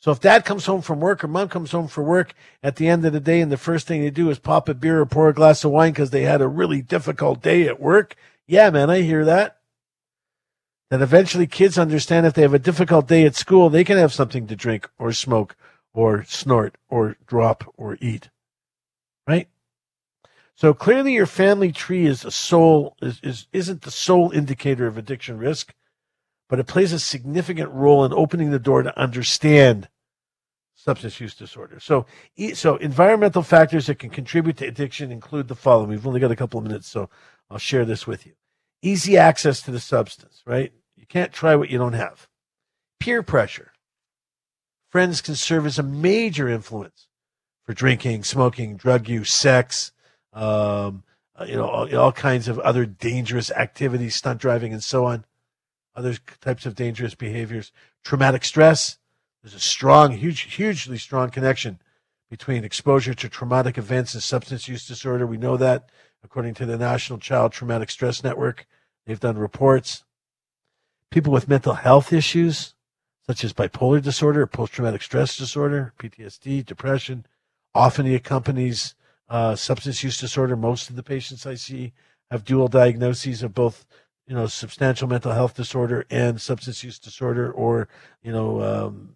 So 0.00 0.10
if 0.10 0.20
dad 0.20 0.44
comes 0.44 0.66
home 0.66 0.82
from 0.82 1.00
work 1.00 1.22
or 1.22 1.28
mom 1.28 1.48
comes 1.48 1.70
home 1.70 1.86
from 1.86 2.06
work 2.06 2.34
at 2.62 2.76
the 2.76 2.88
end 2.88 3.04
of 3.04 3.12
the 3.12 3.20
day 3.20 3.40
and 3.40 3.52
the 3.52 3.56
first 3.56 3.86
thing 3.86 4.00
they 4.00 4.10
do 4.10 4.30
is 4.30 4.38
pop 4.40 4.68
a 4.68 4.74
beer 4.74 5.00
or 5.00 5.06
pour 5.06 5.28
a 5.28 5.34
glass 5.34 5.62
of 5.62 5.70
wine 5.70 5.92
because 5.92 6.10
they 6.10 6.22
had 6.22 6.40
a 6.40 6.48
really 6.48 6.82
difficult 6.82 7.40
day 7.40 7.68
at 7.68 7.80
work, 7.80 8.16
yeah, 8.46 8.68
man, 8.70 8.90
I 8.90 9.02
hear 9.02 9.24
that. 9.24 9.58
Then 10.90 11.02
eventually 11.02 11.46
kids 11.46 11.78
understand 11.78 12.26
if 12.26 12.34
they 12.34 12.42
have 12.42 12.52
a 12.52 12.58
difficult 12.58 13.06
day 13.06 13.24
at 13.24 13.36
school, 13.36 13.70
they 13.70 13.84
can 13.84 13.96
have 13.96 14.12
something 14.12 14.46
to 14.48 14.56
drink 14.56 14.90
or 14.98 15.12
smoke 15.12 15.54
or 15.94 16.24
snort 16.24 16.76
or 16.88 17.16
drop 17.26 17.72
or 17.76 17.96
eat. 18.00 18.28
Right? 19.26 19.48
So 20.56 20.74
clearly 20.74 21.14
your 21.14 21.26
family 21.26 21.72
tree 21.72 22.06
is 22.06 22.24
a 22.24 22.30
sole 22.30 22.96
is, 23.00 23.20
is 23.22 23.46
isn't 23.52 23.82
the 23.82 23.90
sole 23.90 24.32
indicator 24.32 24.86
of 24.86 24.98
addiction 24.98 25.38
risk 25.38 25.72
but 26.52 26.58
it 26.58 26.66
plays 26.66 26.92
a 26.92 26.98
significant 26.98 27.70
role 27.70 28.04
in 28.04 28.12
opening 28.12 28.50
the 28.50 28.58
door 28.58 28.82
to 28.82 29.00
understand 29.00 29.88
substance 30.74 31.18
use 31.18 31.34
disorder. 31.34 31.80
So, 31.80 32.04
so 32.52 32.76
environmental 32.76 33.42
factors 33.42 33.86
that 33.86 33.98
can 33.98 34.10
contribute 34.10 34.58
to 34.58 34.66
addiction 34.66 35.10
include 35.10 35.48
the 35.48 35.54
following. 35.54 35.88
We've 35.88 36.06
only 36.06 36.20
got 36.20 36.30
a 36.30 36.36
couple 36.36 36.58
of 36.58 36.64
minutes, 36.64 36.90
so 36.90 37.08
I'll 37.50 37.56
share 37.56 37.86
this 37.86 38.06
with 38.06 38.26
you. 38.26 38.34
Easy 38.82 39.16
access 39.16 39.62
to 39.62 39.70
the 39.70 39.80
substance, 39.80 40.42
right? 40.44 40.74
You 40.94 41.06
can't 41.06 41.32
try 41.32 41.56
what 41.56 41.70
you 41.70 41.78
don't 41.78 41.94
have. 41.94 42.28
Peer 43.00 43.22
pressure. 43.22 43.72
Friends 44.90 45.22
can 45.22 45.36
serve 45.36 45.64
as 45.64 45.78
a 45.78 45.82
major 45.82 46.50
influence 46.50 47.08
for 47.64 47.72
drinking, 47.72 48.24
smoking, 48.24 48.76
drug 48.76 49.08
use, 49.08 49.32
sex, 49.32 49.92
um, 50.34 51.02
uh, 51.34 51.46
you 51.48 51.56
know, 51.56 51.66
all, 51.66 51.96
all 51.96 52.12
kinds 52.12 52.46
of 52.46 52.58
other 52.58 52.84
dangerous 52.84 53.50
activities, 53.52 54.16
stunt 54.16 54.38
driving, 54.38 54.74
and 54.74 54.84
so 54.84 55.06
on 55.06 55.24
other 55.94 56.16
types 56.40 56.66
of 56.66 56.74
dangerous 56.74 57.14
behaviors. 57.14 57.72
Traumatic 58.04 58.44
stress. 58.44 58.98
There's 59.42 59.54
a 59.54 59.60
strong, 59.60 60.12
huge, 60.12 60.54
hugely 60.54 60.98
strong 60.98 61.30
connection 61.30 61.80
between 62.30 62.64
exposure 62.64 63.14
to 63.14 63.28
traumatic 63.28 63.76
events 63.76 64.14
and 64.14 64.22
substance 64.22 64.68
use 64.68 64.86
disorder. 64.86 65.26
We 65.26 65.36
know 65.36 65.56
that 65.56 65.90
according 66.24 66.54
to 66.54 66.66
the 66.66 66.78
National 66.78 67.18
Child 67.18 67.52
Traumatic 67.52 67.90
Stress 67.90 68.22
Network. 68.22 68.66
They've 69.06 69.20
done 69.20 69.38
reports. 69.38 70.04
People 71.10 71.32
with 71.32 71.48
mental 71.48 71.74
health 71.74 72.12
issues, 72.12 72.74
such 73.26 73.44
as 73.44 73.52
bipolar 73.52 74.00
disorder, 74.00 74.46
post 74.46 74.72
traumatic 74.72 75.02
stress 75.02 75.36
disorder, 75.36 75.92
PTSD, 75.98 76.64
depression, 76.64 77.26
often 77.74 78.06
it 78.06 78.14
accompanies 78.14 78.94
uh, 79.28 79.56
substance 79.56 80.02
use 80.02 80.18
disorder. 80.18 80.56
Most 80.56 80.90
of 80.90 80.96
the 80.96 81.02
patients 81.02 81.46
I 81.46 81.54
see 81.54 81.92
have 82.30 82.44
dual 82.44 82.68
diagnoses 82.68 83.42
of 83.42 83.54
both 83.54 83.84
you 84.32 84.38
know, 84.38 84.46
substantial 84.46 85.06
mental 85.06 85.32
health 85.32 85.52
disorder 85.52 86.06
and 86.08 86.40
substance 86.40 86.82
use 86.82 86.98
disorder, 86.98 87.52
or 87.52 87.86
you 88.22 88.32
know, 88.32 88.62
um, 88.62 89.14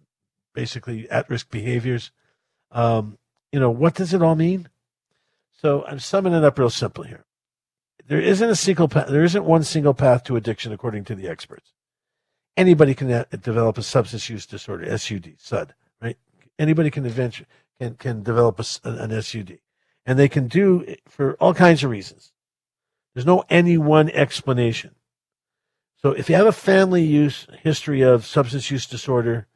basically 0.53 1.09
at-risk 1.09 1.49
behaviors. 1.49 2.11
Um, 2.71 3.17
you 3.51 3.59
know, 3.59 3.71
what 3.71 3.95
does 3.95 4.13
it 4.13 4.21
all 4.21 4.35
mean? 4.35 4.69
So 5.59 5.83
I'm 5.85 5.97
summing 5.97 6.33
it 6.33 6.43
up 6.43 6.59
real 6.59 6.69
simple 6.69 7.03
here. 7.03 7.25
There 8.07 8.21
isn't 8.21 8.47
a 8.47 8.55
single 8.55 8.87
path. 8.87 9.07
There 9.07 9.23
isn't 9.23 9.43
one 9.43 9.63
single 9.63 9.95
path 9.95 10.23
to 10.25 10.35
addiction, 10.35 10.71
according 10.71 11.05
to 11.05 11.15
the 11.15 11.27
experts. 11.27 11.73
Anybody 12.55 12.93
can 12.93 13.09
a- 13.09 13.25
develop 13.25 13.79
a 13.79 13.81
substance 13.81 14.29
use 14.29 14.45
disorder, 14.45 14.85
SUD, 14.99 15.33
SUD, 15.39 15.73
right? 15.99 16.17
Anybody 16.59 16.91
can 16.91 17.07
eventually 17.07 17.47
can 17.79 17.95
can 17.95 18.21
develop 18.21 18.59
a 18.59 18.65
an 18.83 19.19
SUD, 19.23 19.57
and 20.05 20.19
they 20.19 20.29
can 20.29 20.47
do 20.47 20.81
it 20.81 21.01
for 21.07 21.33
all 21.39 21.55
kinds 21.55 21.83
of 21.83 21.89
reasons. 21.89 22.33
There's 23.15 23.25
no 23.25 23.45
any 23.49 23.79
one 23.79 24.11
explanation. 24.11 24.93
So 26.01 26.11
if 26.11 26.29
you 26.29 26.35
have 26.35 26.45
a 26.45 26.51
family 26.51 27.03
use 27.03 27.47
history 27.63 28.01
of 28.01 28.25
substance 28.25 28.69
use 28.69 28.85
disorder, 28.85 29.47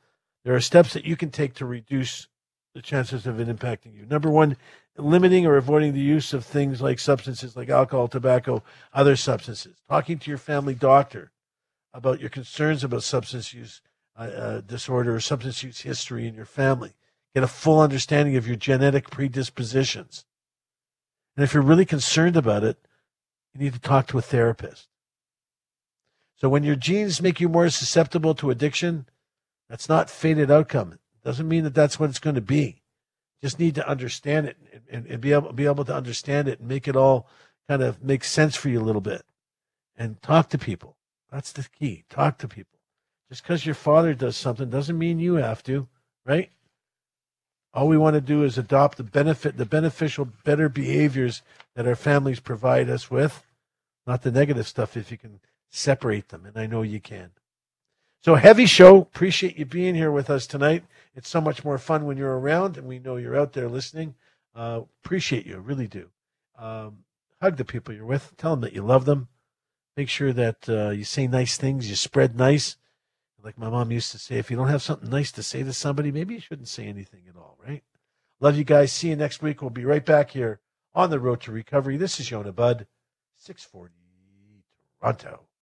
There 0.43 0.55
are 0.55 0.61
steps 0.61 0.93
that 0.93 1.05
you 1.05 1.15
can 1.15 1.29
take 1.29 1.53
to 1.55 1.65
reduce 1.65 2.27
the 2.73 2.81
chances 2.81 3.27
of 3.27 3.39
it 3.39 3.47
impacting 3.47 3.93
you. 3.93 4.05
Number 4.05 4.29
one, 4.29 4.57
limiting 4.97 5.45
or 5.45 5.55
avoiding 5.55 5.93
the 5.93 5.99
use 5.99 6.33
of 6.33 6.45
things 6.45 6.81
like 6.81 6.99
substances 6.99 7.55
like 7.55 7.69
alcohol, 7.69 8.07
tobacco, 8.07 8.63
other 8.93 9.15
substances. 9.15 9.75
Talking 9.89 10.17
to 10.19 10.31
your 10.31 10.37
family 10.37 10.73
doctor 10.73 11.31
about 11.93 12.19
your 12.19 12.29
concerns 12.29 12.83
about 12.83 13.03
substance 13.03 13.53
use 13.53 13.81
uh, 14.17 14.21
uh, 14.21 14.61
disorder 14.61 15.15
or 15.15 15.19
substance 15.19 15.63
use 15.63 15.81
history 15.81 16.27
in 16.27 16.33
your 16.33 16.45
family. 16.45 16.93
Get 17.35 17.43
a 17.43 17.47
full 17.47 17.79
understanding 17.79 18.35
of 18.35 18.47
your 18.47 18.55
genetic 18.57 19.09
predispositions. 19.09 20.25
And 21.35 21.43
if 21.43 21.53
you're 21.53 21.63
really 21.63 21.85
concerned 21.85 22.35
about 22.35 22.63
it, 22.63 22.77
you 23.53 23.61
need 23.61 23.73
to 23.73 23.79
talk 23.79 24.07
to 24.07 24.17
a 24.17 24.21
therapist. 24.21 24.87
So 26.41 26.49
when 26.49 26.63
your 26.63 26.75
genes 26.75 27.21
make 27.21 27.39
you 27.39 27.47
more 27.47 27.69
susceptible 27.69 28.33
to 28.33 28.49
addiction, 28.49 29.05
that's 29.69 29.87
not 29.87 30.09
fated 30.09 30.49
outcome. 30.49 30.93
It 30.93 30.99
doesn't 31.23 31.47
mean 31.47 31.63
that 31.65 31.75
that's 31.75 31.99
what 31.99 32.09
it's 32.09 32.17
going 32.17 32.33
to 32.33 32.41
be. 32.41 32.81
Just 33.43 33.59
need 33.59 33.75
to 33.75 33.87
understand 33.87 34.47
it 34.47 34.57
and, 34.89 35.05
and 35.05 35.21
be 35.21 35.33
able 35.33 35.53
be 35.53 35.67
able 35.67 35.85
to 35.85 35.93
understand 35.93 36.47
it 36.47 36.59
and 36.59 36.67
make 36.67 36.87
it 36.87 36.95
all 36.95 37.27
kind 37.69 37.83
of 37.83 38.03
make 38.03 38.23
sense 38.23 38.55
for 38.55 38.69
you 38.69 38.81
a 38.81 38.83
little 38.83 39.01
bit. 39.01 39.21
And 39.95 40.19
talk 40.23 40.49
to 40.49 40.57
people. 40.57 40.97
That's 41.31 41.51
the 41.51 41.67
key. 41.79 42.05
Talk 42.09 42.39
to 42.39 42.47
people. 42.47 42.79
Just 43.29 43.43
because 43.43 43.63
your 43.67 43.75
father 43.75 44.15
does 44.15 44.35
something 44.35 44.71
doesn't 44.71 44.97
mean 44.97 45.19
you 45.19 45.35
have 45.35 45.61
to, 45.65 45.87
right? 46.25 46.49
All 47.71 47.87
we 47.87 47.99
want 47.99 48.15
to 48.15 48.21
do 48.21 48.43
is 48.43 48.57
adopt 48.57 48.97
the 48.97 49.03
benefit, 49.03 49.57
the 49.57 49.65
beneficial, 49.67 50.25
better 50.43 50.69
behaviors 50.69 51.43
that 51.75 51.87
our 51.87 51.95
families 51.95 52.39
provide 52.39 52.89
us 52.89 53.11
with, 53.11 53.45
not 54.07 54.23
the 54.23 54.31
negative 54.31 54.67
stuff 54.67 54.97
if 54.97 55.11
you 55.11 55.19
can 55.19 55.39
separate 55.71 56.29
them. 56.29 56.45
And 56.45 56.57
I 56.57 56.67
know 56.67 56.83
you 56.83 56.99
can. 56.99 57.31
So, 58.23 58.35
heavy 58.35 58.67
show. 58.67 58.97
Appreciate 58.97 59.57
you 59.57 59.65
being 59.65 59.95
here 59.95 60.11
with 60.11 60.29
us 60.29 60.45
tonight. 60.45 60.83
It's 61.15 61.29
so 61.29 61.41
much 61.41 61.65
more 61.65 61.79
fun 61.79 62.05
when 62.05 62.17
you're 62.17 62.37
around, 62.37 62.77
and 62.77 62.87
we 62.87 62.99
know 62.99 63.15
you're 63.15 63.39
out 63.39 63.53
there 63.53 63.67
listening. 63.67 64.13
Uh, 64.53 64.81
appreciate 65.03 65.47
you, 65.47 65.57
really 65.57 65.87
do. 65.87 66.09
Um, 66.57 66.99
hug 67.41 67.57
the 67.57 67.65
people 67.65 67.95
you're 67.95 68.05
with. 68.05 68.33
Tell 68.37 68.51
them 68.51 68.61
that 68.61 68.73
you 68.73 68.83
love 68.83 69.05
them. 69.05 69.29
Make 69.97 70.07
sure 70.07 70.33
that 70.33 70.69
uh, 70.69 70.89
you 70.91 71.03
say 71.03 71.25
nice 71.25 71.57
things. 71.57 71.89
You 71.89 71.95
spread 71.95 72.37
nice. 72.37 72.77
Like 73.43 73.57
my 73.57 73.69
mom 73.69 73.91
used 73.91 74.11
to 74.11 74.19
say, 74.19 74.37
if 74.37 74.51
you 74.51 74.57
don't 74.57 74.67
have 74.67 74.83
something 74.83 75.09
nice 75.09 75.31
to 75.31 75.43
say 75.43 75.63
to 75.63 75.73
somebody, 75.73 76.11
maybe 76.11 76.35
you 76.35 76.39
shouldn't 76.39 76.67
say 76.67 76.85
anything 76.85 77.23
at 77.27 77.35
all, 77.35 77.57
right? 77.65 77.83
Love 78.39 78.55
you 78.55 78.63
guys. 78.63 78.93
See 78.93 79.09
you 79.09 79.15
next 79.15 79.41
week. 79.41 79.61
We'll 79.61 79.71
be 79.71 79.85
right 79.85 80.05
back 80.05 80.31
here 80.31 80.59
on 80.93 81.09
the 81.09 81.19
road 81.19 81.41
to 81.41 81.51
recovery. 81.51 81.97
This 81.97 82.19
is 82.19 82.29
Yonah 82.29 82.51
Budd, 82.51 82.85
640 83.37 83.95
Toronto. 85.01 85.41